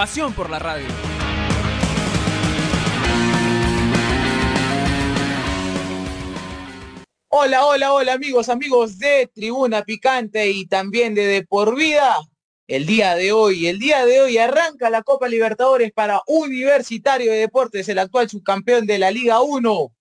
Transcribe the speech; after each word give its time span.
Pasión 0.00 0.32
por 0.32 0.48
la 0.48 0.58
radio. 0.58 0.86
Hola, 7.28 7.66
hola, 7.66 7.92
hola 7.92 8.14
amigos, 8.14 8.48
amigos 8.48 8.98
de 8.98 9.30
Tribuna 9.34 9.82
Picante 9.82 10.50
y 10.52 10.64
también 10.64 11.14
de 11.14 11.26
De 11.26 11.44
Por 11.44 11.76
Vida. 11.76 12.16
El 12.66 12.86
día 12.86 13.14
de 13.14 13.32
hoy, 13.32 13.66
el 13.66 13.78
día 13.78 14.06
de 14.06 14.22
hoy 14.22 14.38
arranca 14.38 14.88
la 14.88 15.02
Copa 15.02 15.28
Libertadores 15.28 15.92
para 15.92 16.22
Universitario 16.26 17.30
de 17.30 17.36
Deportes, 17.36 17.86
el 17.90 17.98
actual 17.98 18.30
subcampeón 18.30 18.86
de 18.86 18.98
la 18.98 19.10
Liga 19.10 19.42
1. 19.42 19.92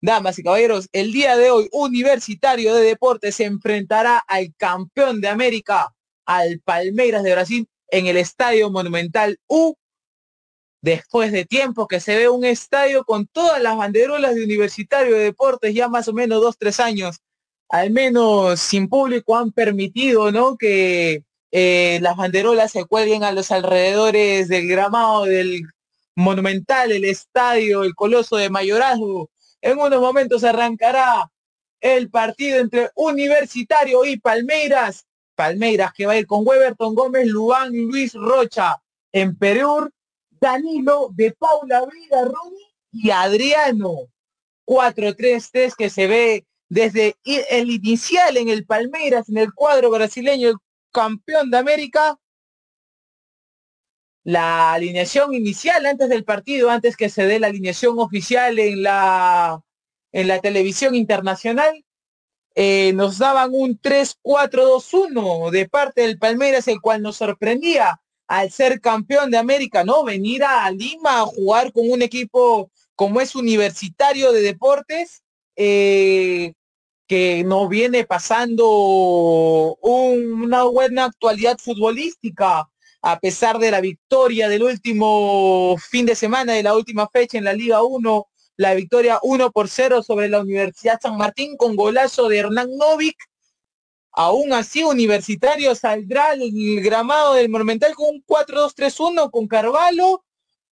Damas 0.00 0.38
y 0.38 0.44
caballeros, 0.44 0.88
el 0.92 1.10
día 1.10 1.36
de 1.36 1.50
hoy 1.50 1.68
Universitario 1.72 2.76
de 2.76 2.84
Deportes 2.84 3.34
se 3.34 3.46
enfrentará 3.46 4.18
al 4.18 4.54
campeón 4.56 5.20
de 5.20 5.26
América, 5.26 5.92
al 6.26 6.60
Palmeiras 6.60 7.24
de 7.24 7.32
Brasil, 7.32 7.68
en 7.90 8.06
el 8.06 8.16
Estadio 8.16 8.70
Monumental 8.70 9.38
U 9.46 9.74
después 10.80 11.32
de 11.32 11.44
tiempo 11.44 11.88
que 11.88 12.00
se 12.00 12.16
ve 12.16 12.28
un 12.28 12.44
estadio 12.44 13.04
con 13.04 13.26
todas 13.26 13.60
las 13.62 13.76
banderolas 13.76 14.34
de 14.34 14.44
Universitario 14.44 15.16
de 15.16 15.24
Deportes, 15.24 15.74
ya 15.74 15.88
más 15.88 16.08
o 16.08 16.12
menos 16.12 16.40
dos, 16.40 16.56
tres 16.58 16.80
años, 16.80 17.20
al 17.68 17.90
menos 17.90 18.60
sin 18.60 18.88
público 18.88 19.36
han 19.36 19.52
permitido, 19.52 20.30
¿no? 20.32 20.56
Que 20.56 21.24
eh, 21.50 21.98
las 22.02 22.16
banderolas 22.16 22.72
se 22.72 22.84
cuelguen 22.84 23.24
a 23.24 23.32
los 23.32 23.50
alrededores 23.50 24.48
del 24.48 24.68
gramado 24.68 25.24
del 25.24 25.62
Monumental, 26.14 26.92
el 26.92 27.04
estadio, 27.04 27.84
el 27.84 27.94
Coloso 27.94 28.36
de 28.36 28.50
Mayorazgo. 28.50 29.30
En 29.60 29.78
unos 29.78 30.00
momentos 30.00 30.44
arrancará 30.44 31.30
el 31.80 32.10
partido 32.10 32.58
entre 32.58 32.90
Universitario 32.94 34.04
y 34.04 34.18
Palmeiras. 34.18 35.06
Palmeiras 35.38 35.92
que 35.92 36.04
va 36.04 36.14
a 36.14 36.18
ir 36.18 36.26
con 36.26 36.44
Weberton 36.44 36.96
Gómez, 36.96 37.28
Lubán, 37.28 37.70
Luis 37.72 38.12
Rocha 38.12 38.82
en 39.12 39.38
Perú, 39.38 39.88
Danilo, 40.30 41.10
de 41.14 41.30
Paula 41.30 41.86
Vida, 41.86 42.24
Ronnie 42.24 42.74
y 42.90 43.10
Adriano. 43.10 44.08
4-3-3 44.66 45.76
que 45.76 45.90
se 45.90 46.08
ve 46.08 46.44
desde 46.68 47.14
el 47.24 47.70
inicial 47.70 48.36
en 48.36 48.48
el 48.48 48.66
Palmeiras, 48.66 49.28
en 49.28 49.38
el 49.38 49.54
cuadro 49.54 49.90
brasileño, 49.90 50.48
el 50.48 50.56
campeón 50.92 51.52
de 51.52 51.58
América. 51.58 52.18
La 54.24 54.72
alineación 54.72 55.34
inicial 55.34 55.86
antes 55.86 56.08
del 56.08 56.24
partido, 56.24 56.68
antes 56.68 56.96
que 56.96 57.08
se 57.08 57.26
dé 57.26 57.38
la 57.38 57.46
alineación 57.46 58.00
oficial 58.00 58.58
en 58.58 58.82
la, 58.82 59.62
en 60.10 60.26
la 60.26 60.40
televisión 60.40 60.96
internacional, 60.96 61.84
eh, 62.60 62.92
nos 62.92 63.18
daban 63.18 63.50
un 63.52 63.80
3-4-2-1 63.80 65.52
de 65.52 65.68
parte 65.68 66.02
del 66.02 66.18
Palmeiras, 66.18 66.66
el 66.66 66.80
cual 66.80 67.02
nos 67.02 67.18
sorprendía 67.18 68.00
al 68.26 68.50
ser 68.50 68.80
campeón 68.80 69.30
de 69.30 69.38
América, 69.38 69.84
¿no? 69.84 70.02
Venir 70.02 70.42
a 70.42 70.68
Lima 70.72 71.20
a 71.20 71.26
jugar 71.26 71.72
con 71.72 71.88
un 71.88 72.02
equipo 72.02 72.68
como 72.96 73.20
es 73.20 73.36
universitario 73.36 74.32
de 74.32 74.40
deportes, 74.40 75.22
eh, 75.54 76.54
que 77.06 77.44
no 77.44 77.68
viene 77.68 78.04
pasando 78.04 78.66
un, 79.80 80.42
una 80.42 80.64
buena 80.64 81.04
actualidad 81.04 81.58
futbolística, 81.58 82.68
a 83.02 83.20
pesar 83.20 83.60
de 83.60 83.70
la 83.70 83.80
victoria 83.80 84.48
del 84.48 84.64
último 84.64 85.76
fin 85.78 86.06
de 86.06 86.16
semana, 86.16 86.54
de 86.54 86.64
la 86.64 86.74
última 86.74 87.06
fecha 87.06 87.38
en 87.38 87.44
la 87.44 87.52
Liga 87.52 87.84
1, 87.84 88.26
la 88.58 88.74
victoria 88.74 89.18
1 89.22 89.50
por 89.52 89.68
0 89.68 90.02
sobre 90.02 90.28
la 90.28 90.40
Universidad 90.40 91.00
San 91.00 91.16
Martín 91.16 91.56
con 91.56 91.76
golazo 91.76 92.28
de 92.28 92.38
Hernán 92.38 92.68
Novik, 92.76 93.16
Aún 94.20 94.52
así, 94.52 94.82
Universitario 94.82 95.76
saldrá 95.76 96.32
el 96.32 96.82
gramado 96.82 97.34
del 97.34 97.48
Monumental 97.48 97.94
con 97.94 98.16
un 98.16 98.24
4-2-3-1 98.26 99.30
con 99.30 99.46
Carvalho, 99.46 100.24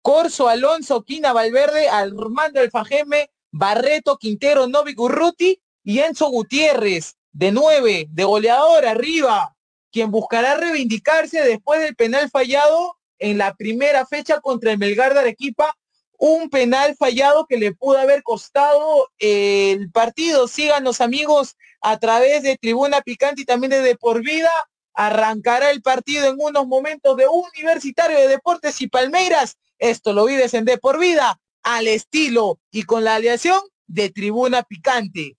Corso, 0.01 0.49
Alonso, 0.49 1.03
Quina, 1.03 1.35
Valverde, 1.35 1.91
Armando 1.91 2.61
Alfajeme, 2.61 3.29
Barreto, 3.51 4.17
Quintero, 4.17 4.67
Novik 4.67 4.99
Urruti 4.99 5.61
y 5.83 5.99
Enzo 5.99 6.31
Gutiérrez, 6.31 7.17
de 7.33 7.53
9, 7.53 8.07
de 8.09 8.25
goleador 8.25 8.87
arriba, 8.87 9.55
quien 9.93 10.11
buscará 10.11 10.57
reivindicarse 10.57 11.43
después 11.43 11.81
del 11.81 11.95
penal 11.97 12.31
fallado 12.31 12.97
en 13.19 13.37
la 13.37 13.55
primera 13.55 14.07
fecha 14.07 14.41
contra 14.41 14.73
el 14.73 14.79
Melgar 14.79 15.13
de 15.13 15.21
Arequipa, 15.21 15.77
un 16.19 16.51
penal 16.51 16.97
fallado 16.97 17.47
que 17.47 17.57
le 17.57 17.75
pudo 17.75 17.99
haber 17.99 18.23
costado 18.23 19.11
el 19.19 19.91
partido. 19.91 20.49
Síganos 20.49 21.01
amigos 21.01 21.57
a 21.81 21.99
través 21.99 22.43
de 22.43 22.57
Tribuna 22.57 23.01
Picante 23.03 23.43
y 23.43 23.45
también 23.45 23.71
de, 23.71 23.81
de 23.81 23.97
Por 23.97 24.23
Vida. 24.23 24.51
Arrancará 24.95 25.71
el 25.71 25.83
partido 25.83 26.29
en 26.29 26.37
unos 26.39 26.67
momentos 26.67 27.17
de 27.17 27.27
Universitario 27.27 28.19
de 28.19 28.29
Deportes 28.29 28.81
y 28.81 28.89
Palmeiras. 28.89 29.59
Esto 29.79 30.13
lo 30.13 30.25
vives 30.25 30.55
en 30.55 30.65
De 30.65 30.79
Por 30.79 30.99
Vida, 30.99 31.41
al 31.63 31.89
estilo 31.89 32.61
y 32.71 32.85
con 32.85 33.05
la 33.05 33.17
aleación 33.17 33.61
de 33.87 34.11
Tribuna 34.11 34.63
Picante. 34.63 35.37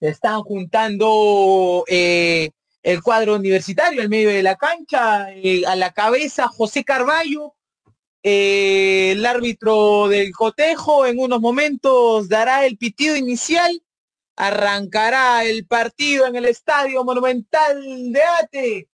Están 0.00 0.42
juntando 0.42 1.84
eh, 1.88 2.50
el 2.82 3.02
cuadro 3.02 3.36
universitario 3.36 4.00
al 4.00 4.08
medio 4.08 4.30
de 4.30 4.42
la 4.42 4.56
cancha, 4.56 5.30
eh, 5.32 5.64
a 5.66 5.76
la 5.76 5.92
cabeza 5.92 6.48
José 6.48 6.84
Carballo, 6.84 7.54
eh, 8.22 9.12
el 9.12 9.24
árbitro 9.24 10.08
del 10.08 10.32
cotejo 10.32 11.06
en 11.06 11.18
unos 11.18 11.40
momentos 11.40 12.28
dará 12.28 12.66
el 12.66 12.76
pitido 12.76 13.16
inicial 13.16 13.82
arrancará 14.40 15.44
el 15.44 15.66
partido 15.66 16.26
en 16.26 16.34
el 16.34 16.46
Estadio 16.46 17.04
Monumental 17.04 17.82
de 18.10 18.22
Ate. 18.22 18.88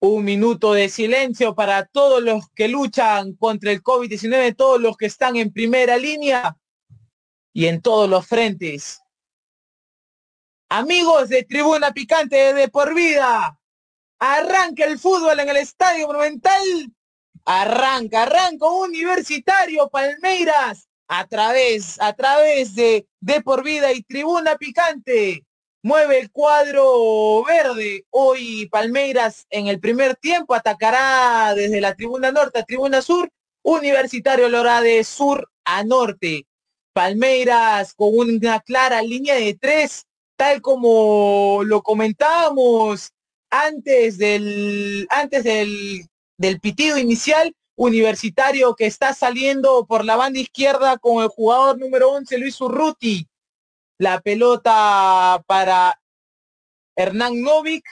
Un 0.00 0.24
minuto 0.24 0.72
de 0.72 0.88
silencio 0.88 1.54
para 1.54 1.84
todos 1.84 2.22
los 2.22 2.48
que 2.54 2.68
luchan 2.68 3.34
contra 3.34 3.70
el 3.70 3.82
COVID-19, 3.82 4.56
todos 4.56 4.80
los 4.80 4.96
que 4.96 5.06
están 5.06 5.36
en 5.36 5.52
primera 5.52 5.98
línea 5.98 6.56
y 7.52 7.66
en 7.66 7.82
todos 7.82 8.08
los 8.08 8.26
frentes. 8.26 9.02
Amigos 10.70 11.28
de 11.28 11.44
Tribuna 11.44 11.92
Picante 11.92 12.54
de 12.54 12.68
Por 12.68 12.94
Vida, 12.94 13.58
arranca 14.18 14.84
el 14.84 14.98
fútbol 14.98 15.38
en 15.40 15.48
el 15.48 15.56
Estadio 15.56 16.06
Monumental. 16.06 16.92
Arranca, 17.44 18.24
arranca 18.24 18.66
Universitario 18.66 19.88
Palmeiras 19.88 20.88
a 21.08 21.26
través, 21.26 22.00
a 22.00 22.12
través 22.12 22.74
de 22.74 23.06
De 23.20 23.40
Por 23.40 23.62
Vida 23.62 23.92
y 23.92 24.02
Tribuna 24.02 24.56
Picante. 24.56 25.44
Mueve 25.82 26.18
el 26.18 26.32
cuadro 26.32 27.44
verde. 27.44 28.04
Hoy 28.10 28.68
Palmeiras 28.68 29.46
en 29.50 29.68
el 29.68 29.78
primer 29.78 30.16
tiempo 30.16 30.54
atacará 30.54 31.54
desde 31.54 31.80
la 31.80 31.94
tribuna 31.94 32.32
norte 32.32 32.58
a 32.58 32.64
tribuna 32.64 33.02
sur. 33.02 33.30
Universitario 33.62 34.48
lo 34.48 34.60
hará 34.60 34.80
de 34.80 35.04
sur 35.04 35.48
a 35.64 35.84
norte. 35.84 36.46
Palmeiras 36.92 37.94
con 37.94 38.18
una 38.18 38.58
clara 38.60 39.02
línea 39.02 39.34
de 39.34 39.54
tres, 39.54 40.06
tal 40.36 40.60
como 40.62 41.60
lo 41.64 41.82
comentábamos 41.82 43.12
antes 43.50 44.18
del, 44.18 45.06
antes 45.10 45.44
del, 45.44 46.06
del 46.38 46.60
pitido 46.60 46.98
inicial, 46.98 47.54
Universitario 47.76 48.74
que 48.74 48.86
está 48.86 49.12
saliendo 49.12 49.84
por 49.86 50.04
la 50.04 50.16
banda 50.16 50.40
izquierda 50.40 50.96
con 50.96 51.22
el 51.22 51.28
jugador 51.28 51.78
número 51.78 52.10
11, 52.10 52.38
Luis 52.38 52.58
Urruti. 52.60 53.28
La 53.98 54.20
pelota 54.20 55.42
para 55.46 56.00
Hernán 56.96 57.42
Novik. 57.42 57.84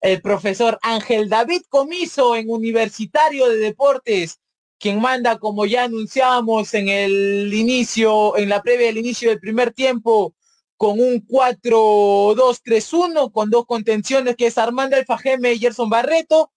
El 0.00 0.22
profesor 0.22 0.78
Ángel 0.82 1.28
David 1.28 1.62
Comiso 1.68 2.36
en 2.36 2.48
Universitario 2.48 3.48
de 3.48 3.56
Deportes, 3.56 4.38
quien 4.78 5.00
manda, 5.00 5.38
como 5.38 5.66
ya 5.66 5.84
anunciábamos 5.84 6.72
en 6.74 6.88
el 6.88 7.52
inicio, 7.52 8.36
en 8.36 8.48
la 8.48 8.62
previa 8.62 8.86
del 8.86 8.98
inicio 8.98 9.28
del 9.28 9.40
primer 9.40 9.72
tiempo, 9.72 10.34
con 10.78 10.98
un 11.00 11.26
4-2-3-1, 11.26 13.32
con 13.32 13.50
dos 13.50 13.66
contenciones 13.66 14.36
que 14.36 14.46
es 14.46 14.56
Armando 14.56 14.96
Alfajeme 14.96 15.52
y 15.52 15.58
Gerson 15.58 15.90
Barreto, 15.90 16.52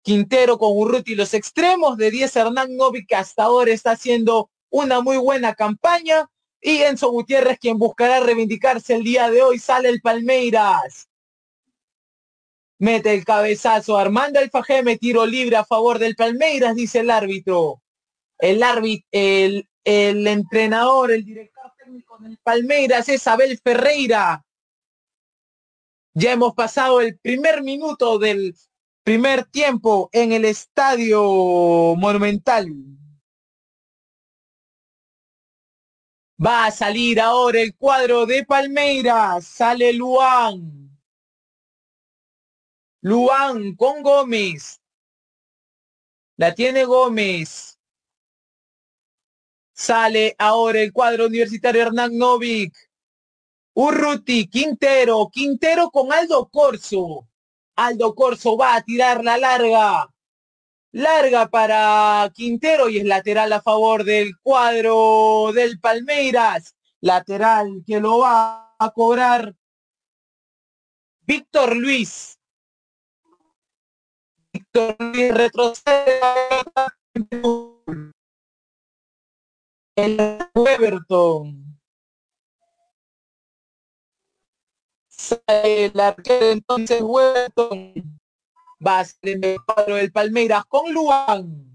Quintero 0.00 0.58
con 0.58 0.76
Urruti 0.76 1.16
los 1.16 1.34
extremos, 1.34 1.96
de 1.96 2.10
10 2.10 2.36
Hernán 2.36 2.76
Novi 2.76 3.04
que 3.04 3.16
hasta 3.16 3.42
ahora 3.42 3.72
está 3.72 3.90
haciendo 3.92 4.50
una 4.70 5.00
muy 5.00 5.16
buena 5.16 5.54
campaña 5.54 6.30
y 6.60 6.82
Enzo 6.82 7.10
Gutiérrez 7.10 7.58
quien 7.58 7.78
buscará 7.78 8.20
reivindicarse 8.20 8.94
el 8.94 9.02
día 9.02 9.28
de 9.28 9.42
hoy, 9.42 9.58
sale 9.58 9.88
el 9.88 10.00
Palmeiras. 10.00 11.08
Mete 12.78 13.12
el 13.12 13.24
cabezazo. 13.24 13.98
Armando 13.98 14.38
Alfajeme, 14.38 14.98
tiro 14.98 15.26
libre 15.26 15.56
a 15.56 15.64
favor 15.64 15.98
del 15.98 16.14
Palmeiras, 16.16 16.76
dice 16.76 17.00
el 17.00 17.10
árbitro. 17.10 17.82
El 18.38 18.62
árbitro, 18.62 19.06
el, 19.10 19.68
el 19.84 20.26
entrenador, 20.26 21.12
el 21.12 21.24
director 21.24 21.53
técnico 21.94 22.18
del 22.18 22.38
Palmeiras 22.38 23.08
es 23.08 23.26
Abel 23.28 23.58
Ferreira. 23.58 24.44
Ya 26.12 26.32
hemos 26.32 26.54
pasado 26.54 27.00
el 27.00 27.18
primer 27.18 27.62
minuto 27.62 28.18
del 28.18 28.56
primer 29.04 29.44
tiempo 29.44 30.08
en 30.12 30.32
el 30.32 30.44
estadio 30.44 31.22
monumental. 31.96 32.68
Va 36.44 36.66
a 36.66 36.70
salir 36.72 37.20
ahora 37.20 37.60
el 37.60 37.76
cuadro 37.76 38.26
de 38.26 38.44
Palmeiras. 38.44 39.46
Sale 39.46 39.92
Luan. 39.92 40.90
Luan 43.02 43.76
con 43.76 44.02
Gómez. 44.02 44.80
La 46.36 46.54
tiene 46.54 46.84
Gómez. 46.84 47.73
Sale 49.74 50.36
ahora 50.38 50.80
el 50.80 50.92
cuadro 50.92 51.26
universitario 51.26 51.82
Hernán 51.82 52.16
Novik. 52.16 52.72
Urruti, 53.74 54.46
Quintero, 54.48 55.28
Quintero 55.32 55.90
con 55.90 56.12
Aldo 56.12 56.48
Corso. 56.48 57.26
Aldo 57.74 58.14
Corso 58.14 58.56
va 58.56 58.76
a 58.76 58.82
tirar 58.82 59.24
la 59.24 59.36
larga. 59.36 60.08
Larga 60.92 61.48
para 61.48 62.30
Quintero 62.32 62.88
y 62.88 62.98
es 62.98 63.04
lateral 63.04 63.52
a 63.52 63.60
favor 63.60 64.04
del 64.04 64.38
cuadro 64.40 65.50
del 65.52 65.80
Palmeiras. 65.80 66.76
Lateral 67.00 67.82
que 67.84 67.98
lo 67.98 68.18
va 68.20 68.76
a 68.78 68.90
cobrar 68.92 69.56
Víctor 71.22 71.74
Luis. 71.74 72.38
Víctor 74.52 74.94
Luis 75.00 75.34
retrocede 75.34 76.20
el 79.96 80.18
Everton. 80.54 81.64
el 85.46 86.00
arquero 86.00 86.46
entonces 86.50 87.00
Everton 87.00 88.18
va 88.86 89.00
a 89.00 89.04
ser 89.04 89.38
el 89.44 89.58
cuadro 89.64 89.96
del 89.96 90.12
Palmeiras 90.12 90.64
con 90.66 90.92
Luan. 90.92 91.74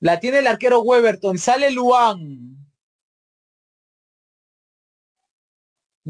La 0.00 0.20
tiene 0.20 0.38
el 0.38 0.46
arquero 0.46 0.80
Weberton. 0.82 1.38
Sale 1.38 1.70
Luan. 1.70 2.56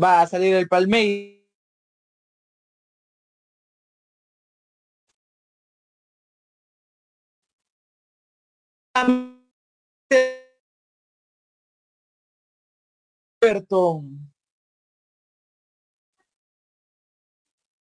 Va 0.01 0.23
a 0.23 0.27
salir 0.27 0.55
el 0.55 0.69
Palmeiras. 0.69 1.45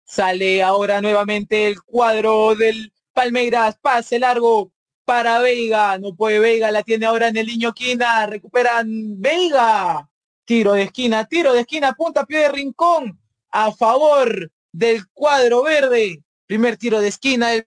Sale 0.05 0.63
ahora 0.63 1.01
nuevamente 1.01 1.67
el 1.67 1.81
cuadro 1.83 2.55
del 2.55 2.94
Palmeiras. 3.13 3.77
Pase 3.81 4.19
largo 4.19 4.71
para 5.07 5.39
Veiga. 5.39 5.98
No 5.98 6.13
puede 6.13 6.39
Veiga, 6.39 6.69
la 6.69 6.83
tiene 6.83 7.06
ahora 7.06 7.30
en 7.30 7.38
el 7.38 7.48
niño 7.48 7.74
Quina. 7.74 8.27
Recuperan 8.27 8.88
Veiga. 9.21 10.09
Tiro 10.44 10.74
de 10.74 10.83
esquina, 10.83 11.25
tiro 11.25 11.54
de 11.54 11.62
esquina, 11.62 11.94
punta 11.94 12.25
pie 12.25 12.39
de 12.39 12.50
rincón 12.50 13.19
a 13.50 13.71
favor 13.71 14.51
del 14.71 15.07
cuadro 15.13 15.63
verde. 15.63 16.21
Primer 16.45 16.75
tiro 16.77 17.00
de 17.00 17.07
esquina 17.07 17.51
del 17.51 17.65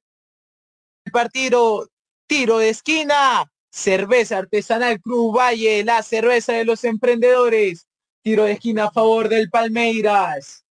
partido. 1.10 1.88
Tiro 2.26 2.58
de 2.58 2.68
esquina. 2.68 3.50
Cerveza 3.70 4.36
artesanal 4.38 5.00
Cruz 5.00 5.34
Valle, 5.34 5.82
la 5.84 6.02
cerveza 6.02 6.52
de 6.52 6.66
los 6.66 6.84
emprendedores. 6.84 7.86
Tiro 8.22 8.44
de 8.44 8.52
esquina 8.52 8.84
a 8.84 8.90
favor 8.90 9.30
del 9.30 9.48
Palmeiras. 9.48 10.66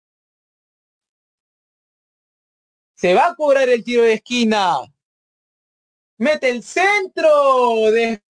Se 2.96 3.14
va 3.14 3.28
a 3.28 3.36
cobrar 3.36 3.70
el 3.70 3.84
tiro 3.84 4.02
de 4.02 4.14
esquina 4.14 4.80
mete 6.18 6.50
el 6.50 6.64
centro 6.64 7.92
de 7.92 8.22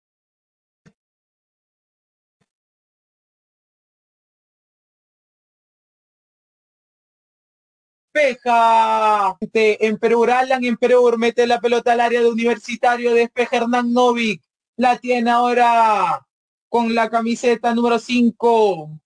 despeja 8.15 9.37
en 9.43 9.99
Perú, 9.99 10.25
Alan 10.25 10.65
en 10.65 10.77
Perú 10.77 11.15
mete 11.19 11.47
la 11.47 11.61
pelota 11.61 11.93
al 11.93 12.01
área 12.01 12.21
de 12.21 12.31
Universitario, 12.31 13.13
despeja 13.13 13.57
Hernán 13.57 13.93
Novik, 13.93 14.43
la 14.77 14.99
tiene 14.99 15.31
ahora 15.31 16.25
con 16.69 16.95
la 16.95 17.11
camiseta 17.11 17.75
número 17.75 17.99
5. 17.99 19.01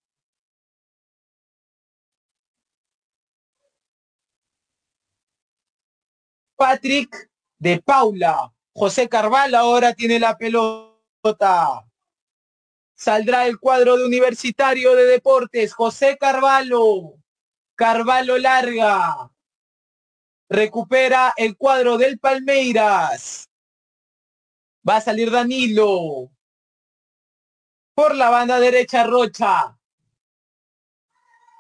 Patrick 6.56 7.30
de 7.58 7.80
Paula. 7.80 8.52
José 8.78 9.08
Carvalho 9.08 9.58
ahora 9.58 9.92
tiene 9.92 10.20
la 10.20 10.38
pelota. 10.38 11.84
Saldrá 12.94 13.48
el 13.48 13.58
cuadro 13.58 13.96
de 13.96 14.06
Universitario 14.06 14.94
de 14.94 15.04
Deportes. 15.04 15.74
José 15.74 16.16
Carvalho. 16.16 17.14
Carvalho 17.74 18.38
larga. 18.38 19.32
Recupera 20.48 21.34
el 21.36 21.56
cuadro 21.56 21.98
del 21.98 22.20
Palmeiras. 22.20 23.50
Va 24.88 24.96
a 24.98 25.00
salir 25.00 25.32
Danilo. 25.32 26.30
Por 27.96 28.14
la 28.14 28.30
banda 28.30 28.60
derecha 28.60 29.02
Rocha. 29.02 29.76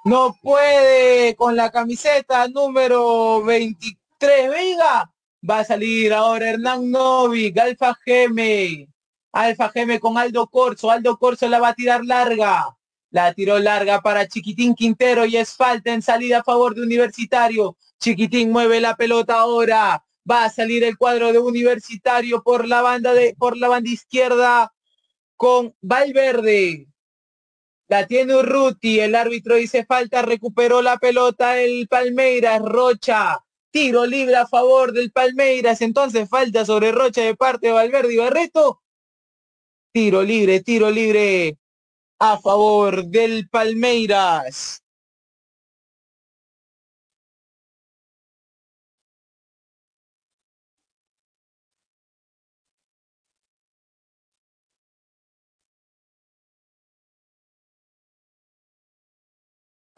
No 0.04 0.36
puede 0.40 1.34
con 1.34 1.56
la 1.56 1.72
camiseta 1.72 2.46
número 2.46 3.42
23 3.42 4.50
Vega 4.50 5.12
Va 5.42 5.60
a 5.60 5.64
salir 5.64 6.12
ahora 6.12 6.50
Hernán 6.50 6.90
Novik, 6.90 7.58
Alfa 7.58 7.94
Geme. 8.04 8.88
Alfa 9.32 9.68
Geme 9.70 10.00
con 10.00 10.18
Aldo 10.18 10.48
Corso. 10.48 10.90
Aldo 10.90 11.16
Corso 11.18 11.48
la 11.48 11.60
va 11.60 11.68
a 11.68 11.74
tirar 11.74 12.04
larga. 12.04 12.76
La 13.10 13.32
tiró 13.32 13.58
larga 13.58 14.00
para 14.00 14.26
Chiquitín 14.26 14.74
Quintero 14.74 15.24
y 15.26 15.36
es 15.36 15.54
falta 15.54 15.92
en 15.92 16.02
salida 16.02 16.40
a 16.40 16.44
favor 16.44 16.74
de 16.74 16.82
Universitario. 16.82 17.76
Chiquitín 18.00 18.50
mueve 18.52 18.80
la 18.80 18.96
pelota 18.96 19.38
ahora. 19.40 20.04
Va 20.30 20.44
a 20.44 20.50
salir 20.50 20.84
el 20.84 20.98
cuadro 20.98 21.32
de 21.32 21.38
Universitario 21.38 22.42
por 22.42 22.66
la 22.68 22.82
banda 22.82 23.14
de 23.14 23.34
por 23.38 23.56
la 23.56 23.68
banda 23.68 23.90
izquierda. 23.90 24.72
con 25.36 25.74
Valverde. 25.80 26.88
La 27.88 28.06
tiene 28.06 28.34
Urruti, 28.36 29.00
el 29.00 29.14
árbitro 29.14 29.54
dice 29.56 29.86
falta, 29.86 30.20
recuperó 30.22 30.82
la 30.82 30.98
pelota 30.98 31.58
el 31.60 31.88
Palmeiras, 31.88 32.60
Rocha. 32.60 33.38
Tiro 33.70 34.06
libre 34.06 34.36
a 34.36 34.46
favor 34.46 34.92
del 34.92 35.12
Palmeiras, 35.12 35.82
entonces 35.82 36.28
falta 36.28 36.64
sobre 36.64 36.90
Rocha 36.90 37.22
de 37.22 37.36
parte 37.36 37.68
de 37.68 37.74
Valverde 37.74 38.14
y 38.14 38.16
Barreto. 38.16 38.82
Tiro 39.92 40.22
libre, 40.22 40.62
tiro 40.62 40.90
libre 40.90 41.58
a 42.18 42.38
favor 42.38 43.04
del 43.04 43.48
Palmeiras. 43.48 44.82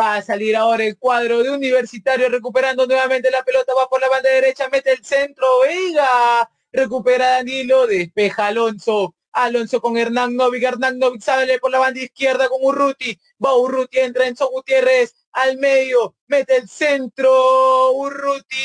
Va 0.01 0.15
a 0.15 0.23
salir 0.23 0.57
ahora 0.57 0.85
el 0.85 0.97
cuadro 0.97 1.43
de 1.43 1.51
Universitario 1.51 2.31
recuperando 2.31 2.87
nuevamente 2.87 3.31
la 3.31 3.43
pelota, 3.43 3.75
va 3.75 3.87
por 3.87 4.01
la 4.01 4.09
banda 4.09 4.31
derecha, 4.31 4.67
mete 4.73 4.93
el 4.93 5.05
centro, 5.05 5.47
Vega, 5.63 6.51
recupera 6.73 7.33
Danilo, 7.33 7.87
despeja 7.87 8.47
Alonso, 8.47 9.15
Alonso 9.33 9.81
con 9.83 9.99
Hernán 9.99 10.37
Novik, 10.37 10.63
Hernán 10.63 10.99
Novik 10.99 11.21
sale 11.21 11.59
por 11.59 11.71
la 11.71 11.81
banda 11.81 12.01
izquierda 12.01 12.49
con 12.49 12.61
Urruti, 12.63 13.19
va 13.45 13.55
Urruti, 13.55 13.99
entra 13.99 14.27
Enzo 14.27 14.49
Gutiérrez 14.49 15.15
al 15.33 15.59
medio, 15.59 16.15
mete 16.29 16.57
el 16.57 16.69
centro, 16.71 17.93
Urruti, 17.93 18.57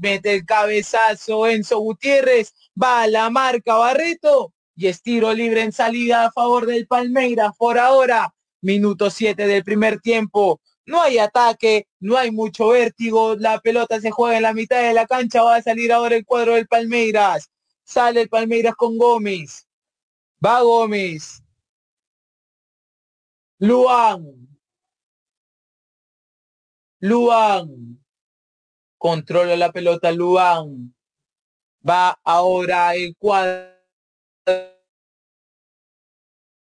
mete 0.00 0.34
el 0.34 0.44
cabezazo, 0.44 1.46
Enzo 1.46 1.78
Gutiérrez, 1.78 2.52
va 2.82 3.02
a 3.02 3.06
la 3.06 3.30
marca 3.30 3.76
Barreto 3.76 4.52
y 4.74 4.88
estiro 4.88 5.32
libre 5.32 5.62
en 5.62 5.70
salida 5.70 6.24
a 6.24 6.32
favor 6.32 6.66
del 6.66 6.88
Palmeiras 6.88 7.52
por 7.56 7.78
ahora 7.78 8.34
minuto 8.60 9.10
7 9.10 9.46
del 9.46 9.64
primer 9.64 10.00
tiempo. 10.00 10.60
No 10.86 11.02
hay 11.02 11.18
ataque, 11.18 11.88
no 11.98 12.16
hay 12.16 12.30
mucho 12.30 12.68
vértigo, 12.68 13.34
la 13.36 13.58
pelota 13.60 14.00
se 14.00 14.10
juega 14.10 14.36
en 14.36 14.44
la 14.44 14.54
mitad 14.54 14.80
de 14.82 14.94
la 14.94 15.06
cancha, 15.06 15.42
va 15.42 15.56
a 15.56 15.62
salir 15.62 15.92
ahora 15.92 16.16
el 16.16 16.24
cuadro 16.24 16.54
del 16.54 16.68
Palmeiras. 16.68 17.50
Sale 17.84 18.22
el 18.22 18.28
Palmeiras 18.28 18.74
con 18.76 18.96
Gómez. 18.96 19.66
Va 20.44 20.60
Gómez. 20.62 21.42
Luan. 23.58 24.48
Luan. 27.00 28.04
Controla 28.98 29.56
la 29.56 29.72
pelota 29.72 30.12
Luan. 30.12 30.94
Va 31.88 32.18
ahora 32.24 32.94
el 32.94 33.16
cuadro 33.16 33.76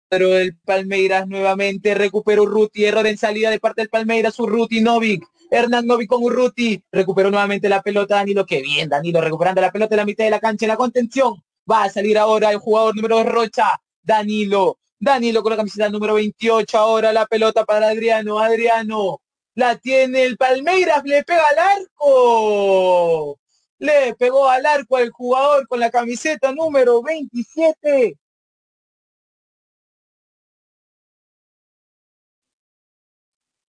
pero 0.08 0.36
el 0.36 0.56
Palmeiras 0.56 1.26
nuevamente 1.28 1.94
recuperó 1.94 2.44
Urruti, 2.44 2.84
error 2.84 3.06
en 3.06 3.18
salida 3.18 3.50
de 3.50 3.60
parte 3.60 3.82
del 3.82 3.90
Palmeiras, 3.90 4.38
Urruti, 4.40 4.80
Novik, 4.80 5.24
Hernán 5.50 5.86
Novik 5.86 6.08
con 6.08 6.22
Urruti, 6.22 6.82
recuperó 6.90 7.30
nuevamente 7.30 7.68
la 7.68 7.82
pelota 7.82 8.16
Danilo, 8.16 8.46
que 8.46 8.62
bien 8.62 8.88
Danilo 8.88 9.20
recuperando 9.20 9.60
la 9.60 9.72
pelota 9.72 9.94
en 9.94 9.98
la 9.98 10.04
mitad 10.04 10.24
de 10.24 10.30
la 10.30 10.40
cancha 10.40 10.64
en 10.64 10.70
la 10.70 10.76
contención, 10.76 11.34
va 11.70 11.84
a 11.84 11.90
salir 11.90 12.18
ahora 12.18 12.50
el 12.50 12.58
jugador 12.58 12.96
número 12.96 13.22
Rocha, 13.24 13.80
Danilo, 14.02 14.78
Danilo 14.98 15.42
con 15.42 15.50
la 15.50 15.56
camiseta 15.56 15.88
número 15.88 16.14
28, 16.14 16.78
ahora 16.78 17.12
la 17.12 17.26
pelota 17.26 17.64
para 17.64 17.88
Adriano, 17.88 18.38
Adriano, 18.38 19.20
la 19.54 19.76
tiene 19.76 20.24
el 20.24 20.36
Palmeiras, 20.36 21.02
le 21.04 21.22
pega 21.24 21.42
al 21.48 21.58
arco, 21.58 23.38
le 23.78 24.14
pegó 24.14 24.48
al 24.48 24.64
arco 24.66 24.96
al 24.96 25.10
jugador 25.10 25.66
con 25.68 25.80
la 25.80 25.90
camiseta 25.90 26.52
número 26.52 27.02
27, 27.02 28.16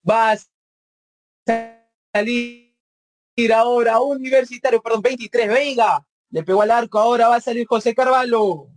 va 0.10 0.32
a 0.32 0.38
salir 2.13 2.74
ahora 3.54 4.00
Universitario, 4.00 4.82
perdón, 4.82 5.01
23, 5.01 5.48
Veiga, 5.50 6.06
le 6.32 6.44
pegó 6.44 6.62
al 6.62 6.72
arco, 6.72 7.00
ahora 7.00 7.28
va 7.30 7.36
a 7.38 7.42
salir 7.42 7.68
José 7.68 7.94
Carvalho. 7.96 8.70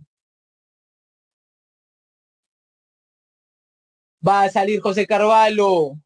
Va 4.25 4.43
a 4.43 4.49
salir 4.49 4.81
José 4.81 5.05
Carvalho. 5.05 5.97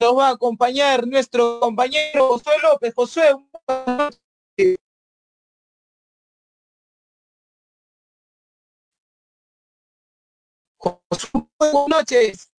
Nos 0.00 0.16
va 0.16 0.28
a 0.28 0.30
acompañar 0.32 1.06
nuestro 1.06 1.60
compañero 1.60 2.28
José 2.28 2.50
López. 2.62 2.94
José, 2.94 3.22
Buenas 10.80 11.88
noches. 11.88 12.52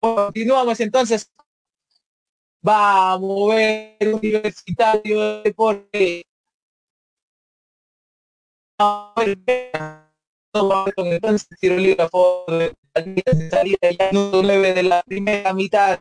Continuamos 0.00 0.80
entonces. 0.80 1.30
Va 2.66 3.12
a 3.12 3.18
mover 3.18 3.96
Universitario 4.00 5.20
de 5.20 5.42
Deporte. 5.42 6.22
Entonces, 10.96 11.48
tiro 11.60 11.76
libre 11.76 12.08
de 12.94 13.50
salida 13.50 13.90
ya 13.98 14.10
9 14.12 14.74
de 14.74 14.82
la 14.82 15.02
primera 15.02 15.52
mitad. 15.52 16.00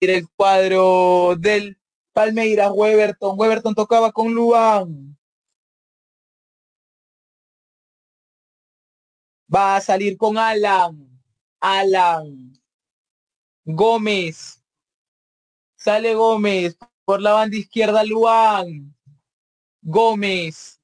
el 0.00 0.28
cuadro 0.36 1.34
del 1.38 1.78
Palmeiras, 2.12 2.70
Weberton. 2.74 3.38
Weberton 3.38 3.74
tocaba 3.74 4.12
con 4.12 4.32
Luan. 4.34 5.16
Va 9.54 9.76
a 9.76 9.80
salir 9.80 10.16
con 10.16 10.38
Alan. 10.38 11.20
Alan. 11.60 12.58
Gómez. 13.64 14.62
Sale 15.76 16.14
Gómez. 16.14 16.78
Por 17.04 17.20
la 17.20 17.32
banda 17.32 17.56
izquierda 17.56 18.02
Luan. 18.04 18.94
Gómez. 19.82 20.80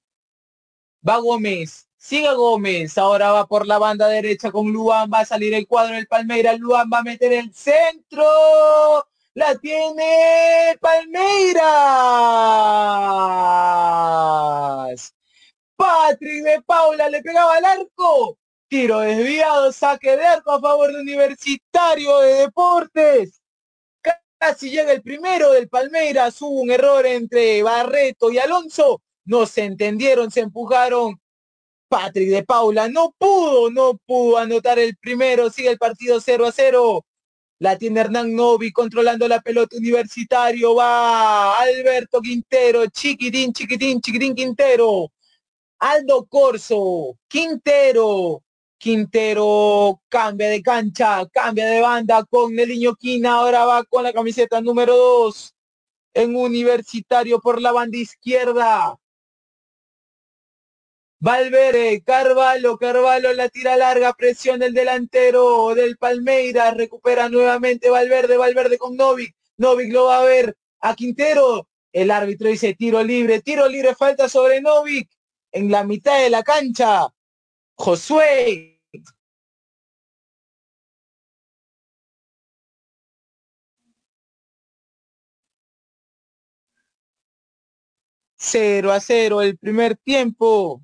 Va 1.09 1.19
Gómez. 1.19 1.89
Sigue 1.97 2.35
Gómez. 2.35 2.99
Ahora 2.99 3.33
va 3.33 3.47
por 3.47 3.67
la 3.67 3.79
banda 3.79 4.09
derecha 4.09 4.51
con 4.51 4.71
Luan. 4.73 5.11
Va 5.13 5.21
a 5.21 5.25
salir 5.25 5.55
el 5.55 5.67
cuadro 5.67 5.95
del 5.95 6.07
Palmeiras. 6.07 6.59
Luan 6.59 6.91
va 6.93 6.99
a 6.99 7.03
meter 7.03 7.33
el 7.33 7.55
centro. 7.55 8.25
La 9.35 9.55
tiene 9.59 10.77
Palmeiras. 10.81 11.65
Patrick 15.77 16.45
de 16.45 16.63
Paula 16.63 17.09
le 17.09 17.23
pegaba 17.23 17.57
al 17.57 17.65
arco. 17.65 18.39
Tiro 18.69 19.01
desviado, 19.01 19.73
saque 19.73 20.15
de 20.15 20.25
arco 20.27 20.53
a 20.53 20.61
favor 20.61 20.93
de 20.93 21.01
Universitario 21.01 22.19
de 22.19 22.35
Deportes. 22.35 23.41
Casi 24.39 24.71
llega 24.71 24.93
el 24.93 25.03
primero 25.03 25.53
del 25.53 25.71
Palmeiras. 25.71 26.41
Hubo 26.43 26.61
un 26.61 26.71
error 26.71 27.07
entre 27.07 27.63
Barreto 27.63 28.31
y 28.31 28.39
Alonso. 28.39 29.01
No 29.25 29.47
se 29.47 29.65
entendieron, 29.65 30.31
se 30.31 30.41
empujaron. 30.41 31.19
Patrick 31.89 32.29
de 32.29 32.45
Paula 32.45 32.89
no 32.89 33.15
pudo, 33.17 33.71
no 33.71 33.99
pudo 34.05 34.37
anotar 34.37 34.79
el 34.79 34.99
primero. 34.99 35.49
Sigue 35.49 35.71
el 35.71 35.79
partido 35.79 36.21
0 36.21 36.47
a 36.47 36.53
0. 36.53 37.07
La 37.61 37.79
tiene 37.79 38.01
Hernán 38.01 38.37
Novi 38.37 38.71
controlando 38.71 39.27
la 39.27 39.41
pelota 39.41 39.79
universitario. 39.79 40.75
Va 40.75 41.59
Alberto 41.59 42.21
Quintero. 42.21 42.87
Chiquitín, 42.89 43.55
chiquitín, 43.55 44.03
chiquitín 44.03 44.35
Quintero. 44.35 45.11
Aldo 45.79 46.27
Corso. 46.27 47.17
Quintero. 47.27 48.43
Quintero 48.79 50.01
cambia 50.09 50.49
de 50.49 50.63
cancha, 50.63 51.27
cambia 51.33 51.67
de 51.67 51.81
banda 51.81 52.25
con 52.25 52.55
Neliño 52.55 52.95
Quina, 52.95 53.35
ahora 53.35 53.65
va 53.65 53.85
con 53.85 54.05
la 54.05 54.13
camiseta 54.13 54.61
número 54.61 54.97
2 54.97 55.55
en 56.15 56.37
Universitario 56.37 57.41
por 57.41 57.61
la 57.61 57.73
banda 57.73 57.99
izquierda. 57.99 58.97
Valverde, 61.21 62.03
Carvalho, 62.05 62.79
Carvalho 62.79 63.33
la 63.35 63.49
tira 63.49 63.77
larga, 63.77 64.13
presión 64.13 64.61
del 64.61 64.73
delantero 64.73 65.75
del 65.75 65.97
Palmeiras, 65.97 66.77
recupera 66.77 67.29
nuevamente 67.29 67.91
Valverde, 67.91 68.37
Valverde 68.37 68.79
con 68.79 68.97
Novik, 68.97 69.35
Novik 69.57 69.93
lo 69.93 70.05
va 70.05 70.21
a 70.21 70.25
ver 70.25 70.57
a 70.81 70.95
Quintero, 70.95 71.69
el 71.93 72.13
árbitro 72.13 72.49
dice 72.49 72.75
tiro 72.75 73.03
libre, 73.03 73.43
tiro 73.43 73.67
libre, 73.67 73.97
falta 73.97 74.29
sobre 74.29 74.61
Novik 74.61 75.11
en 75.51 75.71
la 75.71 75.83
mitad 75.83 76.21
de 76.21 76.31
la 76.31 76.45
cancha. 76.45 77.09
Josué. 77.79 78.83
Cero 88.37 88.93
a 88.93 89.01
cero 89.01 89.43
el 89.43 89.57
primer 89.57 89.97
tiempo. 89.97 90.83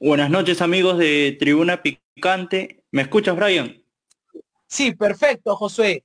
Buenas 0.00 0.30
noches 0.30 0.62
amigos 0.62 0.98
de 0.98 1.36
Tribuna 1.38 1.82
Pic 1.82 2.00
Cante. 2.20 2.84
¿Me 2.90 3.02
escuchas, 3.02 3.36
Brian? 3.36 3.82
Sí, 4.66 4.94
perfecto, 4.94 5.54
Josué. 5.56 6.04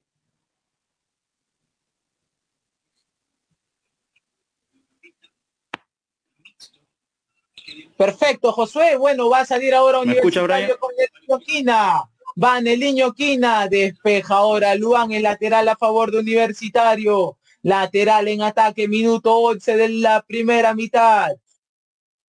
Perfecto, 7.99 8.53
Josué. 8.53 8.95
Bueno, 8.95 9.29
va 9.29 9.41
a 9.41 9.45
salir 9.45 9.75
ahora 9.75 9.99
Universitario 9.99 10.79
con 10.79 10.91
el 10.97 11.09
niño 11.19 11.39
Quina. 11.39 12.09
Va 12.41 12.57
el 12.59 12.79
niño 12.79 13.11
Quina. 13.11 13.67
Despeja 13.67 14.35
ahora 14.35 14.73
Luan 14.75 15.11
el 15.11 15.23
lateral 15.23 15.67
a 15.67 15.75
favor 15.75 16.09
de 16.09 16.19
Universitario. 16.19 17.37
Lateral 17.61 18.29
en 18.29 18.41
ataque, 18.41 18.87
minuto 18.87 19.35
11 19.35 19.75
de 19.75 19.89
la 19.89 20.21
primera 20.21 20.73
mitad. 20.73 21.35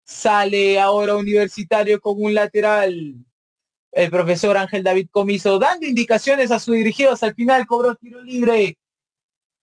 Sale 0.04 0.78
ahora 0.78 1.16
Universitario 1.16 2.00
con 2.00 2.14
un 2.22 2.32
lateral. 2.32 3.16
El 3.90 4.10
profesor 4.10 4.56
Ángel 4.56 4.84
David 4.84 5.08
Comiso 5.10 5.58
dando 5.58 5.84
indicaciones 5.84 6.52
a 6.52 6.60
sus 6.60 6.76
dirigidos. 6.76 7.24
Al 7.24 7.34
final 7.34 7.66
cobró 7.66 7.96
tiro 7.96 8.22
libre. 8.22 8.78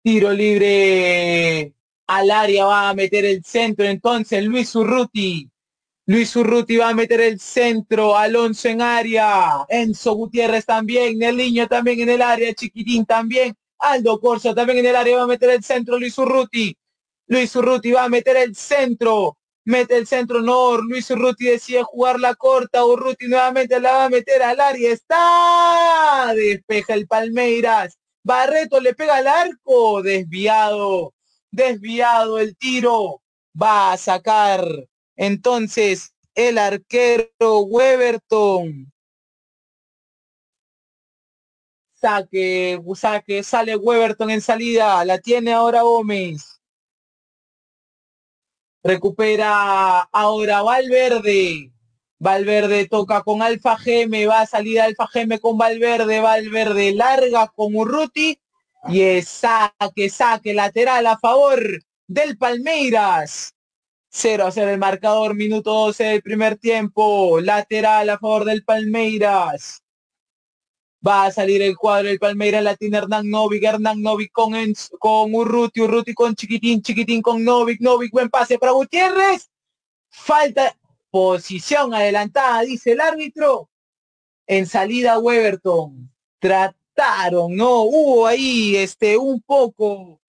Tiro 0.03 0.33
libre 0.33 1.73
al 2.07 2.29
área 2.29 2.65
va 2.65 2.89
a 2.89 2.93
meter 2.93 3.23
el 3.23 3.41
centro. 3.45 3.85
Entonces 3.85 4.43
Luis 4.43 4.75
Urruti 4.75 5.49
Luis 6.05 6.35
Urruti 6.35 6.75
va 6.75 6.89
a 6.89 6.93
meter 6.93 7.21
el 7.21 7.39
centro, 7.39 8.17
Alonso 8.17 8.67
en 8.67 8.81
área, 8.81 9.65
Enzo 9.69 10.13
Gutiérrez 10.15 10.65
también, 10.65 11.17
Neliño 11.17 11.65
también 11.69 12.01
en 12.01 12.09
el 12.09 12.21
área, 12.21 12.53
Chiquitín 12.53 13.05
también, 13.05 13.55
Aldo 13.79 14.19
Corso 14.19 14.53
también 14.53 14.79
en 14.79 14.87
el 14.87 14.97
área, 14.97 15.15
va 15.15 15.23
a 15.23 15.27
meter 15.27 15.51
el 15.51 15.63
centro, 15.63 15.97
Luis 15.97 16.17
Urruti. 16.17 16.75
Luis 17.27 17.55
Urruti 17.55 17.93
va 17.93 18.03
a 18.03 18.09
meter 18.09 18.35
el 18.35 18.53
centro, 18.53 19.37
mete 19.63 19.95
el 19.95 20.05
centro, 20.05 20.41
no, 20.41 20.77
Luis 20.77 21.09
Urruti 21.09 21.45
decide 21.45 21.83
jugar 21.83 22.19
la 22.19 22.35
corta, 22.35 22.83
Urruti 22.83 23.29
nuevamente 23.29 23.79
la 23.79 23.93
va 23.93 24.05
a 24.05 24.09
meter 24.09 24.43
al 24.43 24.59
área, 24.59 24.91
está, 24.91 26.33
despeja 26.35 26.95
el 26.95 27.07
Palmeiras, 27.07 27.97
Barreto 28.25 28.81
le 28.81 28.93
pega 28.93 29.15
al 29.15 29.27
arco, 29.27 30.01
desviado, 30.01 31.13
desviado 31.49 32.39
el 32.39 32.57
tiro, 32.57 33.21
va 33.55 33.93
a 33.93 33.97
sacar 33.97 34.65
entonces, 35.15 36.13
el 36.35 36.57
arquero 36.57 37.59
Weberton. 37.61 38.91
Saque, 41.93 42.81
saque, 42.95 43.43
sale 43.43 43.75
Weberton 43.77 44.29
en 44.29 44.41
salida, 44.41 45.05
la 45.05 45.19
tiene 45.19 45.53
ahora 45.53 45.83
Gómez. 45.83 46.59
Recupera 48.83 50.01
ahora 50.11 50.61
Valverde. 50.61 51.71
Valverde 52.19 52.87
toca 52.87 53.21
con 53.21 53.41
Alfa 53.41 53.77
Geme, 53.77 54.27
va 54.27 54.41
a 54.41 54.45
salir 54.45 54.81
Alfa 54.81 55.07
Geme 55.07 55.39
con 55.39 55.57
Valverde, 55.57 56.19
Valverde 56.19 56.93
larga 56.93 57.47
con 57.47 57.75
Urruti 57.75 58.39
y 58.87 59.01
es 59.01 59.27
saque, 59.27 60.09
saque 60.09 60.53
lateral 60.53 61.07
a 61.07 61.17
favor 61.17 61.61
del 62.07 62.37
Palmeiras. 62.37 63.52
0 64.15 64.45
a 64.45 64.51
0 64.51 64.69
el 64.69 64.77
marcador, 64.77 65.33
minuto 65.33 65.71
12 65.73 66.03
del 66.03 66.21
primer 66.21 66.55
tiempo, 66.57 67.41
lateral 67.41 68.11
a 68.11 68.19
favor 68.19 68.45
del 68.45 68.63
Palmeiras. 68.63 69.83
Va 71.05 71.25
a 71.25 71.31
salir 71.31 71.63
el 71.63 71.75
cuadro 71.75 72.09
del 72.09 72.19
Palmeiras, 72.19 72.63
la 72.63 72.75
tiene 72.75 72.99
Hernán 72.99 73.27
Novik, 73.27 73.63
Hernán 73.63 74.03
Novik 74.03 74.31
con, 74.31 74.53
con 74.99 75.33
Urruti, 75.33 75.81
Urruti 75.81 76.13
con 76.13 76.35
Chiquitín, 76.35 76.83
Chiquitín 76.83 77.23
con 77.23 77.43
Novik, 77.43 77.81
Novik, 77.81 78.11
buen 78.11 78.29
pase 78.29 78.59
para 78.59 78.73
Gutiérrez. 78.73 79.49
Falta, 80.09 80.77
posición 81.09 81.95
adelantada, 81.95 82.61
dice 82.61 82.91
el 82.91 83.01
árbitro. 83.01 83.71
En 84.45 84.67
salida 84.67 85.17
Weberton. 85.17 86.13
Trataron, 86.37 87.55
no, 87.55 87.81
hubo 87.81 88.27
ahí 88.27 88.75
este 88.75 89.17
un 89.17 89.41
poco 89.41 90.21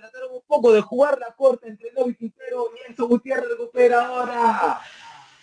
trataron 0.00 0.32
un 0.32 0.42
poco 0.46 0.72
de 0.72 0.80
jugar 0.80 1.18
la 1.18 1.34
corta 1.34 1.68
entre 1.68 1.92
Novi 1.92 2.14
Quintero 2.14 2.68
y 2.74 2.90
Enzo 2.90 3.06
Gutiérrez 3.06 3.50
recupera 3.50 4.06
ahora. 4.06 4.80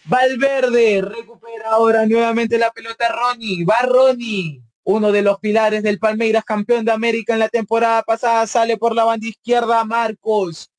Valverde 0.05 1.01
recupera 1.01 1.69
ahora 1.71 2.05
nuevamente 2.05 2.57
la 2.57 2.71
pelota 2.71 3.09
Ronnie. 3.09 3.65
Va 3.65 3.81
Ronnie, 3.83 4.61
uno 4.83 5.11
de 5.11 5.21
los 5.21 5.39
pilares 5.39 5.83
del 5.83 5.99
Palmeiras, 5.99 6.43
campeón 6.43 6.85
de 6.85 6.91
América 6.91 7.33
en 7.33 7.39
la 7.39 7.49
temporada 7.49 8.01
pasada, 8.03 8.47
sale 8.47 8.77
por 8.77 8.95
la 8.95 9.03
banda 9.03 9.27
izquierda 9.27 9.83
Marcos. 9.83 10.71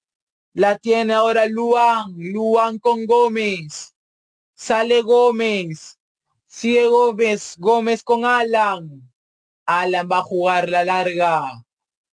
La 0.54 0.76
tiene 0.78 1.14
ahora 1.14 1.46
Luan, 1.46 2.14
Luan 2.16 2.78
con 2.78 3.06
Gómez. 3.06 3.94
Sale 4.54 5.02
Gómez. 5.02 5.98
Sigue 6.46 6.86
Gómez, 6.86 7.54
Gómez 7.58 8.02
con 8.02 8.24
Alan. 8.24 9.08
Alan 9.66 10.08
va 10.10 10.18
a 10.18 10.22
jugar 10.22 10.68
la 10.68 10.84
larga. 10.84 11.64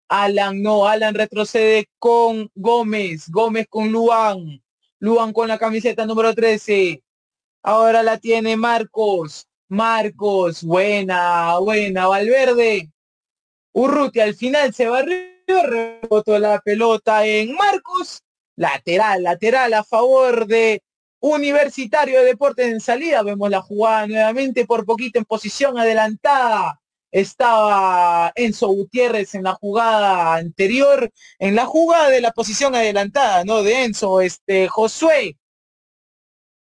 Alan 0.07 0.61
no, 0.61 0.87
Alan 0.87 1.15
retrocede 1.15 1.89
con 1.97 2.49
Gómez, 2.53 3.29
Gómez 3.29 3.67
con 3.69 3.91
Luan, 3.91 4.61
Luan 4.99 5.33
con 5.33 5.47
la 5.47 5.57
camiseta 5.57 6.05
número 6.05 6.33
13. 6.33 7.01
Ahora 7.63 8.03
la 8.03 8.17
tiene 8.19 8.55
Marcos, 8.55 9.47
Marcos, 9.67 10.63
buena, 10.63 11.57
buena, 11.57 12.07
Valverde. 12.07 12.91
Urruti 13.73 14.19
al 14.19 14.35
final 14.35 14.73
se 14.73 14.87
barrió, 14.87 15.63
rebotó 15.63 16.37
la 16.37 16.59
pelota 16.59 17.25
en 17.25 17.55
Marcos, 17.55 18.21
lateral, 18.55 19.23
lateral 19.23 19.73
a 19.73 19.83
favor 19.83 20.45
de 20.45 20.83
Universitario 21.19 22.19
de 22.19 22.25
Deportes 22.25 22.67
en 22.67 22.79
salida. 22.79 23.23
Vemos 23.23 23.49
la 23.49 23.61
jugada 23.61 24.05
nuevamente 24.05 24.65
por 24.65 24.85
poquito 24.85 25.17
en 25.17 25.25
posición 25.25 25.79
adelantada 25.79 26.79
estaba 27.15 28.33
Enzo 28.35 28.67
Gutiérrez 28.67 29.35
en 29.35 29.43
la 29.43 29.53
jugada 29.53 30.35
anterior, 30.35 31.09
en 31.39 31.55
la 31.55 31.65
jugada 31.65 32.09
de 32.09 32.19
la 32.19 32.31
posición 32.31 32.75
adelantada, 32.75 33.45
¿no? 33.45 33.63
De 33.63 33.85
Enzo, 33.85 34.19
este, 34.19 34.67
Josué. 34.67 35.37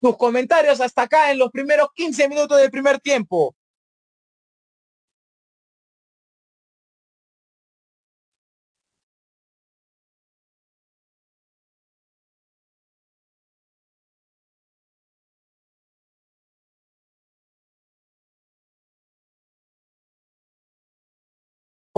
Tus 0.00 0.16
comentarios 0.16 0.80
hasta 0.80 1.02
acá 1.02 1.32
en 1.32 1.38
los 1.38 1.50
primeros 1.50 1.88
15 1.96 2.28
minutos 2.28 2.58
del 2.58 2.70
primer 2.70 3.00
tiempo. 3.00 3.55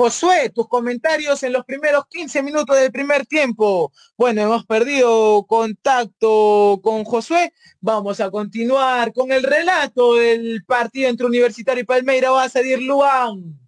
Josué, 0.00 0.50
tus 0.50 0.68
comentarios 0.68 1.42
en 1.42 1.52
los 1.52 1.64
primeros 1.64 2.06
15 2.06 2.40
minutos 2.44 2.78
del 2.78 2.92
primer 2.92 3.26
tiempo. 3.26 3.90
Bueno, 4.16 4.42
hemos 4.42 4.64
perdido 4.64 5.44
contacto 5.48 6.78
con 6.84 7.02
Josué. 7.02 7.52
Vamos 7.80 8.20
a 8.20 8.30
continuar 8.30 9.12
con 9.12 9.32
el 9.32 9.42
relato 9.42 10.14
del 10.14 10.64
partido 10.64 11.08
entre 11.08 11.26
Universitario 11.26 11.82
y 11.82 11.84
Palmeira. 11.84 12.30
Va 12.30 12.44
a 12.44 12.48
salir 12.48 12.80
Luan. 12.80 13.58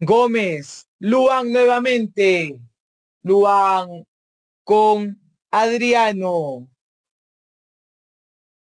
Gómez, 0.00 0.86
Luan 0.98 1.50
nuevamente. 1.50 2.60
Luan 3.22 4.06
con 4.64 5.18
Adriano. 5.50 6.68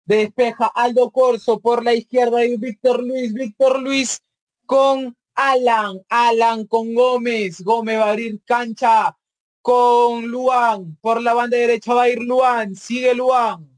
Despeja 0.03 0.65
Aldo 0.65 1.11
Corso 1.11 1.59
por 1.59 1.83
la 1.83 1.93
izquierda 1.93 2.43
y 2.43 2.57
Víctor 2.57 3.03
Luis. 3.03 3.35
Víctor 3.35 3.79
Luis 3.79 4.19
con 4.65 5.16
Alan, 5.37 6.01
Alan 6.09 6.65
con 6.65 6.95
Gómez, 6.95 7.61
Gómez 7.61 7.99
va 7.99 8.05
a 8.05 8.09
abrir 8.09 8.41
cancha 8.43 9.15
con 9.61 10.25
Luan, 10.25 10.97
por 10.99 11.21
la 11.21 11.35
banda 11.35 11.57
derecha 11.57 11.93
va 11.93 12.03
a 12.03 12.09
ir 12.09 12.19
Luan, 12.19 12.75
sigue 12.75 13.13
Luan. 13.13 13.69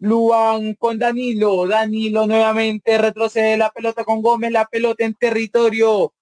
Luan 0.00 0.74
con 0.74 0.98
Danilo, 0.98 1.68
Danilo 1.68 2.26
nuevamente 2.26 2.98
retrocede 2.98 3.56
la 3.56 3.70
pelota 3.70 4.04
con 4.04 4.20
Gómez, 4.20 4.50
la 4.50 4.66
pelota 4.66 5.04
en 5.04 5.14
territorio. 5.14 6.12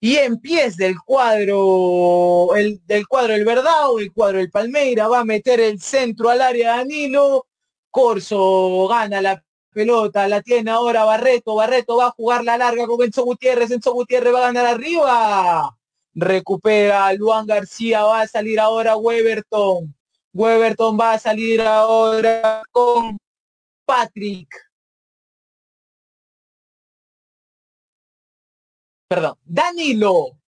Y 0.00 0.16
en 0.16 0.40
pies 0.40 0.76
del 0.76 0.96
cuadro, 1.00 2.56
el 2.56 2.80
del 2.84 3.06
cuadro 3.06 3.34
el 3.34 3.44
Verdao, 3.44 4.00
el 4.00 4.12
cuadro 4.12 4.40
el 4.40 4.50
Palmeira, 4.50 5.06
va 5.06 5.20
a 5.20 5.24
meter 5.24 5.60
el 5.60 5.80
centro 5.80 6.30
al 6.30 6.40
área 6.40 6.78
Danilo, 6.78 7.46
Corso 7.90 8.88
gana 8.88 9.20
la 9.22 9.44
pelota, 9.78 10.26
la 10.26 10.42
tiene 10.42 10.72
ahora 10.72 11.04
Barreto, 11.04 11.54
Barreto 11.54 11.98
va 11.98 12.06
a 12.08 12.10
jugar 12.10 12.42
la 12.44 12.58
larga 12.58 12.84
con 12.88 13.00
Enzo 13.00 13.22
Gutiérrez, 13.22 13.70
Enzo 13.70 13.92
Gutiérrez 13.92 14.34
va 14.34 14.38
a 14.40 14.52
ganar 14.52 14.66
arriba, 14.66 15.78
recupera 16.14 17.12
Luan 17.12 17.46
García, 17.46 18.02
va 18.02 18.22
a 18.22 18.26
salir 18.26 18.58
ahora 18.58 18.96
Weberton, 18.96 19.94
Weberton 20.34 20.98
va 20.98 21.12
a 21.12 21.18
salir 21.20 21.60
ahora 21.62 22.62
con 22.72 23.18
Patrick. 23.86 24.48
Perdón, 29.08 29.36
Danilo, 29.44 30.38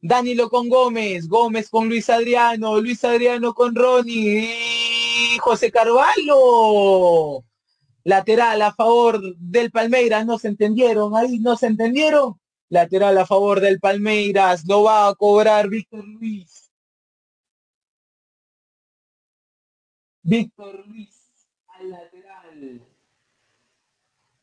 Danilo 0.00 0.48
con 0.48 0.70
Gómez, 0.70 1.28
Gómez 1.28 1.68
con 1.68 1.86
Luis 1.86 2.08
Adriano, 2.08 2.80
Luis 2.80 3.04
Adriano 3.04 3.52
con 3.52 3.74
Ronnie, 3.74 5.38
José 5.38 5.70
Carvalho 5.70 7.44
Lateral 8.04 8.62
a 8.62 8.72
favor 8.72 9.20
del 9.36 9.70
Palmeiras, 9.70 10.24
no 10.24 10.38
se 10.38 10.48
entendieron, 10.48 11.14
ahí 11.16 11.38
no 11.38 11.56
se 11.56 11.66
entendieron. 11.66 12.40
Lateral 12.68 13.18
a 13.18 13.26
favor 13.26 13.60
del 13.60 13.80
Palmeiras, 13.80 14.64
lo 14.66 14.84
va 14.84 15.08
a 15.08 15.14
cobrar 15.14 15.68
Víctor 15.68 16.06
Luis. 16.06 16.70
Víctor 20.22 20.86
Luis 20.86 21.18
al 21.68 21.90
lateral. 21.90 22.80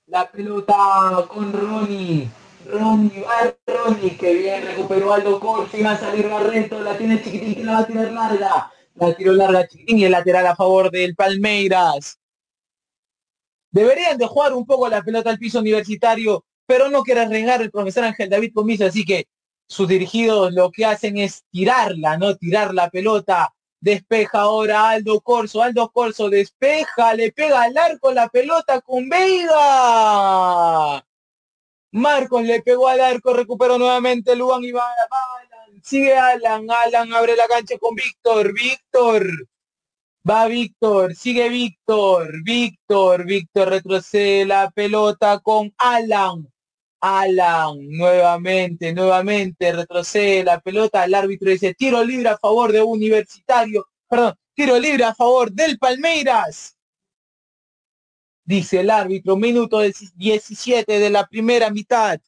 La 0.08 0.30
pelota 0.30 1.26
con 1.28 1.54
Ronnie. 1.54 2.30
Ronnie, 2.65 3.22
va 3.22 3.56
Ronnie, 3.65 4.17
que 4.17 4.34
bien 4.34 4.65
recuperó 4.65 5.13
Aldo 5.13 5.39
Corsi, 5.39 5.82
va 5.82 5.91
a 5.91 5.98
salir 5.98 6.28
Barreto, 6.28 6.82
la 6.82 6.98
tiene 6.98 7.22
chiquitín 7.22 7.56
que 7.56 7.63
la 7.63 7.74
va 7.74 7.80
a 7.80 7.88
tirar 7.88 8.12
larga. 8.12 8.72
La 8.96 9.13
tiró 9.13 9.34
larga 9.34 9.67
chiquitín 9.67 10.00
y 10.00 10.06
el 10.06 10.12
lateral 10.12 10.48
a 10.48 10.56
favor 10.56 10.91
del 10.91 11.15
Palmeiras. 11.15 12.20
Deberían 13.72 14.18
de 14.18 14.28
jugar 14.28 14.54
un 14.54 14.66
poco 14.66 14.88
la 14.88 15.02
pelota 15.04 15.30
al 15.30 15.38
piso 15.38 15.60
universitario, 15.60 16.46
pero 16.66 16.90
no 16.90 17.04
quiere 17.04 17.22
arriesgar 17.22 17.62
el 17.62 17.72
profesor 17.72 18.06
Ángel 18.06 18.30
David 18.30 18.52
Comiso, 18.54 18.86
así 18.86 19.06
que 19.06 19.28
sus 19.68 19.88
dirigidos 19.88 20.54
lo 20.54 20.72
que 20.72 20.86
hacen 20.86 21.18
es 21.18 21.44
tirarla, 21.52 22.18
no 22.18 22.36
tirar 22.36 22.74
la 22.74 22.90
pelota. 22.90 23.54
Despeja 23.80 24.40
ahora 24.42 24.90
Aldo 24.90 25.22
Corso, 25.22 25.62
Aldo 25.62 25.92
Corso 25.92 26.30
despeja, 26.30 27.14
le 27.14 27.32
pega 27.32 27.62
al 27.64 27.78
arco 27.78 28.12
la 28.12 28.28
pelota 28.30 28.82
con 28.82 29.08
Veiga. 29.08 29.56
Marcos 31.92 32.44
le 32.44 32.62
pegó 32.62 32.88
al 32.88 33.02
arco, 33.02 33.34
recuperó 33.34 33.78
nuevamente 33.78 34.36
Luan 34.36 34.64
y 34.64 34.72
va, 34.72 34.88
Alan. 34.88 35.82
Sigue 35.84 36.18
Alan, 36.18 36.66
Alan 36.70 37.14
abre 37.14 37.36
la 37.36 37.48
cancha 37.48 37.78
con 37.78 37.94
Víctor, 37.96 38.54
Víctor. 38.54 39.28
Va 40.30 40.48
Víctor, 40.48 41.16
sigue 41.16 41.48
Víctor, 41.48 42.44
Víctor, 42.44 43.26
Víctor 43.26 43.70
retrocede 43.70 44.46
la 44.46 44.70
pelota 44.72 45.40
con 45.40 45.74
Alan. 45.78 46.52
Alan, 47.00 47.78
nuevamente, 47.90 48.94
nuevamente 48.94 49.72
retrocede 49.72 50.44
la 50.44 50.60
pelota, 50.60 51.06
el 51.06 51.13
árbitro 51.13 51.50
dice 51.50 51.74
tiro 51.76 52.04
libre 52.04 52.30
a 52.30 52.38
favor 52.38 52.74
de 52.74 52.82
Universitario, 52.82 53.88
perdón, 54.10 54.36
tiro 54.54 54.78
libre 54.78 55.06
a 55.06 55.16
favor 55.16 55.50
del 55.52 55.78
Palmeiras. 55.78 56.76
Dice 58.44 58.82
el 58.82 58.90
árbitro, 58.90 59.38
minuto 59.38 59.80
17 59.80 61.00
de 61.00 61.10
la 61.10 61.26
primera 61.28 61.70
mitad. 61.70 62.20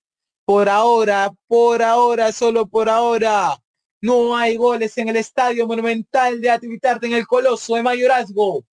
Por 0.45 0.69
ahora, 0.69 1.31
por 1.47 1.83
ahora, 1.83 2.31
solo 2.31 2.65
por 2.65 2.87
ahora. 2.87 3.57
No 4.01 4.35
hay 4.35 4.55
goles 4.55 4.97
en 4.97 5.09
el 5.09 5.17
Estadio 5.17 5.67
Monumental 5.67 6.39
de 6.39 6.49
Ativitarte 6.49 7.07
en 7.07 7.13
el 7.13 7.27
Coloso 7.27 7.75
de 7.75 7.83
Mayorazgo. 7.83 8.63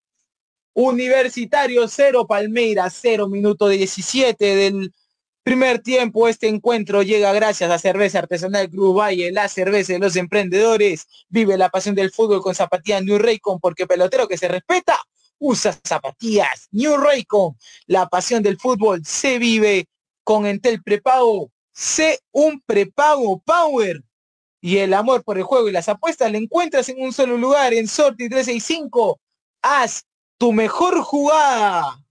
Universitario 0.73 1.89
0, 1.89 2.27
Palmeiras 2.27 2.99
0, 3.01 3.29
minuto 3.29 3.69
17 3.69 4.57
del 4.57 4.93
primer 5.43 5.81
tiempo. 5.81 6.29
Este 6.29 6.49
encuentro 6.49 7.03
llega 7.03 7.33
gracias 7.33 7.71
a 7.71 7.79
Cerveza 7.79 8.19
Artesanal 8.21 8.69
Cruz 8.71 8.95
Valle, 8.97 9.33
la 9.33 9.49
cerveza 9.49 9.95
de 9.95 9.99
los 9.99 10.17
emprendedores. 10.17 11.07
Vive 11.29 11.57
la 11.57 11.71
pasión 11.71 11.95
del 11.95 12.13
fútbol 12.13 12.43
con 12.43 12.55
zapatillas 12.55 13.03
New 13.03 13.19
Raycon 13.19 13.59
porque 13.59 13.87
pelotero 13.87 14.29
que 14.29 14.39
se 14.39 14.49
respeta 14.49 14.97
usa 15.39 15.79
zapatillas 15.85 16.69
New 16.71 16.97
Raycon. 16.97 17.57
La 17.87 18.07
pasión 18.07 18.43
del 18.43 18.59
fútbol 18.59 19.05
se 19.05 19.39
vive 19.39 19.89
con 20.25 20.47
Entel 20.47 20.83
Prepago. 20.83 21.51
Sé 21.73 22.21
un 22.33 22.61
prepago 22.61 23.41
Power. 23.45 24.03
Y 24.67 24.79
el 24.79 24.95
amor 24.95 25.23
por 25.23 25.39
el 25.39 25.45
juego 25.45 25.69
y 25.69 25.73
las 25.73 25.89
apuestas 25.89 26.29
le 26.33 26.39
encuentras 26.39 26.89
en 26.89 27.01
un 27.01 27.13
solo 27.13 27.37
lugar, 27.37 27.73
en 27.73 27.87
Sorti 27.87 28.29
365. 28.29 29.21
Haz 29.63 30.03
tu 30.39 30.53
mejor 30.53 31.03
jugada. 31.03 32.05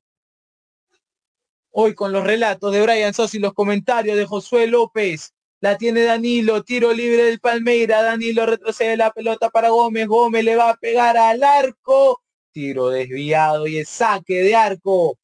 Hoy 1.71 1.93
con 1.93 2.13
los 2.13 2.23
relatos 2.23 2.71
de 2.71 2.81
Brian 2.81 3.13
Sos 3.13 3.35
y 3.35 3.39
los 3.39 3.53
comentarios 3.53 4.15
de 4.15 4.25
Josué 4.25 4.67
López. 4.67 5.33
La 5.59 5.77
tiene 5.77 6.03
Danilo, 6.03 6.63
tiro 6.63 6.93
libre 6.93 7.25
del 7.25 7.41
Palmeira. 7.41 8.01
Danilo 8.01 8.45
retrocede 8.45 8.95
la 8.95 9.11
pelota 9.11 9.49
para 9.49 9.67
Gómez. 9.67 10.07
Gómez 10.07 10.45
le 10.45 10.55
va 10.55 10.69
a 10.69 10.77
pegar 10.77 11.17
al 11.17 11.43
arco 11.43 12.23
tiro 12.53 12.87
desviado 12.87 13.67
y 13.67 13.79
el 13.79 13.85
saque 13.85 14.35
de 14.35 14.55
arco. 14.55 15.17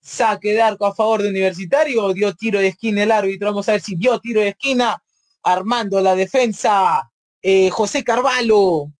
Saque 0.00 0.52
de 0.52 0.62
arco 0.62 0.86
a 0.86 0.94
favor 0.94 1.20
de 1.20 1.30
Universitario, 1.30 2.12
dio 2.12 2.32
tiro 2.36 2.60
de 2.60 2.68
esquina 2.68 3.02
el 3.02 3.10
árbitro. 3.10 3.48
Vamos 3.48 3.68
a 3.68 3.72
ver 3.72 3.80
si 3.80 3.96
dio 3.96 4.20
tiro 4.20 4.40
de 4.40 4.50
esquina. 4.50 5.02
Armando 5.42 6.00
la 6.00 6.14
defensa. 6.14 7.10
Eh, 7.42 7.70
José 7.70 8.04
Carvalho. 8.04 8.92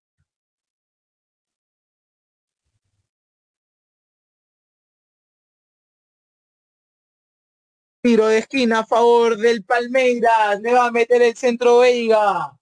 Tiro 8.03 8.27
de 8.29 8.39
esquina 8.39 8.81
a 8.81 8.87
favor 8.87 9.37
del 9.37 9.63
Palmeiras. 9.65 10.61
Le 10.61 10.73
va 10.73 10.87
a 10.87 10.91
meter 10.91 11.23
el 11.23 11.37
centro 11.37 11.79
Veiga. 11.81 12.57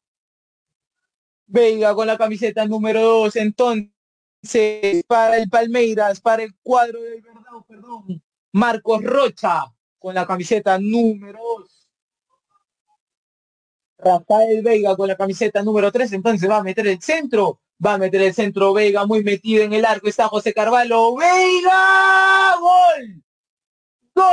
Veiga 1.47 1.95
con 1.95 2.07
la 2.07 2.19
camiseta 2.19 2.65
número 2.67 3.01
2. 3.01 3.37
Entonces 3.37 3.91
para 5.07 5.39
el 5.39 5.49
Palmeiras, 5.49 6.21
para 6.21 6.43
el 6.43 6.55
cuadro 6.63 7.01
del 7.03 7.23
Verdad, 7.23 7.65
perdón, 7.67 8.23
Marcos 8.53 9.03
Rocha 9.03 9.65
con 9.99 10.15
la 10.15 10.27
camiseta 10.27 10.79
número 10.79 11.41
2. 11.59 11.78
Rafael 13.99 14.63
Veiga 14.63 14.97
con 14.97 15.09
la 15.09 15.17
camiseta 15.17 15.63
número 15.63 15.91
3, 15.91 16.13
entonces 16.13 16.49
va 16.49 16.59
a 16.59 16.63
meter 16.63 16.87
el 16.87 17.03
centro, 17.03 17.61
va 17.85 17.95
a 17.95 17.99
meter 17.99 18.23
el 18.23 18.33
centro 18.35 18.73
Veiga 18.73 19.05
muy 19.07 19.25
metido 19.25 19.65
en 19.65 19.73
el 19.73 19.85
arco, 19.85 20.09
está 20.09 20.29
José 20.29 20.53
Carvalho, 20.55 21.17
Veiga, 21.17 22.57
gol, 22.61 23.23
gol, 24.15 24.29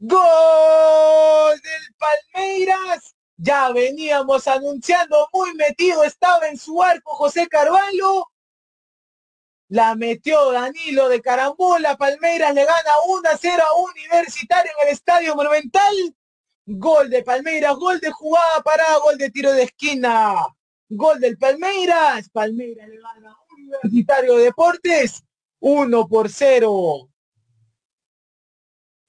gol 0.00 1.60
del 1.62 1.94
Palmeiras. 1.98 3.14
Ya 3.36 3.70
veníamos 3.72 4.46
anunciando, 4.46 5.28
muy 5.32 5.54
metido 5.54 6.04
estaba 6.04 6.46
en 6.48 6.58
su 6.58 6.82
arco 6.82 7.14
José 7.14 7.48
Carvalho. 7.48 8.31
La 9.72 9.94
metió 9.94 10.52
Danilo 10.52 11.08
de 11.08 11.22
carambola. 11.22 11.96
Palmeiras 11.96 12.54
le 12.54 12.66
gana 12.66 12.90
1 13.08 13.22
a 13.26 13.38
0 13.38 13.62
a 13.66 13.80
Universitario 13.80 14.70
en 14.70 14.86
el 14.86 14.92
Estadio 14.92 15.34
Monumental. 15.34 15.94
Gol 16.66 17.08
de 17.08 17.22
Palmeiras, 17.22 17.74
gol 17.76 17.98
de 17.98 18.10
jugada 18.10 18.62
para 18.62 18.98
gol 18.98 19.16
de 19.16 19.30
tiro 19.30 19.50
de 19.50 19.62
esquina. 19.62 20.46
Gol 20.90 21.20
del 21.20 21.38
Palmeiras. 21.38 22.28
Palmeiras 22.28 22.86
le 22.86 22.98
gana 22.98 23.34
Universitario 23.50 24.36
Deportes 24.36 25.24
1 25.60 26.06
por 26.06 26.28
0. 26.28 27.08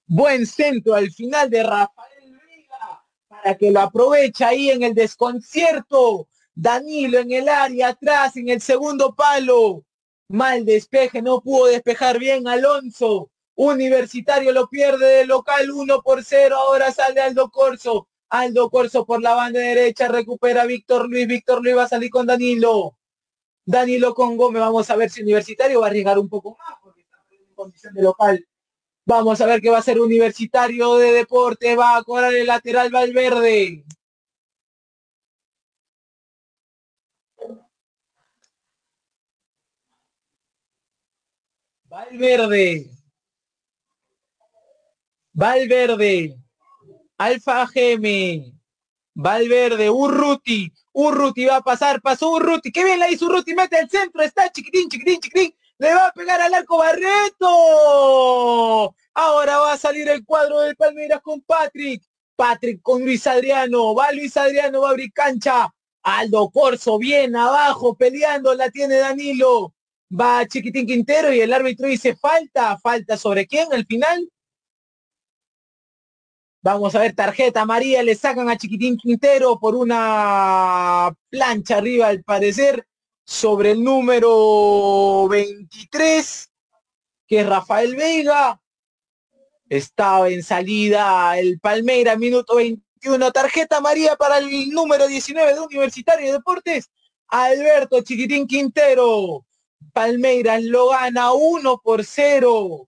Buen 0.06 0.48
centro 0.48 0.94
al 0.94 1.12
final 1.12 1.50
de 1.50 1.62
Rafael 1.62 2.40
Vega 2.48 3.04
para 3.28 3.58
que 3.58 3.70
lo 3.70 3.82
aproveche 3.82 4.46
ahí 4.46 4.70
en 4.70 4.84
el 4.84 4.94
desconcierto. 4.94 6.30
Danilo 6.56 7.20
en 7.20 7.34
el 7.34 7.50
área 7.50 7.90
atrás, 7.90 8.38
en 8.38 8.48
el 8.48 8.62
segundo 8.62 9.14
palo. 9.14 9.84
Mal 10.30 10.66
despeje, 10.66 11.22
no 11.22 11.42
pudo 11.42 11.68
despejar 11.68 12.20
bien 12.20 12.48
Alonso. 12.48 13.30
Universitario 13.56 14.52
lo 14.52 14.68
pierde 14.68 15.06
de 15.06 15.26
local 15.26 15.70
1 15.70 16.02
por 16.02 16.24
0. 16.24 16.56
Ahora 16.56 16.92
sale 16.92 17.22
Aldo 17.22 17.50
Corso. 17.52 18.08
Aldo 18.30 18.70
Corso 18.70 19.06
por 19.06 19.22
la 19.22 19.36
banda 19.36 19.60
derecha 19.60 20.08
recupera 20.08 20.66
Víctor 20.66 21.08
Luis. 21.10 21.28
Víctor 21.28 21.62
Luis 21.62 21.78
va 21.78 21.84
a 21.84 21.88
salir 21.88 22.10
con 22.10 22.26
Danilo. 22.26 22.98
Danilo 23.66 24.14
con 24.16 24.38
Gómez. 24.38 24.62
Vamos 24.62 24.90
a 24.90 24.96
ver 24.96 25.10
si 25.10 25.22
Universitario 25.22 25.82
va 25.82 25.88
a 25.88 25.90
arriesgar 25.90 26.18
un 26.18 26.30
poco 26.30 26.58
más 26.58 26.78
porque 26.82 27.02
está 27.02 27.18
en 27.30 27.54
condición 27.54 27.94
de 27.94 28.02
local. 28.02 28.48
Vamos 29.06 29.40
a 29.42 29.46
ver 29.46 29.62
qué 29.62 29.70
va 29.70 29.80
a 29.80 29.84
ser 29.84 30.00
Universitario 30.00 30.96
de 30.96 31.12
Deporte. 31.12 31.76
Va 31.76 31.98
a 31.98 32.04
cobrar 32.04 32.34
el 32.34 32.48
lateral 32.48 32.90
Valverde. 32.90 33.84
Valverde. 41.94 42.90
Valverde. 45.32 46.36
Alfa 47.20 47.68
Geme. 47.68 48.52
Valverde. 49.14 49.92
Urruti. 49.92 50.74
Urruti 50.92 51.46
va 51.46 51.58
a 51.58 51.62
pasar. 51.62 52.02
Pasó 52.02 52.32
Urruti. 52.32 52.72
Qué 52.72 52.84
bien 52.84 52.98
la 52.98 53.12
hizo 53.12 53.28
Urruti. 53.28 53.54
Mete 53.54 53.80
el 53.80 53.88
centro. 53.92 54.24
Está 54.24 54.52
chiquitín, 54.52 54.90
chiquitín, 54.90 55.20
chiquitín. 55.20 55.56
Le 55.78 55.94
va 55.94 56.08
a 56.08 56.14
pegar 56.14 56.42
al 56.42 56.56
arco 56.56 56.80
Barreto. 56.80 57.46
Ahora 59.14 59.60
va 59.60 59.74
a 59.74 59.78
salir 59.78 60.10
el 60.10 60.26
cuadro 60.26 60.62
del 60.62 60.76
Palmeiras 60.76 61.22
con 61.22 61.42
Patrick. 61.42 62.02
Patrick 62.36 62.82
con 62.82 63.04
Luis 63.04 63.28
Adriano. 63.28 63.94
Va 63.94 64.12
Luis 64.14 64.36
Adriano, 64.36 64.82
va 64.82 64.88
a 64.88 64.92
abrir 64.94 65.14
cancha. 65.14 65.72
Aldo 66.02 66.50
Corso 66.50 66.98
bien 66.98 67.36
abajo 67.36 67.96
peleando. 67.96 68.56
La 68.56 68.72
tiene 68.72 68.96
Danilo. 68.96 69.76
Va 70.12 70.46
Chiquitín 70.48 70.86
Quintero 70.86 71.34
y 71.34 71.42
el 71.42 71.54
árbitro 71.54 71.88
dice 71.88 72.16
falta. 72.16 72.78
¿Falta 72.80 73.18
sobre 73.18 73.48
quién 73.48 73.72
al 73.74 73.86
final? 73.86 74.30
Vamos 76.64 76.96
a 76.96 77.00
ver, 77.00 77.14
tarjeta 77.14 77.66
María, 77.66 78.02
le 78.04 78.16
sacan 78.16 78.50
a 78.50 78.58
Chiquitín 78.58 78.96
Quintero 78.96 79.60
por 79.60 79.76
una 79.76 81.14
plancha 81.30 81.78
arriba 81.78 82.08
al 82.08 82.24
parecer 82.24 82.88
sobre 83.26 83.72
el 83.72 83.84
número 83.84 85.28
23, 85.28 86.50
que 87.28 87.40
es 87.42 87.46
Rafael 87.46 87.98
Veiga. 87.98 88.62
Estaba 89.68 90.30
en 90.30 90.42
salida 90.42 91.38
el 91.38 91.60
Palmeira, 91.60 92.16
minuto 92.16 92.56
21. 92.56 93.32
Tarjeta 93.34 93.82
María 93.82 94.16
para 94.16 94.38
el 94.38 94.70
número 94.70 95.08
19 95.08 95.56
de 95.56 95.60
Universitario 95.60 96.28
de 96.28 96.34
Deportes, 96.34 96.90
Alberto 97.28 98.02
Chiquitín 98.04 98.48
Quintero. 98.48 99.46
Palmeiras 99.92 100.64
lo 100.64 100.90
gana 100.90 101.34
1 101.34 101.82
por 101.84 102.04
0 102.04 102.88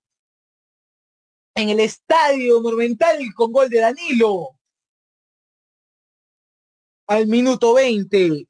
en 1.56 1.70
el 1.70 1.80
estadio 1.80 2.62
Monumental 2.62 3.18
con 3.34 3.52
gol 3.52 3.70
de 3.70 3.80
Danilo. 3.80 4.58
Al 7.08 7.28
minuto 7.28 7.74
20. 7.74 8.48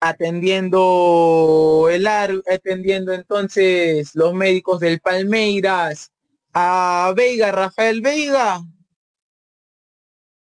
Atendiendo 0.00 1.88
el 1.90 2.06
atendiendo 2.06 3.12
entonces 3.12 4.14
los 4.14 4.34
médicos 4.34 4.80
del 4.80 5.00
Palmeiras 5.00 6.12
a 6.52 7.12
Veiga, 7.16 7.52
Rafael 7.52 8.00
Veiga. 8.00 8.60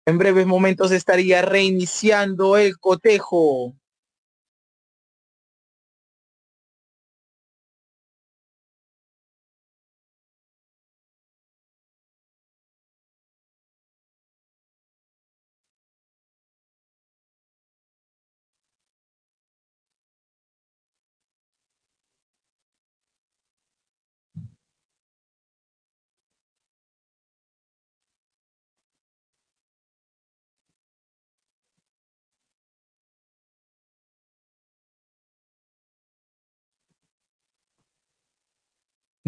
En 0.07 0.19
breves 0.19 0.47
momentos 0.47 0.93
estaría 0.93 1.43
reiniciando 1.43 2.57
el 2.57 2.79
cotejo. 2.79 3.75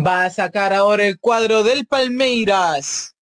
Va 0.00 0.26
a 0.26 0.30
sacar 0.30 0.72
ahora 0.72 1.04
el 1.06 1.18
cuadro 1.18 1.64
del 1.64 1.84
Palmeiras. 1.84 3.16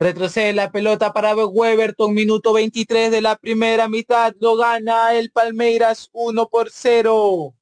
Retrocede 0.00 0.52
la 0.52 0.72
pelota 0.72 1.12
para 1.12 1.32
Weberton, 1.36 2.12
minuto 2.12 2.52
23 2.52 3.12
de 3.12 3.20
la 3.20 3.36
primera 3.36 3.88
mitad. 3.88 4.34
Lo 4.40 4.56
gana 4.56 5.14
el 5.14 5.30
Palmeiras 5.30 6.08
1 6.12 6.48
por 6.48 6.70
0. 6.72 7.54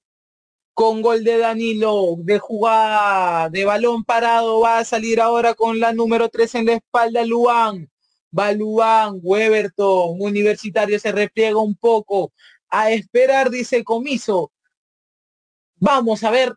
Con 0.73 1.03
gol 1.03 1.25
de 1.25 1.37
Danilo, 1.37 2.15
de 2.21 2.39
jugada, 2.39 3.51
de 3.51 3.67
balón 3.67 4.03
parado. 4.05 4.61
Va 4.61 4.79
a 4.79 4.85
salir 4.87 5.21
ahora 5.21 5.53
con 5.53 5.79
la 5.79 5.93
número 5.93 6.31
3 6.31 6.55
en 6.55 6.67
la 6.67 6.73
espalda 6.73 7.23
Luan. 7.27 7.91
Va 8.37 8.53
Luan, 8.53 9.21
Weberton, 9.23 10.17
Universitario 10.19 10.99
se 10.99 11.13
repliega 11.13 11.59
un 11.59 11.75
poco. 11.75 12.33
A 12.71 12.91
esperar, 12.93 13.51
dice 13.51 13.85
Comiso 13.85 14.51
Vamos 15.83 16.25
a 16.25 16.31
ver, 16.31 16.55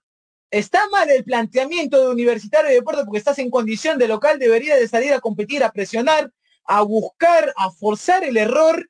está 0.51 0.89
mal 0.89 1.09
el 1.09 1.23
planteamiento 1.23 1.97
de 1.97 2.09
Universitario 2.09 2.67
de 2.67 2.75
Deportes 2.75 3.05
porque 3.05 3.19
estás 3.19 3.39
en 3.39 3.49
condición 3.49 3.97
de 3.97 4.09
local, 4.09 4.37
debería 4.37 4.75
de 4.75 4.85
salir 4.85 5.13
a 5.13 5.21
competir, 5.21 5.63
a 5.63 5.71
presionar, 5.71 6.29
a 6.65 6.81
buscar, 6.81 7.53
a 7.55 7.71
forzar 7.71 8.25
el 8.25 8.35
error 8.35 8.89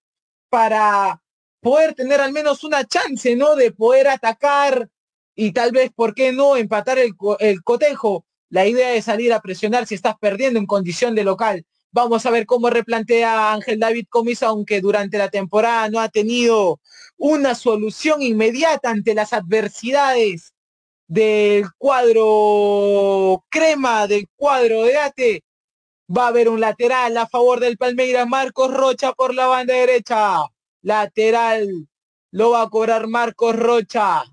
para 0.49 1.21
poder 1.61 1.93
tener 1.93 2.19
al 2.19 2.33
menos 2.33 2.63
una 2.63 2.83
chance, 2.83 3.35
¿no? 3.35 3.55
De 3.55 3.71
poder 3.71 4.07
atacar 4.07 4.89
y 5.35 5.51
tal 5.51 5.71
vez, 5.71 5.91
¿por 5.95 6.15
qué 6.15 6.31
no 6.31 6.57
empatar 6.57 6.97
el, 6.97 7.13
el 7.37 7.63
cotejo? 7.63 8.25
La 8.49 8.65
idea 8.65 8.93
es 8.95 9.05
salir 9.05 9.33
a 9.33 9.41
presionar 9.41 9.85
si 9.85 9.93
estás 9.93 10.15
perdiendo 10.19 10.57
en 10.57 10.65
condición 10.65 11.13
de 11.13 11.23
local. 11.23 11.63
Vamos 11.91 12.25
a 12.25 12.31
ver 12.31 12.47
cómo 12.47 12.71
replantea 12.71 13.53
Ángel 13.53 13.79
David 13.79 14.07
Comisa, 14.09 14.47
aunque 14.47 14.81
durante 14.81 15.19
la 15.19 15.29
temporada 15.29 15.89
no 15.89 15.99
ha 15.99 16.09
tenido 16.09 16.79
una 17.25 17.55
solución 17.55 18.21
inmediata 18.21 18.89
ante 18.89 19.13
las 19.13 19.31
adversidades 19.31 20.53
del 21.07 21.71
cuadro 21.77 23.45
crema, 23.47 24.07
del 24.07 24.27
cuadro 24.35 24.83
de 24.83 24.97
Ate. 24.97 25.43
Va 26.05 26.25
a 26.25 26.27
haber 26.27 26.49
un 26.49 26.59
lateral 26.59 27.15
a 27.15 27.25
favor 27.25 27.61
del 27.61 27.77
Palmeiras, 27.77 28.27
Marcos 28.27 28.73
Rocha 28.73 29.13
por 29.13 29.33
la 29.33 29.47
banda 29.47 29.73
derecha. 29.73 30.41
Lateral, 30.81 31.87
lo 32.31 32.49
va 32.49 32.63
a 32.63 32.69
cobrar 32.69 33.07
Marcos 33.07 33.55
Rocha. 33.55 34.25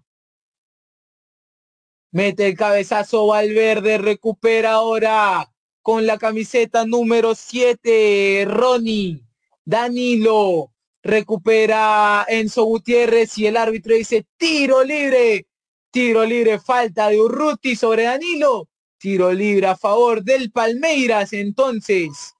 Mete 2.10 2.48
el 2.48 2.56
cabezazo 2.56 3.28
Valverde, 3.28 3.98
recupera 3.98 4.72
ahora 4.72 5.48
con 5.80 6.06
la 6.06 6.18
camiseta 6.18 6.84
número 6.84 7.36
7, 7.36 8.46
Ronnie. 8.48 9.22
Danilo 9.64 10.72
recupera 11.02 12.24
Enzo 12.28 12.64
Gutiérrez 12.64 13.36
y 13.38 13.46
el 13.46 13.56
árbitro 13.56 13.94
dice 13.94 14.26
tiro 14.36 14.84
libre. 14.84 15.46
Tiro 15.90 16.24
libre, 16.24 16.60
falta 16.60 17.08
de 17.08 17.20
Urruti 17.20 17.74
sobre 17.74 18.04
Danilo. 18.04 18.68
Tiro 18.98 19.32
libre 19.32 19.66
a 19.66 19.76
favor 19.76 20.22
del 20.22 20.52
Palmeiras. 20.52 21.32
Entonces, 21.32 22.34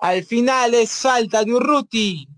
al 0.00 0.24
final 0.24 0.74
es 0.74 0.92
falta 0.92 1.44
de 1.44 1.54
Urruti. 1.54 2.28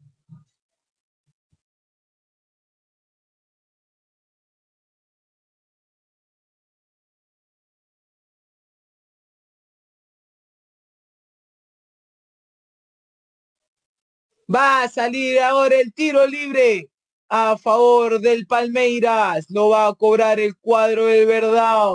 Va 14.53 14.83
a 14.83 14.89
salir 14.89 15.39
ahora 15.39 15.77
el 15.77 15.93
tiro 15.93 16.27
libre 16.27 16.91
a 17.29 17.57
favor 17.57 18.21
del 18.21 18.47
Palmeiras. 18.47 19.47
Lo 19.49 19.69
va 19.69 19.87
a 19.87 19.95
cobrar 19.95 20.41
el 20.41 20.57
cuadro 20.57 21.07
de 21.07 21.25
verdad. 21.25 21.95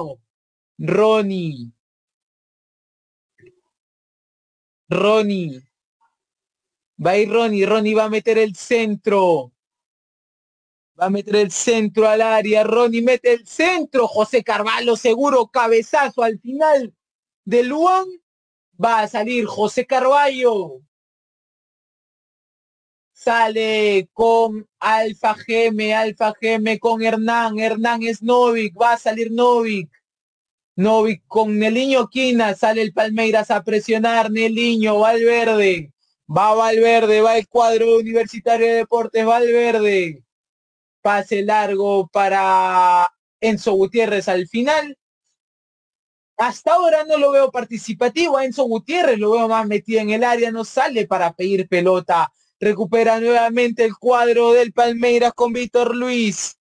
Ronnie. 0.78 1.74
Ronnie. 4.90 5.62
Va 7.06 7.12
a 7.12 7.18
ir 7.18 7.30
Ronnie. 7.30 7.66
Ronnie 7.66 7.94
va 7.94 8.06
a 8.06 8.10
meter 8.10 8.38
el 8.38 8.56
centro. 8.56 9.52
Va 10.98 11.08
a 11.08 11.10
meter 11.10 11.36
el 11.36 11.52
centro 11.52 12.08
al 12.08 12.22
área. 12.22 12.64
Ronnie 12.64 13.02
mete 13.02 13.34
el 13.34 13.46
centro. 13.46 14.08
José 14.08 14.46
Carvalho 14.46 14.96
seguro. 14.96 15.48
Cabezazo 15.48 16.24
al 16.24 16.40
final 16.40 16.94
de 17.44 17.64
Luan. 17.64 18.08
Va 18.82 19.02
a 19.02 19.08
salir 19.10 19.46
José 19.46 19.86
Carvalho 19.86 20.85
sale 23.26 24.08
con 24.14 24.68
Alfa 24.80 25.34
Geme, 25.34 25.96
Alfa 25.96 26.32
Geme 26.40 26.78
con 26.78 27.02
Hernán, 27.02 27.58
Hernán 27.58 28.04
es 28.04 28.22
Novik, 28.22 28.80
va 28.80 28.94
a 28.94 28.98
salir 28.98 29.32
Novik. 29.32 29.90
Novik 30.76 31.24
con 31.26 31.58
Neliño 31.58 32.08
Quina, 32.08 32.54
sale 32.54 32.84
el 32.84 32.94
Palmeiras 32.94 33.50
a 33.50 33.64
presionar, 33.64 34.30
Neliño, 34.30 35.00
Valverde, 35.00 35.92
va 36.30 36.54
Valverde, 36.54 37.22
va 37.22 37.38
el 37.38 37.48
cuadro 37.48 37.98
universitario 37.98 38.68
de 38.68 38.74
deportes, 38.74 39.26
Valverde. 39.26 40.24
Pase 41.02 41.42
largo 41.42 42.08
para 42.08 43.12
Enzo 43.40 43.74
Gutiérrez 43.74 44.28
al 44.28 44.48
final. 44.48 45.00
Hasta 46.38 46.74
ahora 46.74 47.06
no 47.06 47.18
lo 47.18 47.32
veo 47.32 47.50
participativo 47.50 48.40
Enzo 48.40 48.66
Gutiérrez, 48.66 49.18
lo 49.18 49.32
veo 49.32 49.48
más 49.48 49.66
metido 49.66 50.02
en 50.02 50.12
el 50.12 50.24
área, 50.24 50.52
no 50.52 50.64
sale 50.64 51.08
para 51.08 51.34
pedir 51.34 51.68
pelota 51.68 52.32
Recupera 52.66 53.20
nuevamente 53.20 53.86
el 53.86 53.96
cuadro 53.96 54.54
del 54.54 54.74
Palmeiras 54.74 55.34
con 55.36 55.54
Víctor 55.54 55.96
Luis. 55.96 56.58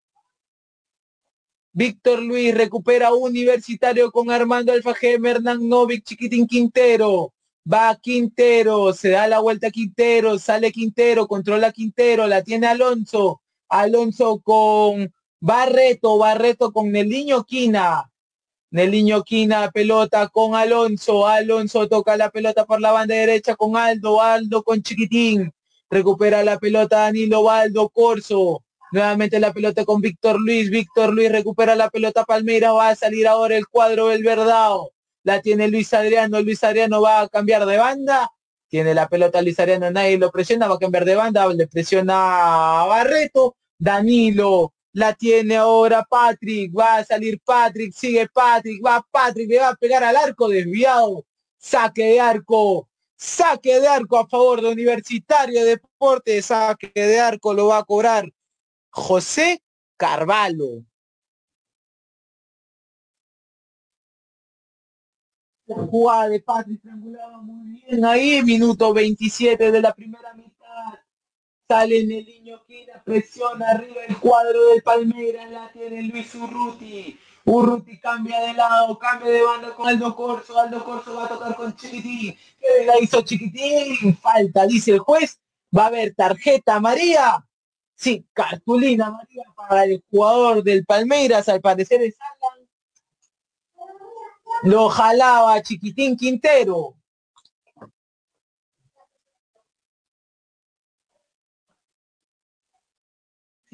Víctor 1.73 2.19
Luis 2.23 2.55
recupera 2.55 3.15
Universitario 3.15 4.13
con 4.13 4.31
Armando 4.31 4.75
Alfajeme, 4.75 5.31
Hernán 5.31 5.67
Novik, 5.67 6.05
Chiquitín 6.05 6.47
Quintero. 6.47 7.33
Va 7.65 7.99
Quintero, 7.99 8.93
se 8.93 9.09
da 9.09 9.27
la 9.27 9.39
vuelta 9.39 9.69
a 9.69 9.71
Quintero, 9.71 10.39
sale 10.39 10.73
Quintero, 10.73 11.27
controla 11.27 11.73
Quintero, 11.73 12.27
la 12.27 12.43
tiene 12.43 12.67
Alonso. 12.67 13.41
Alonso 13.71 14.41
con 14.41 15.11
Barreto, 15.41 16.19
Barreto 16.19 16.71
con 16.71 16.95
el 16.95 17.09
niño 17.09 17.45
Quina. 17.45 18.13
Neliño 18.71 19.23
Quina, 19.23 19.71
pelota 19.71 20.29
con 20.29 20.55
Alonso. 20.55 21.27
Alonso 21.27 21.89
toca 21.89 22.15
la 22.19 22.29
pelota 22.29 22.67
por 22.67 22.83
la 22.83 22.93
banda 22.93 23.15
derecha 23.15 23.57
con 23.57 23.79
Aldo. 23.79 24.21
Aldo 24.21 24.63
con 24.63 24.83
Chiquitín. 24.83 25.51
Recupera 25.91 26.43
la 26.43 26.59
pelota 26.59 26.99
Danilo 26.99 27.49
Aldo 27.51 27.89
Corso. 27.89 28.65
Nuevamente 28.93 29.41
la 29.41 29.53
pelota 29.53 29.85
con 29.85 30.01
Víctor 30.01 30.41
Luis. 30.41 30.71
Víctor 30.71 31.13
Luis 31.13 31.31
recupera 31.31 31.75
la 31.75 31.91
pelota 31.91 32.25
Palmeira. 32.25 32.73
Va 32.73 32.91
a 32.91 32.97
salir 32.97 33.27
ahora 33.27 33.57
el 33.57 33.67
cuadro 33.67 34.09
del 34.09 34.23
Verdao. 34.23 34.93
La 35.23 35.41
tiene 35.41 35.69
Luis 35.69 35.93
Adriano. 35.95 36.41
Luis 36.41 36.63
Adriano 36.65 37.01
va 37.01 37.21
a 37.21 37.29
cambiar 37.29 37.67
de 37.67 37.79
banda. 37.79 38.31
Tiene 38.69 38.95
la 38.95 39.09
pelota 39.09 39.43
Luis 39.43 39.59
Adriano. 39.61 39.91
Nadie 39.91 40.19
lo 40.19 40.31
presiona. 40.31 40.69
Va 40.69 40.75
a 40.77 40.79
cambiar 40.79 41.05
de 41.05 41.15
banda. 41.15 41.47
Le 41.53 41.67
presiona 41.67 42.83
a 42.83 42.87
Barreto. 42.87 43.57
Danilo 43.79 44.75
la 44.95 45.13
tiene 45.13 45.57
ahora 45.57 46.07
Patrick, 46.09 46.73
va 46.73 46.97
a 46.97 47.05
salir 47.05 47.41
Patrick, 47.45 47.93
sigue 47.93 48.29
Patrick, 48.33 48.85
va 48.85 49.05
Patrick, 49.11 49.51
le 49.51 49.59
va 49.59 49.71
a 49.71 49.75
pegar 49.75 50.05
al 50.05 50.17
arco 50.17 50.49
desviado, 50.49 51.25
saque 51.59 52.05
de 52.05 52.21
arco, 52.21 52.89
saque 53.17 53.81
de 53.81 53.89
arco 53.89 54.19
a 54.19 54.27
favor 54.27 54.61
de 54.61 54.71
Universitario 54.71 55.65
de 55.65 55.71
Deportes, 55.77 56.47
saque 56.47 56.93
de 56.95 57.21
arco 57.21 57.55
lo 57.55 57.69
va 57.69 57.79
a 57.79 57.85
cobrar 57.85 58.31
José 58.91 59.63
Carvalho. 59.97 60.85
jugada 65.67 66.29
de 66.29 66.41
Patrick 66.41 66.83
triangulaba 66.83 67.41
muy 67.41 67.81
bien 67.81 68.05
ahí, 68.05 68.43
minuto 68.43 68.93
27 68.93 69.73
de 69.73 69.81
la 69.81 69.95
primera 69.95 70.35
mitad 70.35 70.55
Sale 71.67 72.01
en 72.01 72.13
el 72.13 72.27
niño 72.27 72.63
Quina, 72.67 73.03
presiona 73.03 73.71
arriba 73.71 74.05
el 74.07 74.19
cuadro 74.19 74.67
del 74.69 74.83
Palmeiras, 74.83 75.51
la 75.51 75.73
tiene 75.73 76.03
Luis 76.03 76.35
Urruti. 76.35 77.19
Urruti 77.47 77.99
cambia 77.99 78.41
de 78.41 78.55
lado, 78.55 78.99
cambia 78.99 79.31
de 79.31 79.43
banda 79.43 79.75
con 79.75 79.87
Aldo 79.87 80.17
Corso. 80.17 80.59
Aldo 80.59 80.83
Corso 80.83 81.15
va 81.15 81.27
a 81.27 81.29
tocar 81.29 81.55
con 81.57 81.77
Chiquitín. 81.77 82.37
¿Qué 82.59 82.87
la 82.87 82.99
hizo 82.99 83.21
Chiquitín? 83.21 84.17
Falta, 84.17 84.67
dice 84.67 84.93
el 84.93 85.01
juez. 85.01 85.39
Va 85.77 85.85
a 85.85 85.87
haber 85.89 86.15
tarjeta 86.15 86.81
María. 86.81 87.45
Sí, 87.95 88.27
cartulina 88.33 89.11
María 89.11 89.45
para 89.55 89.85
el 89.85 90.03
jugador 90.11 90.63
del 90.63 90.85
Palmeiras, 90.87 91.49
al 91.49 91.61
parecer 91.61 92.03
es 92.03 92.17
Alan. 92.21 92.69
Lo 94.63 94.89
jalaba 94.89 95.63
Chiquitín 95.63 96.17
Quintero. 96.17 96.95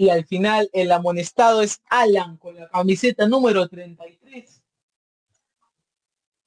Y 0.00 0.08
al 0.08 0.24
final 0.24 0.70
el 0.72 0.92
amonestado 0.92 1.60
es 1.60 1.82
Alan 1.90 2.38
con 2.38 2.56
la 2.56 2.70
camiseta 2.70 3.28
número 3.28 3.68
33. 3.68 4.62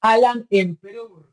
Alan 0.00 0.44
en 0.50 0.74
Perú. 0.74 1.24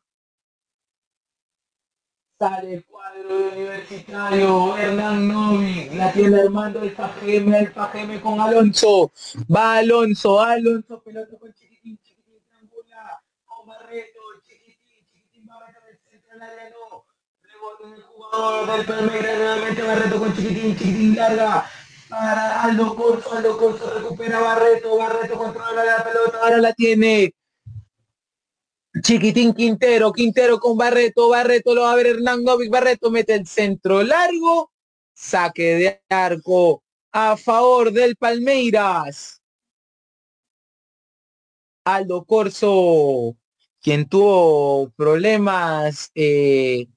Sale 2.38 2.76
el 2.76 2.86
cuadro 2.86 3.40
de 3.40 3.48
universitario, 3.48 4.78
Hernán 4.78 5.28
Novi, 5.28 5.90
la 5.96 6.14
tiene 6.14 6.42
Armando 6.42 6.84
el 6.84 6.92
Fajeme, 6.92 7.58
el 7.58 7.72
Fajeme 7.72 8.22
con 8.22 8.40
Alonso. 8.40 9.12
Va 9.52 9.78
Alonso, 9.78 10.40
Alonso, 10.40 11.02
pelota 11.02 11.36
con 11.40 11.52
Chiquitín, 11.56 11.98
Chiquitín 12.04 12.40
triangula, 12.48 13.20
con 13.46 13.66
Barreto, 13.66 14.20
Chiquitín, 14.46 15.08
Chiquitín 15.12 15.50
va 15.50 15.56
a 15.56 15.68
meter 15.68 15.82
el 15.90 15.98
centro 15.98 16.34
al 16.34 16.42
área, 16.44 16.70
no. 16.70 17.04
Rebote 17.42 17.84
en 17.88 17.94
el 17.94 18.04
jugador 18.04 18.78
del 18.78 18.86
Palmeiras, 18.86 19.38
nuevamente 19.38 19.82
Barreto 19.82 20.20
con 20.20 20.36
Chiquitín, 20.36 20.78
Chiquitín 20.78 21.16
larga, 21.16 21.66
Aldo 22.12 22.96
Corso, 22.96 23.32
Aldo 23.32 23.58
Corso 23.58 23.90
recupera 23.94 24.40
Barreto, 24.40 24.98
Barreto 24.98 25.38
controla 25.38 25.84
la 25.84 26.04
pelota, 26.04 26.42
ahora 26.42 26.58
la 26.58 26.74
tiene 26.74 27.34
Chiquitín 29.02 29.54
Quintero, 29.54 30.12
Quintero 30.12 30.60
con 30.60 30.76
Barreto, 30.76 31.30
Barreto 31.30 31.74
lo 31.74 31.84
va 31.84 31.94
a 31.94 31.96
ver 31.96 32.08
Hernán 32.08 32.44
Novik, 32.44 32.70
Barreto 32.70 33.10
mete 33.10 33.36
el 33.36 33.48
centro 33.48 34.04
largo, 34.04 34.72
saque 35.14 35.76
de 35.76 36.02
arco 36.10 36.84
a 37.14 37.38
favor 37.38 37.92
del 37.94 38.18
Palmeiras. 38.18 39.42
Aldo 41.86 42.26
Corso, 42.26 43.38
quien 43.82 44.08
tuvo 44.08 44.90
problemas 44.92 46.12
eh, 46.14 46.88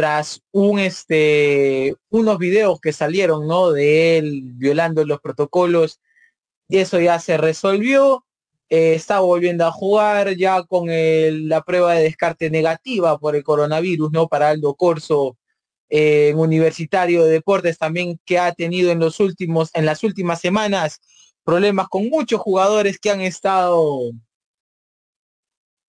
tras 0.00 0.40
un 0.50 0.78
este 0.78 1.94
unos 2.08 2.38
videos 2.38 2.80
que 2.80 2.90
salieron 2.90 3.46
no 3.46 3.70
de 3.70 4.16
él 4.16 4.44
violando 4.54 5.04
los 5.04 5.20
protocolos 5.20 6.00
y 6.70 6.78
eso 6.78 6.98
ya 7.00 7.18
se 7.18 7.36
resolvió 7.36 8.24
eh, 8.70 8.94
está 8.94 9.20
volviendo 9.20 9.66
a 9.66 9.72
jugar 9.72 10.36
ya 10.36 10.62
con 10.62 10.86
la 10.88 11.60
prueba 11.60 11.92
de 11.92 12.04
descarte 12.04 12.48
negativa 12.48 13.18
por 13.18 13.36
el 13.36 13.44
coronavirus 13.44 14.10
no 14.10 14.26
para 14.26 14.48
Aldo 14.48 14.74
Corso 14.74 15.36
eh, 15.90 16.32
Universitario 16.34 17.24
de 17.24 17.32
Deportes 17.32 17.76
también 17.76 18.18
que 18.24 18.38
ha 18.38 18.52
tenido 18.54 18.92
en 18.92 19.00
los 19.00 19.20
últimos 19.20 19.68
en 19.74 19.84
las 19.84 20.02
últimas 20.02 20.40
semanas 20.40 20.98
problemas 21.44 21.88
con 21.90 22.08
muchos 22.08 22.40
jugadores 22.40 22.98
que 22.98 23.10
han 23.10 23.20
estado 23.20 24.12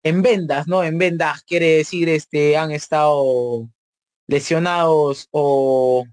en 0.04 0.22
vendas, 0.22 0.68
¿no? 0.68 0.84
En 0.84 0.98
vendas 0.98 1.44
quiere 1.44 1.78
decir, 1.78 2.10
este, 2.10 2.58
han 2.58 2.72
estado 2.72 3.70
lesionados 4.32 5.28
o 5.32 6.06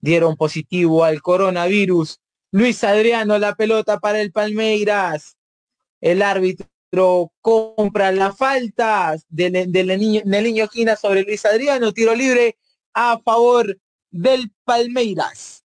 dieron 0.00 0.36
positivo 0.36 1.04
al 1.04 1.20
coronavirus. 1.20 2.18
Luis 2.50 2.82
Adriano, 2.82 3.38
la 3.38 3.54
pelota 3.54 4.00
para 4.00 4.20
el 4.20 4.32
Palmeiras. 4.32 5.36
El 6.00 6.22
árbitro 6.22 7.30
compra 7.42 8.10
la 8.10 8.32
falta 8.32 9.16
del, 9.28 9.52
niño, 9.98 10.22
del 10.24 10.68
Quina 10.70 10.96
sobre 10.96 11.24
Luis 11.24 11.44
Adriano. 11.44 11.92
Tiro 11.92 12.14
libre 12.14 12.56
a 12.94 13.18
favor 13.18 13.78
del 14.10 14.50
Palmeiras. 14.64 15.62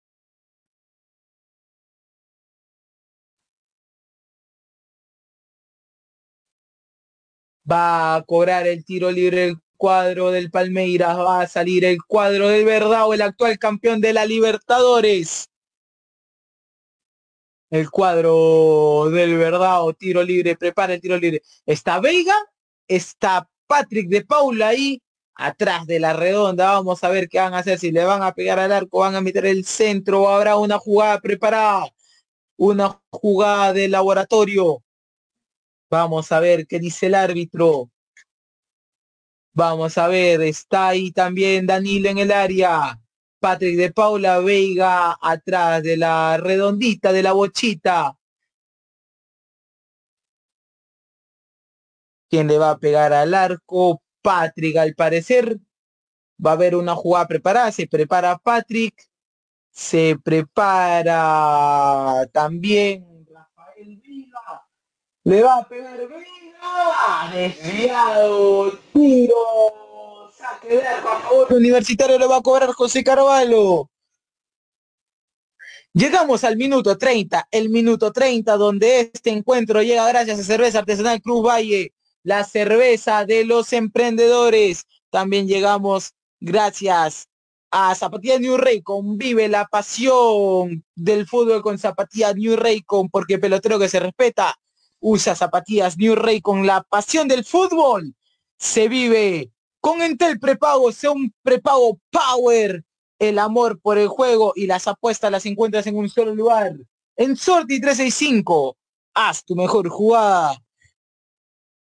Va 7.71 8.17
a 8.17 8.23
cobrar 8.23 8.67
el 8.67 8.85
tiro 8.87 9.11
libre 9.11 9.55
cuadro 9.81 10.31
del 10.31 10.51
Palmeiras, 10.51 11.17
va 11.17 11.41
a 11.41 11.49
salir 11.49 11.87
el 11.87 12.03
cuadro 12.07 12.49
del 12.49 12.67
Verdao, 12.67 13.15
el 13.15 13.23
actual 13.23 13.59
campeón 13.59 14.03
de 14.03 14.13
la 14.13 14.27
Libertadores. 14.27 15.49
El 17.71 17.91
cuadro 17.91 19.09
del 19.11 19.39
Verdao, 19.39 19.95
tiro 19.95 20.23
libre, 20.23 20.55
prepara 20.55 20.93
el 20.93 21.01
tiro 21.01 21.17
libre. 21.17 21.41
Está 21.65 21.99
Veiga, 21.99 22.37
está 22.87 23.49
Patrick 23.67 24.09
de 24.11 24.23
Paula 24.23 24.69
ahí, 24.69 25.01
atrás 25.35 25.87
de 25.87 25.99
la 25.99 26.13
redonda. 26.13 26.73
Vamos 26.73 27.03
a 27.03 27.09
ver 27.09 27.27
qué 27.31 27.39
van 27.39 27.55
a 27.55 27.59
hacer, 27.61 27.79
si 27.79 27.91
le 27.91 28.05
van 28.05 28.23
a 28.23 28.35
pegar 28.35 28.59
al 28.59 28.73
arco, 28.73 28.99
van 28.99 29.15
a 29.15 29.23
meter 29.23 29.47
el 29.47 29.65
centro, 29.65 30.29
habrá 30.29 30.59
una 30.59 30.79
jugada 30.79 31.19
preparada, 31.21 31.87
una 32.59 33.01
jugada 33.11 33.73
de 33.73 33.89
laboratorio. 33.89 34.83
Vamos 35.91 36.31
a 36.33 36.41
ver 36.41 36.67
qué 36.67 36.79
dice 36.79 37.07
el 37.07 37.15
árbitro. 37.15 37.89
Vamos 39.53 39.99
a 39.99 40.09
ver, 40.09 40.41
está 40.43 40.89
ahí 40.89 41.11
también 41.13 41.67
Danilo 41.67 42.09
en 42.09 42.19
el 42.19 42.31
área. 42.33 43.01
Patrick 43.41 43.77
de 43.77 43.93
Paula 43.93 44.39
Veiga 44.41 45.17
atrás 45.21 45.83
de 45.83 45.97
la 45.97 46.37
redondita 46.37 47.13
de 47.13 47.23
la 47.23 47.33
bochita. 47.33 48.17
¿Quién 52.29 52.47
le 52.47 52.59
va 52.59 52.71
a 52.71 52.79
pegar 52.79 53.13
al 53.13 53.35
arco? 53.35 54.03
Patrick, 54.23 54.77
al 54.77 54.95
parecer. 54.95 55.59
Va 56.45 56.51
a 56.51 56.55
haber 56.55 56.77
una 56.77 56.95
jugada 56.95 57.27
preparada. 57.27 57.73
Se 57.73 57.89
prepara 57.89 58.39
Patrick. 58.39 58.95
Se 59.71 60.17
prepara 60.23 61.09
también 62.33 63.27
Rafael 63.33 63.97
Vila. 63.97 64.67
Le 65.25 65.43
va 65.43 65.59
a 65.59 65.69
pegar 65.69 65.99
Vega. 66.09 66.50
Desviado. 67.33 68.73
Tiro. 68.93 70.31
Saque 70.37 70.69
de 70.69 70.87
arco 70.87 71.09
a 71.09 71.21
favor. 71.21 71.53
Universitario 71.53 72.19
le 72.19 72.27
va 72.27 72.37
a 72.37 72.43
cobrar 72.43 72.71
José 72.73 73.05
Carvalho. 73.05 73.89
Llegamos 75.93 76.45
al 76.45 76.57
minuto 76.57 76.97
30, 76.97 77.49
el 77.51 77.69
minuto 77.69 78.13
30 78.13 78.57
donde 78.57 79.11
este 79.13 79.31
encuentro 79.31 79.83
llega 79.83 80.07
gracias 80.09 80.39
a 80.39 80.45
Cerveza 80.45 80.79
Artesanal 80.79 81.21
Cruz 81.21 81.45
Valle, 81.45 81.93
la 82.23 82.45
cerveza 82.45 83.25
de 83.25 83.45
los 83.45 83.73
emprendedores. 83.73 84.85
También 85.11 85.49
llegamos 85.49 86.13
gracias 86.39 87.29
a 87.73 87.95
Zapatía 87.97 88.39
New 88.39 88.57
Raycon. 88.57 89.19
Vive 89.19 89.49
la 89.49 89.67
pasión 89.67 90.85
del 90.95 91.27
fútbol 91.27 91.61
con 91.61 91.77
Zapatía 91.79 92.33
New 92.35 92.55
Raycon 92.55 93.09
porque 93.09 93.39
pelotero 93.39 93.79
que 93.79 93.89
se 93.89 93.99
respeta 93.99 94.57
Usa 95.01 95.35
zapatillas 95.35 95.97
New 95.97 96.15
Ray 96.15 96.41
con 96.41 96.67
la 96.67 96.83
pasión 96.83 97.27
del 97.27 97.45
fútbol. 97.45 98.15
Se 98.59 98.89
vive 98.89 99.51
con 99.81 100.03
Entel 100.03 100.39
prepago, 100.39 100.93
sea 100.93 101.11
un 101.11 101.35
prepago 101.43 101.99
power. 102.11 102.85
El 103.19 103.39
amor 103.39 103.79
por 103.81 103.99
el 103.99 104.09
juego 104.09 104.53
y 104.57 104.67
las 104.67 104.87
apuestas 104.89 105.31
las 105.31 105.45
encuentras 105.45 105.87
en 105.87 105.97
un 105.97 106.09
solo 106.09 106.35
lugar. 106.35 106.75
En 107.17 107.37
Sorti 107.37 107.81
365, 107.81 108.77
haz 109.15 109.45
tu 109.45 109.55
mejor 109.55 109.89
jugada. 109.89 110.57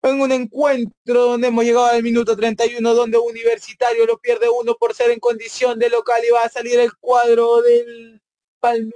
en 0.01 0.21
un 0.21 0.31
encuentro 0.31 1.25
donde 1.25 1.47
hemos 1.47 1.63
llegado 1.63 1.87
al 1.87 2.01
minuto 2.01 2.35
31 2.35 2.93
donde 2.93 3.17
Universitario 3.17 4.05
lo 4.05 4.17
pierde 4.17 4.47
uno 4.49 4.75
por 4.75 4.93
ser 4.95 5.11
en 5.11 5.19
condición 5.19 5.77
de 5.79 5.89
local 5.89 6.21
y 6.27 6.31
va 6.31 6.43
a 6.43 6.49
salir 6.49 6.79
el 6.79 6.95
cuadro 6.97 7.61
del 7.61 8.21
Palmeiras. 8.59 8.93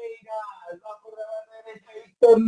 Va 0.73 1.01
por 1.03 1.13
la 1.17 1.63
derecha 1.63 1.91
Víctor. 2.05 2.39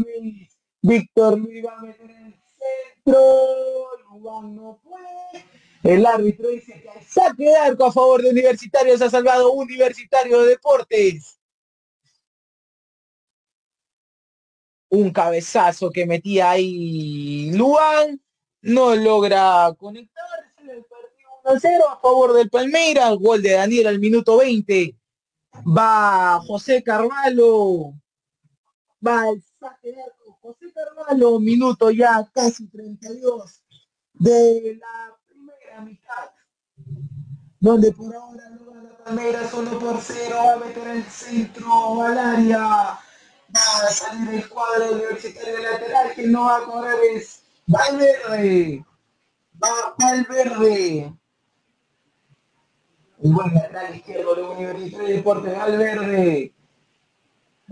Víctor 0.84 1.39
Luis 1.39 1.65
va 1.65 1.77
a 1.77 1.81
meter 1.81 2.11
el 2.11 2.36
centro. 2.59 3.88
Luan 4.19 4.53
no 4.53 4.79
puede. 4.84 5.45
El 5.81 6.05
árbitro 6.05 6.49
dice 6.49 6.73
que 6.73 6.99
el 6.99 7.05
saque 7.05 7.45
de 7.45 7.55
arco 7.55 7.86
a 7.86 7.91
favor 7.91 8.21
de 8.21 8.29
Universitario 8.29 8.97
se 8.97 9.05
ha 9.05 9.09
salvado 9.09 9.53
Universitario 9.53 10.41
de 10.41 10.49
Deportes. 10.49 11.39
Un 14.89 15.11
cabezazo 15.11 15.89
que 15.89 16.05
metía 16.05 16.51
ahí 16.51 17.51
Luan 17.53 18.21
no 18.61 18.93
logra 18.95 19.73
conectarse, 19.77 20.61
el 20.61 20.84
partido 20.84 21.29
1 21.45 21.59
0 21.59 21.89
a 21.89 21.99
favor 21.99 22.34
del 22.34 22.49
Palmeiras, 22.49 23.15
gol 23.17 23.41
de 23.41 23.53
Daniel 23.53 23.88
al 23.88 23.99
minuto 23.99 24.38
20, 24.38 24.95
va 25.65 26.39
José 26.45 26.84
Carvalho, 26.84 27.93
va 29.05 29.29
el 29.29 29.43
saque 29.59 29.91
de 29.91 30.01
arco, 30.01 30.22
Carvalho, 30.74 31.39
minuto 31.39 31.91
ya 31.91 32.30
casi 32.34 32.67
32 32.67 33.63
de 34.13 34.80
la 34.80 35.17
primera 35.28 35.82
mitad, 35.82 36.32
donde 37.59 37.91
por 37.91 38.15
ahora 38.15 38.49
no 38.49 38.71
gana 38.71 38.97
Palmeiras 39.03 39.53
1 39.53 39.80
por 39.80 39.99
0, 40.01 40.36
va 40.36 40.53
a 40.53 40.57
meter 40.57 40.88
el 40.88 41.03
centro 41.05 42.01
al 42.01 42.17
área, 42.17 42.59
va 42.59 43.88
a 43.88 43.91
salir 43.91 44.36
el 44.36 44.49
cuadro 44.49 44.93
universitario 44.93 45.59
lateral 45.59 46.13
que 46.15 46.28
no 46.28 46.45
va 46.45 46.57
a 46.57 46.63
correr 46.65 46.99
es 47.15 47.43
Valverde. 47.65 48.86
Va 49.63 49.95
Valverde. 49.97 51.13
Un 53.19 53.34
buen 53.34 53.53
lateral 53.53 53.95
izquierdo 53.95 54.36
de 54.36 54.43
Universitario 54.43 55.07
de 55.07 55.13
Deportes. 55.13 55.57
Valverde. 55.57 56.53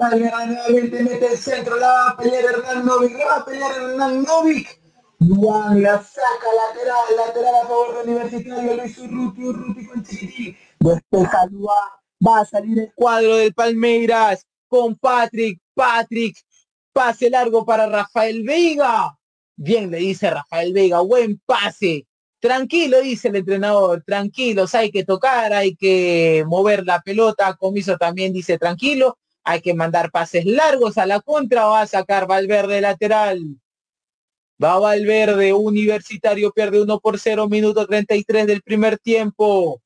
Valverde 0.02 0.48
nuevamente 0.48 1.04
mete 1.04 1.28
el 1.28 1.38
centro. 1.38 1.78
La 1.78 1.88
va 1.88 2.10
a 2.10 2.18
pelear 2.18 2.44
Hernán 2.46 2.86
Novik. 2.86 3.18
La 3.20 3.26
va 3.26 3.36
a 3.36 3.46
pelear 3.46 3.72
Hernán 3.72 4.24
Novik. 4.24 4.82
Juan 5.20 5.84
la 5.84 6.02
saca 6.02 6.50
lateral. 6.60 7.28
Lateral 7.28 7.56
a 7.56 7.68
favor 7.68 7.94
de 7.94 8.12
Universitario. 8.12 8.78
Luis 8.78 8.98
Urruti. 8.98 9.44
Urruti 9.44 9.86
con 9.86 10.04
Chiquitín. 10.04 10.58
Despeja 10.80 11.46
Luan. 11.52 11.90
Va 12.28 12.40
a 12.40 12.46
salir 12.46 12.80
el 12.80 12.92
cuadro 12.96 13.36
del 13.36 13.54
Palmeiras 13.54 14.44
con 14.68 14.96
Patrick. 14.96 15.62
Patrick. 15.76 16.36
Pase 16.92 17.30
largo 17.30 17.64
para 17.64 17.86
Rafael 17.86 18.42
Veiga. 18.42 19.16
Bien, 19.56 19.92
le 19.92 20.00
dice 20.00 20.32
Rafael 20.32 20.74
Vega, 20.74 21.02
buen 21.02 21.40
pase. 21.46 22.08
Tranquilo, 22.40 23.00
dice 23.02 23.28
el 23.28 23.36
entrenador, 23.36 24.04
tranquilos, 24.04 24.74
hay 24.74 24.90
que 24.90 25.06
tocar, 25.06 25.54
hay 25.54 25.76
que 25.76 26.44
mover 26.48 26.84
la 26.84 27.00
pelota. 27.02 27.54
Comiso 27.54 27.96
también 27.98 28.34
dice 28.34 28.58
tranquilo, 28.58 29.20
hay 29.44 29.62
que 29.62 29.74
mandar 29.74 30.12
pases 30.12 30.46
largos 30.46 30.98
a 30.98 31.06
la 31.06 31.20
contra, 31.22 31.66
va 31.66 31.82
a 31.82 31.88
sacar 31.88 32.28
Valverde 32.28 32.82
lateral. 32.82 33.42
Va 34.64 34.78
Valverde, 34.80 35.54
Universitario 35.54 36.52
pierde 36.52 36.82
1 36.82 37.00
por 37.00 37.20
0, 37.20 37.50
minuto 37.50 37.88
33 37.88 38.48
del 38.48 38.62
primer 38.62 39.00
tiempo. 39.00 39.82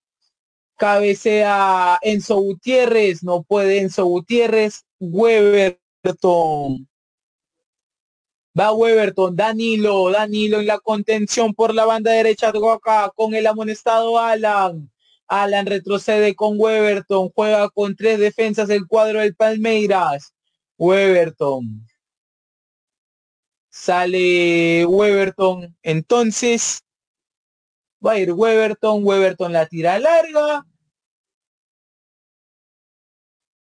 Cabecea 0.77 1.97
Enzo 2.01 2.37
Gutiérrez, 2.37 3.23
no 3.23 3.43
puede 3.43 3.79
Enzo 3.79 4.05
Gutiérrez. 4.05 4.85
Weberton 4.99 6.87
Va 8.57 8.71
Weberton, 8.71 9.35
Danilo, 9.35 10.09
Danilo 10.11 10.61
en 10.61 10.67
la 10.67 10.79
contención 10.79 11.53
por 11.53 11.73
la 11.75 11.83
banda 11.83 12.11
derecha 12.11 12.53
acá 12.73 13.11
con 13.13 13.33
el 13.33 13.47
amonestado 13.47 14.17
Alan. 14.17 14.89
Alan 15.27 15.65
retrocede 15.65 16.35
con 16.35 16.59
Weberton, 16.59 17.29
juega 17.29 17.69
con 17.69 17.95
tres 17.95 18.19
defensas 18.19 18.69
el 18.69 18.87
cuadro 18.87 19.19
del 19.19 19.35
Palmeiras. 19.35 20.33
Weberton. 20.77 21.87
Sale 23.69 24.85
Weberton, 24.85 25.75
entonces 25.83 26.81
va 28.05 28.13
a 28.13 28.19
ir 28.19 28.31
Weberton, 28.31 29.05
Weberton 29.05 29.51
la 29.53 29.65
tira 29.67 29.99
larga, 29.99 30.65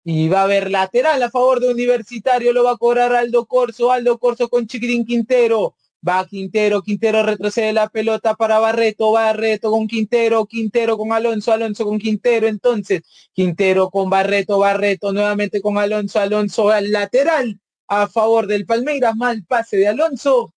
Y 0.07 0.29
va 0.29 0.41
a 0.41 0.43
haber 0.43 0.69
lateral 0.69 1.23
a 1.23 1.31
favor 1.31 1.59
de 1.59 1.71
Universitario, 1.71 2.53
lo 2.53 2.63
va 2.63 2.73
a 2.73 2.77
cobrar 2.77 3.15
Aldo 3.15 3.47
Corso, 3.47 3.91
Aldo 3.91 4.19
Corso 4.19 4.47
con 4.49 4.67
Chiquitín 4.67 5.03
Quintero. 5.03 5.73
Va 6.07 6.25
Quintero, 6.27 6.81
Quintero 6.81 7.23
retrocede 7.23 7.73
la 7.73 7.89
pelota 7.89 8.35
para 8.35 8.59
Barreto, 8.59 9.11
Barreto 9.11 9.71
con 9.71 9.87
Quintero, 9.87 10.45
Quintero 10.45 10.97
con 10.97 11.11
Alonso, 11.11 11.51
Alonso 11.51 11.85
con 11.85 11.97
Quintero, 11.97 12.47
entonces 12.47 13.01
Quintero 13.33 13.89
con 13.89 14.09
Barreto, 14.09 14.59
Barreto 14.59 15.11
nuevamente 15.11 15.61
con 15.61 15.77
Alonso, 15.77 16.19
Alonso 16.19 16.69
al 16.69 16.91
lateral 16.91 17.59
a 17.87 18.07
favor 18.07 18.45
del 18.47 18.65
Palmeiras, 18.65 19.15
mal 19.15 19.43
pase 19.45 19.77
de 19.77 19.87
Alonso, 19.87 20.53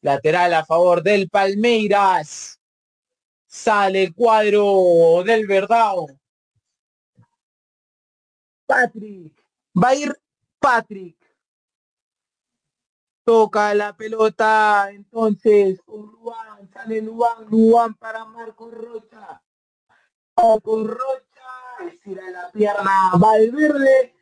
lateral 0.00 0.54
a 0.54 0.64
favor 0.64 1.02
del 1.02 1.28
Palmeiras, 1.28 2.58
sale 3.46 4.04
el 4.04 4.14
cuadro 4.14 5.22
del 5.24 5.46
Verdao, 5.46 6.06
Patrick. 8.68 9.32
Va 9.74 9.88
a 9.88 9.94
ir 9.94 10.12
Patrick. 10.60 11.17
Toca 13.28 13.74
la 13.74 13.94
pelota. 13.94 14.88
Entonces, 14.90 15.78
Luan, 15.86 16.66
sale 16.72 17.02
Luan, 17.02 17.44
Luan 17.50 17.92
para 17.92 18.24
Marco 18.24 18.70
Rocha. 18.70 19.42
Marco 20.34 20.82
Rocha, 20.82 21.90
estira 21.92 22.22
la 22.30 22.50
pierna 22.50 23.10
Valverde. 23.18 24.14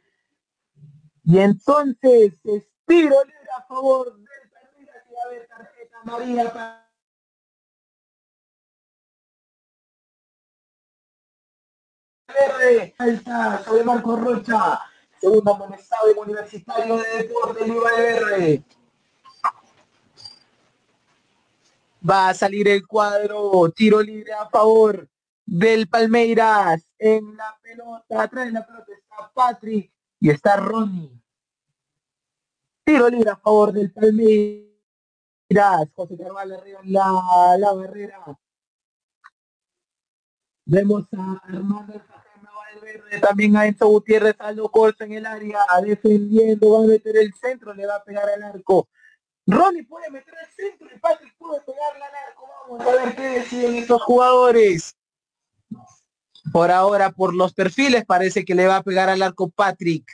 Y 1.22 1.38
entonces, 1.38 2.32
estiro 2.42 3.14
a 3.56 3.62
favor 3.68 4.12
del 4.12 4.50
Palmeiras 4.50 5.04
y 5.08 5.14
va 5.14 5.20
a 5.22 5.26
haber 5.28 5.46
tarjeta 5.46 6.00
amarilla 6.02 6.52
para 6.52 6.90
verde, 12.34 12.94
sobre 13.64 13.84
Marco 13.84 14.16
Rocha, 14.16 14.80
segundo 15.20 15.54
amonestado 15.54 16.10
en 16.10 16.18
Universitario 16.18 16.96
de 16.96 17.18
Deportes 17.18 17.68
Luis 17.68 17.84
Verde. 17.84 18.64
Va 22.08 22.28
a 22.28 22.34
salir 22.34 22.68
el 22.68 22.86
cuadro, 22.86 23.70
tiro 23.74 24.00
libre 24.00 24.32
a 24.32 24.48
favor 24.48 25.08
del 25.44 25.88
Palmeiras. 25.88 26.86
En 26.98 27.36
la 27.36 27.58
pelota, 27.62 28.22
atrás 28.22 28.46
de 28.46 28.52
la 28.52 28.66
pelota 28.66 28.92
está 28.92 29.32
Patrick 29.34 29.92
y 30.20 30.30
está 30.30 30.56
Ronnie. 30.56 31.20
Tiro 32.84 33.08
libre 33.08 33.30
a 33.30 33.36
favor 33.36 33.72
del 33.72 33.92
Palmeiras. 33.92 34.66
José 35.94 36.16
Carvalho 36.16 36.58
arriba 36.58 36.80
en 36.82 36.92
la, 36.92 37.56
la 37.58 37.72
barrera. 37.72 38.38
Vemos 40.64 41.06
a 41.16 41.40
Armando 41.44 42.02
Valverde, 42.56 43.20
también 43.20 43.56
a 43.56 43.66
Enzo 43.66 43.86
Gutiérrez, 43.86 44.34
Aldo 44.40 44.68
Corso 44.68 45.04
en 45.04 45.12
el 45.12 45.26
área, 45.26 45.60
defendiendo, 45.84 46.72
va 46.72 46.84
a 46.84 46.88
meter 46.88 47.16
el 47.16 47.32
centro, 47.34 47.72
le 47.72 47.86
va 47.86 47.96
a 47.96 48.04
pegar 48.04 48.28
al 48.28 48.42
arco. 48.42 48.88
Ronnie 49.46 49.84
puede 49.84 50.10
meter 50.10 50.34
el 50.34 50.54
centro 50.54 50.88
y 50.94 50.98
Patrick 50.98 51.34
puede 51.38 51.60
pegarle 51.62 52.04
al 52.04 52.14
arco. 52.28 52.48
Vamos 52.68 52.86
a 52.86 53.04
ver 53.04 53.16
qué 53.16 53.22
deciden 53.22 53.76
estos 53.76 54.02
jugadores. 54.02 54.96
Por 56.52 56.70
ahora, 56.70 57.10
por 57.10 57.34
los 57.34 57.54
perfiles, 57.54 58.04
parece 58.04 58.44
que 58.44 58.54
le 58.54 58.66
va 58.66 58.76
a 58.76 58.82
pegar 58.82 59.08
al 59.08 59.22
arco 59.22 59.48
Patrick. 59.48 60.04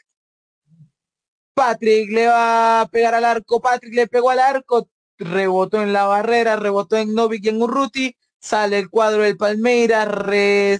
Patrick 1.54 2.10
le 2.10 2.26
va 2.28 2.80
a 2.82 2.88
pegar 2.88 3.14
al 3.14 3.24
arco, 3.24 3.60
Patrick 3.60 3.94
le 3.94 4.06
pegó 4.06 4.30
al 4.30 4.38
arco, 4.38 4.88
rebotó 5.18 5.82
en 5.82 5.92
la 5.92 6.06
barrera, 6.06 6.56
rebotó 6.56 6.96
en 6.96 7.14
Novik 7.14 7.44
y 7.44 7.48
en 7.50 7.62
Urruti, 7.62 8.16
Sale 8.42 8.76
el 8.76 8.90
cuadro 8.90 9.22
del 9.22 9.36
Palmeiras, 9.36 10.08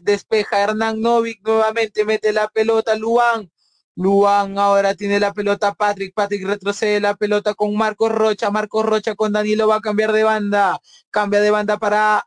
despeja 0.02 0.62
Hernán 0.64 1.00
Novik, 1.00 1.46
nuevamente 1.46 2.04
mete 2.04 2.32
la 2.32 2.48
pelota 2.48 2.96
Luan. 2.96 3.52
Luan 3.94 4.58
ahora 4.58 4.94
tiene 4.94 5.20
la 5.20 5.32
pelota 5.32 5.74
Patrick, 5.74 6.14
Patrick 6.14 6.46
retrocede 6.46 7.00
la 7.00 7.14
pelota 7.14 7.54
con 7.54 7.76
Marcos 7.76 8.12
Rocha, 8.12 8.50
Marcos 8.50 8.86
Rocha 8.86 9.14
con 9.14 9.32
Danilo 9.32 9.68
va 9.68 9.76
a 9.76 9.80
cambiar 9.80 10.12
de 10.12 10.24
banda, 10.24 10.80
cambia 11.10 11.40
de 11.40 11.50
banda 11.50 11.78
para 11.78 12.26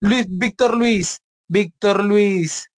Luis, 0.00 0.26
Víctor 0.28 0.76
Luis, 0.76 1.20
Víctor 1.48 2.04
Luis, 2.04 2.70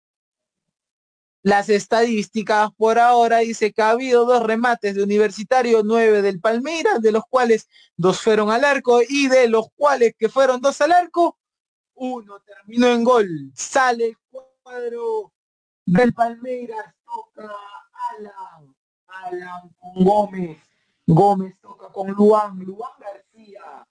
las 1.42 1.68
estadísticas 1.68 2.70
por 2.76 2.98
ahora 2.98 3.38
dice 3.38 3.72
que 3.72 3.80
ha 3.80 3.90
habido 3.90 4.26
dos 4.26 4.42
remates 4.42 4.94
de 4.94 5.02
Universitario, 5.02 5.82
nueve 5.84 6.20
del 6.20 6.40
Palmeiras, 6.40 7.00
de 7.00 7.12
los 7.12 7.22
cuales 7.28 7.68
dos 7.96 8.20
fueron 8.20 8.50
al 8.50 8.64
arco 8.64 9.00
y 9.08 9.28
de 9.28 9.48
los 9.48 9.68
cuales 9.74 10.14
que 10.18 10.28
fueron 10.28 10.60
dos 10.60 10.80
al 10.80 10.92
arco, 10.92 11.38
uno 11.94 12.40
terminó 12.40 12.88
en 12.88 13.04
gol. 13.04 13.52
Sale 13.54 14.06
el 14.06 14.16
cuadro 14.62 15.32
del 15.86 16.12
Palmeiras, 16.12 16.94
toca 17.18 17.50
Alan, 18.10 18.74
Alan 19.08 19.70
con 19.80 20.04
Gómez, 20.04 20.58
Gómez 21.06 21.54
toca 21.60 21.88
con 21.88 22.10
Luan, 22.10 22.58
Luan 22.60 22.92
García, 22.98 23.86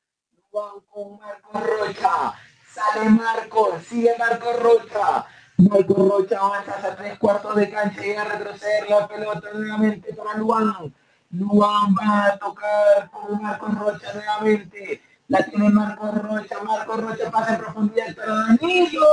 Luan 0.51 0.79
con 0.89 1.19
Marco 1.19 1.59
Rocha. 1.59 2.33
Sale 2.71 3.09
Marco, 3.09 3.79
sigue 3.79 4.15
Marco 4.17 4.53
Rocha. 4.53 5.25
Marco 5.57 5.93
Rocha 5.95 6.39
avanza 6.39 6.87
a 6.87 6.95
tres 6.95 7.17
cuartos 7.17 7.55
de 7.55 7.69
cancha 7.69 8.05
y 8.05 8.13
a 8.13 8.23
retroceder 8.23 8.89
la 8.89 9.07
pelota 9.07 9.49
nuevamente 9.53 10.13
para 10.13 10.37
Luan. 10.37 10.93
Luan 11.31 11.95
va 11.95 12.27
a 12.27 12.37
tocar 12.37 13.09
con 13.11 13.41
Marco 13.41 13.67
Rocha 13.67 14.13
nuevamente. 14.13 15.01
La 15.27 15.43
tiene 15.43 15.69
Marco 15.69 16.11
Rocha. 16.11 16.63
Marco 16.63 16.97
Rocha 16.97 17.31
pasa 17.31 17.55
en 17.55 17.59
profundidad 17.59 18.15
para 18.15 18.33
Danilo. 18.33 19.07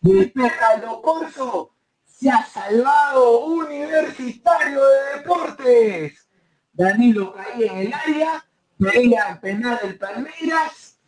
Despeja. 0.00 0.62
Se 2.22 2.30
ha 2.30 2.46
salvado 2.46 3.46
Universitario 3.46 4.80
de 4.80 5.18
Deportes. 5.18 6.28
Danilo 6.72 7.32
caía 7.32 7.72
en 7.72 7.78
el 7.78 7.92
área. 7.92 8.46
Veía 8.78 9.40
penal 9.42 9.80
del 9.82 9.98
Palmeiras. 9.98 11.00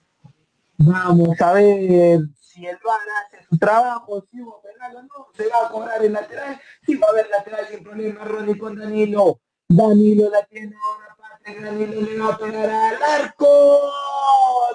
Vamos 0.77 1.41
a 1.41 1.53
ver 1.53 2.19
si 2.41 2.67
el 2.67 2.77
VAR 2.85 2.99
hace 3.25 3.47
su 3.49 3.57
trabajo, 3.57 4.27
si 4.29 4.41
hubo 4.41 4.61
penal 4.61 4.97
o 4.97 5.03
no, 5.03 5.29
se 5.37 5.47
va 5.47 5.69
a 5.69 5.71
cobrar 5.71 6.05
el 6.05 6.13
lateral, 6.13 6.61
si 6.85 6.97
va 6.97 7.07
a 7.07 7.11
haber 7.11 7.31
lateral 7.31 7.69
sin 7.69 7.85
problema, 7.85 8.25
Ronnie 8.25 8.59
con 8.59 8.75
Danilo. 8.75 9.41
Danilo 9.69 10.29
la 10.31 10.45
tiene 10.47 10.75
ahora, 10.75 11.17
Patrick, 11.17 11.63
Danilo 11.63 12.01
le 12.01 12.19
va 12.19 12.35
a 12.35 12.39
pegar 12.39 12.71
al 12.71 13.23
arco. 13.23 13.93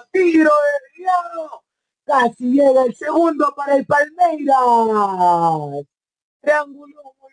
Tiro 0.10 0.52
desviado. 0.96 1.64
Casi 2.06 2.54
llega 2.54 2.86
el 2.86 2.96
segundo 2.96 3.54
para 3.58 3.76
el 3.76 3.86
Palmeiras. 3.86 5.86
Triángulo 6.42 7.16
muy 7.20 7.32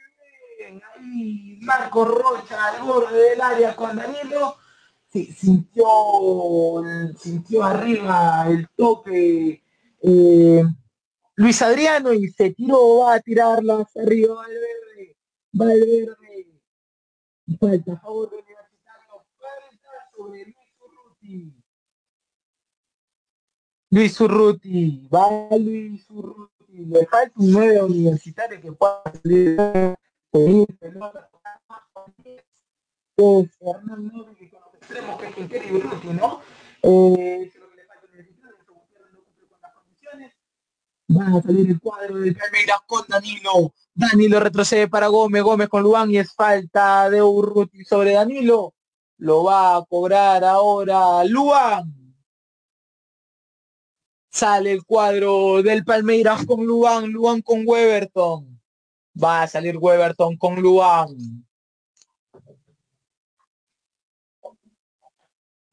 bien. 0.58 0.82
Ahí 0.94 1.58
Marco 1.62 2.04
Rocha 2.04 2.68
al 2.68 2.82
borde 2.82 3.30
del 3.30 3.40
área 3.40 3.76
con 3.76 3.96
Danilo. 3.96 4.56
Sí, 5.12 5.26
sintió, 5.32 5.84
sintió 7.18 7.62
arriba 7.62 8.46
el 8.48 8.68
toque 8.76 9.62
eh, 10.02 10.62
Luis 11.36 11.62
Adriano 11.62 12.12
y 12.12 12.28
se 12.28 12.50
tiró, 12.54 12.98
va 13.00 13.14
a 13.14 13.20
tirarla 13.20 13.80
hacia 13.80 14.02
arriba 14.02 14.34
Valverde. 14.34 15.16
Valverde. 15.52 16.60
Falta 17.60 17.92
a 17.92 18.00
favor 18.00 18.30
de 18.30 18.36
Universitario. 18.36 19.24
Falta 19.38 20.10
sobre 20.16 20.44
Luis 20.44 20.56
Urruti. 20.80 21.62
Luis 23.90 24.20
Urruti. 24.20 25.08
Va 25.12 25.56
Luis 25.56 26.10
Urruti. 26.10 26.55
Le 26.84 27.06
falta 27.06 27.32
un 27.36 27.52
nuevo 27.52 27.86
universitario 27.86 28.60
que 28.60 28.72
pueda 28.72 29.02
salir 29.22 29.56
pelota. 30.78 31.30
Es 33.16 33.48
Hernán 33.60 34.08
Novi 34.08 34.50
con 34.50 34.60
los 34.60 34.74
extremos 34.74 35.18
que 35.18 35.26
es 35.26 35.34
Quintero 35.34 35.64
y 35.64 35.72
Urruti, 35.72 36.08
¿no? 36.08 36.40
Eh, 36.82 37.50
Va 41.08 41.38
a 41.38 41.42
salir 41.42 41.70
el 41.70 41.80
cuadro 41.80 42.16
de 42.16 42.34
Palmeiras 42.34 42.78
con 42.84 43.04
Danilo. 43.08 43.72
Danilo 43.94 44.40
retrocede 44.40 44.88
para 44.88 45.06
Gómez. 45.06 45.42
Gómez 45.42 45.68
con 45.68 45.82
Luan 45.82 46.10
y 46.10 46.18
es 46.18 46.34
falta 46.34 47.08
de 47.08 47.22
Urruti 47.22 47.84
sobre 47.84 48.12
Danilo. 48.12 48.74
Lo 49.18 49.44
va 49.44 49.76
a 49.76 49.84
cobrar 49.84 50.44
ahora 50.44 51.24
Luan. 51.24 52.05
Sale 54.36 54.70
el 54.70 54.84
cuadro 54.84 55.62
del 55.62 55.82
Palmeiras 55.82 56.44
con 56.44 56.66
Luan. 56.66 57.10
Luan 57.10 57.40
con 57.40 57.62
Weberton. 57.64 58.60
Va 59.16 59.40
a 59.40 59.46
salir 59.48 59.78
Weberton 59.78 60.36
con 60.36 60.60
Luan. 60.60 61.16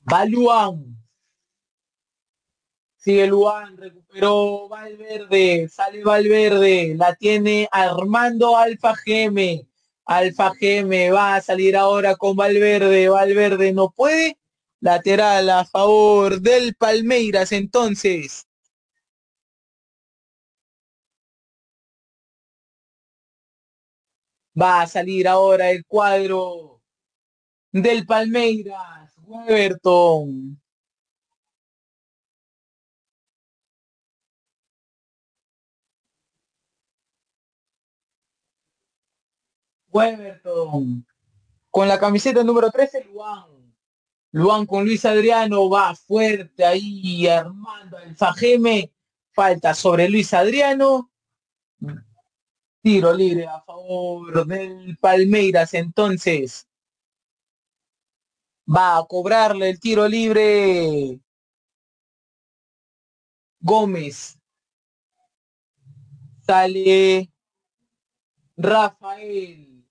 Va 0.10 0.24
Luan. 0.24 0.96
Sigue 2.96 3.28
Luan, 3.28 3.76
recuperó 3.76 4.70
Valverde, 4.70 5.68
sale 5.68 6.02
Valverde, 6.02 6.96
la 6.96 7.16
tiene 7.16 7.68
Armando 7.70 8.56
Alfa 8.56 8.96
Geme. 8.96 9.68
Alfa 10.06 10.56
Geme 10.56 11.12
va 11.12 11.36
a 11.36 11.42
salir 11.42 11.76
ahora 11.76 12.16
con 12.16 12.38
Valverde, 12.38 13.10
Valverde 13.10 13.74
no 13.74 13.92
puede. 13.92 14.38
Lateral 14.80 15.50
a 15.50 15.66
favor 15.66 16.40
del 16.40 16.76
Palmeiras 16.76 17.52
entonces. 17.52 18.48
Va 24.60 24.82
a 24.82 24.88
salir 24.88 25.28
ahora 25.28 25.70
el 25.72 25.86
cuadro 25.86 26.82
del 27.72 28.06
Palmeiras, 28.06 29.14
Weberton. 29.26 30.62
Weberton. 39.92 41.06
Con 41.70 41.88
la 41.88 42.00
camiseta 42.00 42.44
número 42.44 42.70
13, 42.70 43.06
Luan. 43.06 43.46
Luan 44.32 44.66
con 44.66 44.84
Luis 44.84 45.06
Adriano 45.06 45.70
va 45.70 45.96
fuerte 45.96 46.66
ahí 46.66 47.28
armando 47.28 48.00
el 48.00 48.16
Fajeme. 48.16 48.92
Falta 49.32 49.74
sobre 49.74 50.10
Luis 50.10 50.34
Adriano. 50.34 51.12
Tiro 52.84 53.14
libre 53.14 53.48
a 53.48 53.62
favor 53.62 54.46
del 54.46 54.98
Palmeiras 54.98 55.74
entonces. 55.74 56.68
Va 58.68 58.98
a 58.98 59.06
cobrarle 59.06 59.70
el 59.70 59.80
tiro 59.80 60.06
libre. 60.06 61.18
Gómez. 63.62 64.38
Sale 66.46 67.32
Rafael. 68.58 69.86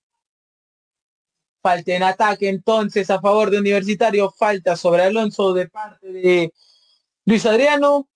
Falta 1.63 1.93
en 1.93 2.03
ataque 2.03 2.47
entonces 2.47 3.09
a 3.09 3.19
favor 3.19 3.49
de 3.49 3.57
Universitario. 3.57 4.29
Falta 4.29 4.75
sobre 4.75 5.01
Alonso 5.01 5.51
de 5.53 5.67
parte 5.67 6.11
de 6.11 6.53
Luis 7.25 7.43
Adriano. 7.47 8.07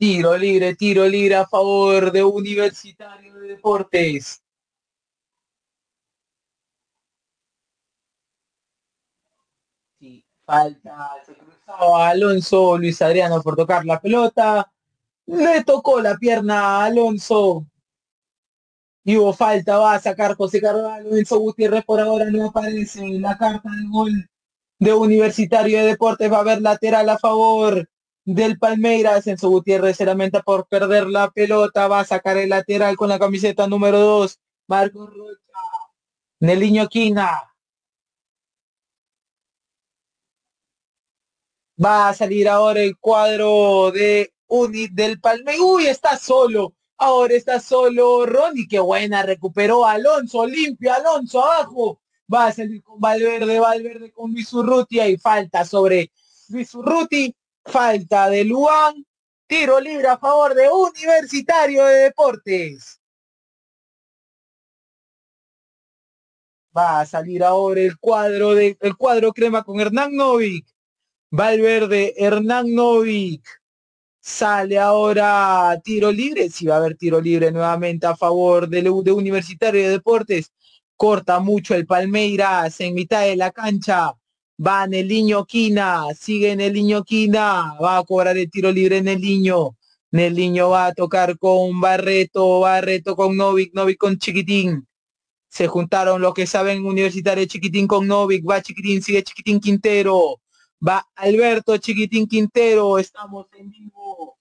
Tiro 0.00 0.34
libre, 0.34 0.74
tiro 0.76 1.06
libre 1.06 1.34
a 1.36 1.46
favor 1.46 2.10
de 2.10 2.24
Universitario 2.24 3.34
de 3.34 3.48
Deportes. 3.48 4.42
Falta, 10.46 11.16
se 11.26 11.34
cruzaba 11.34 12.08
Alonso, 12.08 12.78
Luis 12.78 13.02
Adriano 13.02 13.42
por 13.42 13.56
tocar 13.56 13.84
la 13.84 14.00
pelota. 14.00 14.72
Le 15.26 15.64
tocó 15.64 16.00
la 16.00 16.16
pierna 16.16 16.78
a 16.78 16.84
Alonso. 16.86 17.66
Y 19.04 19.18
hubo 19.18 19.34
falta, 19.34 19.76
va 19.76 19.96
a 19.96 20.00
sacar 20.00 20.34
José 20.34 20.62
Carvalho, 20.62 21.14
Enzo 21.14 21.38
Gutiérrez 21.40 21.84
por 21.84 22.00
ahora 22.00 22.30
no 22.30 22.46
aparece. 22.46 23.06
La 23.18 23.36
carta 23.36 23.68
de 23.68 23.86
gol 23.90 24.30
de 24.78 24.94
Universitario 24.94 25.80
de 25.80 25.88
Deportes 25.88 26.32
va 26.32 26.38
a 26.38 26.40
haber 26.40 26.62
lateral 26.62 27.10
a 27.10 27.18
favor 27.18 27.86
del 28.34 28.58
Palmeiras. 28.58 29.26
Enzo 29.26 29.48
Gutiérrez 29.50 29.96
se 29.96 30.04
lamenta 30.04 30.42
por 30.42 30.66
perder 30.66 31.06
la 31.06 31.30
pelota. 31.30 31.88
Va 31.88 32.00
a 32.00 32.04
sacar 32.04 32.36
el 32.36 32.50
lateral 32.50 32.96
con 32.96 33.08
la 33.08 33.18
camiseta 33.18 33.66
número 33.66 33.98
2. 33.98 34.38
Marco 34.68 35.06
Rocha. 35.06 35.40
Neliño 36.40 36.88
Quina. 36.88 37.42
Va 41.82 42.08
a 42.10 42.14
salir 42.14 42.48
ahora 42.48 42.80
el 42.80 42.96
cuadro 42.98 43.90
de 43.90 44.32
Unit 44.46 44.92
del 44.92 45.20
Palmeiras. 45.20 45.64
Uy, 45.64 45.86
está 45.86 46.16
solo. 46.16 46.74
Ahora 46.98 47.34
está 47.34 47.60
solo 47.60 48.26
Ronnie, 48.26 48.68
qué 48.68 48.78
buena, 48.78 49.22
recuperó 49.22 49.86
Alonso, 49.86 50.44
limpio 50.46 50.92
Alonso 50.92 51.42
abajo. 51.42 51.98
Va 52.32 52.48
a 52.48 52.52
salir 52.52 52.82
con 52.82 53.00
Valverde, 53.00 53.58
Valverde 53.58 54.12
con 54.12 54.32
Luis 54.32 54.52
Urruti, 54.52 55.00
hay 55.00 55.16
falta 55.16 55.64
sobre 55.64 56.12
Luis 56.50 56.74
falta 57.64 58.28
de 58.28 58.44
Luan, 58.44 59.04
tiro 59.46 59.80
libre 59.80 60.08
a 60.08 60.18
favor 60.18 60.54
de 60.54 60.68
Universitario 60.68 61.84
de 61.86 61.94
Deportes. 62.04 63.00
Va 66.76 67.00
a 67.00 67.06
salir 67.06 67.42
ahora 67.42 67.80
el 67.80 67.98
cuadro 67.98 68.54
de 68.54 68.76
el 68.80 68.96
cuadro 68.96 69.32
crema 69.32 69.64
con 69.64 69.80
Hernán 69.80 70.14
Novik. 70.14 70.66
Valverde, 71.30 72.14
Hernán 72.16 72.74
Novik. 72.74 73.42
Sale 74.20 74.78
ahora 74.78 75.80
tiro 75.82 76.12
libre, 76.12 76.50
si 76.50 76.66
va 76.66 76.74
a 76.74 76.78
haber 76.78 76.96
tiro 76.96 77.20
libre 77.20 77.50
nuevamente 77.50 78.06
a 78.06 78.16
favor 78.16 78.68
de, 78.68 78.82
de 78.82 79.12
Universitario 79.12 79.82
de 79.82 79.90
Deportes. 79.90 80.52
Corta 80.96 81.40
mucho 81.40 81.74
el 81.74 81.86
Palmeiras 81.86 82.80
en 82.80 82.94
mitad 82.94 83.22
de 83.22 83.36
la 83.36 83.50
cancha. 83.50 84.14
Va 84.64 84.84
en 84.84 84.94
el 84.94 85.08
niño 85.08 85.44
Quina, 85.46 86.06
sigue 86.14 86.52
en 86.52 86.60
el 86.60 86.74
niño 86.74 87.02
Quina, 87.04 87.76
va 87.82 87.98
a 87.98 88.04
cobrar 88.04 88.36
el 88.36 88.50
tiro 88.50 88.70
libre 88.70 88.98
en 88.98 89.08
el 89.08 89.20
niño. 89.20 89.76
el 90.12 90.34
niño 90.34 90.70
va 90.70 90.86
a 90.86 90.94
tocar 90.94 91.38
con 91.38 91.80
Barreto, 91.80 92.60
Barreto 92.60 93.16
con 93.16 93.36
Novik, 93.36 93.72
Novik 93.74 93.98
con 93.98 94.18
Chiquitín. 94.18 94.86
Se 95.48 95.66
juntaron 95.66 96.20
los 96.20 96.34
que 96.34 96.46
saben 96.46 96.84
Universitario 96.84 97.44
Chiquitín 97.46 97.86
con 97.86 98.06
Novik, 98.06 98.44
va 98.48 98.62
Chiquitín, 98.62 99.02
sigue 99.02 99.22
Chiquitín 99.22 99.60
Quintero 99.60 100.40
Va 100.86 101.06
Alberto 101.16 101.76
Chiquitín 101.76 102.26
Quintero. 102.26 102.98
Estamos 102.98 103.46
en 103.52 103.70
vivo 103.70 104.38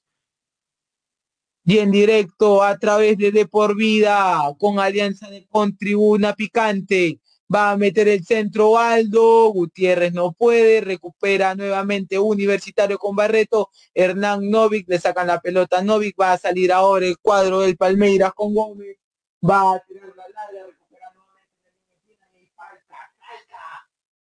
y 1.65 1.79
en 1.79 1.91
directo 1.91 2.63
a 2.63 2.77
través 2.77 3.17
de 3.17 3.31
De 3.31 3.45
Por 3.45 3.75
Vida 3.75 4.41
con 4.57 4.79
alianza 4.79 5.29
de 5.29 5.45
Contribuna 5.47 6.33
Picante. 6.33 7.19
Va 7.53 7.71
a 7.71 7.77
meter 7.77 8.07
el 8.07 8.23
centro 8.23 8.77
Aldo, 8.77 9.49
Gutiérrez 9.49 10.13
no 10.13 10.33
puede, 10.33 10.81
recupera 10.81 11.55
nuevamente 11.55 12.19
Universitario 12.19 12.99
con 12.99 13.15
Barreto, 13.15 13.69
Hernán 13.93 14.49
Novik, 14.51 14.87
le 14.87 14.99
sacan 14.99 15.27
la 15.27 15.39
pelota 15.39 15.81
Novik, 15.81 16.15
va 16.19 16.33
a 16.33 16.37
salir 16.37 16.71
ahora 16.71 17.07
el 17.07 17.17
cuadro 17.17 17.61
del 17.61 17.75
Palmeiras 17.75 18.33
con 18.35 18.53
Gómez, 18.53 18.97
va 19.41 19.73
a 19.73 19.79
tirar 19.79 20.09
la 20.15 20.27
larga, 20.29 20.67
recupera 20.67 21.11
nuevamente 21.15 22.39
y 22.39 22.45
falta, 22.55 22.95
falta, 23.17 23.61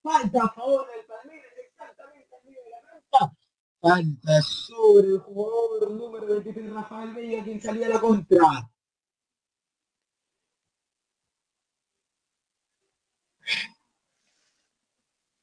falta 0.03 0.45
a 0.45 0.55
favor 0.55 0.87
del 0.87 1.05
Palmeiras, 1.07 1.53
exactamente 1.68 2.37
medio 2.45 2.62
de 2.62 2.70
la 2.70 2.81
cancha, 2.81 3.37
falta 3.81 4.43
sobre 4.43 5.09
el 5.09 5.18
jugador 5.18 5.91
número 5.91 6.27
23 6.27 6.72
Rafael 6.72 7.14
Villa, 7.14 7.43
quien 7.43 7.61
salía 7.61 7.87
a 7.87 7.91
la 7.91 8.01
contra. 8.01 8.70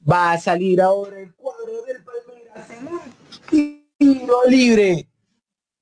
Va 0.09 0.33
a 0.33 0.39
salir 0.39 0.81
ahora 0.81 1.19
el 1.19 1.33
cuadro 1.33 1.83
del 1.83 2.03
Palmeiras 2.03 2.69
en 2.69 2.87
un 2.87 3.87
tiro 3.97 4.45
libre. 4.47 5.07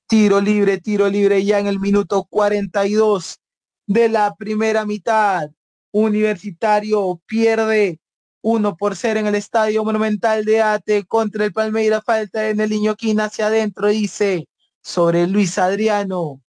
Tiro 0.07 0.41
libre, 0.41 0.79
tiro 0.79 1.09
libre 1.09 1.43
ya 1.43 1.59
en 1.59 1.67
el 1.67 1.79
minuto 1.79 2.25
42 2.25 3.39
de 3.87 4.09
la 4.09 4.35
primera 4.35 4.85
mitad. 4.85 5.49
Universitario 5.91 7.21
pierde 7.25 7.99
1 8.41 8.77
por 8.77 8.95
0 8.95 9.21
en 9.21 9.27
el 9.27 9.35
Estadio 9.35 9.83
Monumental 9.83 10.45
de 10.45 10.61
Ate 10.61 11.05
contra 11.05 11.45
el 11.45 11.53
Palmeiras. 11.53 12.03
Falta 12.05 12.49
en 12.49 12.59
el 12.59 12.71
Iñoquín 12.73 13.19
hacia 13.19 13.47
adentro, 13.47 13.87
dice 13.87 14.47
sobre 14.81 15.27
Luis 15.27 15.57
Adriano. 15.57 16.41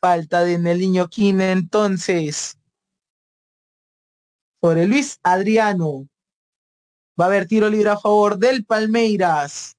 Falta 0.00 0.44
de 0.44 0.58
Neliño 0.58 1.08
Quina 1.08 1.50
entonces 1.50 2.57
sobre 4.60 4.86
Luis 4.86 5.18
Adriano. 5.22 6.08
Va 7.20 7.24
a 7.24 7.28
haber 7.28 7.46
tiro 7.46 7.68
libre 7.68 7.90
a 7.90 7.98
favor 7.98 8.38
del 8.38 8.64
Palmeiras. 8.64 9.76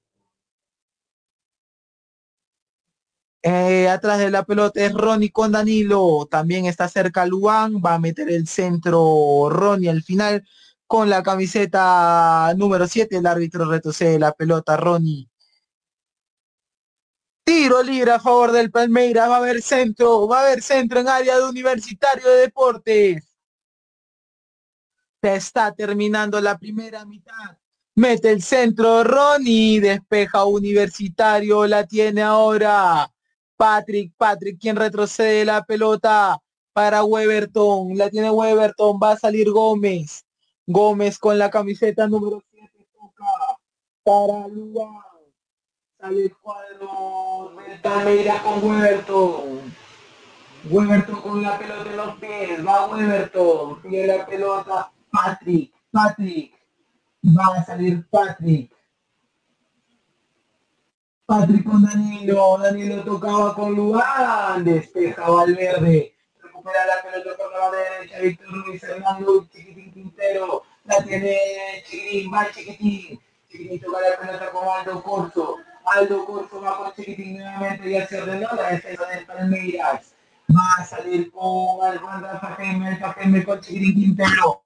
Eh, 3.42 3.88
atrás 3.88 4.18
de 4.18 4.30
la 4.30 4.44
pelota 4.44 4.80
es 4.84 4.92
Ronnie 4.92 5.32
con 5.32 5.52
Danilo. 5.52 6.26
También 6.30 6.66
está 6.66 6.88
cerca 6.88 7.24
Luan. 7.26 7.76
Va 7.84 7.94
a 7.94 7.98
meter 7.98 8.30
el 8.30 8.46
centro 8.46 9.48
Ronnie 9.50 9.88
al 9.90 10.02
final 10.02 10.46
con 10.86 11.08
la 11.08 11.22
camiseta 11.22 12.52
número 12.56 12.86
7. 12.86 13.16
El 13.16 13.26
árbitro 13.26 13.64
retrocede 13.70 14.18
la 14.18 14.32
pelota 14.32 14.76
Ronnie. 14.76 15.28
Tiro 17.44 17.82
libre 17.82 18.12
a 18.12 18.20
favor 18.20 18.52
del 18.52 18.70
Palmeiras. 18.70 19.28
Va 19.30 19.36
a 19.36 19.38
haber 19.38 19.62
centro. 19.62 20.28
Va 20.28 20.40
a 20.40 20.42
haber 20.46 20.62
centro 20.62 21.00
en 21.00 21.08
área 21.08 21.38
de 21.38 21.44
Universitario 21.48 22.28
de 22.28 22.36
Deportes. 22.42 23.29
Se 25.22 25.34
está 25.34 25.72
terminando 25.72 26.40
la 26.40 26.56
primera 26.58 27.04
mitad. 27.04 27.58
Mete 27.94 28.30
el 28.30 28.42
centro 28.42 29.04
Ronnie, 29.04 29.80
despeja 29.80 30.46
Universitario, 30.46 31.66
la 31.66 31.86
tiene 31.86 32.22
ahora 32.22 33.10
Patrick, 33.56 34.14
Patrick 34.16 34.58
quien 34.58 34.76
retrocede 34.76 35.44
la 35.44 35.62
pelota 35.64 36.38
para 36.72 37.04
Weberton, 37.04 37.98
la 37.98 38.08
tiene 38.08 38.30
Weberton, 38.30 38.98
va 39.02 39.12
a 39.12 39.18
salir 39.18 39.50
Gómez. 39.50 40.24
Gómez 40.66 41.18
con 41.18 41.36
la 41.36 41.50
camiseta 41.50 42.06
número 42.06 42.42
7 42.50 42.88
toca 42.94 43.26
para 44.02 44.48
Luan. 44.48 45.02
Sale 45.98 46.22
el 46.22 46.36
cuadro 46.38 47.52
del 47.66 47.80
Palmeiras 47.82 48.40
con 48.40 48.64
Weberton. 48.64 49.74
Weberton 50.70 51.20
con 51.20 51.42
la 51.42 51.58
pelota 51.58 51.90
en 51.90 51.96
los 51.96 52.16
pies, 52.16 52.66
va 52.66 52.86
Weberton, 52.86 53.82
pide 53.82 54.06
la 54.06 54.24
pelota 54.24 54.92
Patrick, 55.10 55.72
Patrick, 55.90 56.54
va 57.22 57.56
a 57.56 57.64
salir 57.64 58.06
Patrick. 58.08 58.72
Patrick 61.26 61.64
con 61.64 61.82
Danilo, 61.82 62.58
Danilo 62.58 63.04
tocaba 63.04 63.54
con 63.54 63.72
Luan, 63.74 64.64
despeja 64.64 65.30
Valverde, 65.30 66.14
recupera 66.42 66.86
la 66.86 67.02
pelota 67.02 67.36
con 67.36 67.52
la 67.52 67.70
derecha, 67.70 68.18
Víctor 68.18 68.66
Ruiz, 68.66 68.82
Hernando, 68.82 69.48
Chiquitín 69.52 69.92
Quintero, 69.92 70.64
la 70.84 71.02
tiene 71.04 71.36
Chiquitín, 71.86 72.32
va 72.32 72.50
Chiquitín, 72.50 73.20
Chiquitín 73.48 73.80
toca 73.80 73.98
la 74.00 74.18
pelota 74.18 74.50
con 74.50 74.68
Aldo 74.68 75.02
Corso, 75.04 75.56
Aldo 75.84 76.24
Corso 76.24 76.60
va 76.60 76.76
con 76.78 76.92
Chiquitín 76.94 77.38
nuevamente 77.38 77.90
y 77.90 77.96
hace 77.96 78.22
ordenó 78.22 78.48
la 78.56 78.70
defensa 78.70 79.06
del 79.06 79.24
Palmeiras, 79.26 80.14
va 80.50 80.82
a 80.82 80.84
salir 80.84 81.30
con 81.30 81.84
Alfonso 81.86 82.26
Alfa 82.26 82.56
Jaime 82.56 83.44
con 83.44 83.60
Chiquitín 83.60 83.94
Quintero, 83.94 84.64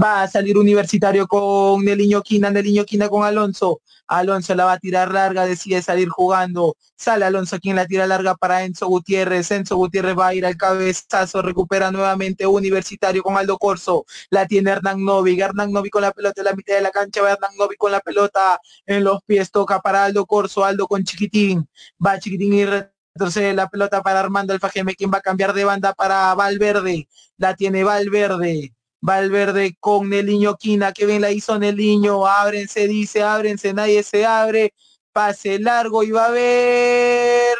Va 0.00 0.22
a 0.22 0.28
salir 0.28 0.56
Universitario 0.56 1.26
con 1.26 1.84
Neliño 1.84 2.22
Quina, 2.22 2.50
Neliño 2.50 2.84
Quina 2.84 3.08
con 3.08 3.24
Alonso. 3.24 3.80
Alonso 4.10 4.56
la 4.56 4.64
va 4.64 4.72
a 4.72 4.78
tirar 4.78 5.12
larga, 5.12 5.46
decide 5.46 5.82
salir 5.82 6.08
jugando. 6.08 6.76
Sale 6.96 7.24
Alonso 7.24 7.58
quien 7.60 7.76
la 7.76 7.86
tira 7.86 8.06
larga 8.08 8.34
para 8.34 8.64
Enzo 8.64 8.88
Gutiérrez. 8.88 9.50
Enzo 9.52 9.76
Gutiérrez 9.76 10.18
va 10.18 10.28
a 10.28 10.34
ir 10.34 10.44
al 10.44 10.56
cabezazo, 10.56 11.42
recupera 11.42 11.92
nuevamente 11.92 12.44
Universitario 12.44 13.22
con 13.22 13.36
Aldo 13.36 13.56
Corso. 13.56 14.04
La 14.30 14.46
tiene 14.46 14.72
Hernán 14.72 15.04
Novi. 15.04 15.40
Hernán 15.40 15.70
Novi 15.70 15.90
con 15.90 16.02
la 16.02 16.10
pelota 16.10 16.40
en 16.40 16.46
la 16.46 16.54
mitad 16.54 16.74
de 16.74 16.80
la 16.80 16.90
cancha. 16.90 17.22
Va 17.22 17.32
Hernán 17.32 17.56
Novi 17.56 17.76
con 17.76 17.92
la 17.92 18.00
pelota 18.00 18.60
en 18.84 19.04
los 19.04 19.22
pies. 19.24 19.50
Toca 19.52 19.80
para 19.80 20.04
Aldo 20.04 20.26
Corso. 20.26 20.64
Aldo 20.64 20.88
con 20.88 21.04
Chiquitín. 21.04 21.68
Va 22.04 22.18
Chiquitín 22.18 22.52
y 22.52 22.64
retrocede 22.66 23.54
la 23.54 23.68
pelota 23.68 24.02
para 24.02 24.18
Armando 24.20 24.52
Alfajeme, 24.52 24.96
quien 24.96 25.12
va 25.12 25.18
a 25.18 25.22
cambiar 25.22 25.52
de 25.52 25.64
banda 25.64 25.94
para 25.94 26.34
Valverde. 26.34 27.08
La 27.36 27.54
tiene 27.54 27.84
Valverde. 27.84 28.74
Valverde 29.00 29.76
con 29.80 30.10
Neliño 30.10 30.56
Quina, 30.56 30.92
que 30.92 31.06
bien 31.06 31.22
la 31.22 31.30
hizo 31.30 31.58
Neliño, 31.58 32.26
ábrense, 32.26 32.86
dice, 32.86 33.22
ábrense, 33.22 33.72
nadie 33.72 34.02
se 34.02 34.26
abre, 34.26 34.74
pase 35.12 35.58
largo 35.58 36.02
y 36.02 36.10
va 36.10 36.26
a 36.26 36.30
ver 36.30 37.56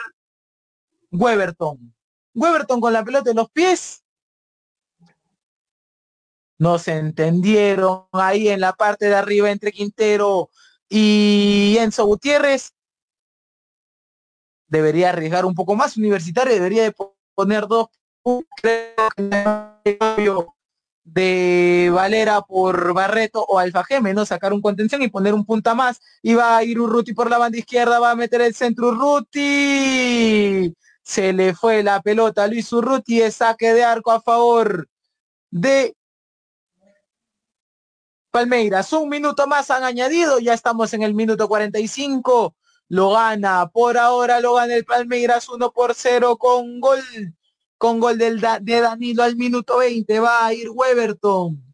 Weberton. 1.11 1.95
Weberton 2.35 2.81
con 2.81 2.93
la 2.93 3.05
pelota 3.05 3.31
en 3.31 3.37
los 3.37 3.51
pies. 3.51 4.05
No 6.59 6.79
se 6.79 6.93
entendieron 6.99 8.05
ahí 8.13 8.49
en 8.49 8.61
la 8.61 8.75
parte 8.75 9.07
de 9.07 9.15
arriba 9.15 9.51
entre 9.51 9.73
Quintero 9.73 10.51
y 10.91 11.77
Enzo 11.79 12.05
Gutiérrez. 12.05 12.75
Debería 14.69 15.09
arriesgar 15.09 15.47
un 15.47 15.55
poco 15.55 15.75
más 15.75 15.97
universitario, 15.97 16.53
debería 16.53 16.83
de 16.83 16.95
poner 17.35 17.67
dos 17.67 17.89
de 21.05 21.91
Valera 21.93 22.43
por 22.43 22.93
Barreto 22.95 23.45
o 23.49 23.59
Alfa 23.59 23.85
Geme, 23.85 24.15
¿no? 24.15 24.25
Sacar 24.27 24.53
un 24.53 24.61
contención 24.61 25.03
y 25.03 25.09
poner 25.09 25.35
un 25.35 25.45
punta 25.45 25.75
más. 25.75 26.01
Y 26.23 26.35
va 26.35 26.57
a 26.57 26.65
ir 26.65 26.81
Urruti 26.81 27.15
por 27.15 27.31
la 27.31 27.39
banda 27.39 27.59
izquierda, 27.59 27.99
va 28.01 28.13
a 28.13 28.17
meter 28.17 28.41
el 28.43 28.55
centro 28.55 28.89
Urruti. 28.89 30.75
Se 31.03 31.33
le 31.33 31.55
fue 31.55 31.83
la 31.83 32.01
pelota 32.03 32.45
a 32.45 32.47
Luis 32.47 32.73
Urruti, 32.73 33.21
es 33.23 33.37
saque 33.37 33.75
de 33.75 33.85
arco 33.85 34.13
a 34.13 34.21
favor 34.21 34.89
de 35.51 35.97
Palmeiras. 38.31 38.93
Un 38.93 39.09
minuto 39.09 39.47
más 39.47 39.71
han 39.71 39.85
añadido, 39.85 40.39
ya 40.39 40.55
estamos 40.55 40.93
en 40.95 41.03
el 41.03 41.15
minuto 41.15 41.49
45. 41.49 42.55
Lo 42.89 43.11
gana, 43.13 43.69
por 43.69 43.99
ahora 43.99 44.41
lo 44.41 44.55
gana 44.55 44.75
el 44.75 44.85
Palmeiras 44.85 45.49
1 45.49 45.71
por 45.73 45.95
0 45.95 46.37
con 46.39 46.81
gol 46.81 47.01
con 47.81 47.99
gol 47.99 48.19
de 48.19 48.37
Danilo 48.37 49.23
al 49.23 49.37
minuto 49.37 49.79
20 49.79 50.21
va 50.21 50.45
a 50.45 50.53
ir 50.53 50.69
Weberton. 50.69 51.65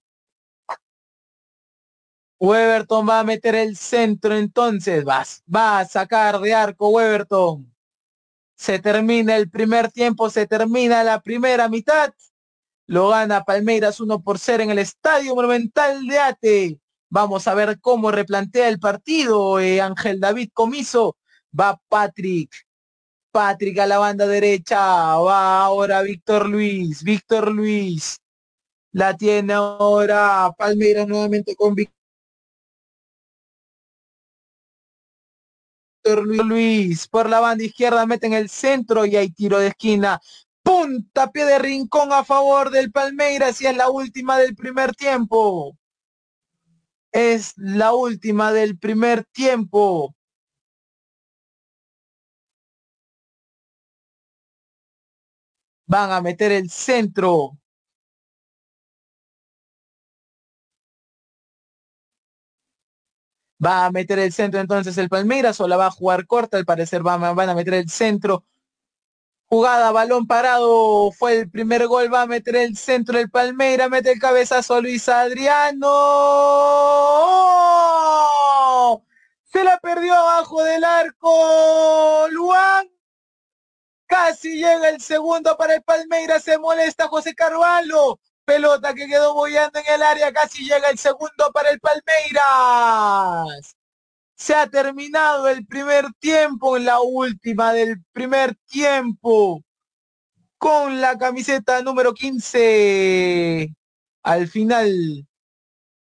Weberton 2.39 3.09
va 3.09 3.19
a 3.19 3.25
meter 3.25 3.57
el 3.57 3.77
centro 3.77 4.37
entonces, 4.37 5.05
va, 5.05 5.25
va 5.53 5.81
a 5.81 5.85
sacar 5.85 6.39
de 6.39 6.55
arco 6.55 6.91
Weberton. 6.91 7.75
Se 8.55 8.79
termina 8.79 9.35
el 9.37 9.51
primer 9.51 9.91
tiempo, 9.91 10.31
se 10.31 10.47
termina 10.47 11.03
la 11.03 11.21
primera 11.21 11.69
mitad. 11.69 12.15
Lo 12.87 13.09
gana 13.09 13.43
Palmeiras 13.43 13.99
1 13.99 14.23
por 14.23 14.39
0 14.39 14.63
en 14.63 14.71
el 14.71 14.79
Estadio 14.79 15.35
Monumental 15.35 16.07
de 16.07 16.19
Ate. 16.21 16.81
Vamos 17.11 17.49
a 17.49 17.55
ver 17.55 17.81
cómo 17.81 18.13
replantea 18.13 18.69
el 18.69 18.79
partido. 18.79 19.59
Eh, 19.59 19.81
Ángel 19.81 20.21
David 20.21 20.51
Comiso. 20.55 21.17
Va 21.59 21.81
Patrick. 21.89 22.66
Patrick 23.37 23.79
a 23.81 23.87
la 23.87 23.99
banda 23.99 24.27
derecha, 24.27 24.79
va 25.19 25.63
ahora 25.65 26.01
Víctor 26.01 26.49
Luis, 26.49 27.03
Víctor 27.03 27.53
Luis, 27.53 28.19
la 28.93 29.15
tiene 29.15 29.53
ahora 29.53 30.51
Palmeiras 30.57 31.07
nuevamente 31.07 31.55
con 31.55 31.75
Víctor 31.75 31.93
Luis, 36.47 37.07
por 37.09 37.29
la 37.29 37.41
banda 37.41 37.63
izquierda 37.63 38.07
mete 38.07 38.27
en 38.27 38.33
el 38.33 38.49
centro 38.49 39.05
y 39.05 39.17
hay 39.17 39.29
tiro 39.29 39.59
de 39.59 39.67
esquina, 39.67 40.19
punta 40.63 41.31
pie 41.31 41.45
de 41.45 41.59
rincón 41.59 42.15
a 42.15 42.25
favor 42.25 42.71
del 42.71 42.91
Palmeiras 42.91 43.61
y 43.61 43.67
es 43.67 43.77
la 43.77 43.91
última 43.91 44.39
del 44.39 44.57
primer 44.57 44.95
tiempo. 44.95 45.77
Es 47.13 47.53
la 47.59 47.93
última 47.93 48.51
del 48.51 48.79
primer 48.79 49.27
tiempo. 49.27 50.16
Van 55.87 56.11
a 56.13 56.21
meter 56.21 56.53
el 56.53 56.71
centro. 56.71 57.59
Va 63.65 63.87
a 63.87 63.91
meter 63.91 64.19
el 64.19 64.33
centro 64.33 64.61
entonces 64.61 64.99
el 64.99 65.09
Palmeiras 65.09 65.61
o 65.61 65.69
la 65.69 65.77
va 65.77 65.87
a 65.87 65.91
jugar 65.91 66.27
corta, 66.27 66.57
al 66.59 66.65
parecer 66.67 67.03
van, 67.03 67.25
a 67.25 67.55
meter 67.55 67.75
el 67.75 67.89
centro. 67.89 68.45
Jugada, 69.49 69.93
balón 69.93 70.27
parado, 70.27 71.13
fue 71.13 71.39
el 71.41 71.51
primer 71.51 71.87
gol, 71.87 72.13
va 72.13 72.23
a 72.23 72.27
meter 72.27 72.57
el 72.57 72.77
centro 72.77 73.19
el 73.19 73.31
Palmeiras, 73.31 73.89
mete 73.91 74.13
el 74.13 74.19
cabezazo 74.19 74.81
Luis 74.83 75.09
Adriano. 75.09 75.87
Se 79.45 79.65
la 79.65 79.79
perdió 79.79 80.15
abajo 80.15 80.63
del 80.65 80.85
arco 80.85 82.27
Luan. 82.31 82.96
Casi 84.07 84.57
llega 84.57 84.89
el 84.89 85.01
segundo 85.01 85.57
para 85.57 85.75
el 85.75 85.83
Palmeiras, 85.83 86.45
se 86.45 86.59
molesta 86.59 87.09
José 87.09 87.35
Carvalho. 87.35 88.19
Pelota 88.45 88.95
que 88.95 89.09
quedó 89.09 89.35
boyando 89.35 89.81
en 89.81 89.87
el 89.93 90.03
área, 90.03 90.33
casi 90.33 90.65
llega 90.65 90.89
el 90.91 90.99
segundo 90.99 91.51
para 91.53 91.71
el 91.71 91.81
Palmeiras. 91.81 92.17
Se 94.37 94.55
ha 94.55 94.69
terminado 94.69 95.49
el 95.49 95.67
primer 95.67 96.07
tiempo 96.21 96.77
en 96.77 96.85
la 96.85 97.01
última 97.01 97.73
del 97.73 98.03
primer 98.13 98.55
tiempo 98.67 99.63
con 100.59 101.01
la 101.01 101.19
camiseta 101.19 101.83
número 101.83 102.15
15. 102.15 103.75
Al 104.23 104.49
final, 104.49 105.27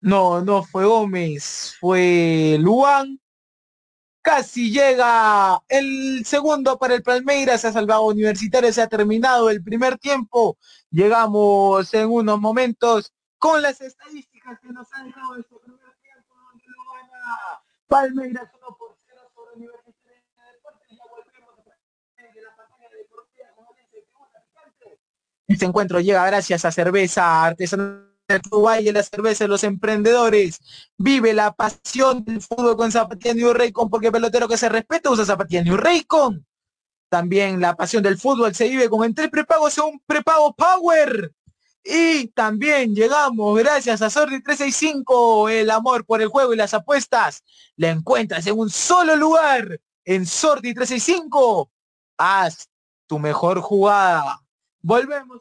no, 0.00 0.42
no 0.42 0.62
fue 0.64 0.84
Gómez, 0.84 1.76
fue 1.80 2.56
Luan 2.60 3.18
Casi 4.28 4.70
llega 4.70 5.58
el 5.68 6.22
segundo 6.26 6.78
para 6.78 6.94
el 6.94 7.02
Palmeiras, 7.02 7.62
se 7.62 7.68
ha 7.68 7.72
salvado 7.72 8.04
Universitario, 8.04 8.70
se 8.70 8.82
ha 8.82 8.86
terminado 8.86 9.48
el 9.48 9.62
primer 9.62 9.96
tiempo. 9.96 10.58
Llegamos 10.90 11.94
en 11.94 12.10
unos 12.10 12.38
momentos 12.38 13.10
con 13.38 13.62
las 13.62 13.80
estadísticas 13.80 14.60
que 14.60 14.68
nos 14.68 14.86
han 14.92 15.06
dejado 15.06 15.34
este 15.36 15.54
primer 15.64 15.96
tiempo, 16.02 16.34
donde 16.44 16.64
lo 16.66 16.92
gana 16.92 17.62
Palmeiras 17.86 18.50
1 18.54 18.76
por 18.76 18.98
0 19.06 19.18
sobre 19.34 19.56
Universitario 19.56 20.20
de 20.36 20.52
Deportes. 20.52 20.88
Ya 20.90 21.04
volvemos 21.08 21.64
de 21.64 22.42
la 22.42 22.54
pantalla 22.54 22.96
deportiva 22.98 23.48
con 23.56 23.66
Este 25.46 25.64
encuentro 25.64 26.00
llega 26.00 26.26
gracias 26.26 26.66
a 26.66 26.70
Cerveza 26.70 27.46
Artesanal 27.46 28.07
Uruguay 28.36 28.86
y 28.86 28.92
la 28.92 29.02
cerveza 29.02 29.44
de 29.44 29.48
los 29.48 29.64
emprendedores. 29.64 30.60
Vive 30.96 31.32
la 31.32 31.52
pasión 31.52 32.24
del 32.24 32.42
fútbol 32.42 32.76
con 32.76 32.92
Zapatía 32.92 33.34
New 33.34 33.52
Raycon, 33.52 33.88
porque 33.88 34.12
pelotero 34.12 34.48
que 34.48 34.58
se 34.58 34.68
respeta 34.68 35.10
usa 35.10 35.24
Zapatía 35.24 35.62
New 35.62 35.76
Raycon. 35.76 36.46
También 37.08 37.60
la 37.60 37.74
pasión 37.74 38.02
del 38.02 38.18
fútbol 38.18 38.54
se 38.54 38.68
vive 38.68 38.90
con 38.90 39.04
entre 39.04 39.28
prepagos 39.28 39.78
un 39.78 40.00
prepago 40.06 40.54
Power. 40.54 41.32
Y 41.82 42.26
también 42.28 42.94
llegamos 42.94 43.58
gracias 43.58 44.02
a 44.02 44.10
Sordi 44.10 44.42
365, 44.42 45.48
el 45.48 45.70
amor 45.70 46.04
por 46.04 46.20
el 46.20 46.28
juego 46.28 46.52
y 46.52 46.56
las 46.56 46.74
apuestas. 46.74 47.42
La 47.76 47.90
encuentras 47.90 48.46
en 48.46 48.58
un 48.58 48.68
solo 48.68 49.16
lugar, 49.16 49.80
en 50.04 50.26
Sordi 50.26 50.74
365. 50.74 51.70
Haz 52.18 52.68
tu 53.06 53.18
mejor 53.18 53.60
jugada. 53.60 54.42
Volvemos. 54.82 55.40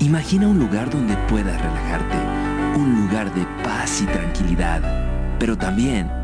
Imagina 0.00 0.48
un 0.48 0.58
lugar 0.58 0.90
donde 0.90 1.16
puedas 1.28 1.60
relajarte, 1.60 2.78
un 2.78 3.06
lugar 3.06 3.32
de 3.34 3.46
paz 3.62 4.02
y 4.02 4.06
tranquilidad, 4.06 4.82
pero 5.38 5.56
también 5.56 6.23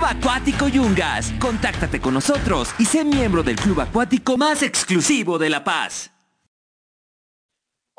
Acuático 0.05 0.67
Yungas. 0.67 1.31
Contáctate 1.39 1.99
con 1.99 2.13
nosotros 2.13 2.69
y 2.79 2.85
sé 2.85 3.03
miembro 3.03 3.43
del 3.43 3.55
club 3.55 3.81
acuático 3.81 4.37
más 4.37 4.63
exclusivo 4.63 5.37
de 5.37 5.49
La 5.49 5.63
Paz. 5.63 6.11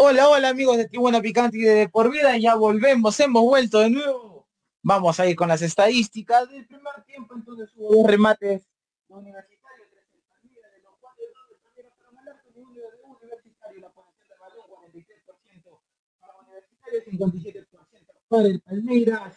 Hola, 0.04 0.28
hola 0.28 0.48
amigos 0.48 0.78
de 0.78 0.88
Tribuna 0.88 1.20
Picante 1.20 1.58
y 1.58 1.60
de 1.60 1.88
Por 1.88 2.10
Vida, 2.10 2.36
ya 2.36 2.56
volvemos, 2.56 3.20
hemos 3.20 3.42
vuelto 3.42 3.78
de 3.78 3.90
nuevo. 3.90 4.48
Vamos 4.82 5.20
a 5.20 5.26
ir 5.28 5.36
con 5.36 5.46
las 5.46 5.62
estadísticas 5.62 6.50
del 6.50 6.66
primer 6.66 7.04
tiempo, 7.06 7.34
entonces 7.36 7.70
hubo 7.76 7.94
dos 7.94 8.10
remates 8.10 8.62
universitarios, 9.06 9.88
tres 9.92 10.72
de 10.72 10.82
los 10.82 10.96
cuales 10.98 11.28
dos 11.48 11.60
también 11.62 11.86
fueron 11.94 12.18
al 12.18 12.28
arco 12.30 12.48
y 12.52 12.58
uno 12.58 12.72
de 12.74 12.88
universitario, 13.04 13.80
la 13.80 13.90
posición 13.90 14.28
del 14.28 14.38
balón 14.40 14.66
43% 14.90 15.80
para 16.18 16.34
universitario, 16.40 17.04
57% 17.04 18.06
para 18.28 18.48
el 18.48 18.60
Palmeiras, 18.60 19.36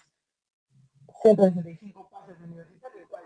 165 1.21 2.09
pases 2.09 2.39
de 2.39 2.45
universitario, 2.45 3.01
el 3.01 3.07
cual 3.07 3.23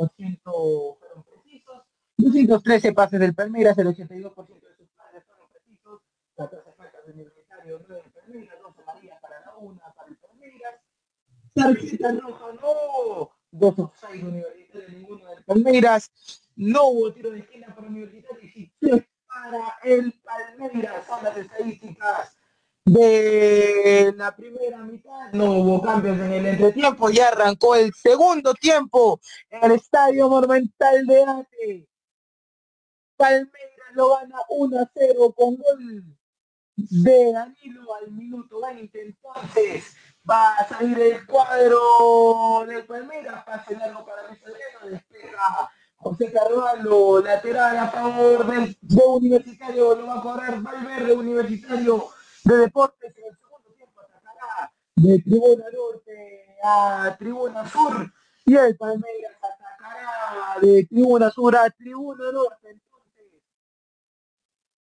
77% 0.00 0.98
fueron 0.98 1.24
precisos, 1.24 1.82
213 2.16 2.92
pases 2.92 3.20
del 3.20 3.34
Palmeiras, 3.34 3.76
el 3.78 3.88
82% 3.88 4.60
de 4.60 4.76
sus 4.76 4.88
pases 4.96 5.24
fueron 5.24 5.48
precisos, 5.50 6.00
14 6.36 6.72
faltas 6.72 7.06
de 7.06 7.12
universitario, 7.12 7.80
9 7.86 8.02
del 8.02 8.12
Palmeiras, 8.12 8.58
12 8.62 8.82
amarillas 8.82 9.20
para 9.20 9.40
la 9.40 9.56
una, 9.56 9.92
para 9.94 10.08
el 10.08 10.16
Palmeiras, 10.16 10.74
tarjeta 11.54 12.12
roja, 12.12 12.52
no, 12.60 13.30
dos 13.50 13.78
offside 13.78 14.24
universitarios, 14.24 14.92
ninguno 14.92 15.26
del 15.26 15.44
Palmeiras, 15.44 16.10
no 16.56 16.88
hubo 16.88 17.12
tiro 17.12 17.30
de 17.30 17.40
esquina 17.40 17.74
para 17.74 17.88
universitario 17.88 18.42
y 18.42 18.48
sí 18.48 18.72
para 18.80 19.78
el 19.84 20.12
Palmeiras, 20.24 21.06
son 21.06 21.24
las 21.24 21.36
estadísticas 21.36 22.36
de 22.92 24.12
la 24.16 24.34
primera 24.34 24.78
mitad. 24.78 25.32
No 25.32 25.52
hubo 25.52 25.80
cambios 25.80 26.18
en 26.18 26.32
el 26.32 26.46
entretiempo, 26.46 27.08
ya 27.10 27.28
arrancó 27.28 27.76
el 27.76 27.92
segundo 27.94 28.52
tiempo 28.54 29.20
en 29.48 29.64
el 29.64 29.72
Estadio 29.72 30.28
Monumental 30.28 31.06
de 31.06 31.22
Ate. 31.22 31.88
Palmeiras 33.16 33.92
lo 33.92 34.16
gana 34.16 34.38
1 34.48 34.80
a 34.80 34.90
0 34.92 35.34
con 35.36 35.56
gol 35.56 36.04
de 36.74 37.32
Danilo 37.32 37.94
al 37.94 38.10
minuto 38.10 38.60
20. 38.60 39.00
Entonces 39.00 39.94
va 40.28 40.56
a 40.56 40.68
salir 40.68 40.98
el 40.98 41.26
cuadro 41.26 42.64
del 42.66 42.84
Palmeiras, 42.86 43.44
pase 43.44 43.76
largo 43.76 44.04
para 44.04 44.22
Adriano, 44.22 44.90
despeja 44.90 45.70
José 45.94 46.32
Carvalho, 46.32 47.22
lateral 47.22 47.76
a 47.76 47.88
favor 47.88 48.46
del 48.46 48.76
de 48.80 49.02
Universitario, 49.04 49.94
lo 49.94 50.06
va 50.06 50.18
a 50.18 50.22
cobrar 50.22 50.60
Valverde 50.60 51.12
Universitario 51.12 52.10
de 52.44 52.56
Deportes 52.56 53.16
en 53.16 53.24
el 53.24 53.36
segundo 53.38 53.70
tiempo 53.74 54.00
atacará 54.00 54.72
de 54.96 55.18
Tribuna 55.20 55.64
Norte 55.72 56.56
a 56.62 57.16
Tribuna 57.18 57.68
Sur 57.68 58.12
y 58.46 58.56
el 58.56 58.76
Palmeiras 58.76 59.36
atacará 59.38 60.60
de 60.60 60.84
Tribuna 60.86 61.30
Sur 61.30 61.56
a 61.56 61.70
Tribuna 61.70 62.32
Norte. 62.32 62.70
Entonces, 62.70 63.26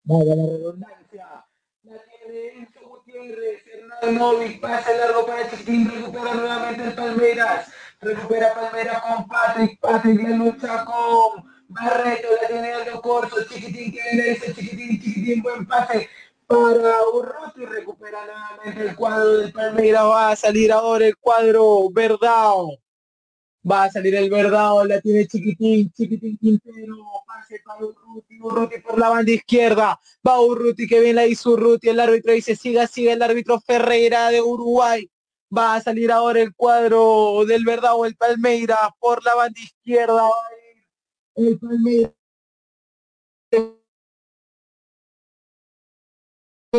vaya 0.04 0.36
la 0.36 0.46
redundancia. 0.46 1.46
La 1.84 2.02
tiene 2.04 2.48
Enzo 2.58 2.80
Gutiérrez, 2.90 3.62
Hernán 3.68 4.16
Novik, 4.16 4.60
pase 4.60 4.98
largo 4.98 5.26
para 5.28 5.48
Chiquitín, 5.50 5.92
recupera 5.92 6.34
nuevamente 6.34 6.84
el 6.84 6.96
Palmeiras, 6.96 7.72
recupera 8.02 8.56
Palmeiras 8.56 9.04
con 9.04 9.28
Patrick, 9.28 9.80
Patrick 9.80 10.24
la 10.24 10.30
lucha 10.30 10.84
con 10.84 11.46
Barreto, 11.68 12.28
la 12.42 12.48
tiene 12.48 12.74
Aldo 12.74 13.02
Corso, 13.02 13.44
Chiquitín 13.44 13.92
que 13.92 14.16
le 14.16 14.36
Chiquitín, 14.40 15.00
Chiquitín, 15.00 15.44
buen 15.44 15.68
pase, 15.68 16.10
para 16.48 17.08
Urruti 17.14 17.66
recupera 17.66 18.26
nuevamente 18.26 18.90
el 18.90 18.96
cuadro 18.96 19.38
del 19.38 19.52
Palmeiras, 19.52 20.04
va 20.04 20.32
a 20.32 20.36
salir 20.36 20.72
ahora 20.72 21.08
el 21.08 21.18
cuadro 21.18 21.90
Verdao. 21.92 22.78
Va 23.70 23.86
a 23.86 23.92
salir 23.92 24.14
el 24.14 24.30
Verdao, 24.30 24.86
la 24.86 25.02
tiene 25.02 25.26
Chiquitín, 25.26 25.92
Chiquitín 25.92 26.38
Quintero, 26.38 26.96
pase 27.26 27.62
para 27.66 27.84
Urruti, 27.84 28.40
Urruti 28.40 28.80
por 28.80 29.00
la 29.00 29.10
banda 29.10 29.32
izquierda, 29.32 30.00
va 30.28 30.40
Urruti, 30.40 30.88
que 30.88 31.00
bien 31.00 31.16
la 31.16 31.26
hizo 31.26 31.52
Urruti, 31.52 31.90
el 31.90 32.00
árbitro 32.00 32.34
dice 32.34 32.56
siga, 32.56 32.86
siga 32.86 33.14
el 33.14 33.24
árbitro 33.24 33.60
Ferreira 33.60 34.30
de 34.30 34.42
Uruguay. 34.42 35.10
Va 35.56 35.76
a 35.76 35.82
salir 35.82 36.12
ahora 36.12 36.42
el 36.42 36.54
cuadro 36.54 37.44
del 37.48 37.66
Verdao, 37.66 38.06
el 38.06 38.16
Palmeiras 38.16 38.90
por 39.00 39.24
la 39.24 39.36
banda 39.36 39.60
izquierda, 39.60 40.30
el 41.36 41.58
Palmeiras 41.58 42.15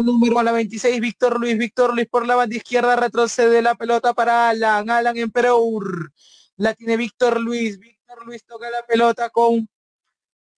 número 0.02 0.38
a 0.38 0.42
la 0.42 0.52
26, 0.52 1.00
Víctor 1.00 1.40
Luis, 1.40 1.58
Víctor 1.58 1.94
Luis 1.94 2.08
por 2.08 2.26
la 2.26 2.34
banda 2.34 2.56
izquierda, 2.56 2.96
retrocede 2.96 3.62
la 3.62 3.74
pelota 3.74 4.14
para 4.14 4.48
Alan, 4.48 4.88
Alan 4.90 5.16
en 5.16 5.30
Pereur, 5.30 6.12
la 6.56 6.74
tiene 6.74 6.96
Víctor 6.96 7.40
Luis, 7.40 7.78
Víctor 7.78 8.26
Luis 8.26 8.44
toca 8.44 8.70
la 8.70 8.84
pelota 8.86 9.30
con 9.30 9.68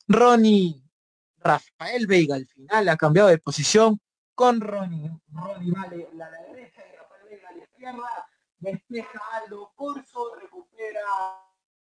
Ronnie, 0.07 0.83
Rafael 1.39 2.07
Veiga 2.07 2.37
al 2.37 2.47
final 2.47 2.89
ha 2.89 2.97
cambiado 2.97 3.29
de 3.29 3.39
posición 3.39 4.01
con 4.35 4.61
Ronnie, 4.61 5.11
Ronnie 5.33 5.73
vale 5.73 6.09
la, 6.15 6.31
la 6.31 6.43
derecha 6.43 6.83
y 6.87 6.97
Rafael 6.97 7.29
Veiga 7.29 7.49
a 7.49 7.53
la 7.53 7.63
izquierda, 7.65 8.29
despeja 8.59 9.21
Aldo 9.33 9.73
Corso, 9.75 10.35
recupera 10.41 11.01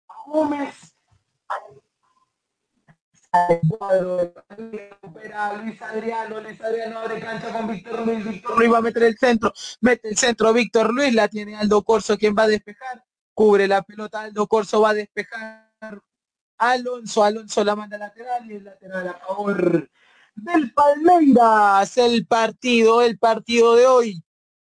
a 0.07 0.23
Gómez, 0.27 0.95
recupera 4.57 5.53
Luis 5.53 5.81
Adriano, 5.81 6.39
Luis 6.39 6.61
Adriano 6.61 6.99
abre 6.99 7.19
cancha 7.19 7.51
con 7.51 7.67
Víctor 7.67 8.05
Luis, 8.05 8.25
Víctor 8.25 8.57
Luis 8.57 8.71
va 8.71 8.77
a 8.79 8.81
meter 8.81 9.03
el 9.03 9.17
centro, 9.17 9.53
mete 9.81 10.09
el 10.09 10.17
centro 10.17 10.53
Víctor 10.53 10.93
Luis, 10.93 11.13
la 11.13 11.27
tiene 11.27 11.55
Aldo 11.55 11.83
Corso 11.83 12.17
quien 12.17 12.35
va 12.37 12.43
a 12.43 12.47
despejar, 12.47 13.03
cubre 13.33 13.67
la 13.67 13.83
pelota, 13.83 14.21
Aldo 14.21 14.47
Corso 14.47 14.81
va 14.81 14.89
a 14.89 14.93
despejar, 14.93 15.69
Alonso, 16.57 17.23
Alonso 17.23 17.63
la 17.63 17.75
manda 17.75 17.97
lateral 17.97 18.49
y 18.49 18.55
el 18.55 18.63
lateral 18.65 19.07
a 19.07 19.13
favor 19.13 19.89
del 20.35 20.73
Palmeiras, 20.73 21.97
el 21.97 22.25
partido, 22.25 23.01
el 23.01 23.17
partido 23.17 23.75
de 23.75 23.87
hoy 23.87 24.23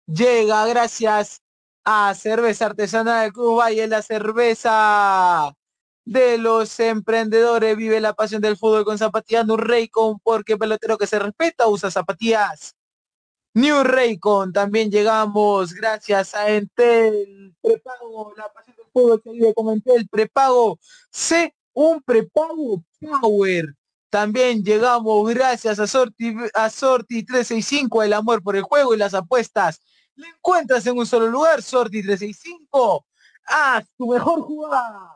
llega 0.07 0.67
gracias 0.67 1.43
a 1.85 2.15
Cerveza 2.15 2.67
Artesana 2.67 3.23
de 3.23 3.33
Cuba 3.33 3.71
y 3.73 3.81
en 3.81 3.91
la 3.91 4.03
cerveza 4.03 5.56
de 6.07 6.39
los 6.39 6.81
emprendedores. 6.81 7.77
Vive 7.77 8.01
la 8.01 8.15
pasión 8.15 8.41
del 8.41 8.57
fútbol 8.57 8.87
con 8.87 8.97
zapatillas 8.97 9.47
New 9.47 9.59
Raycon, 9.59 10.19
porque 10.21 10.57
pelotero 10.57 10.97
que 10.97 11.07
se 11.07 11.19
respeta 11.19 11.69
usa 11.69 11.91
zapatillas 11.91 12.75
New 13.53 13.85
Raycon. 13.85 14.53
También 14.55 14.91
llegamos 14.91 15.75
gracias 15.75 16.35
a 16.35 16.49
Entel, 16.51 17.55
prepago, 17.61 18.33
la 18.37 18.51
pasión 18.51 18.77
del 18.77 18.87
fútbol 18.91 19.21
que 19.23 19.31
vive 19.33 19.53
con 19.53 19.75
Entel, 19.75 20.09
prepago, 20.09 20.79
sé 21.11 21.55
un 21.75 22.01
prepago 22.03 22.83
Power. 23.21 23.75
También 24.09 24.65
llegamos 24.65 25.29
gracias 25.35 25.79
a 25.79 25.87
Sorti, 25.87 26.35
a 26.55 26.71
Sorti 26.71 27.23
365, 27.23 28.03
el 28.03 28.15
amor 28.15 28.43
por 28.43 28.57
el 28.57 28.63
juego 28.63 28.95
y 28.95 28.97
las 28.97 29.13
apuestas 29.13 29.83
lo 30.17 30.27
encuentras 30.27 30.87
en 30.87 30.97
un 30.97 31.07
solo 31.07 31.27
lugar, 31.27 31.63
Sorti 31.63 32.03
365. 32.03 33.07
Haz 33.45 33.85
tu 33.99 34.09
mejor 34.09 34.41
jugada. 34.41 35.16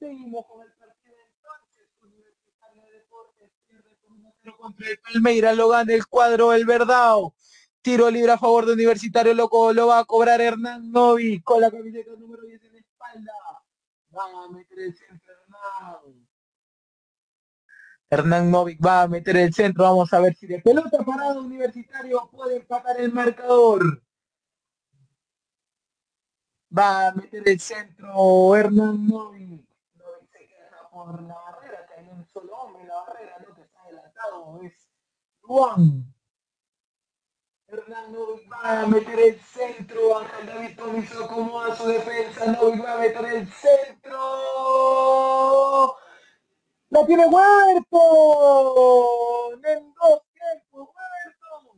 Seguimos 0.00 0.46
con 0.46 0.62
el 0.62 0.72
partido 0.72 1.14
entonces. 1.30 1.86
Universitario 2.00 2.82
de 2.84 2.90
Deportes 2.92 3.50
pierde 3.66 3.98
con 4.00 4.16
1-0 4.18 4.56
contra 4.56 4.88
el 4.88 4.98
Palmeiras. 4.98 5.56
Lo 5.58 5.68
gana 5.68 5.92
el 5.92 6.06
cuadro 6.06 6.54
el 6.54 6.64
Verdao. 6.64 7.34
Tiro 7.82 8.10
libre 8.10 8.32
a 8.32 8.38
favor 8.38 8.64
de 8.64 8.72
Universitario, 8.72 9.34
loco, 9.34 9.72
lo 9.74 9.88
va 9.88 9.98
a 9.98 10.04
cobrar 10.06 10.40
Hernán 10.40 10.90
Novi 10.90 11.40
con 11.42 11.60
la 11.60 11.70
camiseta 11.70 12.12
número 12.18 12.42
10 12.42 12.62
en 12.64 12.72
la 12.72 12.78
espalda. 12.78 13.32
Va 14.16 14.44
a 14.44 14.48
meter 14.48 14.78
el 14.80 14.96
centro 14.96 15.34
Hernán. 15.34 16.28
Hernán 18.08 18.50
Novik 18.50 18.84
va 18.84 19.02
a 19.02 19.08
meter 19.08 19.36
el 19.36 19.52
centro. 19.52 19.84
Vamos 19.84 20.12
a 20.14 20.20
ver 20.20 20.34
si 20.34 20.46
de 20.46 20.60
pelota 20.60 21.04
parada 21.04 21.38
universitario 21.38 22.28
puede 22.32 22.56
empatar 22.56 22.98
el 22.98 23.12
marcador. 23.12 24.02
Va 26.76 27.08
a 27.08 27.12
meter 27.12 27.46
el 27.46 27.60
centro 27.60 28.56
Hernán 28.56 29.06
Novik. 29.06 29.69
Por 30.90 31.22
la 31.22 31.34
barrera, 31.34 31.86
que 31.86 31.94
hay 32.00 32.08
un 32.08 32.24
solo 32.26 32.54
hombre 32.56 32.82
en 32.82 32.88
la 32.88 32.96
barrera, 32.96 33.38
no 33.46 33.54
que 33.54 33.62
está 33.62 33.80
adelantado, 33.82 34.60
es 34.62 34.88
Juan. 35.42 36.14
Hernán 37.68 38.12
Novik 38.12 38.50
va 38.50 38.80
a 38.82 38.86
meter 38.86 39.20
el 39.20 39.40
centro, 39.40 40.18
Ángel 40.18 40.46
David 40.46 40.76
Tomiso 40.76 41.24
acomoda 41.24 41.76
su 41.76 41.86
defensa, 41.86 42.46
Novik 42.46 42.84
va 42.84 42.94
a 42.94 42.98
meter 42.98 43.24
el 43.26 43.46
centro. 43.48 44.18
¡La 46.88 47.06
tiene 47.06 47.26
Huerto! 47.28 48.00
En 49.62 49.94
dos 49.94 50.22
tiempos, 50.32 50.88
Huerto. 50.88 51.76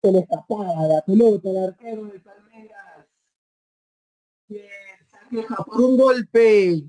Se 0.00 0.10
le 0.10 0.20
escapaba 0.20 0.86
la 0.86 1.02
pelota 1.02 1.50
al 1.50 1.64
arquero 1.68 2.04
de 2.06 2.18
Palmeiras. 2.20 3.06
Quien 4.48 4.66
se 5.06 5.18
queja 5.30 5.56
por 5.56 5.80
un 5.82 5.98
golpe, 5.98 6.82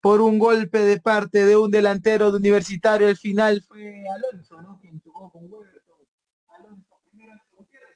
por 0.00 0.20
un 0.20 0.38
golpe 0.38 0.78
de 0.78 1.00
parte 1.00 1.44
de 1.44 1.56
un 1.56 1.70
delantero 1.70 2.30
de 2.30 2.38
universitario. 2.38 3.08
El 3.08 3.16
final 3.16 3.62
fue 3.62 4.04
Alonso, 4.08 4.62
¿no? 4.62 4.78
Quien 4.80 5.00
jugó 5.00 5.30
con 5.30 5.50
Huerto. 5.52 5.98
Alonso 6.48 7.00
primero 7.10 7.34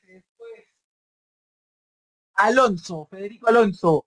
y 0.09 0.13
después 0.13 0.53
Alonso, 2.35 3.07
Federico 3.11 3.49
Alonso 3.49 4.07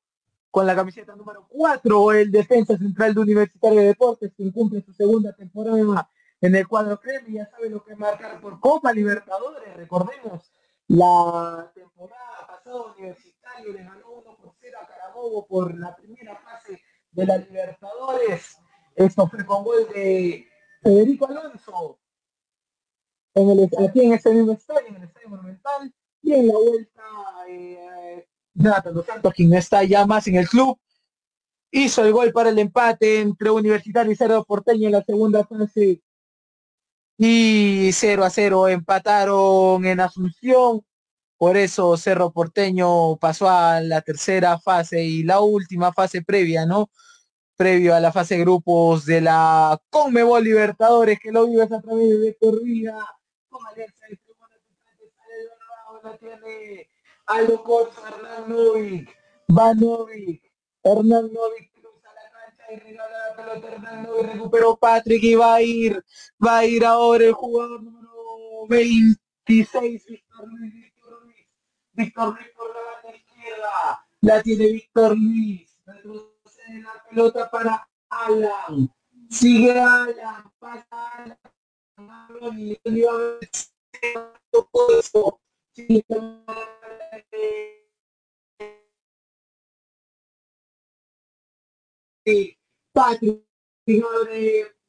con 0.56 0.66
la 0.66 0.74
camiseta 0.74 1.14
número 1.18 1.46
4, 1.50 2.14
el 2.14 2.32
defensa 2.32 2.78
central 2.78 3.14
de 3.14 3.20
Universitario 3.20 3.82
de 3.82 3.88
Deportes, 3.88 4.32
quien 4.38 4.54
cumple 4.54 4.82
su 4.82 4.94
segunda 4.94 5.34
temporada 5.34 6.10
en 6.40 6.56
el 6.56 6.66
cuadro 6.66 6.98
crema, 6.98 7.28
ya 7.28 7.50
sabe 7.50 7.70
lo 7.70 7.84
que 7.84 7.94
marcar 7.94 8.40
por 8.40 8.62
Copa 8.62 8.94
Libertadores, 8.94 9.76
recordemos, 9.76 10.54
la 10.88 11.70
temporada 11.76 12.48
pasada 12.48 12.84
Universitario 12.96 13.74
le 13.74 13.84
ganó 13.84 14.10
1 14.12 14.38
por 14.38 14.54
0 14.62 14.78
a 14.82 14.88
Carabobo 14.88 15.46
por 15.46 15.78
la 15.78 15.94
primera 15.94 16.38
fase 16.38 16.82
de 17.16 17.26
la 17.26 17.38
Libertadores, 17.38 18.58
esto 18.96 19.28
fue 19.28 19.46
con 19.46 19.64
gol 19.64 19.88
de 19.94 20.48
Federico 20.82 21.28
Alonso, 21.28 22.00
en 23.34 23.50
el, 23.50 23.70
aquí 23.88 24.02
en 24.02 24.14
ese 24.14 24.34
mismo 24.34 24.54
estadio, 24.54 24.88
en 24.88 24.96
el 24.96 25.04
Estadio 25.04 25.30
Monumental, 25.30 25.94
y 26.22 26.34
en 26.34 26.48
la 26.48 26.54
vuelta 26.54 27.04
eh, 27.48 28.28
Dos 28.54 29.06
Santos, 29.06 29.34
quien 29.34 29.50
no 29.50 29.58
está 29.58 29.84
ya 29.84 30.06
más 30.06 30.28
en 30.28 30.36
el 30.36 30.48
club, 30.48 30.80
hizo 31.72 32.06
el 32.06 32.14
gol 32.14 32.32
para 32.32 32.50
el 32.50 32.60
empate 32.60 33.20
entre 33.20 33.50
Universitario 33.50 34.12
y 34.12 34.16
Cerro 34.16 34.44
Porteño 34.44 34.88
en 34.88 34.94
la 34.94 35.04
segunda 35.04 35.46
fase. 35.46 36.02
Y 37.18 37.92
0 37.94 38.24
a 38.24 38.30
0 38.30 38.68
empataron 38.70 39.86
en 39.86 40.00
Asunción. 40.00 40.82
Por 41.38 41.58
eso 41.58 41.98
Cerro 41.98 42.32
Porteño 42.32 43.18
pasó 43.18 43.50
a 43.50 43.82
la 43.82 44.02
tercera 44.02 44.58
fase 44.60 45.04
y 45.04 45.24
la 45.24 45.42
última 45.42 45.92
fase 45.92 46.22
previa, 46.22 46.66
¿no? 46.66 46.90
Previo 47.58 47.96
a 47.96 48.00
la 48.00 48.12
fase 48.12 48.38
grupos 48.38 49.06
de 49.06 49.22
la 49.22 49.80
Conmebol 49.90 50.44
Libertadores, 50.44 51.20
que 51.20 51.32
lo 51.32 51.48
vives 51.48 51.72
a 51.72 51.82
través 51.82 52.20
de 52.22 52.38
Corrida. 52.40 53.06
Con 53.50 53.66
Alianza 53.68 54.08
de 54.08 54.20
la 56.04 56.18
tiene 56.18 56.90
Aldo 57.26 57.64
Corso, 57.64 58.02
Hernán 58.08 58.50
Novik, 58.50 59.10
va 59.58 59.74
Novik, 59.74 60.44
Hernán 60.84 61.34
Novik 61.34 61.72
cruza 61.74 62.10
la 62.14 62.22
cancha 62.32 62.72
y 62.72 62.76
regala 62.76 63.30
la 63.30 63.36
pelota, 63.36 63.74
Hernán 63.74 64.04
Novik 64.04 64.34
recuperó 64.34 64.78
Patrick 64.78 65.24
y 65.24 65.36
va 65.36 65.56
a 65.56 65.62
ir, 65.62 66.04
va 66.46 66.60
a 66.60 66.66
ir 66.66 66.86
ahora 66.86 67.26
el 67.26 67.34
jugador 67.34 67.82
número 67.82 68.68
26, 68.70 70.06
Víctor 70.06 70.48
Luis, 70.48 70.85
Víctor 71.96 72.36
Luis, 72.36 72.50
por 72.56 72.74
la 72.74 72.82
banda 72.82 73.18
izquierda, 73.18 74.08
la 74.22 74.44
tiene 74.44 74.66
Víctor 74.72 75.18
Luis, 75.18 75.78
retrocede 75.86 76.82
la 76.82 77.04
pelota 77.10 77.50
para 77.50 77.90
Alan, 78.10 78.90
sigue 79.30 79.80
Alan, 79.80 80.52
pasa 80.60 80.88
Alan, 80.92 81.38
Patrick 92.94 93.46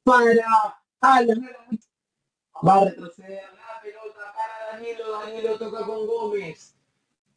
para 0.05 0.81
Alan. 1.01 1.51
Va 2.67 2.75
a 2.75 2.85
retroceder 2.85 3.53
la 3.53 3.81
pelota 3.83 4.33
para 4.33 4.73
Danilo. 4.73 5.11
Danilo 5.11 5.59
toca 5.59 5.85
con 5.85 6.07
Gómez. 6.07 6.76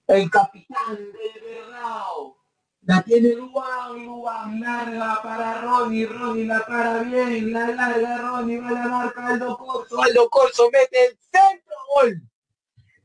El 0.09 0.29
capitán 0.31 0.95
del 0.95 1.13
Bernao. 1.43 2.35
La 2.81 3.03
tiene 3.03 3.35
Luan, 3.35 4.03
Luan 4.03 4.59
larga 4.59 5.21
para 5.21 5.61
Ronnie, 5.61 6.07
Ronnie 6.07 6.45
la 6.47 6.65
para 6.65 7.03
bien, 7.03 7.53
la 7.53 7.67
larga 7.67 8.17
Ronnie, 8.17 8.59
va 8.59 8.71
la 8.71 8.87
marca 8.87 9.27
Aldo 9.27 9.55
Corso, 9.55 10.01
Aldo 10.01 10.27
Corso 10.31 10.67
mete 10.71 11.05
el 11.05 11.19
centro, 11.31 11.75
gol. 11.93 12.23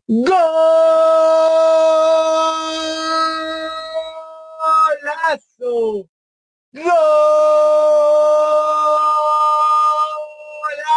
¡Golazo! 0.06 0.38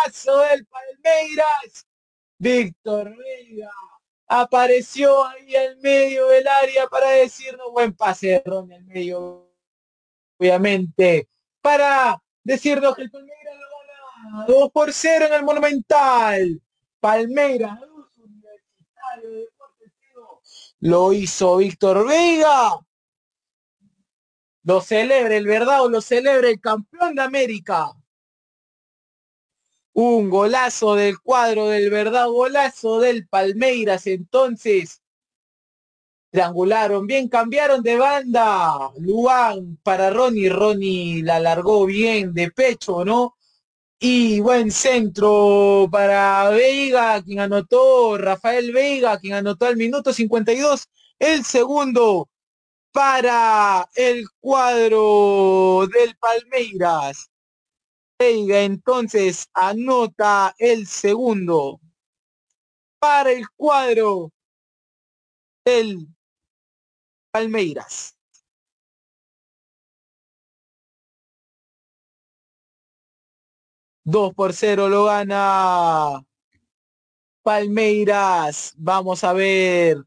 ¡Golazo 0.06 0.38
del 0.38 0.66
Palmeiras! 0.68 1.86
Víctor 2.38 3.14
Vega 3.18 3.72
apareció 4.28 5.26
ahí 5.26 5.56
en 5.56 5.80
medio 5.80 6.28
del 6.28 6.48
área 6.48 6.88
para 6.88 7.10
decirnos 7.10 7.72
buen 7.72 7.94
pase 7.94 8.28
de 8.28 8.44
Ronnie 8.46 8.76
al 8.76 8.84
medio, 8.84 9.50
obviamente, 10.38 11.30
para 11.62 12.22
decirnos 12.44 12.96
que 12.96 13.04
el 13.04 13.12
Palmeiras 13.12 13.56
lo 13.56 14.32
gana 14.32 14.46
2 14.48 14.72
por 14.72 14.92
0 14.92 15.26
en 15.28 15.34
el 15.34 15.44
Monumental. 15.44 16.62
Palmeiras, 17.00 17.80
lo 20.80 21.14
hizo 21.14 21.58
Víctor 21.58 22.08
Vega. 22.08 22.80
Lo 24.64 24.82
celebra 24.82 25.36
el 25.36 25.48
verdad 25.48 25.84
o 25.84 25.90
lo 25.90 26.02
celebra 26.02 26.50
el 26.50 26.60
campeón 26.60 27.16
de 27.16 27.22
América. 27.22 27.94
Un 30.00 30.30
golazo 30.30 30.94
del 30.94 31.20
cuadro 31.20 31.70
del 31.70 31.90
verdad, 31.90 32.28
golazo 32.28 33.00
del 33.00 33.28
Palmeiras. 33.28 34.06
Entonces, 34.06 35.02
triangularon 36.30 37.08
bien, 37.08 37.28
cambiaron 37.28 37.82
de 37.82 37.98
banda. 37.98 38.92
Luan 39.00 39.80
para 39.82 40.12
Ronnie, 40.12 40.50
Ronnie 40.50 41.24
la 41.24 41.40
largó 41.40 41.88
bien 41.88 42.32
de 42.36 42.52
pecho, 42.52 43.04
¿no? 43.04 43.38
Y 44.00 44.40
buen 44.40 44.70
centro 44.70 45.90
para 45.92 46.50
Veiga, 46.52 47.24
quien 47.24 47.40
anotó, 47.40 48.20
Rafael 48.20 48.72
Veiga, 48.74 49.18
quien 49.20 49.34
anotó 49.34 49.66
al 49.66 49.78
minuto 49.78 50.14
52. 50.14 50.90
El 51.18 51.44
segundo 51.44 52.30
para 52.92 53.90
el 53.96 54.28
cuadro 54.40 55.88
del 55.92 56.16
Palmeiras. 56.18 57.32
Veiga 58.20 58.62
entonces 58.62 59.48
anota 59.54 60.56
el 60.58 60.88
segundo 60.88 61.80
para 63.00 63.32
el 63.32 63.48
cuadro 63.56 64.32
del 65.66 66.08
Palmeiras. 67.32 68.18
2 74.08 74.34
por 74.34 74.54
0 74.54 74.88
lo 74.88 75.06
gana 75.06 76.24
Palmeiras. 77.44 78.74
Vamos 78.78 79.24
a 79.26 79.34
ver. 79.34 79.98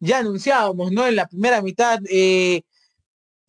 Ya 0.00 0.18
anunciábamos, 0.18 0.90
¿no? 0.92 1.06
En 1.06 1.16
la 1.16 1.26
primera 1.28 1.60
mitad 1.60 1.98
eh, 2.08 2.62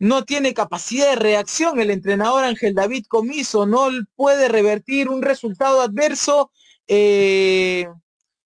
no 0.02 0.24
tiene 0.24 0.52
capacidad 0.52 1.10
de 1.10 1.14
reacción 1.14 1.78
el 1.78 1.88
entrenador 1.88 2.42
Ángel 2.42 2.74
David 2.74 3.06
Comiso. 3.06 3.66
No 3.66 3.88
puede 4.16 4.48
revertir 4.48 5.08
un 5.08 5.22
resultado 5.22 5.80
adverso. 5.80 6.50
Eh, 6.88 7.86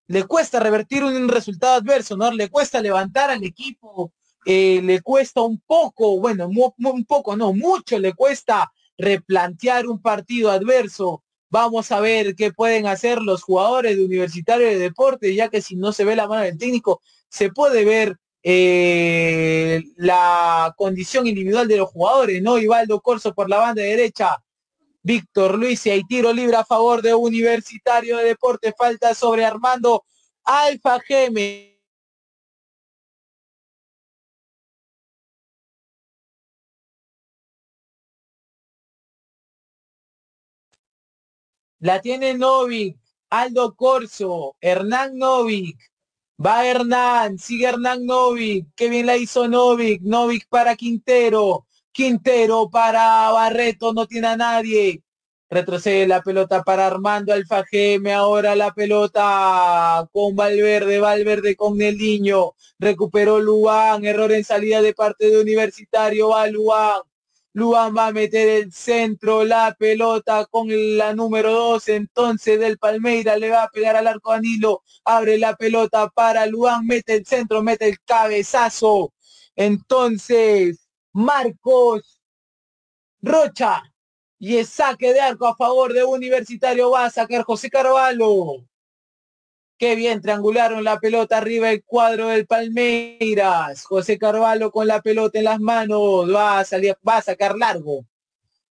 le 0.06 0.24
cuesta 0.24 0.60
revertir 0.60 1.02
un 1.02 1.28
resultado 1.28 1.76
adverso, 1.76 2.14
¿no? 2.14 2.30
Le 2.30 2.50
cuesta 2.50 2.82
levantar 2.82 3.30
al 3.30 3.42
equipo. 3.42 4.12
Eh, 4.44 4.82
le 4.84 5.00
cuesta 5.00 5.40
un 5.40 5.58
poco, 5.66 6.20
bueno, 6.20 6.46
un 6.46 7.04
poco, 7.06 7.36
no, 7.36 7.54
mucho 7.54 7.98
le 7.98 8.12
cuesta 8.12 8.70
replantear 8.98 9.86
un 9.86 10.02
partido 10.02 10.50
adverso. 10.50 11.24
Vamos 11.48 11.90
a 11.90 12.00
ver 12.00 12.34
qué 12.34 12.52
pueden 12.52 12.86
hacer 12.86 13.22
los 13.22 13.42
jugadores 13.42 13.96
de 13.96 14.04
Universitario 14.04 14.66
de 14.66 14.78
Deportes, 14.78 15.34
ya 15.34 15.48
que 15.48 15.62
si 15.62 15.74
no 15.74 15.92
se 15.92 16.04
ve 16.04 16.16
la 16.16 16.28
mano 16.28 16.42
del 16.42 16.58
técnico, 16.58 17.00
se 17.30 17.50
puede 17.50 17.86
ver 17.86 18.18
eh, 18.48 19.82
la 19.96 20.72
condición 20.76 21.26
individual 21.26 21.66
de 21.66 21.78
los 21.78 21.90
jugadores, 21.90 22.40
¿no? 22.40 22.58
Ivaldo 22.58 23.00
Corso 23.00 23.34
por 23.34 23.50
la 23.50 23.58
banda 23.58 23.82
derecha, 23.82 24.36
Víctor 25.02 25.58
Luis 25.58 25.84
y 25.86 25.90
hay 25.90 26.04
tiro 26.04 26.32
libre 26.32 26.56
a 26.56 26.64
favor 26.64 27.02
de 27.02 27.12
Universitario 27.12 28.18
de 28.18 28.24
Deportes, 28.26 28.72
falta 28.78 29.14
sobre 29.16 29.44
Armando 29.44 30.04
Alfa 30.44 31.00
Geme. 31.00 31.80
La 41.80 42.00
tiene 42.00 42.34
Novik, 42.34 42.96
Aldo 43.30 43.74
Corso, 43.74 44.56
Hernán 44.60 45.18
Novik. 45.18 45.95
Va 46.44 46.66
Hernán, 46.66 47.38
sigue 47.38 47.66
Hernán 47.66 48.04
Novik. 48.04 48.66
Qué 48.76 48.88
bien 48.90 49.06
la 49.06 49.16
hizo 49.16 49.48
Novik. 49.48 50.02
Novik 50.02 50.46
para 50.48 50.76
Quintero. 50.76 51.66
Quintero 51.92 52.68
para 52.70 53.30
Barreto, 53.30 53.94
no 53.94 54.06
tiene 54.06 54.28
a 54.28 54.36
nadie. 54.36 55.02
Retrocede 55.48 56.06
la 56.06 56.20
pelota 56.22 56.62
para 56.62 56.86
Armando 56.86 57.32
Alfajeme. 57.32 58.12
Ahora 58.12 58.54
la 58.54 58.72
pelota 58.74 60.06
con 60.12 60.36
Valverde. 60.36 61.00
Valverde 61.00 61.56
con 61.56 61.80
el 61.80 61.96
niño. 61.96 62.52
Recuperó 62.78 63.40
Luan. 63.40 64.04
Error 64.04 64.32
en 64.32 64.44
salida 64.44 64.82
de 64.82 64.92
parte 64.92 65.30
de 65.30 65.40
Universitario. 65.40 66.30
Va 66.30 66.46
Luan. 66.48 67.00
Luan 67.56 67.96
va 67.96 68.08
a 68.08 68.12
meter 68.12 68.48
el 68.48 68.70
centro, 68.70 69.42
la 69.42 69.74
pelota 69.78 70.44
con 70.44 70.68
la 70.98 71.14
número 71.14 71.52
2, 71.52 71.88
entonces 71.88 72.60
del 72.60 72.76
Palmeira 72.76 73.38
le 73.38 73.48
va 73.48 73.62
a 73.62 73.70
pegar 73.70 73.96
al 73.96 74.06
arco 74.06 74.32
Danilo, 74.32 74.82
abre 75.06 75.38
la 75.38 75.56
pelota 75.56 76.10
para 76.10 76.44
Luan, 76.44 76.84
mete 76.84 77.14
el 77.14 77.24
centro, 77.24 77.62
mete 77.62 77.88
el 77.88 77.98
cabezazo. 78.00 79.14
Entonces, 79.54 80.86
Marcos 81.14 82.20
Rocha 83.22 83.82
y 84.38 84.58
el 84.58 84.66
saque 84.66 85.14
de 85.14 85.20
arco 85.20 85.46
a 85.46 85.56
favor 85.56 85.94
de 85.94 86.04
Universitario 86.04 86.90
va 86.90 87.06
a 87.06 87.10
sacar 87.10 87.42
José 87.42 87.70
Carvalho. 87.70 88.66
Qué 89.78 89.94
bien 89.94 90.22
triangularon 90.22 90.84
la 90.84 90.98
pelota 90.98 91.36
arriba 91.36 91.70
el 91.70 91.84
cuadro 91.84 92.28
del 92.28 92.46
Palmeiras. 92.46 93.84
José 93.84 94.18
Carvalho 94.18 94.70
con 94.70 94.86
la 94.86 95.02
pelota 95.02 95.38
en 95.38 95.44
las 95.44 95.60
manos. 95.60 96.32
Va 96.34 96.60
a 96.60 96.64
salir, 96.64 96.96
va 97.06 97.18
a 97.18 97.22
sacar 97.22 97.56
largo. 97.58 98.06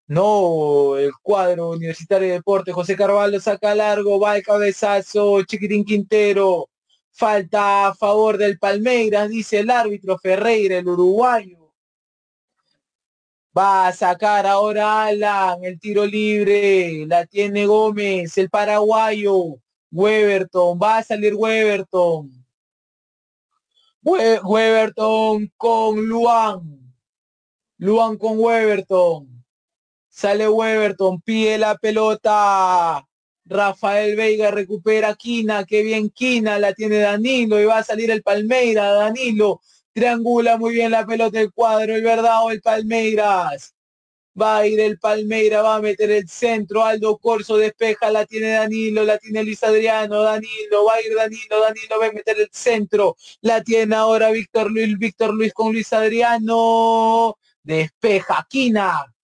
No, 0.06 0.96
el 0.96 1.12
cuadro 1.22 1.70
Universitario 1.70 2.28
de 2.28 2.34
Deportes. 2.34 2.74
José 2.74 2.96
Carvalho 2.96 3.38
saca 3.40 3.74
largo, 3.74 4.18
va 4.18 4.36
el 4.36 4.42
cabezazo, 4.42 5.42
Chiquitín 5.44 5.84
Quintero. 5.84 6.70
Falta 7.12 7.88
a 7.88 7.94
favor 7.94 8.38
del 8.38 8.58
Palmeiras, 8.58 9.28
dice 9.28 9.60
el 9.60 9.70
árbitro 9.70 10.18
Ferreira, 10.18 10.78
el 10.78 10.88
uruguayo. 10.88 11.72
Va 13.56 13.88
a 13.88 13.92
sacar 13.92 14.46
ahora 14.46 15.04
Alan, 15.04 15.64
el 15.64 15.78
tiro 15.78 16.04
libre, 16.06 17.06
la 17.06 17.24
tiene 17.26 17.66
Gómez, 17.66 18.36
el 18.38 18.50
paraguayo. 18.50 19.58
Weberton, 19.94 20.78
va 20.78 20.98
a 20.98 21.02
salir 21.02 21.34
Weberton. 21.34 22.30
Weberton 24.02 25.52
con 25.56 26.08
Luan. 26.08 26.94
Luan 27.78 28.18
con 28.18 28.38
Weberton. 28.38 29.44
Sale 30.08 30.48
Weberton, 30.48 31.20
pide 31.22 31.58
la 31.58 31.76
pelota. 31.76 33.06
Rafael 33.46 34.16
Veiga 34.16 34.50
recupera 34.50 35.14
Quina, 35.14 35.64
qué 35.64 35.82
bien 35.82 36.10
Quina, 36.10 36.58
la 36.58 36.72
tiene 36.72 36.98
Danilo 36.98 37.60
y 37.60 37.66
va 37.66 37.78
a 37.78 37.84
salir 37.84 38.10
el 38.10 38.22
Palmeira, 38.22 38.90
Danilo 38.92 39.60
triangula 39.94 40.58
muy 40.58 40.74
bien 40.74 40.90
la 40.90 41.06
pelota 41.06 41.38
del 41.38 41.52
cuadro, 41.52 41.94
el 41.94 42.02
verdad 42.02 42.44
o 42.44 42.50
el 42.50 42.60
Palmeiras. 42.60 43.74
Va 44.40 44.58
a 44.58 44.66
ir 44.66 44.80
el 44.80 44.98
Palmeira, 44.98 45.62
va 45.62 45.76
a 45.76 45.80
meter 45.80 46.10
el 46.10 46.28
centro. 46.28 46.84
Aldo 46.84 47.18
Corso 47.18 47.56
despeja, 47.56 48.10
la 48.10 48.26
tiene 48.26 48.50
Danilo, 48.50 49.04
la 49.04 49.18
tiene 49.18 49.44
Luis 49.44 49.62
Adriano, 49.62 50.22
Danilo, 50.22 50.84
va 50.86 50.94
a 50.94 51.00
ir 51.02 51.14
Danilo, 51.14 51.60
Danilo 51.60 52.00
va 52.00 52.06
a 52.06 52.12
meter 52.12 52.40
el 52.40 52.48
centro. 52.52 53.16
La 53.42 53.62
tiene 53.62 53.94
ahora 53.94 54.30
Víctor 54.30 54.70
Luis, 54.70 54.98
Víctor 54.98 55.34
Luis 55.34 55.52
con 55.52 55.72
Luis 55.72 55.92
Adriano. 55.92 57.38
Despeja, 57.62 58.46
Quina. 58.48 59.14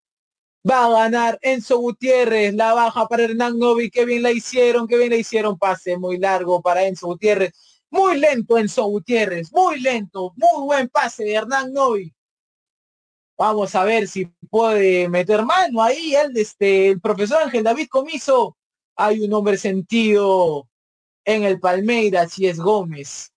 Va 0.68 0.84
a 0.84 0.90
ganar 0.90 1.38
Enzo 1.40 1.78
Gutiérrez, 1.78 2.54
la 2.54 2.74
baja 2.74 3.06
para 3.08 3.22
Hernán 3.24 3.58
Novi, 3.58 3.90
qué 3.90 4.04
bien 4.04 4.22
la 4.22 4.30
hicieron, 4.30 4.86
qué 4.86 4.98
bien 4.98 5.10
la 5.10 5.16
hicieron, 5.16 5.58
pase 5.58 5.96
muy 5.96 6.18
largo 6.18 6.60
para 6.60 6.84
Enzo 6.84 7.06
Gutiérrez, 7.06 7.52
muy 7.88 8.18
lento 8.18 8.58
Enzo 8.58 8.84
Gutiérrez, 8.84 9.50
muy 9.52 9.80
lento, 9.80 10.34
muy 10.36 10.64
buen 10.66 10.88
pase 10.90 11.24
de 11.24 11.32
Hernán 11.32 11.72
Novi, 11.72 12.12
Vamos 13.40 13.74
a 13.74 13.84
ver 13.84 14.06
si 14.06 14.26
puede 14.50 15.08
meter 15.08 15.46
mano 15.46 15.82
ahí. 15.82 16.14
El, 16.14 16.36
este, 16.36 16.90
el 16.90 17.00
profesor 17.00 17.42
Ángel 17.42 17.64
David 17.64 17.88
Comiso. 17.88 18.58
Hay 18.96 19.22
un 19.22 19.32
hombre 19.32 19.56
sentido 19.56 20.68
en 21.24 21.44
el 21.44 21.58
Palmeiras 21.58 22.38
y 22.38 22.48
es 22.48 22.60
Gómez. 22.60 23.32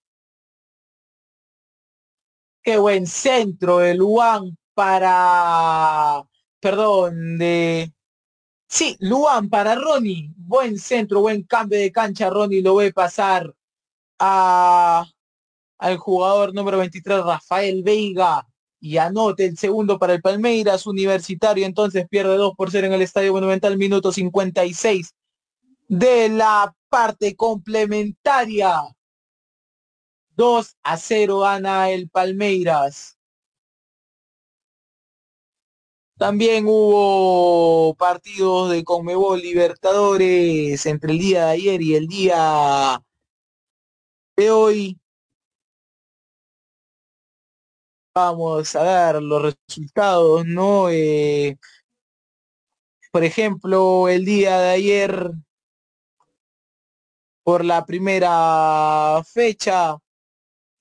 Qué 2.62 2.78
buen 2.78 3.08
centro 3.08 3.78
de 3.78 3.93
Luan 3.95 4.58
para, 4.74 6.22
perdón, 6.60 7.38
de, 7.38 7.93
sí, 8.68 8.97
Luan 8.99 9.49
para 9.49 9.76
Ronnie. 9.76 10.34
Buen 10.36 10.80
centro, 10.80 11.22
buen 11.22 11.43
cambio 11.43 11.80
de 11.80 11.93
cancha. 11.93 12.30
Ronnie 12.30 12.62
lo 12.62 12.76
ve 12.76 12.91
pasar 12.91 13.56
a, 14.20 15.06
al 15.78 15.97
jugador 15.97 16.54
número 16.54 16.80
23, 16.80 17.24
Rafael 17.24 17.84
Veiga 17.84 18.45
y 18.84 18.98
anote 18.98 19.46
el 19.46 19.58
segundo 19.58 19.98
para 19.98 20.14
el 20.14 20.22
Palmeiras 20.22 20.86
Universitario, 20.86 21.66
entonces 21.66 22.06
pierde 22.10 22.36
2 22.36 22.54
por 22.58 22.70
0 22.70 22.88
en 22.88 22.94
el 22.94 23.02
Estadio 23.02 23.32
Monumental, 23.32 23.78
minuto 23.78 24.12
56 24.12 25.16
de 25.88 26.28
la 26.28 26.76
parte 26.90 27.34
complementaria. 27.38 28.82
2 30.36 30.76
a 30.84 30.98
0 30.98 31.40
gana 31.40 31.92
el 31.92 32.10
Palmeiras. 32.10 33.18
También 36.18 36.66
hubo 36.68 37.96
partidos 37.96 38.70
de 38.70 38.84
Conmebol 38.84 39.40
Libertadores 39.40 40.86
entre 40.86 41.14
el 41.14 41.20
día 41.20 41.46
de 41.46 41.52
ayer 41.52 41.82
y 41.82 41.96
el 41.96 42.08
día 42.08 43.02
de 44.36 44.52
hoy. 44.52 45.00
Vamos 48.16 48.76
a 48.76 48.84
ver 48.84 49.24
los 49.24 49.41
resultados, 49.41 50.45
¿no? 50.45 50.88
Eh, 50.91 51.57
por 53.11 53.24
ejemplo, 53.24 54.07
el 54.07 54.24
día 54.24 54.59
de 54.59 54.70
ayer, 54.70 55.32
por 57.43 57.66
la 57.66 57.86
primera 57.86 59.24
fecha, 59.26 59.97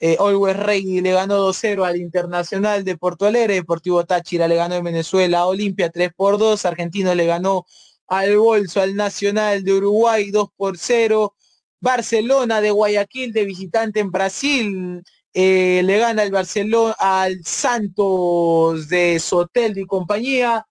eh, 0.01 0.17
Always 0.21 0.57
Ready 0.59 1.01
le 1.01 1.13
ganó 1.13 1.39
2-0 1.39 1.85
al 1.85 1.97
Internacional 1.97 2.85
de 2.85 2.99
Porto 2.99 3.27
Alegre, 3.27 3.55
Deportivo 3.55 4.05
Táchira 4.05 4.47
le 4.47 4.57
ganó 4.57 4.75
en 4.75 4.85
Venezuela, 4.85 5.47
Olimpia 5.47 5.91
3 5.91 6.13
por 6.15 6.39
2, 6.39 6.67
Argentino 6.67 7.15
le 7.15 7.27
ganó 7.27 7.65
al 8.09 8.37
Bolso, 8.37 8.83
al 8.83 8.95
Nacional 8.95 9.65
de 9.65 9.73
Uruguay 9.75 10.31
2 10.31 10.51
por 10.57 10.77
0, 10.77 11.35
Barcelona 11.81 12.61
de 12.61 12.73
Guayaquil 12.73 13.33
de 13.33 13.45
visitante 13.47 14.01
en 14.01 14.11
Brasil 14.11 15.03
eh, 15.35 15.83
le 15.85 15.99
gana 15.99 16.23
el 16.23 16.31
Barcelona 16.31 16.95
al 16.99 17.43
Santos 17.45 18.89
de 18.89 19.19
Sotel 19.19 19.79
y 19.79 19.87
compañía, 19.87 20.67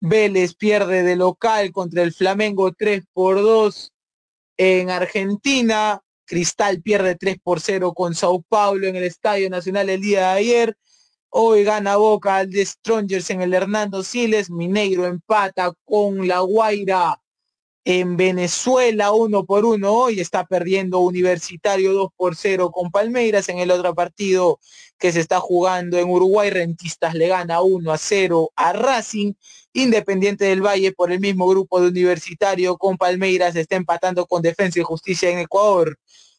Vélez 0.00 0.54
pierde 0.54 1.02
de 1.02 1.16
local 1.16 1.72
contra 1.72 2.02
el 2.02 2.12
Flamengo 2.12 2.72
3 2.72 3.04
por 3.12 3.36
2 3.36 3.92
en 4.58 4.90
Argentina, 4.90 6.00
Cristal 6.26 6.82
pierde 6.82 7.16
3 7.16 7.38
por 7.42 7.60
0 7.60 7.92
con 7.94 8.14
Sao 8.14 8.42
Paulo 8.42 8.86
en 8.86 8.96
el 8.96 9.04
Estadio 9.04 9.50
Nacional 9.50 9.90
el 9.90 10.00
día 10.00 10.20
de 10.20 10.38
ayer. 10.38 10.76
Hoy 11.28 11.64
gana 11.64 11.96
Boca 11.96 12.36
al 12.36 12.50
de 12.50 12.64
Strongers 12.64 13.30
en 13.30 13.42
el 13.42 13.52
Hernando 13.52 14.02
Siles. 14.02 14.50
Mineiro 14.50 15.06
empata 15.06 15.72
con 15.84 16.26
La 16.26 16.40
Guaira 16.40 17.20
en 17.86 18.16
Venezuela 18.16 19.12
uno 19.12 19.44
por 19.44 19.64
uno 19.64 19.92
hoy 19.92 20.18
está 20.18 20.44
perdiendo 20.44 20.98
Universitario 20.98 21.92
2 21.92 22.10
por 22.16 22.34
0 22.34 22.72
con 22.72 22.90
Palmeiras 22.90 23.48
en 23.48 23.58
el 23.60 23.70
otro 23.70 23.94
partido 23.94 24.58
que 24.98 25.12
se 25.12 25.20
está 25.20 25.38
jugando 25.38 25.96
en 25.96 26.10
Uruguay. 26.10 26.50
Rentistas 26.50 27.14
le 27.14 27.28
gana 27.28 27.62
1 27.62 27.92
a 27.92 27.96
0 27.96 28.50
a 28.56 28.72
Racing. 28.72 29.34
Independiente 29.72 30.46
del 30.46 30.62
Valle 30.66 30.90
por 30.90 31.12
el 31.12 31.20
mismo 31.20 31.46
grupo 31.46 31.80
de 31.80 31.86
Universitario 31.86 32.76
con 32.76 32.96
Palmeiras 32.96 33.54
está 33.54 33.76
empatando 33.76 34.26
con 34.26 34.42
Defensa 34.42 34.80
y 34.80 34.82
Justicia 34.82 35.30
en 35.30 35.38
Ecuador. 35.38 35.96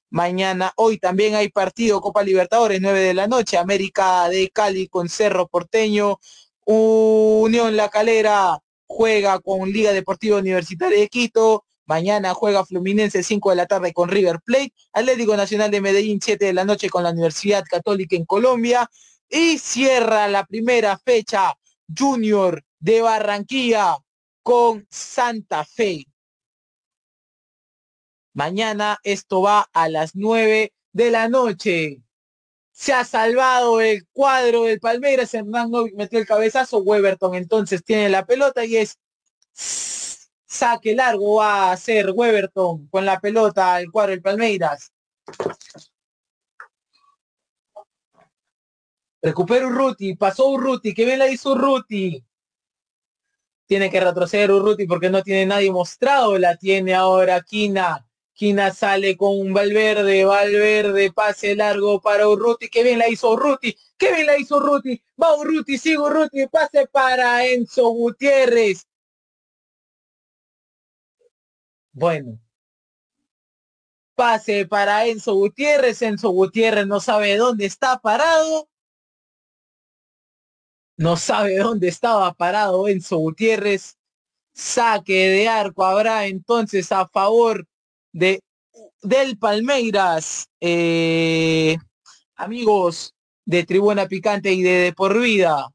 Mañana 0.09 0.73
hoy 0.75 0.97
también 0.97 1.35
hay 1.35 1.47
partido 1.47 2.01
Copa 2.01 2.23
Libertadores 2.23 2.81
9 2.81 2.99
de 2.99 3.13
la 3.13 3.27
noche. 3.27 3.57
América 3.57 4.27
de 4.27 4.49
Cali 4.49 4.89
con 4.89 5.07
Cerro 5.07 5.47
Porteño. 5.47 6.19
Unión 6.65 7.77
La 7.77 7.87
Calera 7.87 8.61
juega 8.87 9.39
con 9.39 9.69
Liga 9.69 9.91
Deportiva 9.91 10.37
Universitaria 10.37 10.99
de 10.99 11.09
Quito, 11.09 11.65
mañana 11.85 12.33
juega 12.33 12.65
Fluminense 12.65 13.23
5 13.23 13.49
de 13.51 13.55
la 13.55 13.65
tarde 13.65 13.93
con 13.93 14.09
River 14.09 14.39
Plate, 14.43 14.73
Atlético 14.93 15.37
Nacional 15.37 15.71
de 15.71 15.81
Medellín 15.81 16.19
7 16.21 16.45
de 16.45 16.53
la 16.53 16.65
noche 16.65 16.89
con 16.89 17.03
la 17.03 17.11
Universidad 17.11 17.63
Católica 17.69 18.15
en 18.15 18.25
Colombia. 18.25 18.89
Y 19.29 19.57
cierra 19.57 20.27
la 20.29 20.45
primera 20.45 20.97
fecha 20.97 21.53
Junior 21.95 22.63
de 22.79 23.01
Barranquilla 23.01 23.97
con 24.41 24.87
Santa 24.89 25.65
Fe. 25.65 26.05
Mañana 28.33 28.97
esto 29.03 29.41
va 29.41 29.67
a 29.73 29.89
las 29.89 30.15
9 30.15 30.71
de 30.93 31.11
la 31.11 31.27
noche 31.27 32.01
se 32.77 32.93
ha 32.93 33.03
salvado 33.03 33.81
el 33.81 34.05
cuadro 34.13 34.65
del 34.65 34.79
Palmeiras, 34.79 35.33
Hernando 35.33 35.87
metió 35.95 36.19
el 36.19 36.27
cabezazo, 36.27 36.77
Weberton 36.77 37.33
entonces 37.33 37.83
tiene 37.83 38.07
la 38.07 38.23
pelota 38.23 38.63
y 38.65 38.77
es 38.77 38.99
saque 39.51 40.93
largo 40.93 41.37
va 41.37 41.69
a 41.69 41.71
hacer 41.71 42.11
Weberton 42.11 42.87
con 42.89 43.03
la 43.03 43.19
pelota 43.19 43.81
el 43.81 43.89
cuadro 43.89 44.11
del 44.11 44.21
Palmeiras. 44.21 44.93
Recupera 49.23 49.65
Urruti, 49.65 50.15
pasó 50.15 50.47
Urruti, 50.47 50.93
que 50.93 51.03
bien 51.03 51.17
la 51.17 51.27
hizo 51.27 51.53
Urruti. 51.53 52.23
Tiene 53.65 53.89
que 53.89 53.99
retroceder 53.99 54.51
Urruti 54.51 54.85
porque 54.85 55.09
no 55.09 55.23
tiene 55.23 55.47
nadie 55.47 55.71
mostrado, 55.71 56.37
la 56.37 56.55
tiene 56.57 56.93
ahora 56.93 57.41
Quina 57.41 58.06
Quina 58.37 58.71
sale 58.71 59.17
con 59.17 59.51
Valverde, 59.51 60.23
Valverde, 60.23 61.11
pase 61.11 61.55
largo 61.55 61.99
para 61.99 62.27
Urruti, 62.29 62.69
que 62.69 62.83
bien 62.83 62.99
la 62.99 63.09
hizo 63.09 63.31
Urruti, 63.31 63.75
que 63.97 64.13
bien 64.13 64.27
la 64.27 64.37
hizo 64.37 64.57
Urruti, 64.57 65.01
va 65.19 65.35
Urruti, 65.35 65.75
sigue 65.79 65.97
Urruti, 65.97 66.45
pase 66.47 66.85
para 66.87 67.43
Enzo 67.47 67.89
Gutiérrez. 67.89 68.85
Bueno, 71.93 72.39
pase 74.13 74.67
para 74.67 75.07
Enzo 75.07 75.33
Gutiérrez, 75.33 75.99
Enzo 76.03 76.29
Gutiérrez 76.29 76.85
no 76.85 76.99
sabe 76.99 77.37
dónde 77.37 77.65
está 77.65 77.97
parado, 77.99 78.69
no 80.95 81.17
sabe 81.17 81.57
dónde 81.57 81.87
estaba 81.87 82.31
parado 82.35 82.87
Enzo 82.87 83.17
Gutiérrez, 83.17 83.97
saque 84.53 85.29
de 85.29 85.47
arco 85.49 85.83
habrá 85.83 86.27
entonces 86.27 86.91
a 86.91 87.07
favor 87.07 87.67
de, 88.17 88.41
del 89.03 89.37
Palmeiras, 89.37 90.47
eh, 90.59 91.77
amigos 92.35 93.13
de 93.45 93.63
Tribuna 93.63 94.07
Picante 94.07 94.51
y 94.51 94.63
de, 94.63 94.71
de 94.71 94.93
Por 94.93 95.19
Vida. 95.19 95.69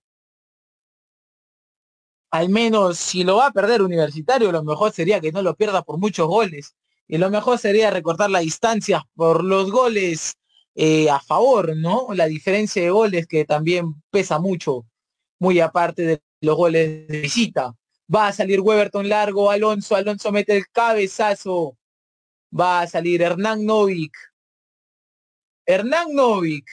Al 2.33 2.49
menos 2.49 2.99
si 2.99 3.23
lo 3.23 3.37
va 3.37 3.47
a 3.47 3.53
perder 3.53 3.83
Universitario, 3.83 4.51
lo 4.51 4.65
mejor 4.65 4.93
sería 4.93 5.21
que 5.21 5.31
no 5.31 5.43
lo 5.43 5.55
pierda 5.55 5.83
por 5.83 5.99
muchos 5.99 6.27
goles. 6.27 6.75
Y 7.07 7.19
lo 7.19 7.31
mejor 7.31 7.59
sería 7.59 7.91
recortar 7.91 8.31
la 8.31 8.41
distancia 8.41 9.07
por 9.15 9.45
los 9.45 9.71
goles 9.71 10.35
eh, 10.75 11.11
a 11.11 11.21
favor, 11.21 11.77
¿no? 11.77 12.09
La 12.15 12.27
diferencia 12.27 12.83
de 12.83 12.91
goles 12.91 13.27
que 13.27 13.45
también 13.45 14.03
pesa 14.11 14.39
mucho, 14.41 14.87
muy 15.39 15.61
aparte 15.61 16.03
de 16.03 16.23
los 16.41 16.57
goles 16.57 17.07
de 17.07 17.21
visita. 17.21 17.75
Va 18.13 18.29
a 18.29 18.33
salir 18.33 18.61
Weberton 18.61 19.09
largo, 19.09 19.51
Alonso, 19.51 19.95
Alonso 19.95 20.33
mete 20.33 20.57
el 20.57 20.67
cabezazo 20.73 21.77
va 22.59 22.83
a 22.83 22.87
salir 22.87 23.23
Hernán 23.23 23.65
Novik. 23.65 24.13
Hernán 25.67 26.15
Novik. 26.15 26.67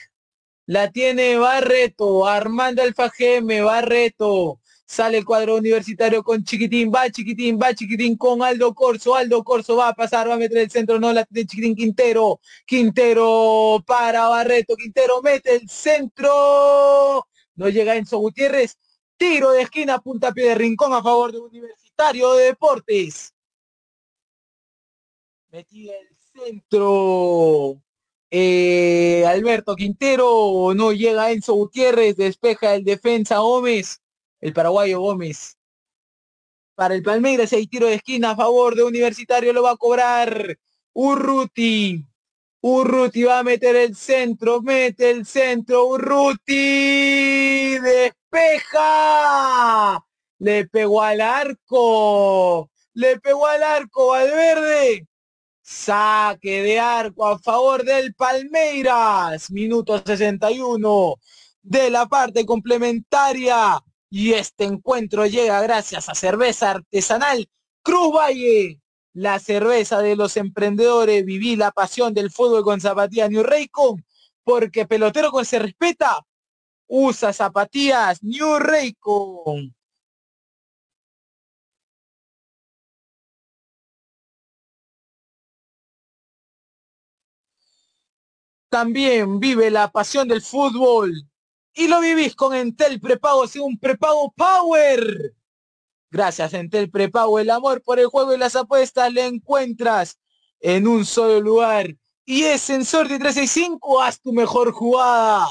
La 0.66 0.90
tiene 0.92 1.36
Barreto, 1.36 2.26
Armando 2.28 2.82
Alfajeme, 2.82 3.60
Barreto. 3.62 4.60
Sale 4.86 5.18
el 5.18 5.24
cuadro 5.24 5.56
universitario 5.56 6.22
con 6.22 6.44
Chiquitín, 6.44 6.92
va 6.92 7.10
Chiquitín, 7.10 7.58
va 7.60 7.74
Chiquitín 7.74 8.16
con 8.16 8.42
Aldo 8.42 8.74
Corso, 8.74 9.14
Aldo 9.14 9.42
Corso 9.44 9.76
va 9.76 9.88
a 9.88 9.94
pasar, 9.94 10.28
va 10.28 10.34
a 10.34 10.36
meter 10.36 10.58
el 10.58 10.70
centro, 10.70 10.98
no 10.98 11.12
la 11.12 11.24
tiene 11.24 11.46
Chiquitín 11.46 11.76
Quintero, 11.76 12.40
Quintero 12.66 13.82
para 13.86 14.28
Barreto, 14.28 14.76
Quintero 14.76 15.22
mete 15.22 15.56
el 15.56 15.68
centro, 15.68 17.26
no 17.54 17.68
llega 17.68 17.96
Enzo 17.96 18.18
Gutiérrez, 18.18 18.78
tiro 19.16 19.52
de 19.52 19.62
esquina, 19.62 20.00
punta 20.00 20.32
pie 20.32 20.50
de 20.50 20.54
rincón 20.56 20.92
a 20.92 21.02
favor 21.02 21.30
de 21.32 21.38
Universitario 21.38 22.34
de 22.34 22.46
Deportes 22.46 23.32
metía 25.52 25.94
el 25.98 26.08
centro 26.16 27.82
eh, 28.30 29.24
Alberto 29.26 29.74
Quintero, 29.74 30.72
no 30.74 30.92
llega 30.92 31.32
Enzo 31.32 31.54
Gutiérrez, 31.54 32.16
despeja 32.16 32.74
el 32.76 32.84
defensa 32.84 33.38
Gómez, 33.38 34.00
el 34.40 34.52
paraguayo 34.52 35.00
Gómez. 35.00 35.56
Para 36.76 36.94
el 36.94 37.02
Palmeiras 37.02 37.52
hay 37.52 37.66
tiro 37.66 37.88
de 37.88 37.94
esquina 37.94 38.30
a 38.30 38.36
favor 38.36 38.76
de 38.76 38.84
Universitario, 38.84 39.52
lo 39.52 39.64
va 39.64 39.72
a 39.72 39.76
cobrar 39.76 40.56
Urruti. 40.92 42.06
Urruti 42.62 43.24
va 43.24 43.40
a 43.40 43.42
meter 43.42 43.74
el 43.74 43.96
centro, 43.96 44.62
mete 44.62 45.10
el 45.10 45.26
centro, 45.26 45.86
Urruti, 45.86 47.78
despeja. 47.78 48.78
Le 50.38 50.66
pegó 50.68 51.02
al 51.02 51.20
arco, 51.20 52.70
le 52.94 53.18
pegó 53.20 53.46
al 53.46 53.62
arco 53.62 54.08
Valverde 54.08 55.09
Saque 55.70 56.62
de 56.64 56.80
arco 56.80 57.28
a 57.28 57.38
favor 57.38 57.84
del 57.84 58.12
Palmeiras. 58.14 59.52
Minuto 59.52 60.02
61 60.04 61.14
de 61.62 61.90
la 61.90 62.06
parte 62.06 62.44
complementaria. 62.44 63.80
Y 64.10 64.32
este 64.32 64.64
encuentro 64.64 65.26
llega 65.26 65.62
gracias 65.62 66.08
a 66.08 66.16
cerveza 66.16 66.72
artesanal 66.72 67.48
Cruz 67.84 68.12
Valle. 68.12 68.80
La 69.12 69.38
cerveza 69.38 70.02
de 70.02 70.16
los 70.16 70.36
emprendedores. 70.36 71.24
Viví 71.24 71.54
la 71.54 71.70
pasión 71.70 72.14
del 72.14 72.32
fútbol 72.32 72.64
con 72.64 72.80
zapatillas 72.80 73.30
New 73.30 73.44
Raycon. 73.44 74.04
Porque 74.42 74.88
pelotero 74.88 75.30
con 75.30 75.44
se 75.44 75.60
respeta. 75.60 76.26
Usa 76.88 77.32
zapatillas 77.32 78.20
New 78.24 78.58
Raycon. 78.58 79.72
También 88.70 89.40
vive 89.40 89.70
la 89.70 89.90
pasión 89.90 90.28
del 90.28 90.40
fútbol 90.40 91.12
y 91.74 91.88
lo 91.88 92.00
vivís 92.00 92.34
con 92.34 92.54
Entel 92.54 93.00
Prepago, 93.00 93.46
sin 93.46 93.62
un 93.62 93.78
prepago 93.78 94.32
Power. 94.32 95.34
Gracias 96.10 96.54
Entel 96.54 96.90
Prepago, 96.90 97.38
el 97.38 97.50
amor 97.50 97.82
por 97.82 97.98
el 97.98 98.06
juego 98.06 98.32
y 98.32 98.38
las 98.38 98.56
apuestas 98.56 99.12
le 99.12 99.26
encuentras 99.26 100.18
en 100.60 100.86
un 100.86 101.04
solo 101.04 101.40
lugar. 101.40 101.94
Y 102.24 102.44
es 102.44 102.62
sensor 102.62 103.08
de 103.08 103.18
365, 103.18 104.00
haz 104.00 104.20
tu 104.20 104.32
mejor 104.32 104.72
jugada. 104.72 105.48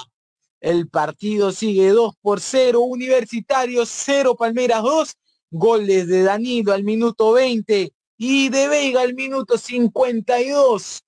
El 0.62 0.88
partido 0.90 1.52
sigue 1.52 1.90
2 1.90 2.16
por 2.22 2.40
0, 2.40 2.80
Universitario 2.82 3.86
0, 3.86 4.36
Palmeiras 4.36 4.84
2, 4.84 5.16
goles 5.52 6.08
de 6.08 6.24
Danilo 6.24 6.74
al 6.74 6.84
minuto 6.84 7.34
20 7.34 7.92
y 8.18 8.50
de 8.50 8.68
Veiga 8.68 9.02
al 9.02 9.14
minuto 9.14 9.58
52. 9.58 11.04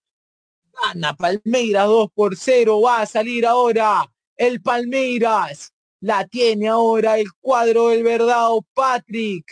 Gana 0.72 1.15
Palmeiras 1.15 1.88
2 1.88 2.11
por 2.14 2.35
0, 2.35 2.81
va 2.81 3.02
a 3.02 3.06
salir 3.06 3.45
ahora 3.45 4.11
el 4.38 4.61
Palmeiras. 4.61 5.73
La 5.99 6.26
tiene 6.27 6.68
ahora 6.68 7.19
el 7.19 7.31
cuadro 7.39 7.89
del 7.89 8.03
verdado 8.03 8.65
Patrick. 8.73 9.45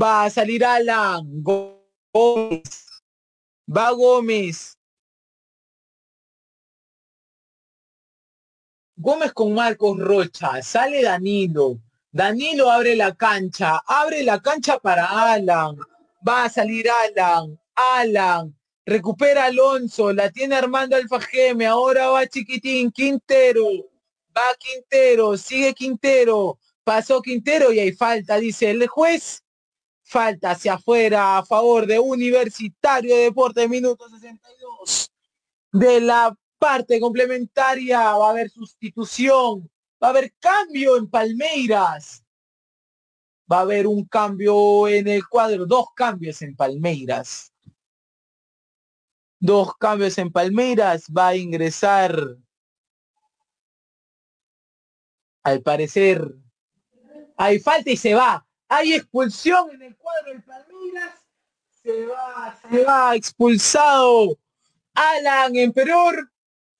Va 0.00 0.24
a 0.24 0.30
salir 0.30 0.64
Alan 0.64 1.42
Gómez. 1.42 2.86
Va 3.68 3.90
Gómez. 3.90 4.78
Gómez 8.96 9.32
con 9.32 9.54
Marcos 9.54 9.98
Rocha. 9.98 10.62
Sale 10.62 11.02
Danilo. 11.02 11.80
Danilo 12.12 12.70
abre 12.70 12.94
la 12.94 13.14
cancha. 13.14 13.82
Abre 13.86 14.22
la 14.22 14.40
cancha 14.40 14.78
para 14.78 15.32
Alan. 15.32 15.76
Va 16.26 16.44
a 16.44 16.48
salir 16.48 16.86
Alan. 16.88 17.58
Alan. 17.74 18.56
Recupera 18.86 19.46
Alonso. 19.46 20.12
La 20.12 20.30
tiene 20.30 20.54
Armando 20.54 20.96
Alfajeme. 20.96 21.66
Ahora 21.66 22.08
va 22.08 22.26
Chiquitín. 22.26 22.90
Quintero. 22.92 23.66
Va 24.34 24.54
Quintero. 24.58 25.36
Sigue 25.36 25.74
Quintero. 25.74 26.58
Pasó 26.86 27.20
Quintero 27.20 27.72
y 27.72 27.80
hay 27.80 27.92
falta, 27.92 28.36
dice 28.36 28.70
el 28.70 28.86
juez. 28.86 29.42
Falta 30.04 30.52
hacia 30.52 30.74
afuera 30.74 31.38
a 31.38 31.44
favor 31.44 31.84
de 31.84 31.98
Universitario 31.98 33.16
de 33.16 33.22
Deporte, 33.22 33.66
minuto 33.66 34.08
62. 34.08 35.10
De 35.72 36.00
la 36.00 36.32
parte 36.60 37.00
complementaria 37.00 38.16
va 38.16 38.28
a 38.28 38.30
haber 38.30 38.50
sustitución, 38.50 39.68
va 40.00 40.06
a 40.06 40.10
haber 40.10 40.32
cambio 40.38 40.96
en 40.96 41.10
Palmeiras. 41.10 42.22
Va 43.50 43.58
a 43.58 43.62
haber 43.62 43.88
un 43.88 44.04
cambio 44.04 44.86
en 44.86 45.08
el 45.08 45.26
cuadro, 45.26 45.66
dos 45.66 45.86
cambios 45.92 46.40
en 46.42 46.54
Palmeiras. 46.54 47.52
Dos 49.38 49.76
cambios 49.76 50.18
en 50.18 50.32
Palmeiras, 50.32 51.06
va 51.16 51.28
a 51.28 51.36
ingresar, 51.36 52.36
al 55.42 55.62
parecer, 55.62 56.34
hay 57.36 57.60
falta 57.60 57.90
y 57.90 57.96
se 57.96 58.14
va. 58.14 58.46
Hay 58.68 58.94
expulsión 58.94 59.70
en 59.70 59.82
el 59.82 59.96
cuadro 59.96 60.32
del 60.32 60.42
Palmeiras. 60.42 61.14
Se 61.82 62.06
va, 62.06 62.58
se 62.68 62.84
va 62.84 63.14
expulsado 63.14 64.38
Alan 64.94 65.54
Emperor. 65.54 66.32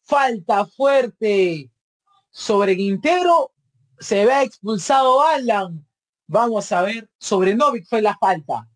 Falta 0.02 0.66
fuerte 0.66 1.70
sobre 2.30 2.76
Quintero. 2.76 3.52
Se 3.98 4.24
ve 4.24 4.42
expulsado 4.42 5.22
Alan. 5.22 5.86
Vamos 6.26 6.72
a 6.72 6.82
ver, 6.82 7.08
sobre 7.18 7.54
Novik 7.54 7.86
fue 7.86 8.02
la 8.02 8.16
falta. 8.18 8.68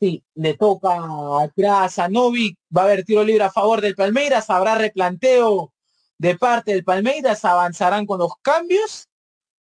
Sí, 0.00 0.24
le 0.34 0.56
toca 0.56 0.96
atrás 1.42 1.98
a 1.98 2.08
Novik. 2.08 2.58
Va 2.74 2.82
a 2.82 2.84
haber 2.86 3.04
tiro 3.04 3.22
libre 3.22 3.44
a 3.44 3.50
favor 3.50 3.82
del 3.82 3.94
Palmeiras. 3.94 4.48
Habrá 4.48 4.74
replanteo 4.76 5.74
de 6.16 6.38
parte 6.38 6.72
del 6.72 6.84
Palmeiras. 6.84 7.44
Avanzarán 7.44 8.06
con 8.06 8.18
los 8.18 8.32
cambios. 8.40 9.08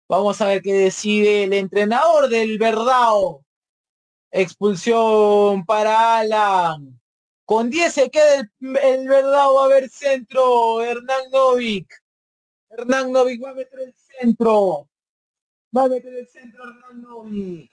Vamos 0.09 0.41
a 0.41 0.47
ver 0.47 0.63
qué 0.63 0.75
decide 0.75 1.45
el 1.45 1.53
entrenador 1.55 2.29
del 2.29 2.57
Verdao. 2.57 3.45
Expulsión 4.31 5.67
para 5.67 6.19
Alan. 6.19 7.01
Con 7.45 7.69
10 7.69 7.93
se 7.93 8.11
queda 8.11 8.37
el, 8.37 8.51
el. 8.61 9.11
Va 9.11 9.43
a 9.43 9.65
haber 9.65 9.89
centro. 9.89 10.83
Hernán 10.83 11.31
Novik. 11.33 11.93
Hernán 12.71 13.11
Novik 13.11 13.43
va 13.43 13.51
a 13.51 13.55
meter 13.55 13.81
el 13.81 13.95
centro. 13.95 14.89
Va 15.77 15.85
a 15.85 15.89
meter 15.89 16.15
el 16.15 16.29
centro 16.29 16.63
Hernán 16.63 17.03
Novik. 17.03 17.73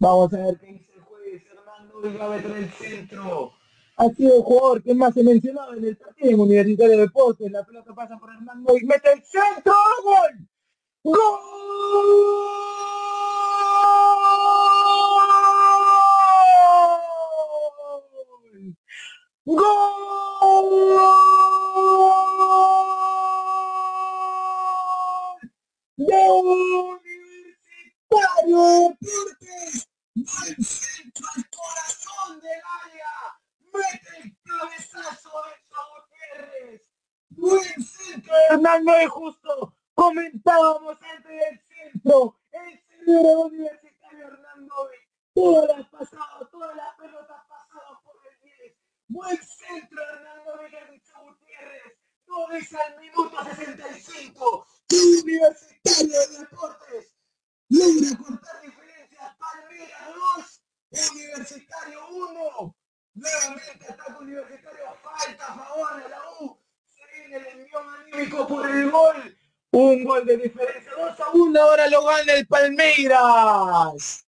Vamos 0.00 0.34
a 0.34 0.38
ver 0.38 0.58
qué. 0.58 0.83
Meter 2.10 2.56
el 2.56 2.70
centro. 2.70 3.54
Ha 3.96 4.08
sido 4.10 4.36
el 4.36 4.42
jugador 4.42 4.82
que 4.82 4.92
más 4.94 5.14
se 5.14 5.22
mencionaba 5.22 5.74
en 5.74 5.84
el 5.84 5.96
partido 5.96 6.42
Universitario 6.42 6.96
de 6.96 7.02
Deportes. 7.02 7.50
La 7.50 7.64
pelota 7.64 7.94
pasa 7.94 8.18
por 8.18 8.30
Hernán 8.30 8.62
Novik. 8.62 8.84
Mete 8.84 9.12
el 9.12 9.22
centro. 9.22 9.72
¡Gol! 10.02 10.48
¡Gol! 11.02 11.40
¡Gol! 19.46 19.94
¡De 25.96 26.30
Universitario 26.30 26.98
Deportes! 28.90 29.93
¡Buen 30.16 30.62
centro 30.62 31.26
al 31.34 31.44
corazón 31.50 32.40
del 32.40 32.62
área! 32.84 33.10
¡Mete 33.72 34.22
el 34.22 34.36
cabezazo 34.44 35.30
de 35.42 36.38
Gutiérrez! 36.38 36.82
¡Buen 37.30 37.82
centro 37.82 38.32
Hernán 38.48 38.84
no 38.84 38.94
es 38.94 39.10
justo! 39.10 39.76
Comentábamos 39.94 40.98
antes 41.02 41.32
del 41.32 41.60
centro, 41.66 42.40
el 42.52 42.80
seguro 42.86 43.40
universitario 43.40 44.28
Hernando 44.28 44.90
todas 45.34 45.78
las 45.78 45.88
pasadas, 45.88 46.50
todas 46.52 46.76
las 46.76 46.94
pelotas 46.94 47.42
pasadas 47.48 47.98
por 48.04 48.14
el 48.30 48.40
10. 48.40 48.76
Buen 49.08 49.36
centro 49.36 50.00
Hernando 50.00 50.58
Villavicho 50.62 51.12
Gutiérrez, 51.24 51.98
no 52.28 52.52
es 52.52 52.72
al 52.72 53.00
minuto 53.00 53.44
65. 53.44 54.66
Universitario 54.92 56.20
de 56.20 56.38
Deportes 56.38 57.16
logra 57.68 58.16
cortar 58.16 58.60
diferencias. 58.62 58.83
Palmeiras 59.54 60.00
2, 60.90 61.10
Universitario 61.12 62.08
1. 62.08 62.76
Nuevamente 63.14 63.86
ataque 63.88 64.22
universitario, 64.22 64.84
falta 65.02 65.46
a 65.46 65.54
favor 65.54 66.02
de 66.02 66.08
la 66.08 66.20
U. 66.40 66.58
Se 66.86 67.02
viene 67.12 67.36
el 67.36 67.60
envión 67.60 67.86
anímico 67.94 68.48
por 68.48 68.68
el 68.68 68.90
gol. 68.90 69.36
Un 69.70 70.04
gol 70.04 70.26
de 70.26 70.36
diferencia, 70.36 70.90
2 70.96 71.20
a 71.20 71.30
1, 71.32 71.60
ahora 71.60 71.88
lo 71.88 72.04
gana 72.04 72.32
el 72.32 72.46
Palmeiras. 72.46 74.26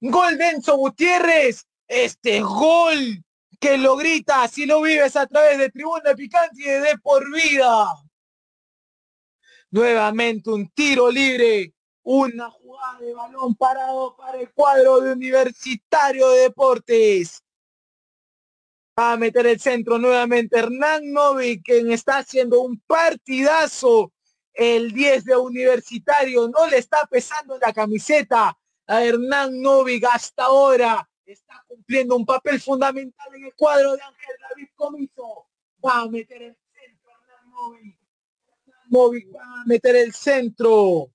Gol 0.00 0.38
de 0.38 0.48
Enzo 0.48 0.76
Gutiérrez, 0.76 1.66
este 1.86 2.40
gol 2.40 3.22
que 3.60 3.78
lo 3.78 3.96
grita 3.96 4.48
si 4.48 4.66
lo 4.66 4.80
vives 4.82 5.16
a 5.16 5.26
través 5.26 5.58
de 5.58 5.70
Tribuna 5.70 6.14
Picante 6.14 6.62
y 6.62 6.64
de, 6.64 6.98
por 6.98 7.30
Vida. 7.30 7.86
Nuevamente 9.70 10.50
un 10.50 10.68
tiro 10.70 11.10
libre, 11.10 11.72
una 12.02 12.50
jugada 12.50 12.98
de 13.00 13.14
balón 13.14 13.54
parado 13.54 14.16
para 14.16 14.40
el 14.40 14.50
cuadro 14.52 15.00
de 15.00 15.12
Universitario 15.12 16.28
de 16.30 16.40
Deportes. 16.40 17.42
Va 18.98 19.12
a 19.12 19.16
meter 19.16 19.46
el 19.46 19.60
centro 19.60 19.98
nuevamente 19.98 20.58
Hernán 20.58 21.12
Novi, 21.12 21.62
quien 21.62 21.90
está 21.92 22.18
haciendo 22.18 22.60
un 22.60 22.78
partidazo 22.86 24.12
el 24.54 24.92
10 24.92 25.24
de 25.24 25.36
Universitario, 25.36 26.48
no 26.48 26.66
le 26.66 26.78
está 26.78 27.06
pesando 27.06 27.58
la 27.58 27.72
camiseta 27.72 28.56
a 28.86 29.04
Hernán 29.04 29.60
Novik 29.60 30.04
hasta 30.04 30.44
ahora. 30.44 31.08
Está 31.24 31.64
cumpliendo 31.66 32.16
un 32.16 32.26
papel 32.26 32.60
fundamental 32.60 33.34
en 33.34 33.44
el 33.44 33.54
cuadro 33.54 33.96
de 33.96 34.02
Ángel 34.02 34.36
David 34.50 34.68
Comiso. 34.74 35.46
Va 35.84 36.00
a 36.00 36.08
meter 36.08 36.42
el 36.42 36.56
centro 36.72 37.10
Hernán 37.10 37.50
Novik. 37.50 37.98
Novik 38.90 39.34
va 39.34 39.62
a 39.62 39.64
meter 39.66 39.96
el 39.96 40.12
centro. 40.12 41.10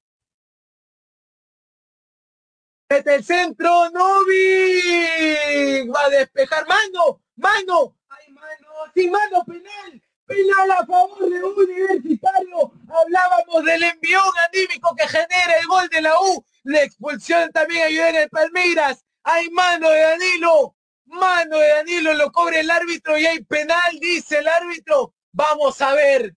Mete 2.89 3.15
el 3.15 3.23
centro, 3.23 3.89
Novik. 3.89 5.93
Va 5.93 6.05
a 6.05 6.09
despejar. 6.09 6.65
Mano, 6.67 7.21
mano. 7.35 7.97
Ay, 8.07 8.31
mano, 8.31 8.67
sin 8.95 9.11
mano 9.11 9.43
penal. 9.45 10.01
Penal 10.25 10.71
a 10.71 10.85
favor 10.85 11.29
de 11.29 11.43
Universitario. 11.43 12.71
Hablábamos 12.87 13.65
del 13.65 13.83
envión 13.83 14.31
anímico 14.47 14.95
que 14.95 15.05
genera 15.05 15.57
el 15.59 15.67
gol 15.67 15.89
de 15.89 16.01
la 16.01 16.17
U. 16.17 16.45
La 16.63 16.83
expulsión 16.83 17.51
también 17.51 17.87
ayuda 17.87 18.09
en 18.09 18.15
el 18.15 18.29
Palmeiras. 18.29 19.03
Hay 19.23 19.49
mano 19.49 19.89
de 19.89 19.99
Danilo. 19.99 20.75
Mano 21.07 21.57
de 21.57 21.67
Danilo 21.67 22.13
lo 22.13 22.31
cobre 22.31 22.61
el 22.61 22.71
árbitro 22.71 23.17
y 23.17 23.25
hay 23.25 23.43
penal, 23.43 23.99
dice 23.99 24.39
el 24.39 24.47
árbitro. 24.47 25.13
Vamos 25.33 25.81
a 25.81 25.93
ver. 25.93 26.33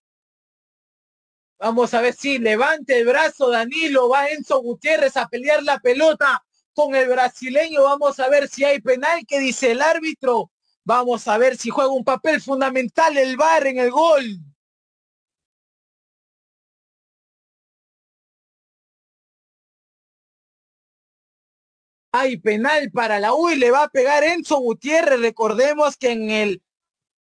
Vamos 1.60 1.92
a 1.92 2.00
ver 2.00 2.14
si 2.14 2.36
sí, 2.36 2.38
levante 2.38 2.98
el 2.98 3.06
brazo 3.06 3.50
Danilo, 3.50 4.08
va 4.08 4.30
Enzo 4.30 4.62
Gutiérrez 4.62 5.18
a 5.18 5.28
pelear 5.28 5.62
la 5.62 5.78
pelota 5.78 6.42
con 6.72 6.94
el 6.94 7.06
brasileño. 7.06 7.82
Vamos 7.82 8.18
a 8.18 8.30
ver 8.30 8.48
si 8.48 8.64
hay 8.64 8.80
penal 8.80 9.26
que 9.26 9.38
dice 9.40 9.72
el 9.72 9.82
árbitro. 9.82 10.50
Vamos 10.84 11.28
a 11.28 11.36
ver 11.36 11.58
si 11.58 11.68
juega 11.68 11.90
un 11.92 12.04
papel 12.04 12.40
fundamental 12.40 13.18
el 13.18 13.36
VAR 13.36 13.66
en 13.66 13.78
el 13.78 13.90
gol. 13.90 14.24
Hay 22.12 22.38
penal 22.38 22.90
para 22.90 23.20
la 23.20 23.34
U 23.34 23.50
y 23.50 23.56
le 23.56 23.70
va 23.70 23.84
a 23.84 23.88
pegar 23.90 24.24
Enzo 24.24 24.56
Gutiérrez. 24.60 25.20
Recordemos 25.20 25.96
que 25.98 26.12
en 26.12 26.30
el 26.30 26.62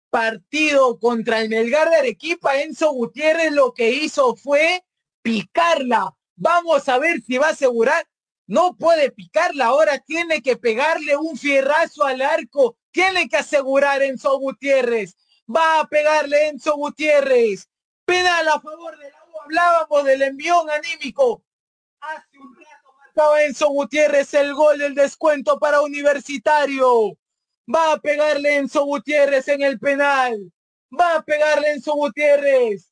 partido 0.09 0.99
contra 0.99 1.41
el 1.41 1.49
Melgar 1.49 1.89
de 1.89 1.97
Arequipa, 1.97 2.61
Enzo 2.61 2.91
Gutiérrez 2.91 3.51
lo 3.51 3.73
que 3.73 3.89
hizo 3.91 4.35
fue 4.35 4.83
picarla. 5.21 6.15
Vamos 6.35 6.87
a 6.89 6.97
ver 6.97 7.21
si 7.21 7.37
va 7.37 7.47
a 7.47 7.51
asegurar. 7.51 8.07
No 8.47 8.75
puede 8.75 9.11
picarla, 9.11 9.67
ahora 9.67 9.99
tiene 9.99 10.41
que 10.41 10.57
pegarle 10.57 11.15
un 11.15 11.37
fierrazo 11.37 12.03
al 12.03 12.21
arco. 12.21 12.77
Tiene 12.91 13.29
que 13.29 13.37
asegurar 13.37 14.01
Enzo 14.01 14.39
Gutiérrez. 14.39 15.15
Va 15.47 15.81
a 15.81 15.87
pegarle 15.87 16.47
Enzo 16.47 16.75
Gutiérrez. 16.75 17.69
Penal 18.05 18.47
a 18.47 18.59
favor 18.59 18.97
de 18.97 19.11
la 19.11 19.17
U. 19.31 19.41
Hablábamos 19.43 20.03
del 20.03 20.23
envión 20.23 20.67
anímico. 20.71 21.43
Hace 21.99 22.39
un 22.39 22.55
rato 22.55 22.89
marcaba 22.97 23.43
Enzo 23.43 23.69
Gutiérrez 23.69 24.33
el 24.33 24.55
gol 24.55 24.79
del 24.79 24.95
descuento 24.95 25.59
para 25.59 25.81
Universitario. 25.81 27.18
Va 27.71 27.93
a 27.93 27.99
pegarle 27.99 28.57
Enzo 28.57 28.83
Gutiérrez 28.83 29.47
en 29.47 29.61
el 29.61 29.77
penal. 29.77 30.51
Va 30.99 31.17
a 31.17 31.21
pegarle 31.21 31.73
Enzo 31.73 31.93
Gutiérrez. 31.93 32.91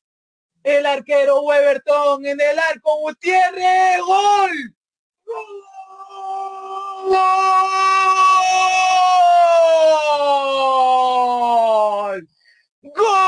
El 0.62 0.86
arquero 0.86 1.42
Weberton 1.42 2.24
en 2.24 2.40
el 2.40 2.58
arco 2.58 3.00
Gutiérrez. 3.00 3.98
¡Gol! 4.06 4.76
¡Gol! 7.08 7.18
¡Gol! 12.94 13.18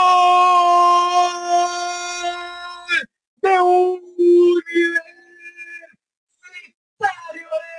De 3.42 3.60
Universitario 3.60 5.08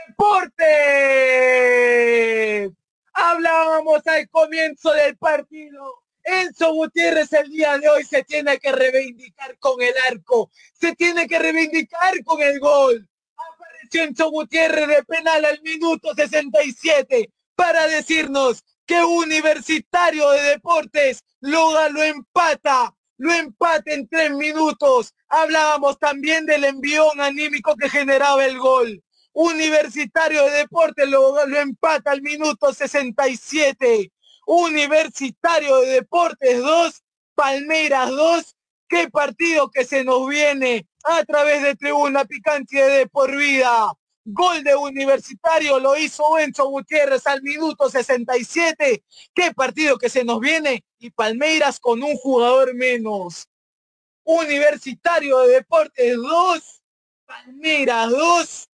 Deportes. 0.07 1.21
Hablábamos 3.13 4.05
al 4.07 4.29
comienzo 4.29 4.91
del 4.93 5.17
partido. 5.17 6.03
Enzo 6.23 6.73
Gutiérrez 6.73 7.33
el 7.33 7.49
día 7.49 7.77
de 7.77 7.89
hoy 7.89 8.03
se 8.03 8.23
tiene 8.23 8.59
que 8.59 8.71
reivindicar 8.71 9.57
con 9.57 9.81
el 9.81 9.93
arco, 10.09 10.51
se 10.73 10.95
tiene 10.95 11.27
que 11.27 11.39
reivindicar 11.39 12.23
con 12.23 12.41
el 12.41 12.59
gol. 12.59 13.09
Apareció 13.35 14.03
Enzo 14.03 14.29
Gutiérrez 14.29 14.87
de 14.87 15.03
penal 15.03 15.43
al 15.45 15.61
minuto 15.61 16.13
67 16.13 17.31
para 17.55 17.87
decirnos 17.87 18.63
que 18.85 19.03
Universitario 19.03 20.29
de 20.31 20.41
Deportes 20.41 21.23
lo, 21.39 21.89
lo 21.89 22.03
empata, 22.03 22.93
lo 23.17 23.33
empata 23.33 23.91
en 23.93 24.07
tres 24.07 24.31
minutos. 24.31 25.13
Hablábamos 25.27 25.97
también 25.97 26.45
del 26.45 26.65
envión 26.65 27.19
anímico 27.19 27.75
que 27.75 27.89
generaba 27.89 28.45
el 28.45 28.57
gol. 28.59 29.03
Universitario 29.33 30.45
de 30.45 30.51
Deportes 30.51 31.07
lo, 31.07 31.39
empata 31.39 32.11
al 32.11 32.21
minuto 32.21 32.73
67. 32.73 34.11
Universitario 34.45 35.77
de 35.81 35.87
Deportes 35.87 36.59
2, 36.59 37.03
Palmeiras 37.35 38.09
2. 38.09 38.55
Qué 38.87 39.09
partido 39.09 39.69
que 39.69 39.85
se 39.85 40.03
nos 40.03 40.27
viene 40.27 40.85
a 41.05 41.23
través 41.23 41.63
de 41.63 41.75
Tribuna 41.75 42.25
Picante 42.25 42.77
de 42.77 43.07
por 43.07 43.35
vida. 43.35 43.93
Gol 44.23 44.63
de 44.63 44.75
Universitario 44.75 45.79
lo 45.79 45.97
hizo 45.97 46.37
Enzo 46.37 46.67
Gutiérrez 46.69 47.25
al 47.25 47.41
minuto 47.41 47.89
67. 47.89 49.03
Qué 49.33 49.53
partido 49.53 49.97
que 49.97 50.09
se 50.09 50.23
nos 50.23 50.39
viene 50.39 50.83
y 50.99 51.09
Palmeiras 51.09 51.79
con 51.79 52.03
un 52.03 52.15
jugador 52.17 52.75
menos. 52.75 53.47
Universitario 54.23 55.39
de 55.39 55.53
Deportes 55.55 56.15
2, 56.15 56.83
Palmeiras 57.25 58.09
2, 58.11 58.69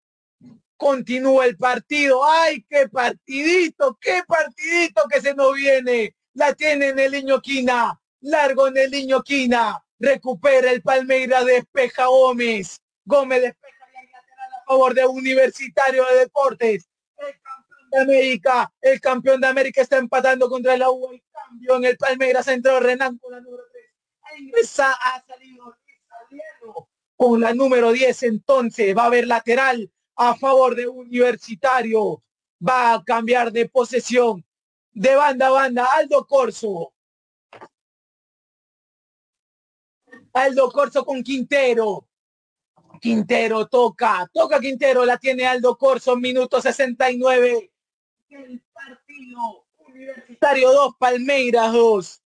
continúa 0.82 1.46
el 1.46 1.56
partido. 1.56 2.24
¡Ay, 2.24 2.66
qué 2.68 2.88
partidito! 2.88 3.96
¡Qué 4.00 4.22
partidito 4.26 5.04
que 5.09 5.20
se 5.20 5.32
nos 5.32 5.54
viene! 5.54 6.16
La 6.34 6.54
tiene 6.54 6.88
en 6.88 6.98
el 6.98 7.12
niño 7.12 7.40
Quina. 7.40 8.00
Largo 8.20 8.66
en 8.66 8.76
el 8.76 8.90
niño 8.90 9.22
Quina. 9.22 9.80
Recupera 10.00 10.72
el 10.72 10.82
Palmeira, 10.82 11.44
despeja 11.44 12.06
Gómez. 12.06 12.80
Gómez 13.04 13.42
despeja 13.42 13.86
y 13.92 14.10
lateral 14.10 14.54
a 14.54 14.64
favor 14.66 14.94
de 14.94 15.06
Universitario 15.06 16.04
de 16.06 16.16
Deportes. 16.16 16.88
El 17.16 17.40
campeón 17.40 17.90
de 17.92 17.98
América. 18.00 18.72
El 18.80 19.00
campeón 19.00 19.40
de 19.40 19.46
América 19.46 19.82
está 19.82 19.98
empatando 19.98 20.48
contra 20.48 20.76
la 20.76 20.90
U. 20.90 21.12
El 21.12 21.22
cambio 21.30 21.76
en 21.76 21.84
el 21.84 21.96
Palmeiras 21.96 22.48
entró 22.48 22.80
Renan 22.80 23.18
con 23.18 23.30
la 23.30 23.40
número 23.40 23.62
3. 23.70 24.40
Ingresa, 24.40 24.92
ha 24.92 25.24
salido 25.24 25.78
con 27.14 27.40
la 27.40 27.54
número 27.54 27.92
10. 27.92 28.24
Entonces 28.24 28.96
va 28.96 29.04
a 29.04 29.06
haber 29.06 29.28
lateral 29.28 29.92
a 30.16 30.34
favor 30.34 30.74
de 30.74 30.86
Universitario. 30.86 32.22
Va 32.66 32.94
a 32.94 33.05
cambiar 33.05 33.51
de 33.52 33.68
posesión. 33.68 34.44
De 34.93 35.14
banda 35.16 35.47
a 35.47 35.51
banda, 35.51 35.86
Aldo 35.94 36.26
Corso. 36.26 36.93
Aldo 40.32 40.70
Corso 40.70 41.05
con 41.05 41.22
Quintero. 41.22 42.06
Quintero 43.01 43.66
toca, 43.66 44.30
toca 44.32 44.60
Quintero, 44.60 45.05
la 45.05 45.18
tiene 45.18 45.44
Aldo 45.44 45.76
Corso, 45.76 46.16
minuto 46.16 46.60
69. 46.60 47.72
El 48.28 48.62
partido 48.72 49.66
Universitario 49.78 50.72
2, 50.72 50.94
Palmeiras 50.98 51.72
2. 51.72 52.22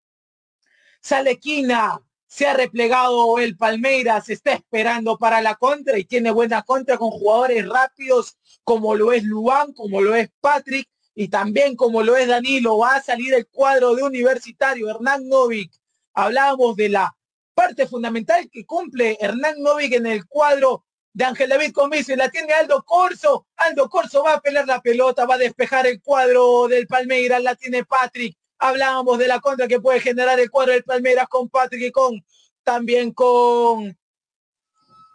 Salequina, 1.01 1.99
se 2.27 2.47
ha 2.47 2.55
replegado 2.55 3.39
el 3.39 3.57
Palmeiras, 3.57 4.28
está 4.28 4.53
esperando 4.53 5.16
para 5.16 5.40
la 5.40 5.55
contra 5.55 5.98
y 5.98 6.05
tiene 6.05 6.31
buena 6.31 6.62
contra 6.62 6.98
con 6.98 7.11
jugadores 7.11 7.69
rápidos 7.69 8.36
como 8.65 8.94
lo 8.94 9.12
es 9.12 9.23
Luan, 9.23 9.73
como 9.73 10.01
lo 10.01 10.15
es 10.15 10.31
Patrick 10.40 10.89
y 11.15 11.28
también 11.28 11.77
como 11.77 12.03
lo 12.03 12.16
es 12.16 12.28
Danilo. 12.28 12.78
Va 12.78 12.97
a 12.97 13.03
salir 13.03 13.32
el 13.35 13.47
cuadro 13.47 13.94
de 13.94 14.03
Universitario, 14.03 14.90
Hernán 14.90 15.28
Novik. 15.28 15.73
Hablábamos 16.15 16.77
de 16.77 16.89
la 16.89 17.16
parte 17.55 17.86
fundamental 17.86 18.51
que 18.51 18.66
cumple 18.66 19.16
Hernán 19.20 19.62
Novik 19.62 19.93
en 19.94 20.07
el 20.07 20.27
cuadro 20.27 20.85
de 21.12 21.24
Ángel 21.24 21.48
David 21.48 21.73
Comiso 21.73 22.12
y 22.12 22.16
la 22.16 22.28
tiene 22.28 22.53
Aldo 22.53 22.82
Corso. 22.85 23.47
Aldo 23.57 23.89
Corso 23.89 24.23
va 24.23 24.35
a 24.35 24.40
pelear 24.40 24.66
la 24.66 24.82
pelota, 24.82 25.24
va 25.24 25.36
a 25.36 25.39
despejar 25.39 25.86
el 25.86 26.03
cuadro 26.03 26.69
del 26.69 26.86
Palmeiras, 26.86 27.43
la 27.43 27.55
tiene 27.55 27.85
Patrick. 27.85 28.36
Hablábamos 28.59 29.19
de 29.19 29.28
la 29.28 29.41
contra 29.41 29.69
que 29.69 29.81
puede 29.81 30.01
generar 30.01 30.41
el 30.41 30.51
cuadro 30.51 30.73
del 30.73 30.85
Palmeiras 30.85 31.28
con 31.28 31.49
Patrick 31.49 31.83
y 31.83 31.91
con 31.91 32.24
también 32.62 33.12
con 33.12 33.97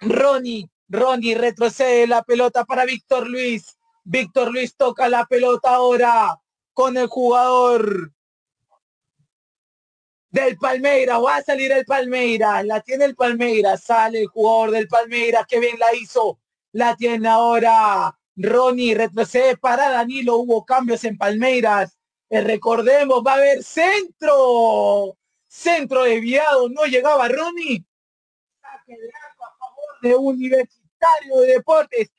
Ronnie. 0.02 0.70
Ronnie 0.88 1.36
retrocede 1.36 2.08
la 2.08 2.24
pelota 2.24 2.66
para 2.66 2.86
Víctor 2.86 3.28
Luis. 3.28 3.78
Víctor 4.04 4.52
Luis 4.52 4.76
toca 4.76 5.08
la 5.10 5.26
pelota 5.26 5.76
ahora 5.76 6.40
con 6.74 6.98
el 6.98 7.08
jugador 7.08 8.12
del 10.30 10.58
Palmeiras. 10.58 11.20
Va 11.24 11.38
a 11.38 11.44
salir 11.44 11.72
el 11.72 11.86
Palmeiras. 11.86 12.66
La 12.66 12.82
tiene 12.82 13.06
el 13.06 13.16
Palmeiras. 13.16 13.84
Sale 13.84 14.22
el 14.22 14.28
jugador 14.28 14.72
del 14.72 14.88
Palmeiras. 14.88 15.46
Que 15.48 15.60
bien 15.60 15.78
la 15.80 15.94
hizo. 15.96 16.40
La 16.72 16.96
tiene 16.96 17.28
ahora 17.28 18.18
Ronnie. 18.36 18.96
Retrocede 18.96 19.58
para 19.58 19.90
Danilo. 19.90 20.38
Hubo 20.38 20.66
cambios 20.66 21.04
en 21.04 21.18
Palmeiras. 21.18 21.98
Eh, 22.34 22.40
recordemos, 22.40 23.22
va 23.28 23.34
a 23.34 23.36
haber 23.36 23.62
centro. 23.62 25.18
Centro 25.48 26.04
desviado. 26.04 26.70
No 26.70 26.86
llegaba 26.86 27.28
Ronnie. 27.28 27.86
A 28.64 28.80
favor 28.88 30.02
de 30.02 30.16
Universitario 30.16 31.42
de 31.42 31.48
Deportes. 31.48 32.10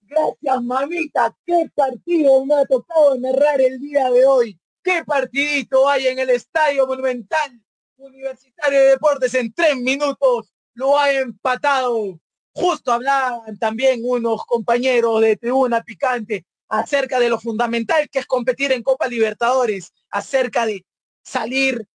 Gracias, 0.00 0.62
mamita. 0.62 1.36
Qué 1.44 1.70
partido 1.74 2.46
me 2.46 2.54
ha 2.54 2.64
tocado 2.64 3.18
narrar 3.18 3.60
el 3.60 3.78
día 3.78 4.10
de 4.10 4.24
hoy. 4.24 4.58
Qué 4.82 5.04
partidito 5.04 5.86
hay 5.86 6.06
en 6.06 6.20
el 6.20 6.30
Estadio 6.30 6.86
Monumental 6.86 7.60
Universitario 7.98 8.78
de 8.78 8.86
Deportes 8.86 9.34
en 9.34 9.52
tres 9.52 9.76
minutos. 9.76 10.54
Lo 10.72 10.98
ha 10.98 11.12
empatado. 11.12 12.18
Justo 12.54 12.92
hablaban 12.92 13.58
también 13.58 14.00
unos 14.04 14.42
compañeros 14.46 15.20
de 15.20 15.36
tribuna 15.36 15.82
picante 15.82 16.46
acerca 16.70 17.18
de 17.18 17.28
lo 17.28 17.38
fundamental 17.38 18.08
que 18.08 18.20
es 18.20 18.26
competir 18.26 18.72
en 18.72 18.82
Copa 18.82 19.08
Libertadores, 19.08 19.92
acerca 20.08 20.64
de 20.64 20.86
salir 21.22 21.86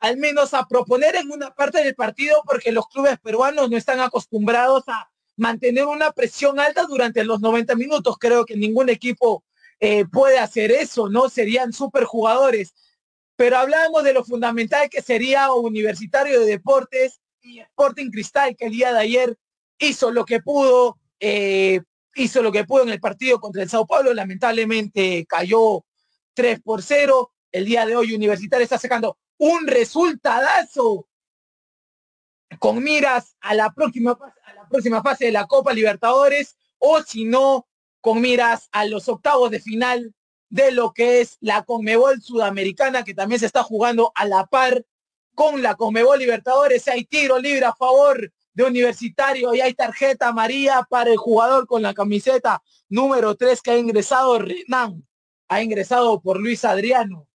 al 0.00 0.18
menos 0.18 0.52
a 0.52 0.66
proponer 0.66 1.16
en 1.16 1.30
una 1.30 1.54
parte 1.54 1.82
del 1.82 1.94
partido 1.94 2.42
porque 2.44 2.72
los 2.72 2.86
clubes 2.88 3.18
peruanos 3.18 3.70
no 3.70 3.76
están 3.76 4.00
acostumbrados 4.00 4.84
a 4.88 5.10
mantener 5.36 5.86
una 5.86 6.12
presión 6.12 6.60
alta 6.60 6.84
durante 6.84 7.24
los 7.24 7.40
90 7.40 7.74
minutos. 7.76 8.16
Creo 8.18 8.44
que 8.44 8.56
ningún 8.56 8.88
equipo 8.88 9.44
eh, 9.80 10.04
puede 10.06 10.38
hacer 10.38 10.70
eso, 10.70 11.08
¿no? 11.08 11.28
Serían 11.28 11.72
superjugadores. 11.72 12.74
Pero 13.36 13.58
hablamos 13.58 14.02
de 14.02 14.14
lo 14.14 14.24
fundamental 14.24 14.88
que 14.88 15.02
sería 15.02 15.52
Universitario 15.52 16.40
de 16.40 16.46
Deportes 16.46 17.20
y 17.42 17.60
Sporting 17.60 18.10
Cristal, 18.10 18.56
que 18.56 18.66
el 18.66 18.72
día 18.72 18.92
de 18.92 18.98
ayer 18.98 19.36
hizo 19.78 20.10
lo 20.10 20.24
que 20.24 20.40
pudo, 20.40 20.98
eh, 21.20 21.82
hizo 22.16 22.42
lo 22.42 22.50
que 22.50 22.64
pudo 22.64 22.82
en 22.82 22.90
el 22.90 23.00
partido 23.00 23.40
contra 23.40 23.62
el 23.62 23.68
Sao 23.68 23.86
Paulo, 23.86 24.12
lamentablemente 24.12 25.26
cayó 25.28 25.84
3 26.34 26.60
por 26.62 26.82
0. 26.82 27.32
El 27.52 27.64
día 27.64 27.86
de 27.86 27.96
hoy 27.96 28.14
Universitario 28.14 28.64
está 28.64 28.78
sacando 28.78 29.18
un 29.38 29.66
resultadazo 29.66 31.08
con 32.58 32.82
miras 32.82 33.36
a 33.40 33.54
la 33.54 33.72
próxima, 33.72 34.18
a 34.44 34.54
la 34.54 34.68
próxima 34.68 35.02
fase 35.02 35.26
de 35.26 35.32
la 35.32 35.46
Copa 35.46 35.72
Libertadores 35.72 36.56
o 36.78 37.02
si 37.02 37.24
no, 37.24 37.66
con 38.00 38.20
miras 38.20 38.68
a 38.72 38.84
los 38.84 39.08
octavos 39.08 39.50
de 39.50 39.60
final 39.60 40.14
de 40.48 40.70
lo 40.70 40.92
que 40.92 41.20
es 41.20 41.38
la 41.40 41.64
Conmebol 41.64 42.22
Sudamericana, 42.22 43.04
que 43.04 43.14
también 43.14 43.40
se 43.40 43.46
está 43.46 43.62
jugando 43.62 44.12
a 44.14 44.26
la 44.26 44.46
par 44.46 44.84
con 45.34 45.60
la 45.62 45.74
Conmebol 45.74 46.18
Libertadores. 46.18 46.86
Hay 46.88 47.04
tiro 47.04 47.38
libre 47.38 47.66
a 47.66 47.74
favor 47.74 48.32
de 48.56 48.64
Universitario 48.64 49.54
y 49.54 49.60
hay 49.60 49.74
tarjeta 49.74 50.28
amarilla 50.28 50.82
para 50.88 51.10
el 51.10 51.18
jugador 51.18 51.66
con 51.66 51.82
la 51.82 51.92
camiseta 51.92 52.62
número 52.88 53.36
3 53.36 53.60
que 53.60 53.70
ha 53.70 53.76
ingresado 53.76 54.38
Renan. 54.38 55.06
Ha 55.48 55.62
ingresado 55.62 56.20
por 56.22 56.40
Luis 56.40 56.64
Adriano. 56.64 57.28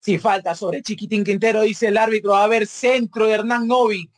Si 0.00 0.18
falta 0.18 0.54
sobre 0.54 0.82
Chiquitín 0.82 1.22
Quintero, 1.22 1.60
dice 1.60 1.88
el 1.88 1.98
árbitro. 1.98 2.30
Va 2.30 2.40
a 2.40 2.44
haber 2.44 2.66
centro 2.66 3.26
de 3.26 3.34
Hernán 3.34 3.68
Novik. 3.68 4.10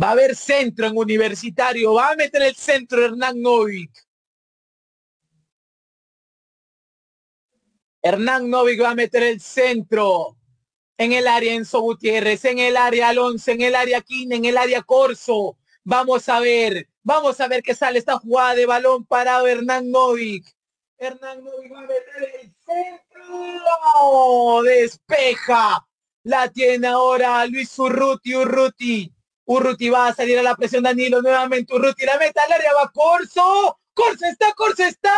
Va 0.00 0.08
a 0.08 0.10
haber 0.10 0.36
centro 0.36 0.86
en 0.86 0.98
universitario. 0.98 1.94
Va 1.94 2.10
a 2.10 2.16
meter 2.16 2.42
el 2.42 2.54
centro 2.54 3.02
Hernán 3.02 3.40
Novik. 3.40 4.05
Hernán 8.06 8.48
Novik 8.48 8.80
va 8.80 8.90
a 8.90 8.94
meter 8.94 9.24
el 9.24 9.40
centro 9.40 10.36
en 10.96 11.10
el 11.10 11.26
área 11.26 11.54
Enzo 11.54 11.80
Gutiérrez, 11.80 12.44
en 12.44 12.60
el 12.60 12.76
área 12.76 13.08
Alonso, 13.08 13.50
en 13.50 13.62
el 13.62 13.74
área 13.74 14.00
Quine, 14.00 14.36
en 14.36 14.44
el 14.44 14.56
área 14.56 14.82
Corso. 14.82 15.58
Vamos 15.82 16.28
a 16.28 16.38
ver, 16.38 16.88
vamos 17.02 17.40
a 17.40 17.48
ver 17.48 17.64
qué 17.64 17.74
sale 17.74 17.98
esta 17.98 18.16
jugada 18.16 18.54
de 18.54 18.64
balón 18.64 19.04
parado 19.04 19.48
Hernán 19.48 19.90
Novik. 19.90 20.46
Hernán 20.98 21.42
Novik 21.42 21.72
va 21.72 21.80
a 21.80 21.82
meter 21.82 22.42
el 22.42 22.54
centro. 22.64 24.62
Despeja. 24.62 25.84
La 26.22 26.48
tiene 26.48 26.86
ahora 26.86 27.44
Luis 27.46 27.76
Urruti, 27.76 28.36
Urruti. 28.36 29.12
Urruti 29.46 29.88
va 29.90 30.06
a 30.06 30.14
salir 30.14 30.38
a 30.38 30.44
la 30.44 30.54
presión 30.54 30.84
Danilo 30.84 31.22
nuevamente. 31.22 31.74
Urruti 31.74 32.06
la 32.06 32.18
meta 32.18 32.44
al 32.44 32.52
área 32.52 32.72
va 32.72 32.88
Corso. 32.92 33.80
Corso 33.92 34.26
está, 34.26 34.52
Corso 34.52 34.84
está. 34.84 35.16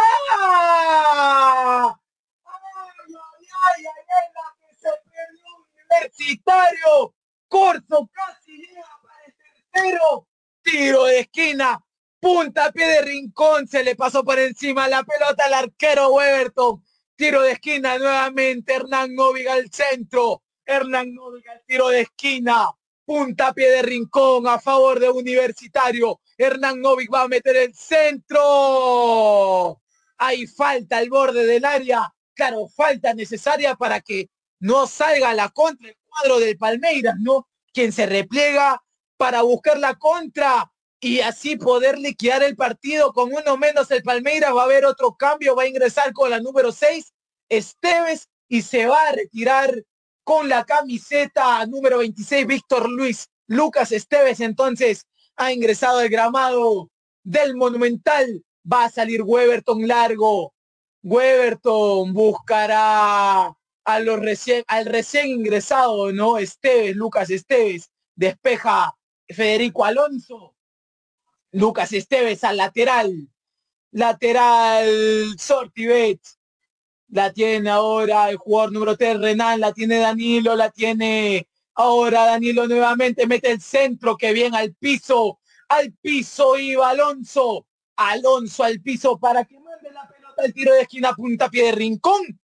Que 4.61 4.75
se 4.75 4.89
perdió 5.05 5.47
Universitario. 5.75 7.15
Corso 7.49 8.11
casi 8.13 8.53
llega 8.53 8.87
para 9.03 9.25
el 9.25 9.35
tercero. 9.35 10.29
Tiro 10.63 11.05
de 11.05 11.21
esquina. 11.21 11.83
Punta 12.21 12.73
pie 12.73 12.87
de 12.87 13.03
rincón. 13.03 13.69
Se 13.69 13.83
le 13.83 13.97
pasó 13.97 14.25
por 14.25 14.39
encima 14.39 14.89
la 14.89 15.03
pelota 15.03 15.45
al 15.47 15.55
arquero 15.55 16.11
Weberton. 16.11 16.85
Tiro 17.17 17.43
de 17.43 17.53
esquina 17.53 17.99
nuevamente. 17.99 18.75
Hernán 18.75 19.15
Noviga 19.15 19.55
al 19.55 19.71
centro. 19.71 20.43
Hernán 20.65 21.15
Noviga 21.15 21.53
al 21.53 21.65
tiro 21.65 21.89
de 21.89 22.03
esquina 22.03 22.71
punta 23.09 23.55
pie 23.55 23.71
de 23.71 23.81
rincón 23.81 24.47
a 24.47 24.59
favor 24.59 25.01
de 25.01 25.09
Universitario. 25.09 26.21
Hernán 26.37 26.83
Novik 26.83 27.11
va 27.11 27.23
a 27.23 27.29
meter 27.29 27.57
el 27.57 27.75
centro. 27.75 29.81
Hay 30.19 30.47
falta 30.47 30.99
al 30.99 31.09
borde 31.09 31.47
del 31.47 31.65
área. 31.65 32.15
Claro, 32.39 32.69
falta 32.69 33.15
necesaria 33.15 33.75
para 33.75 34.01
que 34.01 34.31
no 34.61 34.87
salga 34.87 35.35
la 35.35 35.49
contra 35.49 35.89
el 35.89 35.97
cuadro 36.07 36.39
del 36.39 36.57
Palmeiras, 36.57 37.17
¿no? 37.19 37.49
Quien 37.73 37.91
se 37.91 38.07
repliega 38.07 38.81
para 39.17 39.43
buscar 39.43 39.77
la 39.77 39.97
contra 39.97 40.71
y 41.01 41.19
así 41.19 41.57
poder 41.57 41.99
liquidar 41.99 42.45
el 42.45 42.55
partido 42.55 43.13
con 43.13 43.33
uno 43.35 43.57
menos 43.57 43.91
el 43.91 44.05
Palmeiras. 44.05 44.55
Va 44.55 44.63
a 44.63 44.67
haber 44.67 44.87
otro 44.87 45.17
cambio, 45.17 45.57
va 45.57 45.65
a 45.65 45.67
ingresar 45.67 46.13
con 46.13 46.31
la 46.31 46.39
número 46.39 46.71
6, 46.71 47.13
Esteves, 47.49 48.29
y 48.49 48.63
se 48.63 48.87
va 48.87 49.03
a 49.09 49.13
retirar 49.13 49.75
con 50.23 50.49
la 50.49 50.65
camiseta 50.65 51.67
número 51.67 51.99
26, 51.99 52.47
Víctor 52.47 52.89
Luis 52.89 53.27
Lucas 53.49 53.91
Esteves, 53.91 54.39
entonces 54.39 55.09
ha 55.35 55.53
ingresado 55.53 55.99
al 55.99 56.09
gramado 56.09 56.89
del 57.25 57.57
Monumental. 57.57 58.45
Va 58.71 58.85
a 58.85 58.91
salir 58.91 59.23
Weberton 59.25 59.89
largo. 59.89 60.55
Weberton 61.03 62.13
buscará 62.13 63.57
a 63.85 64.01
los 64.01 64.21
recién, 64.21 64.65
al 64.67 64.87
recién 64.87 65.29
ingresado, 65.29 66.13
¿no? 66.13 66.39
Esteves, 66.39 66.97
Lucas 66.97 67.31
Esteves. 67.31 67.91
Despeja 68.15 68.95
Federico 69.29 69.85
Alonso. 69.85 70.55
Lucas 71.53 71.93
Esteves 71.93 72.45
al 72.45 72.59
lateral. 72.59 73.29
Lateral 73.91 75.39
Sortibet 75.39 76.21
la 77.09 77.33
tiene 77.33 77.71
ahora 77.71 78.29
el 78.29 78.37
jugador 78.37 78.73
número 78.73 78.97
3, 78.97 79.19
Renan, 79.21 79.61
la 79.61 79.73
tiene 79.73 79.99
Danilo, 79.99 80.55
la 80.57 80.71
tiene 80.71 81.49
ahora 81.75 82.27
Danilo 82.27 82.67
nuevamente, 82.67 83.27
mete 83.27 83.51
el 83.51 83.61
centro, 83.61 84.17
que 84.17 84.33
bien 84.33 84.55
al 84.55 84.75
piso, 84.75 85.41
al 85.69 85.93
piso 85.93 86.59
iba 86.59 86.91
Alonso, 86.91 87.67
Alonso 87.97 88.65
al 88.65 88.81
piso 88.81 89.19
para 89.19 89.45
que 89.45 89.58
el 90.45 90.55
tiro 90.55 90.75
de 90.75 90.83
esquina 90.83 91.13
punta 91.15 91.49
pie 91.49 91.67
de 91.67 91.73
rincón. 91.73 92.41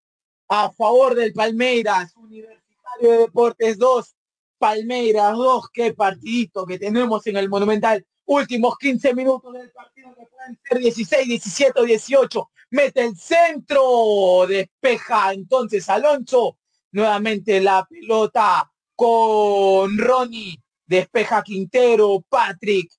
A 0.50 0.72
favor 0.72 1.16
del 1.16 1.34
Palmeiras, 1.34 2.16
Universitario 2.16 3.12
de 3.12 3.18
Deportes 3.20 3.78
2, 3.78 4.16
Palmeiras 4.58 5.36
2, 5.36 5.70
qué 5.72 5.94
partidito 5.94 6.66
que 6.66 6.78
tenemos 6.78 7.26
en 7.28 7.38
el 7.38 7.50
Monumental, 7.50 8.06
últimos 8.26 8.78
15 8.78 9.16
minutos 9.16 9.54
del 9.54 9.72
partido 9.72 10.14
que 10.16 10.26
pueden 10.28 10.60
ser 10.64 10.78
16, 10.80 11.28
17 11.28 11.80
o 11.80 11.84
18 11.84 12.50
mete 12.74 13.06
el 13.06 13.16
centro, 13.16 14.48
despeja 14.48 15.32
entonces 15.32 15.88
Alonso, 15.90 16.58
nuevamente 16.92 17.62
la 17.62 17.86
pelota 17.88 18.68
con 18.96 19.96
Ronnie, 19.96 20.58
despeja 20.84 21.44
Quintero, 21.44 22.26
Patrick, 22.28 22.92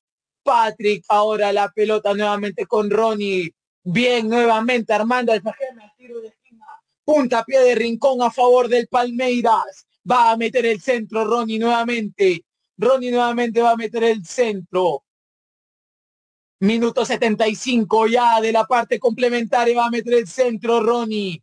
Patrick, 0.45 1.05
ahora 1.09 1.53
la 1.53 1.73
pelota 1.73 2.15
nuevamente 2.15 2.66
con 2.66 2.89
Ronnie, 2.89 3.53
bien 3.85 4.28
nuevamente 4.28 4.93
Armando 4.93 5.32
Alfajeme, 5.32 5.93
tiro 5.97 6.20
de 6.20 6.28
esquina, 6.28 6.66
punta 7.05 7.44
pie 7.44 7.61
de 7.61 7.74
rincón 7.74 8.20
a 8.23 8.31
favor 8.31 8.69
del 8.69 8.89
Palmeiras, 8.89 9.86
va 10.11 10.32
a 10.32 10.36
meter 10.36 10.66
el 10.66 10.81
centro 10.81 11.24
Ronnie 11.24 11.59
nuevamente, 11.59 12.44
Ronnie 12.77 13.11
nuevamente 13.11 13.62
va 13.62 13.70
a 13.70 13.77
meter 13.77 14.02
el 14.02 14.27
centro, 14.27 15.05
Minuto 16.65 17.05
75 17.05 18.06
ya 18.06 18.40
de 18.40 18.51
la 18.51 18.65
parte 18.65 18.98
complementaria. 18.98 19.77
Va 19.77 19.86
a 19.86 19.90
meter 19.90 20.15
el 20.15 20.27
centro 20.27 20.81
Ronnie. 20.81 21.43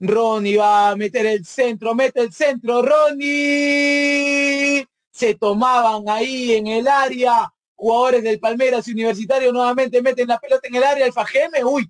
Ronnie 0.00 0.56
va 0.56 0.90
a 0.90 0.96
meter 0.96 1.26
el 1.26 1.44
centro. 1.44 1.94
Mete 1.94 2.22
el 2.22 2.32
centro 2.32 2.82
Ronnie. 2.82 4.84
Se 5.12 5.34
tomaban 5.34 6.08
ahí 6.08 6.54
en 6.54 6.66
el 6.66 6.88
área. 6.88 7.52
Jugadores 7.78 8.22
del 8.22 8.40
Palmeras 8.40 8.88
Universitario 8.88 9.52
nuevamente 9.52 10.02
meten 10.02 10.28
la 10.28 10.38
pelota 10.38 10.68
en 10.68 10.74
el 10.74 10.84
área. 10.84 11.06
El 11.06 11.12
Fajeme. 11.12 11.64
Uy. 11.64 11.88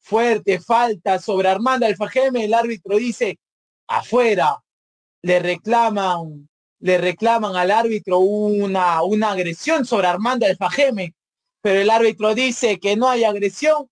Fuerte 0.00 0.60
falta 0.60 1.18
sobre 1.18 1.48
Armando 1.48 1.86
Alfajeme. 1.86 2.44
El 2.44 2.54
árbitro 2.54 2.96
dice 2.96 3.38
afuera. 3.86 4.56
Le 5.22 5.38
reclaman, 5.38 6.48
le 6.80 6.98
reclaman 6.98 7.54
al 7.56 7.70
árbitro 7.70 8.18
una, 8.18 9.02
una 9.02 9.32
agresión 9.32 9.84
sobre 9.84 10.08
Armando 10.08 10.46
Alfajeme 10.46 11.14
pero 11.66 11.80
el 11.80 11.90
árbitro 11.90 12.32
dice 12.32 12.78
que 12.78 12.94
no 12.94 13.08
hay 13.08 13.24
agresión 13.24 13.90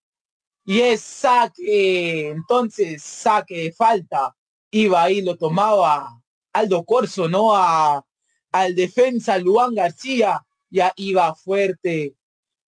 y 0.64 0.78
es 0.78 1.00
saque, 1.00 2.28
entonces 2.28 3.02
saque 3.02 3.64
de 3.64 3.72
falta. 3.72 4.32
Iba 4.70 5.02
ahí, 5.02 5.22
lo 5.22 5.36
tomaba 5.36 6.22
Aldo 6.52 6.84
Corso, 6.84 7.28
¿no? 7.28 7.52
A, 7.52 8.06
al 8.52 8.76
defensa 8.76 9.38
Luan 9.38 9.74
García, 9.74 10.40
ya 10.74 10.92
iba 10.96 11.32
fuerte. 11.36 12.16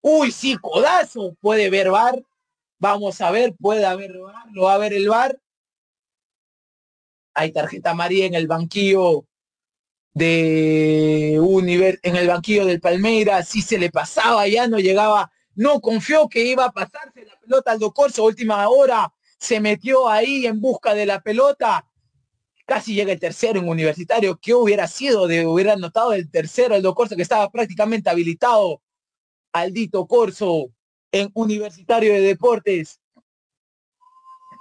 Uy, 0.01 0.31
sí, 0.31 0.57
codazo, 0.57 1.37
puede 1.41 1.69
ver 1.71 1.91
VAR. 1.91 2.23
Vamos 2.79 3.21
a 3.21 3.33
ver, 3.33 3.55
puede 3.59 3.85
haber 3.85 4.17
VAR, 4.17 4.47
lo 4.53 4.63
va 4.63 4.75
a 4.75 4.79
ver 4.79 4.93
el 4.93 5.09
VAR. 5.09 5.37
Hay 7.35 7.51
tarjeta 7.51 7.95
María 7.95 8.27
en 8.27 8.35
el 8.35 8.47
banquillo 8.47 9.27
de 10.15 11.39
Univer 11.43 11.99
en 12.03 12.17
el 12.17 12.29
banquillo 12.29 12.65
del 12.65 12.81
Palmeiras, 12.81 13.49
si 13.49 13.61
se 13.61 13.77
le 13.77 13.91
pasaba, 13.91 14.49
ya 14.49 14.67
no 14.67 14.79
llegaba, 14.79 15.31
no 15.57 15.81
confió 15.81 16.29
que 16.29 16.43
iba 16.43 16.65
a 16.65 16.73
pasarse 16.73 17.27
la 17.27 17.39
pelota 17.39 17.73
al 17.73 17.81
Corso, 17.93 18.25
última 18.25 18.67
hora, 18.69 19.13
se 19.39 19.61
metió 19.61 20.09
ahí 20.09 20.47
en 20.47 20.59
busca 20.59 20.95
de 20.95 21.05
la 21.05 21.21
pelota, 21.21 21.85
casi 22.67 22.95
llega 22.95 23.13
el 23.13 23.21
tercero 23.21 23.61
en 23.61 23.69
universitario, 23.69 24.39
¿qué 24.43 24.53
hubiera 24.53 24.87
sido 24.89 25.27
de 25.27 25.47
hubiera 25.47 25.75
anotado 25.75 26.13
el 26.13 26.31
tercero 26.31 26.75
el 26.75 26.83
Corso 26.95 27.17
que 27.17 27.23
estaba 27.23 27.51
prácticamente 27.51 28.11
habilitado? 28.11 28.83
Aldito 29.53 30.07
Corso 30.07 30.71
en 31.13 31.31
Universitario 31.33 32.13
de 32.13 32.21
Deportes. 32.21 33.01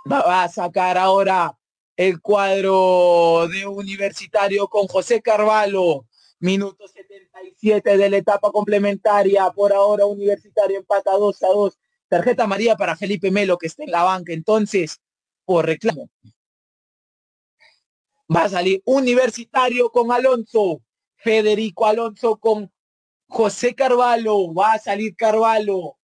Va 0.10 0.44
a 0.44 0.50
sacar 0.50 0.98
ahora 0.98 1.58
el 1.98 2.22
cuadro 2.22 3.48
de 3.52 3.66
Universitario 3.66 4.68
con 4.68 4.88
José 4.88 5.22
Carvalho. 5.22 6.06
Minuto 6.40 6.88
77 6.88 7.98
de 7.98 8.10
la 8.10 8.18
etapa 8.18 8.52
complementaria. 8.52 9.50
Por 9.50 9.74
ahora 9.74 10.06
Universitario 10.06 10.78
empata 10.78 11.12
2 11.12 11.44
a 11.44 11.48
2. 11.48 11.78
Tarjeta 12.08 12.46
María 12.46 12.76
para 12.76 12.96
Felipe 12.96 13.32
Melo 13.32 13.58
que 13.58 13.68
está 13.68 13.84
en 13.84 13.92
la 13.92 14.04
banca 14.04 14.32
entonces 14.32 15.02
por 15.44 15.66
reclamo. 15.66 16.10
Va 18.34 18.44
a 18.44 18.50
salir 18.50 18.82
Universitario 18.86 19.90
con 19.90 20.12
Alonso. 20.12 20.82
Federico 21.16 21.86
Alonso 21.86 22.38
con 22.38 22.72
José 23.28 23.76
Carvalho. 23.76 24.54
Va 24.54 24.74
a 24.74 24.80
salir 24.80 25.16
Carvalho. 25.16 25.98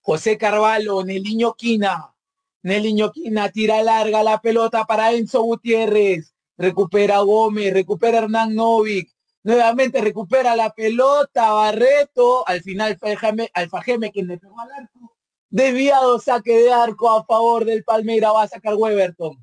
José 0.00 0.38
Carvalho, 0.38 1.04
Neliño 1.04 1.54
Quina. 1.54 2.14
Neliño 2.62 3.10
Quina 3.10 3.50
tira 3.50 3.82
larga 3.82 4.22
la 4.22 4.40
pelota 4.40 4.84
para 4.84 5.12
Enzo 5.12 5.42
Gutiérrez. 5.42 6.32
Recupera 6.56 7.18
Gómez, 7.20 7.72
recupera 7.72 8.18
Hernán 8.18 8.54
Novik. 8.54 9.12
Nuevamente 9.42 10.00
recupera 10.00 10.54
la 10.54 10.70
pelota 10.70 11.52
Barreto. 11.52 12.46
Al 12.46 12.62
final 12.62 12.96
Alfajeme 13.52 14.12
quien 14.12 14.28
le 14.28 14.38
pegó 14.38 14.60
al 14.60 14.70
arco. 14.70 15.15
Desviado 15.56 16.18
saque 16.18 16.52
de 16.54 16.70
arco 16.70 17.10
a 17.10 17.24
favor 17.24 17.64
del 17.64 17.82
Palmeira. 17.82 18.30
Va 18.30 18.42
a 18.42 18.48
sacar 18.48 18.74
Weberton. 18.74 19.42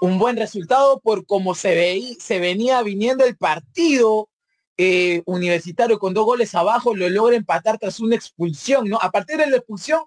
Un 0.00 0.18
buen 0.18 0.38
resultado 0.38 0.98
por 1.00 1.26
cómo 1.26 1.54
se, 1.54 1.74
ve, 1.74 2.16
se 2.18 2.38
venía 2.38 2.82
viniendo 2.82 3.22
el 3.26 3.36
partido 3.36 4.30
eh, 4.78 5.22
universitario 5.26 5.98
con 5.98 6.14
dos 6.14 6.24
goles 6.24 6.54
abajo. 6.54 6.96
Lo 6.96 7.10
logra 7.10 7.36
empatar 7.36 7.76
tras 7.76 8.00
una 8.00 8.16
expulsión. 8.16 8.88
¿no? 8.88 8.98
A 9.02 9.10
partir 9.10 9.36
de 9.36 9.46
la 9.46 9.58
expulsión 9.58 10.04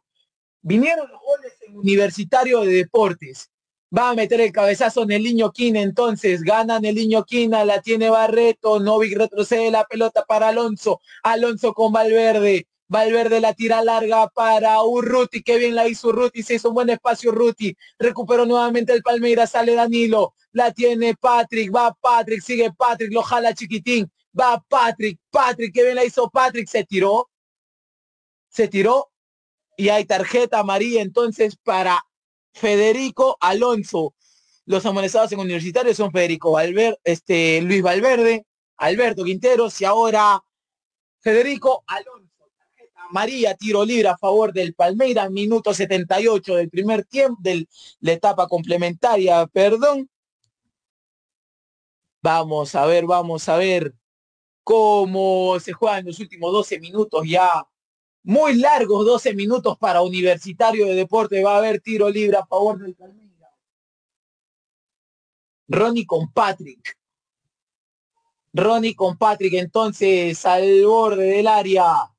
vinieron 0.64 1.08
los 1.12 1.22
goles 1.22 1.54
en 1.68 1.78
Universitario 1.78 2.62
de 2.62 2.74
Deportes 2.74 3.52
va 3.96 4.10
a 4.10 4.16
meter 4.16 4.42
el 4.42 4.52
cabezazo 4.52 5.04
en 5.04 5.12
el 5.12 5.22
niño 5.22 5.52
Quina, 5.52 5.80
entonces 5.80 6.42
gana 6.42 6.78
el 6.78 6.96
niño 6.96 7.24
Quina, 7.24 7.64
la 7.64 7.80
tiene 7.80 8.10
Barreto, 8.10 8.80
Novik 8.80 9.16
retrocede 9.16 9.70
la 9.70 9.84
pelota 9.84 10.26
para 10.26 10.48
Alonso, 10.48 11.00
Alonso 11.22 11.76
con 11.76 11.94
Valverde, 11.94 12.66
Valverde 12.94 13.42
la 13.42 13.56
tira 13.56 13.84
larga 13.84 14.28
para 14.28 14.84
Urruti, 14.84 15.42
que 15.42 15.58
bien 15.58 15.74
la 15.74 15.88
hizo 15.88 16.10
Urruti, 16.10 16.44
se 16.44 16.54
hizo 16.54 16.70
un 16.70 16.76
buen 16.76 16.92
espacio 16.92 17.32
Urruti, 17.32 17.76
recuperó 17.98 18.46
nuevamente 18.46 18.94
el 18.94 19.02
Palmeiras, 19.02 19.50
sale 19.50 19.74
Danilo, 19.74 20.36
la 20.52 20.72
tiene 20.72 21.16
Patrick, 21.16 21.74
va 21.76 21.92
Patrick, 22.00 22.44
sigue 22.44 22.72
Patrick, 22.72 23.12
lo 23.12 23.24
jala 23.24 23.56
chiquitín, 23.56 24.12
va 24.40 24.64
Patrick, 24.70 25.20
Patrick, 25.32 25.74
que 25.74 25.82
bien 25.84 25.96
la 25.96 26.06
hizo 26.06 26.30
Patrick, 26.30 26.68
se 26.68 26.84
tiró, 26.84 27.32
se 28.48 28.68
tiró 28.68 29.10
y 29.76 29.90
hay 29.90 30.06
tarjeta 30.06 30.60
amarilla 30.60 31.02
entonces 31.02 31.56
para 31.56 32.06
Federico 32.54 33.38
Alonso. 33.40 34.14
Los 34.66 34.86
amonestados 34.86 35.32
en 35.32 35.40
universitarios 35.40 35.98
son 35.98 36.12
Federico 36.12 36.52
Valverde, 36.52 37.00
este, 37.04 37.60
Luis 37.64 37.82
Valverde, 37.82 38.46
Alberto 38.78 39.24
Quinteros 39.24 39.82
y 39.82 39.86
ahora 39.86 40.44
Federico 41.22 41.84
Alonso. 41.88 42.23
María, 43.14 43.56
tiro 43.56 43.86
libre 43.86 44.10
a 44.10 44.18
favor 44.18 44.52
del 44.52 44.74
Palmeiras, 44.74 45.30
minuto 45.30 45.72
78 45.74 46.56
del 46.56 46.70
primer 46.70 47.06
tiempo, 47.06 47.38
de 47.42 47.68
la 48.00 48.14
etapa 48.14 48.48
complementaria, 48.48 49.46
perdón. 49.48 50.10
Vamos 52.22 52.74
a 52.74 52.86
ver, 52.88 53.06
vamos 53.06 53.48
a 53.50 53.58
ver 53.58 53.94
cómo 54.64 55.60
se 55.60 55.74
juegan 55.74 56.06
los 56.06 56.20
últimos 56.20 56.52
12 56.52 56.80
minutos 56.80 57.24
ya 57.28 57.64
muy 58.24 58.56
largos 58.56 59.06
12 59.06 59.36
minutos 59.36 59.78
para 59.78 60.02
Universitario 60.02 60.88
de 60.88 60.96
Deporte. 60.96 61.44
Va 61.44 61.56
a 61.56 61.58
haber 61.58 61.82
tiro 61.82 62.10
libre 62.10 62.38
a 62.38 62.46
favor 62.46 62.80
del 62.80 62.96
Palmeiras. 62.96 63.52
Ronnie 65.68 66.06
con 66.06 66.32
Patrick. 66.32 66.98
Ronnie 68.54 68.96
con 68.96 69.18
Patrick 69.18 69.54
entonces 69.56 70.46
al 70.46 70.86
borde 70.86 71.26
del 71.26 71.48
área. 71.48 72.13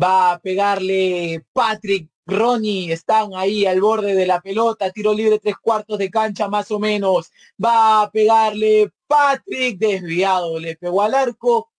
Va 0.00 0.32
a 0.32 0.38
pegarle 0.40 1.44
Patrick, 1.52 2.10
Ronnie, 2.26 2.92
están 2.92 3.34
ahí 3.34 3.66
al 3.66 3.80
borde 3.80 4.14
de 4.14 4.26
la 4.26 4.40
pelota, 4.40 4.90
tiro 4.90 5.12
libre 5.12 5.38
tres 5.38 5.56
cuartos 5.56 5.98
de 5.98 6.10
cancha 6.10 6.48
más 6.48 6.70
o 6.70 6.78
menos. 6.78 7.30
Va 7.62 8.02
a 8.02 8.10
pegarle 8.10 8.92
Patrick, 9.06 9.78
desviado, 9.78 10.58
le 10.58 10.76
pegó 10.76 11.02
al 11.02 11.14
arco 11.14 11.70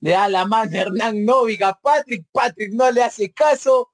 le 0.00 0.12
da 0.12 0.28
la 0.28 0.46
mano 0.46 0.70
Hernán 0.76 1.24
Novik 1.24 1.62
a 1.62 1.74
Patrick, 1.74 2.26
Patrick 2.32 2.72
no 2.72 2.90
le 2.90 3.02
hace 3.02 3.32
caso, 3.32 3.92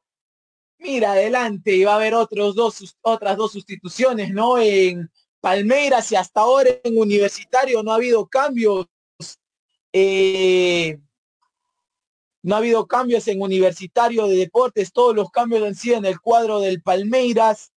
mira 0.78 1.12
adelante 1.12 1.74
y 1.74 1.84
va 1.84 1.92
a 1.92 1.96
haber 1.96 2.14
otros 2.14 2.54
dos, 2.54 2.96
otras 3.02 3.36
dos 3.36 3.52
sustituciones, 3.52 4.30
¿no? 4.30 4.58
En 4.58 5.10
Palmeiras 5.40 6.12
y 6.12 6.16
hasta 6.16 6.40
ahora 6.42 6.70
en 6.84 6.98
Universitario 6.98 7.82
no 7.82 7.92
ha 7.92 7.96
habido 7.96 8.26
cambios. 8.28 8.86
Eh, 9.92 10.98
no 12.42 12.54
ha 12.54 12.58
habido 12.58 12.86
cambios 12.86 13.28
en 13.28 13.40
Universitario 13.40 14.26
de 14.26 14.36
Deportes, 14.36 14.92
todos 14.92 15.14
los 15.14 15.30
cambios 15.30 15.62
han 15.62 15.74
sido 15.74 15.96
en 15.96 16.04
el 16.04 16.20
cuadro 16.20 16.60
del 16.60 16.82
Palmeiras, 16.82 17.72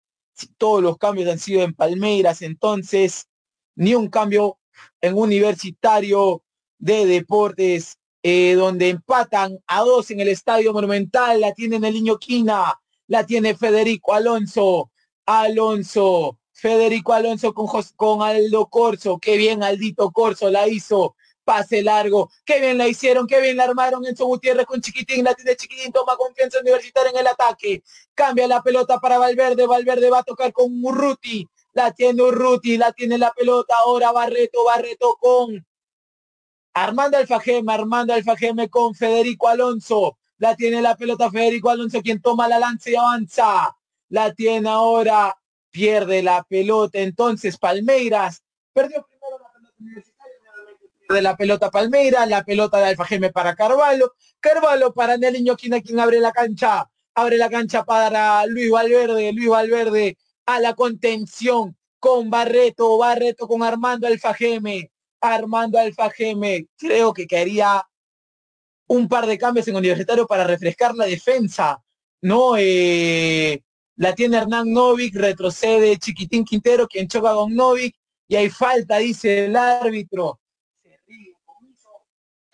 todos 0.58 0.82
los 0.82 0.96
cambios 0.96 1.28
han 1.28 1.38
sido 1.38 1.62
en 1.62 1.74
Palmeiras, 1.74 2.42
entonces 2.42 3.28
ni 3.76 3.94
un 3.94 4.08
cambio 4.08 4.58
en 5.00 5.16
Universitario 5.16 6.42
de 6.78 7.06
Deportes 7.06 7.98
eh, 8.22 8.54
donde 8.54 8.88
empatan 8.88 9.58
a 9.66 9.82
dos 9.82 10.10
en 10.10 10.20
el 10.20 10.28
Estadio 10.28 10.72
Monumental, 10.72 11.40
la 11.42 11.52
tiene 11.52 11.76
el 11.76 11.94
niño 11.94 12.18
Quina, 12.18 12.80
la 13.06 13.26
tiene 13.26 13.54
Federico 13.54 14.14
Alonso, 14.14 14.90
Alonso, 15.26 16.38
Federico 16.52 17.12
Alonso 17.12 17.52
con, 17.52 17.66
con 17.96 18.22
Aldo 18.22 18.66
Corso, 18.70 19.18
qué 19.18 19.36
bien 19.36 19.62
Aldito 19.62 20.10
Corso 20.10 20.50
la 20.50 20.66
hizo, 20.68 21.16
pase 21.44 21.82
largo, 21.82 22.30
qué 22.44 22.60
bien 22.60 22.78
la 22.78 22.88
hicieron, 22.88 23.26
qué 23.26 23.40
bien 23.40 23.56
la 23.56 23.64
armaron 23.64 24.04
en 24.06 24.16
su 24.16 24.24
Gutiérrez 24.24 24.66
con 24.66 24.80
Chiquitín, 24.80 25.24
la 25.24 25.34
tiene 25.34 25.56
Chiquitín, 25.56 25.92
toma 25.92 26.16
confianza 26.16 26.58
universitaria 26.60 27.10
en 27.10 27.18
el 27.18 27.26
ataque, 27.26 27.82
cambia 28.14 28.48
la 28.48 28.62
pelota 28.62 28.98
para 28.98 29.18
Valverde, 29.18 29.66
Valverde 29.66 30.10
va 30.10 30.20
a 30.20 30.22
tocar 30.24 30.52
con 30.52 30.66
Urruti, 30.82 31.46
la 31.72 31.92
tiene 31.92 32.22
Urruti, 32.22 32.76
la 32.78 32.92
tiene 32.92 33.18
la 33.18 33.32
pelota 33.32 33.74
ahora 33.84 34.12
Barreto, 34.12 34.64
Barreto 34.64 35.16
con 35.20 35.64
Armando 36.74 37.16
Alfajeme, 37.16 37.72
Armando 37.72 38.14
Alfajeme 38.14 38.68
con 38.68 38.94
Federico 38.94 39.48
Alonso. 39.48 40.18
La 40.38 40.56
tiene 40.56 40.82
la 40.82 40.96
pelota 40.96 41.30
Federico 41.30 41.70
Alonso, 41.70 42.02
quien 42.02 42.20
toma 42.20 42.48
la 42.48 42.58
lanza 42.58 42.90
y 42.90 42.96
avanza. 42.96 43.76
La 44.08 44.34
tiene 44.34 44.68
ahora, 44.68 45.36
pierde 45.70 46.22
la 46.22 46.42
pelota. 46.42 46.98
Entonces 46.98 47.58
Palmeiras 47.58 48.42
perdió 48.72 49.06
primero 49.06 49.38
la 49.38 49.52
pelota 49.52 50.13
de 51.14 51.22
la 51.22 51.36
pelota 51.36 51.70
Palmeiras, 51.70 52.28
la 52.28 52.44
pelota 52.44 52.78
de 52.78 52.86
Alfajeme 52.86 53.30
para 53.30 53.54
Carvalho. 53.54 54.12
Carvalho 54.40 54.92
para 54.92 55.16
Neliño, 55.16 55.56
quien, 55.56 55.80
quien 55.80 56.00
abre 56.00 56.20
la 56.20 56.32
cancha. 56.32 56.90
Abre 57.14 57.38
la 57.38 57.48
cancha 57.48 57.84
para 57.84 58.44
Luis 58.46 58.70
Valverde, 58.70 59.32
Luis 59.32 59.48
Valverde 59.48 60.18
a 60.46 60.60
la 60.60 60.74
contención 60.74 61.76
con 61.98 62.28
Barreto, 62.28 62.98
Barreto 62.98 63.48
con 63.48 63.62
Armando 63.62 64.06
Alfajeme. 64.06 64.90
Armando 65.24 65.78
Alfa 65.78 66.10
Geme. 66.10 66.66
Creo 66.76 67.12
que 67.12 67.26
quería 67.26 67.82
un 68.86 69.08
par 69.08 69.26
de 69.26 69.38
cambios 69.38 69.66
en 69.68 69.76
Universitario 69.76 70.26
para 70.26 70.44
refrescar 70.44 70.94
la 70.94 71.06
defensa. 71.06 71.82
¿no? 72.20 72.56
Eh, 72.58 73.62
la 73.96 74.14
tiene 74.14 74.36
Hernán 74.36 74.72
Novik, 74.72 75.14
retrocede 75.14 75.98
Chiquitín 75.98 76.44
Quintero, 76.44 76.86
quien 76.86 77.08
choca 77.08 77.32
con 77.34 77.54
Novik, 77.54 77.96
y 78.28 78.36
hay 78.36 78.50
falta, 78.50 78.98
dice 78.98 79.46
el 79.46 79.56
árbitro. 79.56 80.40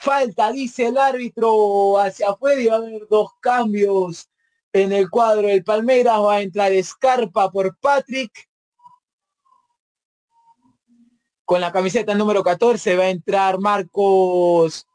Falta, 0.00 0.50
dice 0.50 0.86
el 0.86 0.98
árbitro, 0.98 1.98
hacia 1.98 2.30
afuera 2.30 2.60
y 2.60 2.66
va 2.66 2.74
a 2.74 2.78
haber 2.78 3.06
dos 3.08 3.32
cambios 3.40 4.30
en 4.72 4.92
el 4.92 5.10
cuadro 5.10 5.48
del 5.48 5.62
Palmeiras. 5.62 6.20
Va 6.20 6.36
a 6.36 6.40
entrar 6.40 6.72
Escarpa 6.72 7.50
por 7.50 7.76
Patrick 7.78 8.50
con 11.50 11.60
la 11.60 11.72
camiseta 11.72 12.14
número 12.14 12.44
14 12.44 12.94
va 12.94 13.02
a 13.02 13.10
entrar 13.10 13.58
Marcos 13.58 14.86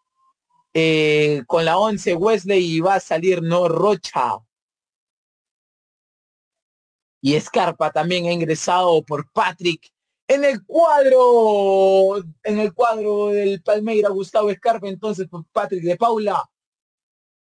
eh, 0.73 1.43
con 1.47 1.65
la 1.65 1.77
11 1.77 2.15
Wesley 2.15 2.77
y 2.77 2.79
va 2.79 2.95
a 2.95 2.99
salir 3.01 3.43
No 3.43 3.67
Rocha. 3.67 4.37
Y 7.19 7.35
Escarpa 7.35 7.91
también 7.91 8.27
ha 8.27 8.31
ingresado 8.31 9.03
por 9.03 9.29
Patrick 9.31 9.91
en 10.27 10.43
el 10.43 10.63
cuadro, 10.65 12.17
en 12.43 12.59
el 12.59 12.73
cuadro 12.73 13.27
del 13.27 13.61
Palmeira, 13.61 14.09
Gustavo 14.09 14.49
Escarpa, 14.49 14.87
entonces 14.87 15.27
por 15.27 15.45
Patrick 15.51 15.83
de 15.83 15.97
Paula. 15.97 16.43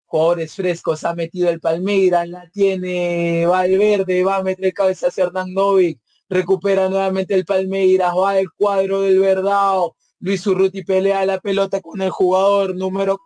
Jugadores 0.05 0.55
frescos 0.55 1.03
ha 1.03 1.13
metido 1.13 1.49
el 1.49 1.59
Palmeira, 1.59 2.25
la 2.25 2.49
tiene 2.49 3.45
Valverde, 3.45 4.23
va 4.23 4.37
a 4.37 4.43
meter 4.43 4.73
cabeza 4.73 5.07
a 5.07 5.21
Hernán 5.21 5.53
Novik 5.53 5.99
recupera 6.29 6.89
nuevamente 6.89 7.33
el 7.33 7.45
Palmeiras, 7.45 8.13
va 8.15 8.39
el 8.39 8.51
cuadro 8.51 9.01
del 9.01 9.19
Verdao, 9.19 9.95
Luis 10.19 10.45
Urruti 10.47 10.83
pelea 10.83 11.25
la 11.25 11.39
pelota 11.39 11.81
con 11.81 12.01
el 12.01 12.11
jugador 12.11 12.75
número 12.75 13.19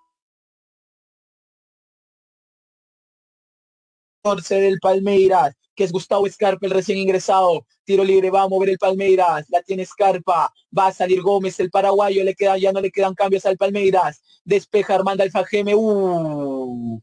14 4.24 4.62
del 4.62 4.80
Palmeiras, 4.80 5.56
que 5.76 5.84
es 5.84 5.92
Gustavo 5.92 6.28
Escarpa, 6.28 6.66
el 6.66 6.72
recién 6.72 6.98
ingresado. 6.98 7.66
Tiro 7.84 8.04
libre, 8.04 8.30
va 8.30 8.44
a 8.44 8.48
mover 8.48 8.70
el 8.70 8.78
Palmeiras, 8.78 9.46
la 9.50 9.62
tiene 9.62 9.84
Escarpa, 9.84 10.54
va 10.78 10.88
a 10.88 10.94
salir 10.94 11.22
Gómez, 11.22 11.60
el 11.60 11.70
paraguayo, 11.70 12.24
le 12.24 12.36
queda, 12.36 12.58
ya 12.58 12.72
no 12.72 12.82
le 12.82 12.92
quedan 12.92 13.16
cambios 13.16 13.46
al 13.46 13.58
Palmeiras. 13.58 14.22
Despeja 14.44 14.96
Armando 14.96 15.24
Alfajeme, 15.24 15.76
uh, 15.76 17.00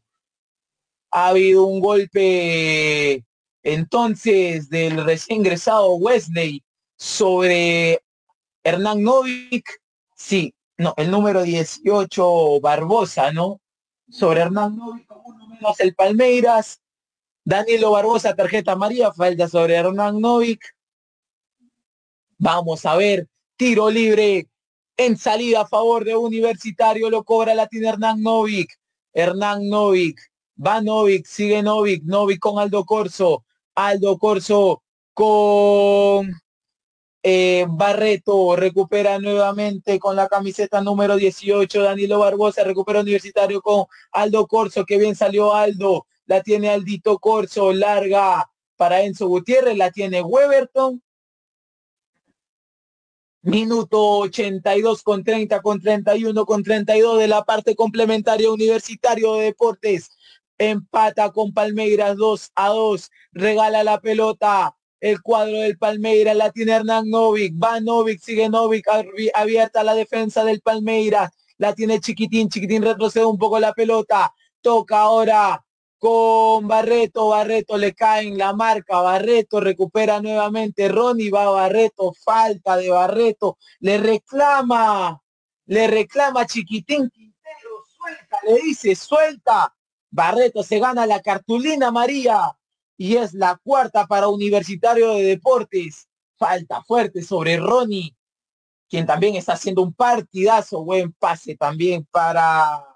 ha 1.11 1.27
habido 1.27 1.65
un 1.65 1.79
golpe 1.81 3.25
entonces 3.63 4.69
del 4.69 5.03
recién 5.03 5.39
ingresado 5.39 5.95
Wesley 5.95 6.63
sobre 6.97 8.01
Hernán 8.63 9.03
Novik, 9.03 9.81
sí, 10.15 10.53
no, 10.77 10.93
el 10.97 11.11
número 11.11 11.43
18 11.43 12.59
Barbosa, 12.61 13.31
¿no? 13.31 13.59
Sobre 14.09 14.41
Hernán 14.41 14.77
Novik, 14.77 15.07
uno 15.11 15.75
el 15.79 15.95
Palmeiras, 15.95 16.81
Danilo 17.43 17.91
Barbosa, 17.91 18.35
tarjeta 18.35 18.75
María, 18.75 19.11
falta 19.11 19.47
sobre 19.47 19.75
Hernán 19.75 20.19
Novik. 20.19 20.63
Vamos 22.37 22.85
a 22.85 22.95
ver, 22.95 23.27
tiro 23.55 23.89
libre 23.89 24.47
en 24.97 25.17
salida 25.17 25.61
a 25.61 25.67
favor 25.67 26.05
de 26.05 26.15
Universitario, 26.15 27.09
lo 27.09 27.23
cobra 27.23 27.55
Latin 27.55 27.85
Hernán 27.85 28.21
Novik. 28.21 28.71
Hernán 29.13 29.67
Novik, 29.67 30.19
va 30.55 30.81
Novik, 30.81 31.25
sigue 31.25 31.61
Novik, 31.63 32.03
Novik 32.03 32.39
con 32.39 32.59
Aldo 32.59 32.85
Corso, 32.85 33.43
Aldo 33.75 34.17
Corso 34.17 34.83
con 35.13 36.31
eh, 37.23 37.65
Barreto, 37.69 38.55
recupera 38.55 39.19
nuevamente 39.19 39.99
con 39.99 40.15
la 40.15 40.27
camiseta 40.27 40.81
número 40.81 41.15
18, 41.15 41.83
Danilo 41.83 42.19
Barbosa, 42.19 42.63
recupera 42.63 43.01
Universitario 43.01 43.61
con 43.61 43.85
Aldo 44.11 44.47
Corso, 44.47 44.85
que 44.85 44.97
bien 44.97 45.15
salió 45.15 45.53
Aldo, 45.53 46.05
la 46.25 46.41
tiene 46.41 46.69
Aldito 46.69 47.19
Corso, 47.19 47.73
larga 47.73 48.49
para 48.75 49.01
Enzo 49.01 49.27
Gutiérrez, 49.27 49.77
la 49.77 49.91
tiene 49.91 50.21
Weberton, 50.21 51.01
Minuto 53.43 54.19
82 54.19 55.01
con 55.01 55.23
30, 55.23 55.61
con 55.61 55.81
31, 55.81 56.45
con 56.45 56.61
32 56.61 57.17
de 57.17 57.27
la 57.27 57.43
parte 57.43 57.75
complementaria 57.75 58.51
Universitario 58.51 59.33
de 59.33 59.45
Deportes. 59.45 60.11
Empata 60.59 61.31
con 61.31 61.51
Palmeiras 61.51 62.17
2 62.17 62.51
a 62.53 62.67
2. 62.69 63.09
Regala 63.31 63.83
la 63.83 63.99
pelota. 63.99 64.75
El 64.99 65.23
cuadro 65.23 65.57
del 65.57 65.79
Palmeiras 65.79 66.35
la 66.35 66.51
tiene 66.51 66.73
Hernán 66.73 67.09
Novik. 67.09 67.55
Va 67.55 67.79
Novik, 67.79 68.21
sigue 68.21 68.47
Novik. 68.47 68.85
Abierta 69.33 69.83
la 69.83 69.95
defensa 69.95 70.43
del 70.43 70.61
Palmeiras. 70.61 71.31
La 71.57 71.73
tiene 71.73 71.99
Chiquitín. 71.99 72.47
Chiquitín 72.47 72.83
retrocede 72.83 73.25
un 73.25 73.39
poco 73.39 73.59
la 73.59 73.73
pelota. 73.73 74.31
Toca 74.61 74.99
ahora 74.99 75.65
con 76.01 76.67
Barreto, 76.67 77.27
Barreto 77.27 77.77
le 77.77 77.93
cae 77.93 78.27
en 78.27 78.35
la 78.35 78.53
marca, 78.53 79.01
Barreto 79.01 79.59
recupera 79.59 80.19
nuevamente, 80.19 80.87
Ronnie 80.87 81.29
va 81.29 81.47
Barreto, 81.47 82.11
falta 82.11 82.75
de 82.75 82.89
Barreto, 82.89 83.59
le 83.81 83.99
reclama, 83.99 85.21
le 85.67 85.85
reclama 85.85 86.47
Chiquitín 86.47 87.07
Quintero, 87.07 87.83
suelta, 87.85 88.37
le 88.47 88.61
dice, 88.61 88.95
suelta, 88.95 89.75
Barreto 90.09 90.63
se 90.63 90.79
gana 90.79 91.05
la 91.05 91.21
cartulina 91.21 91.91
María 91.91 92.51
y 92.97 93.17
es 93.17 93.35
la 93.35 93.59
cuarta 93.63 94.07
para 94.07 94.27
Universitario 94.27 95.13
de 95.13 95.21
Deportes, 95.21 96.07
falta 96.35 96.81
fuerte 96.81 97.21
sobre 97.21 97.57
Ronnie, 97.57 98.15
quien 98.89 99.05
también 99.05 99.35
está 99.35 99.53
haciendo 99.53 99.83
un 99.83 99.93
partidazo, 99.93 100.83
buen 100.83 101.13
pase 101.13 101.55
también 101.55 102.07
para 102.09 102.90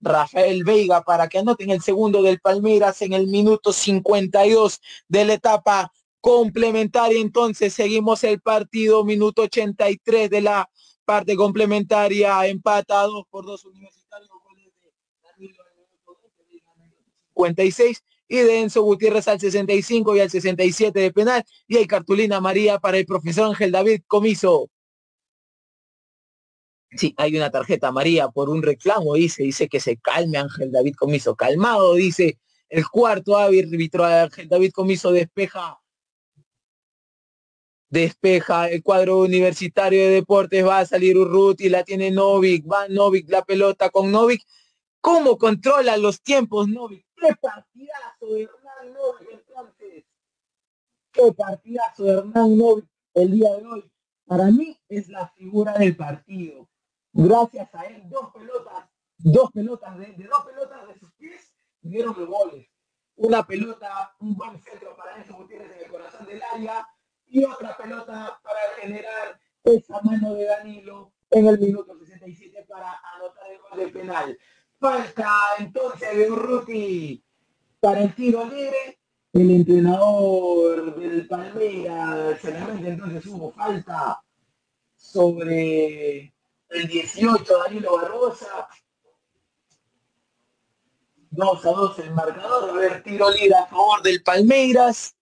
Rafael 0.00 0.64
Veiga 0.64 1.02
para 1.02 1.28
que 1.28 1.38
anoten 1.38 1.70
el 1.70 1.82
segundo 1.82 2.22
del 2.22 2.40
Palmeiras 2.40 3.02
en 3.02 3.12
el 3.12 3.26
minuto 3.26 3.72
52 3.72 4.80
de 5.08 5.24
la 5.24 5.34
etapa 5.34 5.92
complementaria. 6.20 7.20
Entonces 7.20 7.74
seguimos 7.74 8.24
el 8.24 8.40
partido, 8.40 9.04
minuto 9.04 9.42
83 9.42 10.30
de 10.30 10.40
la 10.40 10.70
parte 11.04 11.36
complementaria, 11.36 12.46
empatado 12.46 13.26
por 13.30 13.44
dos 13.44 13.64
universitarios, 13.64 14.30
goles 14.44 14.72
de 14.80 15.50
56 17.34 18.04
y 18.28 18.36
de 18.36 18.60
Enzo 18.60 18.82
Gutiérrez 18.82 19.26
al 19.26 19.40
65 19.40 20.16
y 20.16 20.20
al 20.20 20.30
67 20.30 20.98
de 20.98 21.12
penal 21.12 21.44
y 21.66 21.78
hay 21.78 21.86
cartulina 21.86 22.40
María 22.40 22.78
para 22.78 22.98
el 22.98 23.06
profesor 23.06 23.46
Ángel 23.46 23.72
David 23.72 24.02
Comiso. 24.06 24.70
Sí, 26.92 27.14
hay 27.18 27.36
una 27.36 27.50
tarjeta 27.50 27.92
María 27.92 28.28
por 28.28 28.48
un 28.50 28.62
reclamo, 28.62 29.14
dice, 29.14 29.44
dice 29.44 29.68
que 29.68 29.78
se 29.78 29.96
calme 29.96 30.38
Ángel 30.38 30.72
David 30.72 30.96
Comiso. 30.96 31.36
Calmado, 31.36 31.94
dice 31.94 32.38
el 32.68 32.88
cuarto 32.88 33.36
árbitro 33.36 34.04
Ángel 34.04 34.48
David 34.48 34.72
Comiso 34.72 35.12
despeja. 35.12 35.80
Despeja 37.88 38.68
el 38.70 38.82
cuadro 38.82 39.18
universitario 39.18 40.00
de 40.00 40.10
deportes, 40.10 40.64
va 40.64 40.78
a 40.80 40.86
salir 40.86 41.16
Urruti, 41.16 41.68
la 41.68 41.82
tiene 41.84 42.10
Novik, 42.10 42.64
va 42.70 42.88
Novik 42.88 43.28
la 43.28 43.44
pelota 43.44 43.90
con 43.90 44.12
Novik. 44.12 44.42
¿Cómo 45.00 45.38
controla 45.38 45.96
los 45.96 46.22
tiempos 46.22 46.68
Novik? 46.68 47.04
¡Qué 47.16 47.34
partidazo 47.40 48.26
de 48.32 48.42
Hernán 48.42 48.94
Novik 48.94 49.28
entonces! 49.32 50.04
¡Qué 51.12 51.32
partidazo 51.32 52.04
de 52.04 52.12
Hernán 52.12 52.56
Novik 52.56 52.86
el 53.14 53.30
día 53.32 53.56
de 53.56 53.66
hoy! 53.66 53.92
Para 54.24 54.50
mí 54.52 54.78
es 54.88 55.08
la 55.08 55.28
figura 55.30 55.72
del 55.72 55.96
partido 55.96 56.69
gracias 57.12 57.74
a 57.74 57.84
él, 57.86 58.08
dos 58.08 58.32
pelotas, 58.32 58.88
dos 59.18 59.50
pelotas 59.52 59.98
de, 59.98 60.14
dos 60.28 60.44
pelotas 60.44 60.88
de 60.88 60.98
sus 60.98 61.12
pies 61.14 61.54
dieron 61.80 62.14
los 62.18 62.28
goles. 62.28 62.66
Una 63.16 63.46
pelota, 63.46 64.14
un 64.20 64.34
buen 64.34 64.58
centro 64.60 64.96
para 64.96 65.16
Enzo 65.16 65.34
Gutiérrez 65.34 65.72
en 65.76 65.84
el 65.84 65.90
corazón 65.90 66.26
del 66.26 66.42
área 66.42 66.86
y 67.26 67.44
otra 67.44 67.76
pelota 67.76 68.40
para 68.42 68.60
generar 68.80 69.38
esa 69.64 70.00
mano 70.02 70.34
de 70.34 70.44
Danilo 70.44 71.12
en 71.30 71.46
el 71.46 71.58
minuto 71.58 71.96
67 71.98 72.64
para 72.68 72.98
anotar 73.14 73.50
el 73.50 73.58
gol 73.58 73.78
de 73.78 73.88
penal. 73.88 74.38
Falta 74.78 75.28
entonces 75.58 76.16
de 76.16 76.30
Urruti 76.30 77.24
para 77.78 78.02
el 78.02 78.14
tiro 78.14 78.44
libre. 78.44 78.98
El 79.32 79.48
entrenador 79.52 80.96
del 80.98 81.28
Palmeiras, 81.28 82.44
entonces 82.44 83.24
hubo 83.26 83.52
falta 83.52 84.20
sobre 84.96 86.34
el 86.70 86.88
18 86.88 87.58
Danilo 87.58 87.96
Barbosa. 87.96 88.68
2 91.30 91.66
a 91.66 91.70
2 91.70 91.98
el 92.00 92.10
marcador. 92.12 92.70
A 92.70 92.72
ver, 92.72 93.02
tiro 93.02 93.30
libre 93.30 93.56
a 93.56 93.66
favor 93.66 94.02
del 94.02 94.22
Palmeiras. 94.22 95.14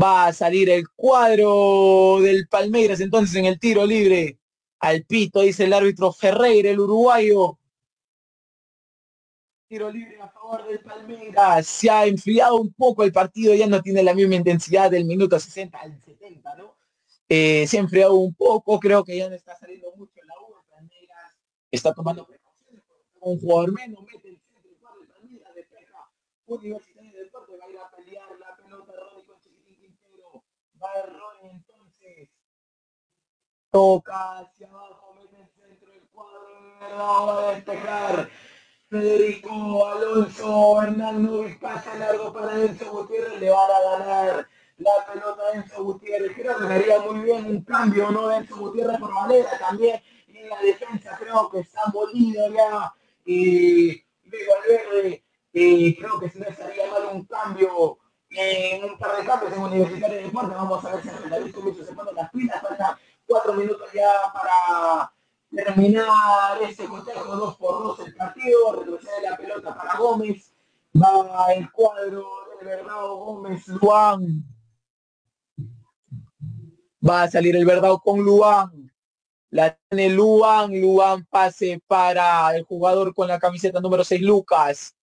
Va 0.00 0.26
a 0.26 0.32
salir 0.32 0.70
el 0.70 0.88
cuadro 0.90 2.18
del 2.20 2.46
Palmeiras 2.48 3.00
entonces 3.00 3.34
en 3.36 3.46
el 3.46 3.58
tiro 3.58 3.84
libre. 3.84 4.38
Al 4.80 5.04
pito, 5.04 5.40
dice 5.40 5.64
el 5.64 5.72
árbitro 5.72 6.12
Ferreira, 6.12 6.70
el 6.70 6.78
uruguayo. 6.78 7.58
Tiro 9.68 9.90
libre 9.90 10.20
a 10.20 10.28
favor 10.28 10.66
del 10.68 10.80
Palmeiras. 10.80 11.66
Se 11.66 11.90
ha 11.90 12.06
enfriado 12.06 12.56
un 12.56 12.72
poco 12.72 13.02
el 13.02 13.12
partido, 13.12 13.54
ya 13.54 13.66
no 13.66 13.82
tiene 13.82 14.02
la 14.02 14.14
misma 14.14 14.36
intensidad 14.36 14.90
del 14.90 15.04
minuto 15.04 15.38
60 15.40 15.78
al 15.78 16.00
70, 16.00 16.54
¿no? 16.56 16.77
Eh, 17.28 17.66
se 17.66 17.76
ha 17.76 17.80
enfriado 17.80 18.14
un 18.14 18.34
poco, 18.34 18.80
creo 18.80 19.04
que 19.04 19.16
ya 19.16 19.28
no 19.28 19.34
está 19.34 19.56
saliendo 19.56 19.92
mucho 19.96 20.20
la 20.24 20.34
U, 20.40 20.54
Palmeiras 20.70 21.36
está 21.70 21.92
tomando 21.92 22.26
precauciones, 22.26 22.84
un 23.20 23.38
jugador 23.38 23.72
menos, 23.72 24.02
mete 24.04 24.28
el 24.28 24.40
centro, 24.40 24.70
el 24.70 24.76
Palmeiras, 24.76 25.54
despeja, 25.54 26.10
Universitario 26.46 27.12
de 27.12 27.24
Deporte, 27.24 27.52
va 27.56 27.64
a 27.66 27.70
ir 27.70 27.78
a 27.78 27.90
pelear 27.90 28.28
la 28.38 28.56
pelota, 28.56 28.92
Ronnie 28.92 29.26
con 29.26 29.40
Chiquitín 29.40 29.76
Quintero, 29.76 30.44
va 30.82 31.02
Ronnie 31.02 31.50
entonces, 31.50 32.30
toca 33.70 34.38
hacia 34.38 34.68
abajo, 34.68 35.14
mete 35.14 35.42
el 35.42 35.48
centro, 35.48 35.92
el 35.92 36.08
cuadro 36.08 36.58
verdad 36.80 36.98
va 36.98 37.48
a 37.48 37.54
despejar, 37.54 38.30
Federico 38.88 39.86
Alonso, 39.86 40.82
Hernán 40.82 41.22
Nubes 41.22 41.58
pasa 41.58 41.94
largo 41.96 42.32
para 42.32 42.58
Enzo 42.58 42.90
Gutiérrez, 42.90 43.38
le 43.38 43.50
van 43.50 43.70
a 43.70 43.98
ganar 43.98 44.48
la 44.78 45.12
pelota 45.12 45.50
de 45.50 45.58
Enzo 45.58 45.84
Gutiérrez. 45.84 46.32
Creo 46.34 46.56
que 46.56 46.66
haría 46.66 47.00
muy 47.00 47.20
bien 47.20 47.46
un 47.46 47.62
cambio, 47.62 48.10
¿no? 48.10 48.28
De 48.28 48.36
Enzo 48.36 48.56
Gutiérrez 48.56 48.98
por 48.98 49.14
Valera 49.14 49.58
también. 49.58 50.00
Y 50.28 50.42
la 50.44 50.60
defensa 50.60 51.16
creo 51.18 51.50
que 51.50 51.60
está 51.60 51.82
molido 51.92 52.48
ya. 52.52 52.92
Y 53.24 54.04
Luis 54.24 54.42
Valverde, 54.48 55.24
y 55.52 55.96
creo 55.96 56.20
que 56.20 56.30
si 56.30 56.38
no 56.38 56.46
estaría 56.46 56.84
un 57.12 57.24
cambio 57.24 57.98
en 58.30 58.84
un 58.84 58.98
par 58.98 59.16
de 59.16 59.26
cambios 59.26 59.52
en 59.52 59.62
Universitario 59.62 60.16
de 60.16 60.24
Deportes. 60.24 60.54
Vamos 60.56 60.84
a 60.84 60.94
ver 60.94 61.02
si 61.02 61.28
David 61.28 61.54
Comiso 61.54 61.84
se 61.84 61.92
pone 61.92 62.12
las 62.12 62.30
pilas. 62.30 62.62
Faltan 62.62 62.96
cuatro 63.26 63.54
minutos 63.54 63.90
ya 63.92 64.10
para 64.32 65.12
terminar 65.50 66.62
este 66.62 66.86
cotejo 66.86 67.36
2 67.36 67.56
por 67.56 67.82
2 67.82 68.00
el 68.00 68.14
partido. 68.14 68.72
Retrocede 68.80 69.22
la 69.22 69.36
pelota 69.36 69.74
para 69.74 69.96
Gómez. 69.96 70.52
Va 70.94 71.52
el 71.52 71.70
cuadro 71.70 72.28
del 72.58 72.68
Bernardo 72.68 73.16
Gómez 73.16 73.68
Luan 73.68 74.44
Va 77.06 77.22
a 77.22 77.30
salir 77.30 77.54
el 77.54 77.64
verdad 77.64 77.94
con 78.02 78.20
Luan. 78.20 78.92
La 79.50 79.78
tiene 79.88 80.10
Luan. 80.10 80.80
Luan 80.80 81.24
pase 81.26 81.80
para 81.86 82.54
el 82.56 82.64
jugador 82.64 83.14
con 83.14 83.28
la 83.28 83.38
camiseta 83.38 83.80
número 83.80 84.04
6, 84.04 84.20
Lucas. 84.22 84.96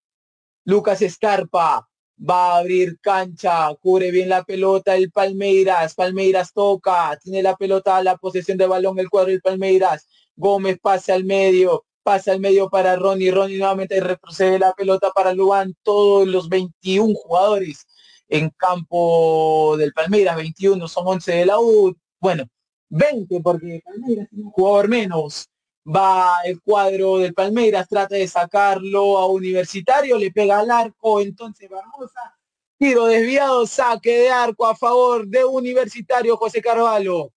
Lucas 0.65 1.01
Escarpa. 1.01 1.87
Va 2.17 2.55
a 2.55 2.57
abrir 2.57 2.99
cancha. 2.99 3.73
Cubre 3.81 4.11
bien 4.11 4.29
la 4.29 4.43
pelota 4.43 4.95
el 4.95 5.11
Palmeiras. 5.11 5.95
Palmeiras 5.95 6.51
toca. 6.53 7.17
Tiene 7.23 7.41
la 7.41 7.55
pelota, 7.55 8.03
la 8.03 8.17
posesión 8.17 8.57
de 8.57 8.67
balón 8.67 8.99
el 8.99 9.09
cuadro 9.09 9.31
del 9.31 9.41
Palmeiras. 9.41 10.07
Gómez 10.35 10.77
pase 10.81 11.13
al 11.13 11.23
medio. 11.23 11.85
pasa 12.03 12.33
al 12.33 12.39
medio 12.39 12.69
para 12.69 12.97
Ronnie, 12.97 13.31
Ronnie 13.31 13.57
nuevamente 13.57 13.99
retrocede 13.99 14.59
la 14.59 14.73
pelota 14.73 15.11
para 15.11 15.33
Luan, 15.33 15.75
todos 15.81 16.27
los 16.27 16.49
21 16.49 17.15
jugadores 17.15 17.87
en 18.27 18.49
campo 18.51 19.75
del 19.77 19.93
Palmeiras, 19.93 20.35
21 20.35 20.87
son 20.87 21.07
11 21.07 21.31
de 21.31 21.45
la 21.45 21.59
U, 21.59 21.95
bueno, 22.19 22.45
20 22.89 23.41
porque 23.41 23.81
Palmeiras 23.83 24.27
tiene 24.29 24.45
un 24.45 24.51
jugador 24.51 24.87
menos, 24.87 25.49
va 25.85 26.35
el 26.45 26.61
cuadro 26.61 27.17
del 27.19 27.33
Palmeiras, 27.33 27.87
trata 27.87 28.15
de 28.15 28.27
sacarlo 28.27 29.17
a 29.17 29.27
Universitario, 29.27 30.17
le 30.17 30.31
pega 30.31 30.59
al 30.59 30.71
arco, 30.71 31.21
entonces 31.21 31.69
Barbosa, 31.69 32.37
tiro 32.77 33.05
desviado, 33.05 33.65
saque 33.67 34.17
de 34.17 34.29
arco 34.29 34.65
a 34.65 34.75
favor 34.75 35.27
de 35.27 35.45
Universitario 35.45 36.37
José 36.37 36.61
Carvalho. 36.61 37.31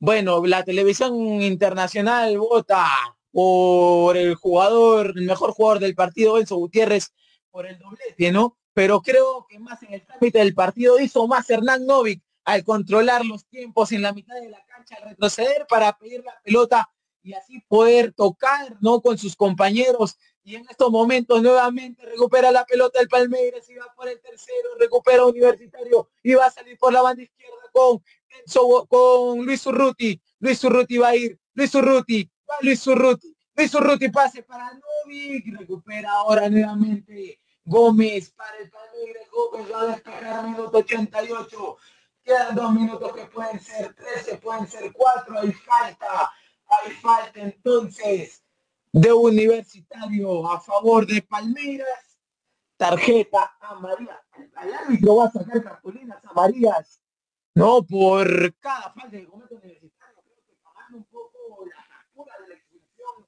Bueno, 0.00 0.44
la 0.44 0.64
televisión 0.64 1.14
internacional 1.42 2.36
vota 2.36 2.88
por 3.30 4.16
el 4.16 4.34
jugador, 4.34 5.12
el 5.16 5.24
mejor 5.26 5.52
jugador 5.52 5.78
del 5.80 5.94
partido, 5.94 6.38
Enzo 6.38 6.56
Gutiérrez, 6.56 7.12
por 7.52 7.66
el 7.66 7.78
doblete, 7.78 8.32
¿no? 8.32 8.56
Pero 8.74 9.02
creo 9.02 9.46
que 9.48 9.58
más 9.58 9.82
en 9.82 9.92
el 9.94 10.04
trámite 10.04 10.38
del 10.38 10.54
partido 10.54 10.98
hizo 10.98 11.28
más 11.28 11.48
Hernán 11.48 11.86
Novik 11.86 12.22
al 12.44 12.64
controlar 12.64 13.24
los 13.24 13.46
tiempos 13.46 13.92
en 13.92 14.02
la 14.02 14.12
mitad 14.12 14.34
de 14.34 14.50
la 14.50 14.64
cancha, 14.64 14.96
al 14.96 15.10
retroceder 15.10 15.66
para 15.68 15.96
pedir 15.96 16.24
la 16.24 16.40
pelota 16.42 16.90
y 17.22 17.34
así 17.34 17.60
poder 17.68 18.12
tocar, 18.12 18.76
¿no? 18.80 19.00
Con 19.00 19.16
sus 19.16 19.36
compañeros. 19.36 20.16
Y 20.42 20.56
en 20.56 20.66
estos 20.68 20.90
momentos 20.90 21.40
nuevamente 21.40 22.04
recupera 22.04 22.50
la 22.50 22.64
pelota 22.64 23.00
el 23.00 23.06
Palmeiras 23.06 23.68
y 23.70 23.76
va 23.76 23.86
por 23.94 24.08
el 24.08 24.20
tercero, 24.20 24.70
recupera 24.80 25.24
Universitario 25.24 26.08
y 26.20 26.34
va 26.34 26.46
a 26.46 26.50
salir 26.50 26.76
por 26.78 26.92
la 26.92 27.02
banda 27.02 27.22
izquierda 27.22 27.62
con 27.72 28.02
con 28.88 29.44
Luis 29.44 29.66
Urruti. 29.66 30.20
Luis 30.40 30.64
Urruti 30.64 30.98
va 30.98 31.08
a 31.08 31.16
ir. 31.16 31.38
Luis 31.54 31.74
Urruti. 31.74 32.30
Va 32.48 32.54
Luis 32.60 32.86
Urruti. 32.86 33.36
Luis 33.54 33.74
Urruti 33.74 34.08
pase 34.08 34.42
para 34.42 34.72
Novik. 34.72 35.58
Recupera 35.58 36.12
ahora 36.12 36.48
nuevamente 36.48 37.38
Gómez 37.64 38.30
para 38.30 38.56
el 38.58 38.70
Palmeiras. 38.70 39.28
Gómez 39.30 39.72
va 39.72 39.80
a 39.80 39.86
despejar 39.86 40.48
minuto 40.48 40.78
88. 40.78 41.76
Quedan 42.22 42.54
dos 42.54 42.72
minutos 42.72 43.12
que 43.14 43.26
pueden 43.26 43.60
ser 43.60 43.94
13, 43.94 44.38
pueden 44.38 44.66
ser 44.66 44.92
cuatro. 44.92 45.38
Hay 45.38 45.52
falta. 45.52 46.32
Hay 46.66 46.92
falta 46.92 47.40
entonces 47.40 48.42
de 48.92 49.12
Universitario 49.12 50.50
a 50.50 50.60
favor 50.60 51.06
de 51.06 51.22
Palmeiras. 51.22 52.18
Tarjeta 52.76 53.56
amarilla. 53.60 54.20
El 54.62 54.74
árbitro 54.74 55.16
va 55.16 55.26
a 55.26 55.30
sacar 55.30 55.62
cartulinas 55.62 56.24
amarillas 56.24 57.02
no, 57.54 57.82
por 57.82 58.54
cada 58.60 58.94
falta 58.94 59.10
de 59.10 59.26
comete 59.26 59.54
universitario, 59.54 60.22
creo 60.22 60.42
que 60.46 60.54
pagando 60.62 60.96
un 60.96 61.04
poco 61.04 61.66
la 61.66 61.84
factura 61.84 62.34
de 62.40 62.48
la 62.48 62.54
expulsión 62.54 63.26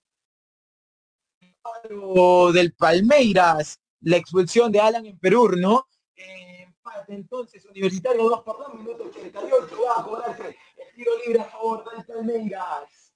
del 2.54 2.72
Palmeiras, 2.72 3.78
la 4.04 4.16
expulsión 4.16 4.70
de 4.72 4.80
Alan 4.80 5.04
en 5.06 5.18
Perú, 5.18 5.50
¿no? 5.56 5.86
Eh, 6.16 6.68
entonces, 7.08 7.64
Universitario 7.66 8.28
2 8.28 8.42
por 8.42 8.58
2, 8.58 8.74
minuto 8.74 9.04
88, 9.04 9.78
va 9.86 10.00
a 10.00 10.04
cobrarse 10.04 10.48
el 10.48 10.94
tiro 10.94 11.12
libre 11.24 11.40
a 11.40 11.44
favor 11.44 11.84
del 11.90 12.04
Palmeiras. 12.04 13.12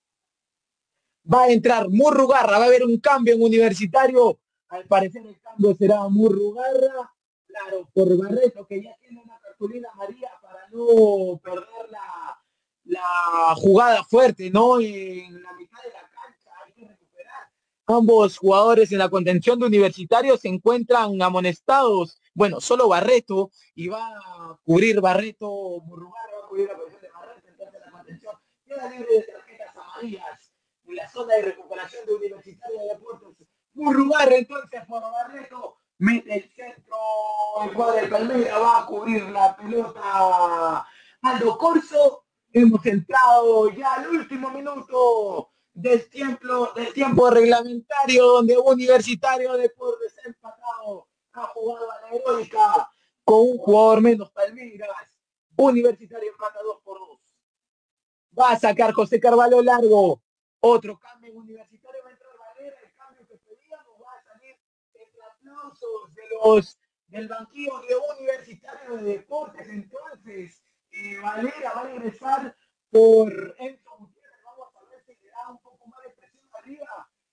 Va 1.33 1.45
a 1.45 1.51
entrar 1.51 1.89
Murrugarra, 1.89 2.59
va 2.59 2.65
a 2.65 2.67
haber 2.67 2.85
un 2.85 2.99
cambio 2.99 3.35
en 3.35 3.43
Universitario. 3.43 4.39
Al 4.69 4.85
parecer 4.85 5.27
el 5.27 5.41
cambio 5.41 5.75
será 5.75 6.09
Murrugarra, 6.09 7.15
claro, 7.47 7.89
por 7.95 8.17
Barreto, 8.17 8.67
que 8.67 8.83
ya 8.83 8.97
tiene 9.01 9.23
una 9.23 9.39
cartulina 9.39 9.89
María 9.97 10.31
no 10.71 11.41
perder 11.43 11.91
la, 11.91 12.39
la 12.85 13.55
jugada 13.57 14.05
fuerte, 14.05 14.51
¿no? 14.51 14.81
En 14.81 15.43
la 15.43 15.53
mitad 15.55 15.83
de 15.83 15.91
la 15.91 16.11
cancha 16.11 16.51
hay 16.65 16.73
que 16.73 16.89
recuperar. 16.89 17.51
Ambos 17.91 18.37
jugadores 18.37 18.93
en 18.93 18.99
la 18.99 19.09
contención 19.09 19.59
de 19.59 19.65
Universitario 19.65 20.37
se 20.37 20.49
encuentran 20.49 21.23
amonestados. 21.23 22.21
Bueno, 22.35 22.61
solo 22.61 22.87
Barreto 22.87 23.51
y 23.75 23.89
va 23.89 24.07
a 24.11 24.61
cubrir 24.63 25.01
Barreto, 25.01 25.81
Murrugar 25.87 26.27
va 26.35 26.45
a 26.45 26.49
cubrir 26.49 26.69
la 26.69 26.77
posición 26.77 27.01
de 27.01 27.09
Barreto, 27.09 27.49
entonces 27.49 27.81
la 27.83 27.91
contención 27.91 28.35
queda 28.67 28.91
libre 28.91 29.07
de 29.11 29.23
tarjetas 29.23 29.75
amarillas 29.75 30.53
en 30.87 30.97
la 30.97 31.09
zona 31.09 31.35
de 31.37 31.43
recuperación 31.43 32.05
de 32.05 32.15
Universitario 32.15 32.79
de 32.79 32.89
Deportes. 32.89 33.49
Murrugar 33.73 34.33
entonces 34.35 34.83
por 34.87 35.01
Barreto 35.01 35.79
mete 35.97 36.35
el 36.35 36.43
centro, 36.55 36.97
el 37.65 37.73
cuadro 37.73 37.95
del 37.95 38.11
Palmeiras 38.11 38.61
va 38.61 38.83
a 38.83 38.87
cubrir 38.87 39.23
la 39.31 39.57
pelota 39.57 40.87
Aldo 41.23 41.57
Corso. 41.57 42.27
Hemos 42.53 42.85
entrado 42.85 43.71
ya 43.71 43.95
al 43.95 44.11
último 44.11 44.51
minuto 44.51 45.53
del 45.79 46.11
tiempo, 46.11 46.73
del 46.75 46.93
tiempo 46.93 47.31
reglamentario 47.31 48.27
donde 48.27 48.59
Universitario 48.59 49.53
de 49.53 49.63
Deportes 49.63 50.13
ha 50.19 50.29
empatado, 50.29 51.07
ha 51.35 51.47
jugado 51.47 51.93
a 51.93 52.01
la 52.01 52.17
heroica 52.17 52.91
con 53.23 53.41
un 53.43 53.59
jugador 53.59 54.01
menos 54.01 54.31
Palmeiras. 54.33 55.15
Universitario 55.57 56.33
empata 56.33 56.61
2 56.63 56.81
por 56.83 56.99
2. 56.99 57.21
Va 58.37 58.51
a 58.53 58.59
sacar 58.59 58.93
José 58.93 59.21
Carvalho 59.21 59.63
largo. 59.63 60.21
Otro 60.61 60.99
cambio 60.99 61.35
Universitario 61.35 62.03
de 66.15 66.23
los 66.35 66.79
del 67.07 67.29
banquillo 67.29 67.81
de 67.89 67.95
Universitario 68.19 68.97
de 68.97 69.13
Deportes. 69.13 69.69
Entonces, 69.69 70.61
eh, 70.91 71.19
Valera 71.23 71.73
va 71.75 71.87
a 71.87 71.95
ingresar 71.95 72.57
por 72.91 73.57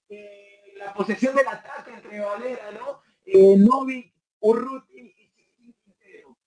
Eh, 0.09 0.73
la 0.77 0.93
posesión 0.93 1.35
del 1.35 1.47
ataque 1.47 1.91
entre 1.91 2.19
Valera, 2.19 2.71
¿no? 2.71 3.01
Eh, 3.25 3.55
Novi, 3.57 4.13
Urruti 4.39 5.13
y 5.17 5.73
Quintero. 5.73 6.37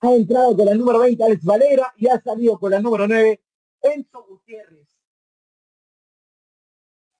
Ha 0.00 0.12
entrado 0.12 0.56
con 0.56 0.66
la 0.66 0.74
número 0.74 1.00
20 1.00 1.24
Alex 1.24 1.44
Valera 1.44 1.92
y 1.96 2.08
ha 2.08 2.20
salido 2.20 2.58
con 2.58 2.70
la 2.70 2.80
número 2.80 3.08
9 3.08 3.42
Enzo 3.82 4.24
Gutiérrez. 4.24 4.88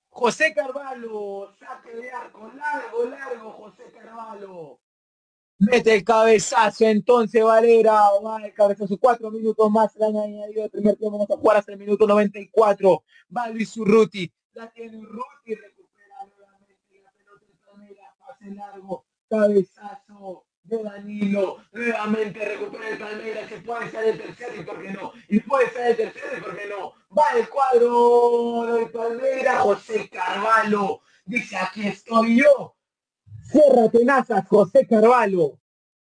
José 0.09 0.55
Carvalho, 0.55 1.53
saque 1.59 1.97
de 1.97 2.11
arco, 2.11 2.51
largo, 2.55 3.05
largo, 3.07 3.51
José 3.53 3.83
Carvalho. 3.93 4.79
Mete 5.59 5.95
el 5.95 6.05
cabezazo, 6.05 6.85
entonces 6.85 7.43
Valera 7.43 8.11
va 8.25 8.45
el 8.45 8.55
cabezazo, 8.55 8.97
cuatro 8.99 9.31
minutos 9.31 9.71
más 9.71 9.95
le 9.97 10.07
han 10.07 10.17
añadido 10.17 10.65
el 10.65 10.71
primer 10.71 10.97
tiempo, 10.97 11.19
vamos 11.19 11.31
a 11.31 11.37
jugar 11.37 11.57
hasta 11.57 11.73
el 11.73 11.79
minuto 11.79 12.07
94. 12.07 13.03
Va 13.37 13.49
Luis 13.49 13.77
Urruti, 13.77 14.33
la 14.55 14.71
tiene 14.71 14.99
Urruti, 14.99 15.55
recupera 15.55 16.25
nuevamente 16.27 17.01
la 17.03 17.11
pelota 17.13 17.45
de 17.47 17.55
Palmeiras, 17.67 18.11
pase 18.19 18.51
largo, 18.51 19.07
cabezazo, 19.29 20.47
de 20.63 20.83
Danilo, 20.83 21.59
nuevamente 21.73 22.43
recupera 22.43 22.89
el 22.89 22.99
Palmeiras, 22.99 23.49
que 23.49 23.59
puede 23.59 23.91
ser 23.91 24.05
el 24.05 24.19
tercero 24.19 24.61
y 24.61 24.65
por 24.65 24.83
qué 24.83 24.93
no, 24.93 25.13
y 25.29 25.41
puede 25.41 25.71
ser 25.71 25.91
el 25.91 25.97
tercero 25.97 26.39
y 26.39 26.41
por 26.41 26.57
qué 26.57 26.67
no, 26.69 26.95
va 27.17 27.25
el 27.37 27.49
cuadro 27.49 28.75
del 28.75 28.91
Palmeiras, 28.91 29.61
José 29.61 30.09
Carvalho, 30.09 31.01
dice 31.27 31.57
aquí 31.57 31.87
estoy 31.87 32.39
yo, 32.39 32.77
cierra 33.43 33.91
tenazas 33.91 34.49
José 34.49 34.87
Carvalho, 34.87 35.59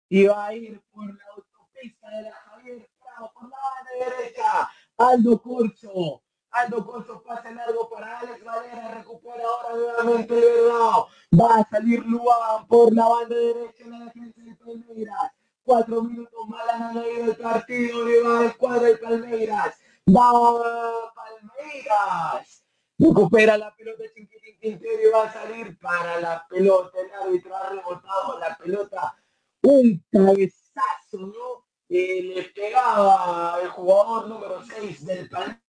y 0.10 0.26
va 0.26 0.48
a 0.48 0.54
ir 0.54 0.82
por 0.92 1.06
la 1.06 1.24
autopista 1.36 2.10
de 2.10 2.24
la 2.24 2.34
Javier 2.34 2.90
Prado, 3.00 3.32
por 3.34 3.50
la 3.50 3.58
derecha, 4.06 4.70
Aldo 4.98 5.42
Curso, 5.42 6.24
Aldo 6.52 6.86
Corso 6.86 7.22
pasa 7.22 7.52
largo 7.52 7.90
para 7.90 8.20
Alex 8.20 8.44
Valera, 8.44 8.88
recupera 8.96 9.44
ahora 9.44 9.76
nuevamente 9.76 10.34
el 10.34 10.42
verdad. 10.42 11.06
Va 11.40 11.56
a 11.58 11.70
salir 11.70 12.04
Luan 12.06 12.68
por 12.68 12.94
la 12.94 13.08
banda 13.08 13.36
derecha 13.36 13.84
en 13.84 13.92
la 13.92 14.06
defensa 14.06 14.42
de 14.42 14.56
Palmeiras. 14.56 15.32
Cuatro 15.64 16.02
minutos 16.02 16.48
más 16.48 16.68
han 16.70 16.84
añadido 16.84 17.26
el 17.26 17.38
partido, 17.38 18.06
le 18.06 18.24
va 18.24 18.46
el 18.46 18.58
cuadro 18.58 18.86
de 18.86 18.98
Palmeiras. 18.98 19.76
Va 20.08 21.14
Palmeiras. 21.14 22.64
Recupera 22.98 23.58
la 23.58 23.74
pelota 23.76 24.04
Chiquitín 24.14 24.60
Quintero 24.60 25.08
y 25.08 25.12
va 25.12 25.24
a 25.26 25.34
salir 25.34 25.78
para 25.80 26.20
la 26.20 26.46
pelota. 26.50 27.00
El 27.00 27.12
árbitro 27.12 27.56
ha 27.56 27.70
rebotado 27.70 28.40
la 28.40 28.58
pelota. 28.58 29.16
Un 29.62 30.04
cabezazo, 30.12 31.18
¿no? 31.18 31.68
Eh, 31.88 32.22
le 32.24 32.44
pegaba 32.44 33.60
el 33.62 33.70
jugador 33.70 34.28
número 34.28 34.64
6 34.64 35.06
del 35.06 35.30
Palmeiras 35.30 35.69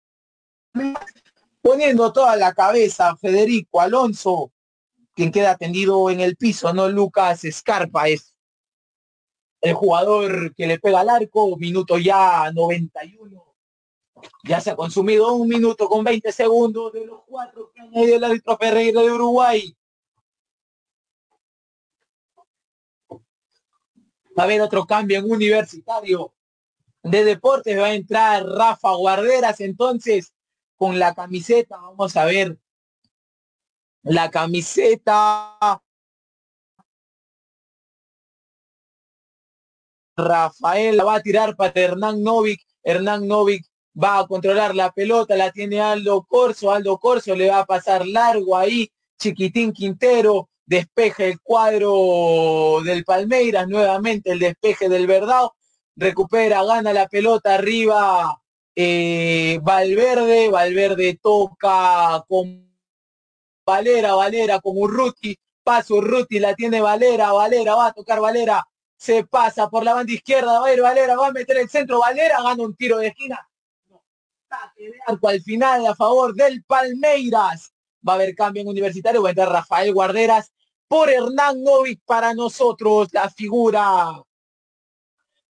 poniendo 1.62 2.12
toda 2.12 2.36
la 2.36 2.54
cabeza 2.54 3.16
Federico 3.18 3.82
Alonso, 3.82 4.52
quien 5.14 5.32
queda 5.32 5.58
tendido 5.58 6.10
en 6.10 6.20
el 6.20 6.36
piso, 6.36 6.74
no 6.74 6.90
Lucas 6.90 7.44
Escarpa, 7.44 8.08
es 8.08 8.34
el 9.62 9.74
jugador 9.74 10.56
que 10.56 10.66
le 10.66 10.80
pega 10.80 11.02
al 11.02 11.10
arco, 11.10 11.56
minuto 11.58 11.98
ya 11.98 12.52
91. 12.52 13.56
Ya 14.44 14.60
se 14.60 14.72
ha 14.72 14.76
consumido 14.76 15.34
un 15.34 15.48
minuto 15.48 15.88
con 15.88 16.04
20 16.04 16.32
segundos 16.32 16.94
de 16.94 17.06
los 17.06 17.22
cuatro 17.26 17.72
que 17.74 17.82
añadió 17.82 18.16
el 18.16 18.24
árbitro 18.24 18.58
Ferreira 18.58 19.02
de 19.02 19.12
Uruguay. 19.12 19.76
Va 24.38 24.44
a 24.44 24.46
haber 24.46 24.62
otro 24.62 24.86
cambio 24.86 25.20
en 25.20 25.30
universitario 25.30 26.34
de 27.04 27.24
deportes. 27.24 27.78
Va 27.78 27.88
a 27.88 27.94
entrar 27.94 28.46
Rafa 28.46 28.96
Guarderas 28.96 29.60
entonces 29.60 30.34
con 30.82 30.98
la 30.98 31.14
camiseta, 31.14 31.78
vamos 31.78 32.18
a 32.18 32.26
ver, 32.26 32.58
la 34.02 34.32
camiseta. 34.32 35.80
Rafael 40.18 40.98
la 40.98 41.04
va 41.04 41.16
a 41.18 41.22
tirar 41.22 41.56
para 41.56 41.80
Hernán 41.80 42.24
Novik, 42.24 42.62
Hernán 42.82 43.28
Novik 43.28 43.64
va 43.94 44.18
a 44.18 44.26
controlar 44.26 44.74
la 44.74 44.92
pelota, 44.92 45.36
la 45.36 45.52
tiene 45.52 45.80
Aldo 45.80 46.24
Corso, 46.24 46.72
Aldo 46.72 46.98
Corso 46.98 47.36
le 47.36 47.52
va 47.52 47.60
a 47.60 47.66
pasar 47.68 48.08
largo 48.08 48.58
ahí, 48.58 48.92
Chiquitín 49.20 49.74
Quintero, 49.74 50.50
despeje 50.66 51.30
el 51.30 51.42
cuadro 51.42 52.80
del 52.84 53.04
Palmeiras, 53.04 53.68
nuevamente 53.68 54.32
el 54.32 54.40
despeje 54.40 54.90
del 54.90 55.06
Verdao, 55.06 55.54
recupera, 55.96 56.64
gana 56.64 56.92
la 56.92 57.08
pelota 57.08 57.54
arriba 57.54 58.41
eh, 58.76 59.60
Valverde, 59.62 60.50
Valverde 60.50 61.20
toca 61.22 62.24
con 62.28 62.72
Valera, 63.66 64.14
Valera 64.14 64.60
con 64.60 64.78
Urruti, 64.78 65.38
paso 65.64 65.96
Urruti, 65.96 66.40
la 66.40 66.56
tiene 66.56 66.82
Valera, 66.82 67.32
Valera, 67.32 67.76
va 67.76 67.88
a 67.88 67.94
tocar 67.94 68.20
Valera, 68.20 68.66
se 68.98 69.26
pasa 69.26 69.70
por 69.70 69.84
la 69.84 69.94
banda 69.94 70.14
izquierda, 70.14 70.60
va 70.60 70.68
a 70.68 70.74
ir 70.74 70.82
Valera, 70.82 71.16
va 71.16 71.28
a 71.28 71.32
meter 71.32 71.58
el 71.58 71.70
centro, 71.70 72.00
Valera 72.00 72.42
gana 72.42 72.64
un 72.64 72.76
tiro 72.76 72.98
de 72.98 73.08
esquina, 73.08 73.40
de 74.76 74.94
arco 75.08 75.28
al 75.28 75.42
final 75.42 75.86
a 75.88 75.96
favor 75.96 76.34
del 76.34 76.64
Palmeiras, 76.64 77.74
va 78.08 78.14
a 78.14 78.16
haber 78.16 78.36
cambio 78.36 78.62
en 78.62 78.70
Universitario, 78.70 79.22
va 79.22 79.30
a 79.30 79.32
entrar 79.32 79.50
Rafael 79.50 79.94
Guarderas 79.94 80.52
por 80.88 81.10
Hernán 81.10 81.64
Novik 81.64 82.02
para 82.06 82.34
nosotros, 82.34 83.10
la 83.14 83.30
figura 83.30 84.12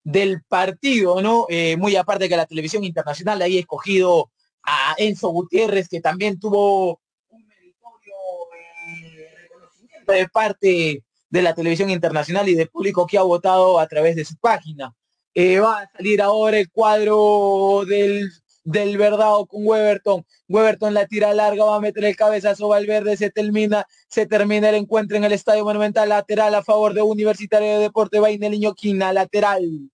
del 0.03 0.43
partido, 0.43 1.21
¿no? 1.23 1.47
Eh, 1.49 1.77
muy 1.77 1.97
aparte 1.97 2.29
que 2.29 2.37
la 2.37 2.47
televisión 2.47 2.85
internacional 2.85 3.43
ahí 3.43 3.59
escogido 3.59 4.31
a 4.63 4.95
Enzo 4.99 5.29
Gutiérrez, 5.29 5.89
que 5.89 6.01
también 6.01 6.39
tuvo 6.39 7.01
un 7.29 7.47
meritorio 7.47 8.15
eh, 8.57 9.29
reconocimiento 9.43 10.13
de 10.13 10.29
parte 10.29 11.05
de 11.29 11.43
la 11.43 11.55
televisión 11.55 11.91
internacional 11.91 12.49
y 12.49 12.55
del 12.55 12.69
público 12.69 13.07
que 13.07 13.19
ha 13.19 13.23
votado 13.23 13.79
a 13.79 13.87
través 13.87 14.17
de 14.17 14.25
su 14.25 14.37
página. 14.37 14.95
Eh, 15.33 15.61
va 15.61 15.83
a 15.83 15.91
salir 15.91 16.21
ahora 16.21 16.59
el 16.59 16.71
cuadro 16.71 17.85
del 17.87 18.31
del 18.71 18.97
Verdado 18.97 19.47
con 19.47 19.67
Weberton. 19.67 20.25
Weberton 20.49 20.95
la 20.95 21.07
tira 21.07 21.35
larga, 21.35 21.65
va 21.65 21.77
a 21.77 21.81
meter 21.81 22.05
el 22.05 22.17
cabezazo 22.17 22.69
Valverde, 22.69 23.17
se 23.17 23.31
termina, 23.31 23.87
se 24.09 24.27
termina 24.27 24.69
el 24.69 24.77
encuentro 24.77 25.17
en 25.17 25.25
el 25.25 25.33
Estadio 25.33 25.65
Monumental, 25.65 26.09
lateral 26.09 26.55
a 26.55 26.63
favor 26.63 26.95
de 26.95 27.03
Universitario 27.03 27.69
de 27.69 27.79
Deporte, 27.79 28.21
Niño 28.39 28.75
Quina, 28.75 29.13
lateral. 29.13 29.91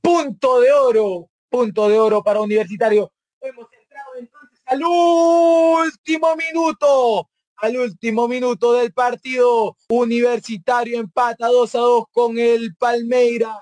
Punto 0.00 0.60
de 0.60 0.72
oro, 0.72 1.28
punto 1.48 1.88
de 1.88 1.98
oro 1.98 2.22
para 2.22 2.40
Universitario. 2.40 3.12
Hemos 3.40 3.66
entrado 3.72 4.10
entonces 4.18 4.60
al 4.66 4.82
último 4.84 6.36
minuto, 6.36 7.28
al 7.56 7.76
último 7.76 8.28
minuto 8.28 8.72
del 8.74 8.92
partido. 8.92 9.76
Universitario 9.88 11.00
empata 11.00 11.48
2 11.48 11.74
a 11.74 11.78
2 11.78 12.04
con 12.12 12.38
el 12.38 12.76
Palmeiras. 12.76 13.58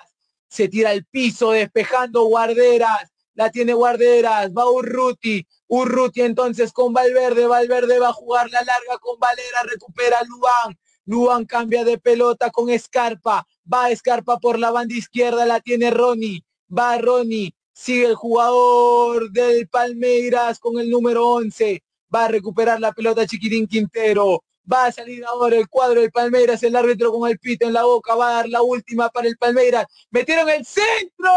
Se 0.49 0.69
tira 0.69 0.91
al 0.91 1.05
piso 1.07 1.51
despejando 1.51 2.25
guarderas 2.25 3.14
la 3.35 3.51
tiene 3.51 3.75
Guarderas, 3.75 4.53
va 4.53 4.71
Urruti, 4.71 5.47
Urruti 5.69 6.23
entonces 6.23 6.73
con 6.73 6.93
Valverde, 6.93 7.47
Valverde 7.47 7.99
va 7.99 8.09
a 8.09 8.13
jugar 8.13 8.51
la 8.51 8.63
larga 8.63 8.99
con 9.01 9.19
Valera, 9.19 9.63
recupera 9.65 10.19
Luan, 10.27 10.79
Luan 11.07 11.45
cambia 11.45 11.85
de 11.85 11.99
pelota 11.99 12.51
con 12.51 12.71
Escarpa, 12.71 13.47
va 13.71 13.91
Escarpa 13.91 14.39
por 14.39 14.59
la 14.59 14.71
banda 14.71 14.95
izquierda, 14.95 15.45
la 15.47 15.61
tiene 15.61 15.91
Ronnie, 15.91 16.45
va 16.77 16.99
Ronnie, 16.99 17.55
sigue 17.73 18.07
el 18.07 18.15
jugador 18.15 19.31
del 19.31 19.69
Palmeiras 19.69 20.59
con 20.59 20.79
el 20.79 20.89
número 20.89 21.29
11, 21.29 21.83
va 22.15 22.27
a 22.27 22.29
recuperar 22.29 22.81
la 22.81 22.93
pelota 22.93 23.27
Chiquirín 23.27 23.67
Quintero, 23.67 24.45
Va 24.71 24.87
a 24.87 24.93
salir 24.93 25.25
ahora 25.27 25.57
el 25.57 25.69
cuadro 25.69 26.01
del 26.01 26.11
Palmeiras, 26.11 26.63
el 26.63 26.75
árbitro 26.75 27.13
con 27.13 27.31
el 27.31 27.39
pito 27.39 27.67
en 27.67 27.75
la 27.75 27.85
boca, 27.85 28.15
va 28.15 28.29
a 28.29 28.35
dar 28.35 28.49
la 28.49 28.63
última 28.63 29.11
para 29.11 29.29
el 29.29 29.37
Palmeiras. 29.37 29.87
Metieron 30.11 30.49
el 30.49 30.65
centro. 30.65 31.31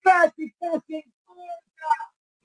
Casi, 0.00 0.52
casi 0.52 0.94
en 0.94 1.12
contra. 1.24 1.88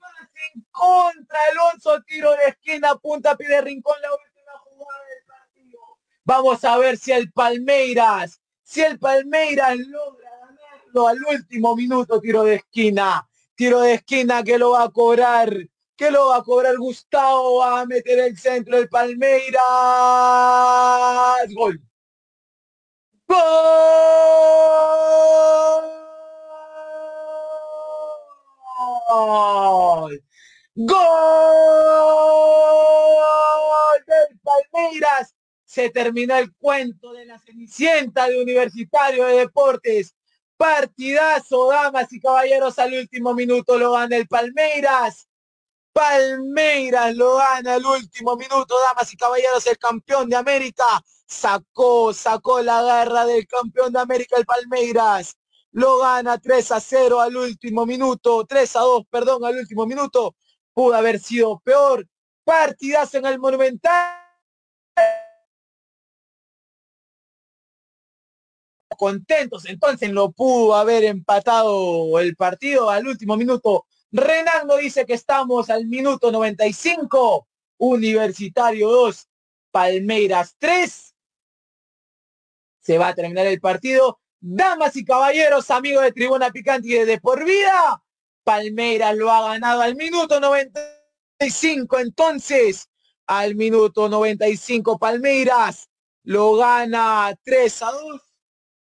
Casi 0.00 0.40
en 0.54 0.66
contra. 0.72 1.38
Alonso 1.52 2.02
tiro 2.02 2.32
de 2.32 2.46
esquina, 2.48 2.96
punta, 2.96 3.36
pide 3.36 3.60
rincón 3.60 3.94
la 4.02 4.08
última 4.12 4.52
jugada 4.64 5.04
del 5.04 5.24
partido. 5.26 5.78
Vamos 6.24 6.64
a 6.64 6.78
ver 6.78 6.98
si 6.98 7.12
el 7.12 7.30
Palmeiras, 7.30 8.40
si 8.64 8.80
el 8.82 8.98
Palmeiras 8.98 9.76
logra 9.78 10.30
ganarlo 10.40 11.06
al 11.06 11.18
último 11.36 11.76
minuto, 11.76 12.20
tiro 12.20 12.42
de 12.42 12.56
esquina. 12.56 13.24
Tiro 13.54 13.80
de 13.82 13.94
esquina 13.94 14.42
que 14.42 14.58
lo 14.58 14.70
va 14.70 14.84
a 14.84 14.90
cobrar 14.90 15.54
que 16.00 16.10
lo 16.10 16.28
va 16.28 16.36
a 16.38 16.42
cobrar 16.42 16.76
Gustavo, 16.78 17.58
va 17.58 17.82
a 17.82 17.84
meter 17.84 18.18
el 18.20 18.38
centro 18.38 18.74
del 18.78 18.88
Palmeiras. 18.88 19.60
Gol. 21.54 21.78
Gol. 23.28 23.44
Gol 30.74 30.94
del 34.06 34.40
Palmeiras. 34.42 35.34
Se 35.66 35.90
terminó 35.90 36.38
el 36.38 36.50
cuento 36.54 37.12
de 37.12 37.26
la 37.26 37.38
Cenicienta 37.38 38.26
de 38.26 38.40
Universitario 38.40 39.26
de 39.26 39.36
Deportes. 39.40 40.14
Partidazo, 40.56 41.68
damas 41.68 42.10
y 42.10 42.20
caballeros, 42.20 42.78
al 42.78 42.94
último 42.94 43.34
minuto 43.34 43.76
lo 43.76 43.92
gana 43.92 44.16
el 44.16 44.26
Palmeiras. 44.26 45.29
Palmeiras 45.92 47.16
lo 47.16 47.36
gana 47.36 47.76
el 47.76 47.84
último 47.84 48.36
minuto, 48.36 48.74
damas 48.88 49.12
y 49.12 49.16
caballeros, 49.16 49.66
el 49.66 49.78
campeón 49.78 50.28
de 50.28 50.36
América. 50.36 50.84
Sacó, 51.26 52.12
sacó 52.12 52.60
la 52.62 52.82
garra 52.82 53.26
del 53.26 53.46
campeón 53.46 53.92
de 53.92 54.00
América, 54.00 54.36
el 54.36 54.46
Palmeiras. 54.46 55.36
Lo 55.72 55.98
gana 55.98 56.38
3 56.38 56.72
a 56.72 56.80
0 56.80 57.20
al 57.20 57.36
último 57.36 57.86
minuto, 57.86 58.44
3 58.46 58.76
a 58.76 58.80
2, 58.80 59.04
perdón, 59.10 59.44
al 59.44 59.56
último 59.56 59.86
minuto. 59.86 60.36
Pudo 60.72 60.94
haber 60.94 61.20
sido 61.20 61.60
peor. 61.60 62.06
Partidazo 62.44 63.18
en 63.18 63.26
el 63.26 63.38
Monumental. 63.38 64.16
Contentos, 68.96 69.64
entonces 69.66 70.10
lo 70.10 70.30
pudo 70.32 70.74
haber 70.74 71.04
empatado 71.04 72.18
el 72.18 72.36
partido 72.36 72.90
al 72.90 73.06
último 73.06 73.36
minuto 73.36 73.86
Renando 74.12 74.76
dice 74.76 75.06
que 75.06 75.14
estamos 75.14 75.70
al 75.70 75.86
minuto 75.86 76.32
95. 76.32 77.46
Universitario 77.78 78.90
2, 78.90 79.28
Palmeiras 79.70 80.54
3. 80.58 81.14
Se 82.80 82.98
va 82.98 83.08
a 83.08 83.14
terminar 83.14 83.46
el 83.46 83.60
partido. 83.60 84.20
Damas 84.40 84.96
y 84.96 85.04
caballeros, 85.04 85.70
amigos 85.70 86.04
de 86.04 86.12
Tribuna 86.12 86.50
Picante 86.50 86.88
y 86.88 86.92
de, 86.92 87.20
por 87.20 87.44
vida, 87.44 88.02
Palmeiras 88.42 89.16
lo 89.16 89.30
ha 89.30 89.52
ganado 89.52 89.82
al 89.82 89.96
minuto 89.96 90.40
95. 90.40 91.98
Entonces, 91.98 92.88
al 93.26 93.54
minuto 93.54 94.08
95, 94.08 94.98
Palmeiras 94.98 95.88
lo 96.24 96.56
gana 96.56 97.34
3 97.44 97.82
a 97.82 97.92
2 97.92 98.29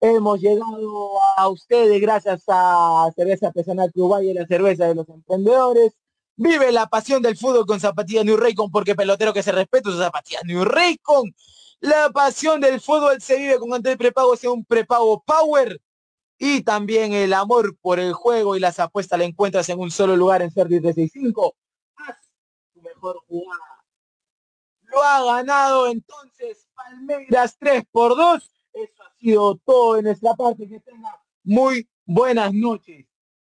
Hemos 0.00 0.40
llegado 0.40 1.18
a 1.38 1.48
ustedes 1.48 2.00
gracias 2.02 2.44
a 2.48 3.10
Cerveza 3.16 3.48
Artesanal 3.48 3.90
y 4.22 4.34
la 4.34 4.46
cerveza 4.46 4.86
de 4.86 4.94
los 4.94 5.08
emprendedores. 5.08 5.94
Vive 6.36 6.70
la 6.70 6.86
pasión 6.86 7.22
del 7.22 7.36
fútbol 7.36 7.64
con 7.64 7.80
zapatillas 7.80 8.24
New 8.24 8.36
Raycon 8.36 8.70
porque 8.70 8.94
pelotero 8.94 9.32
que 9.32 9.42
se 9.42 9.52
respeta 9.52 9.90
sus 9.90 9.98
zapatillas 9.98 10.44
New 10.44 10.64
Raycon. 10.64 11.34
La 11.80 12.10
pasión 12.10 12.60
del 12.60 12.80
fútbol 12.80 13.22
se 13.22 13.38
vive 13.38 13.58
con 13.58 13.72
antes 13.72 13.92
de 13.92 13.96
prepago 13.96 14.36
sea 14.36 14.50
un 14.50 14.66
prepago 14.66 15.22
Power. 15.24 15.80
Y 16.38 16.62
también 16.62 17.14
el 17.14 17.32
amor 17.32 17.74
por 17.80 17.98
el 17.98 18.12
juego 18.12 18.54
y 18.54 18.60
las 18.60 18.78
apuestas 18.78 19.18
la 19.18 19.24
encuentras 19.24 19.66
en 19.70 19.78
un 19.80 19.90
solo 19.90 20.14
lugar 20.14 20.42
en 20.42 20.50
Ser 20.50 20.66
365. 20.68 21.56
Haz 21.96 22.16
tu 22.74 22.82
mejor 22.82 23.18
jugada. 23.26 23.82
Lo 24.82 25.02
ha 25.02 25.24
ganado 25.24 25.86
entonces 25.86 26.68
Palmeiras 26.74 27.56
3 27.58 27.84
por 27.90 28.14
2 28.14 28.50
eso 28.50 28.52
ha 28.52 28.55
sido 29.18 29.56
todo 29.64 29.96
en 29.98 30.04
nuestra 30.04 30.34
parte. 30.34 30.68
Que 30.68 30.80
tenga 30.80 31.20
muy 31.44 31.88
buenas 32.04 32.52
noches. 32.52 33.06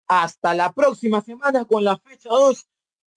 Hasta 0.07 0.53
la 0.53 0.71
próxima 0.71 1.21
semana 1.21 1.65
con 1.65 1.83
la 1.83 1.97
fecha 1.97 2.29
2 2.29 2.67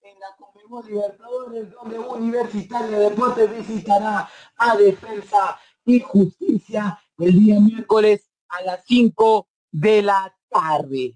en 0.03 0.19
la 0.19 0.35
Conmebol 0.37 0.85
Libertadores, 0.87 1.71
donde 1.71 1.99
Universitario 1.99 2.99
de 2.99 3.09
Deportes 3.09 3.67
visitará 3.67 4.29
a 4.57 4.75
Defensa 4.75 5.59
y 5.85 5.99
Justicia 5.99 6.99
el 7.17 7.39
día 7.39 7.59
miércoles 7.59 8.29
a 8.49 8.61
las 8.63 8.83
5 8.85 9.47
de 9.71 10.01
la 10.01 10.35
tarde. 10.49 11.15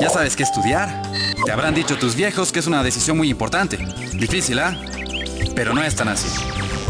Ya 0.00 0.10
sabes 0.10 0.36
qué 0.36 0.42
estudiar. 0.42 1.02
Te 1.44 1.52
habrán 1.52 1.74
dicho 1.74 1.98
tus 1.98 2.14
viejos 2.14 2.52
que 2.52 2.60
es 2.60 2.66
una 2.66 2.82
decisión 2.82 3.16
muy 3.16 3.30
importante. 3.30 3.78
Difícil, 4.12 4.58
¿ah? 4.58 4.76
Pero 5.54 5.74
no 5.74 5.82
es 5.82 5.96
tan 5.96 6.08
así. 6.08 6.28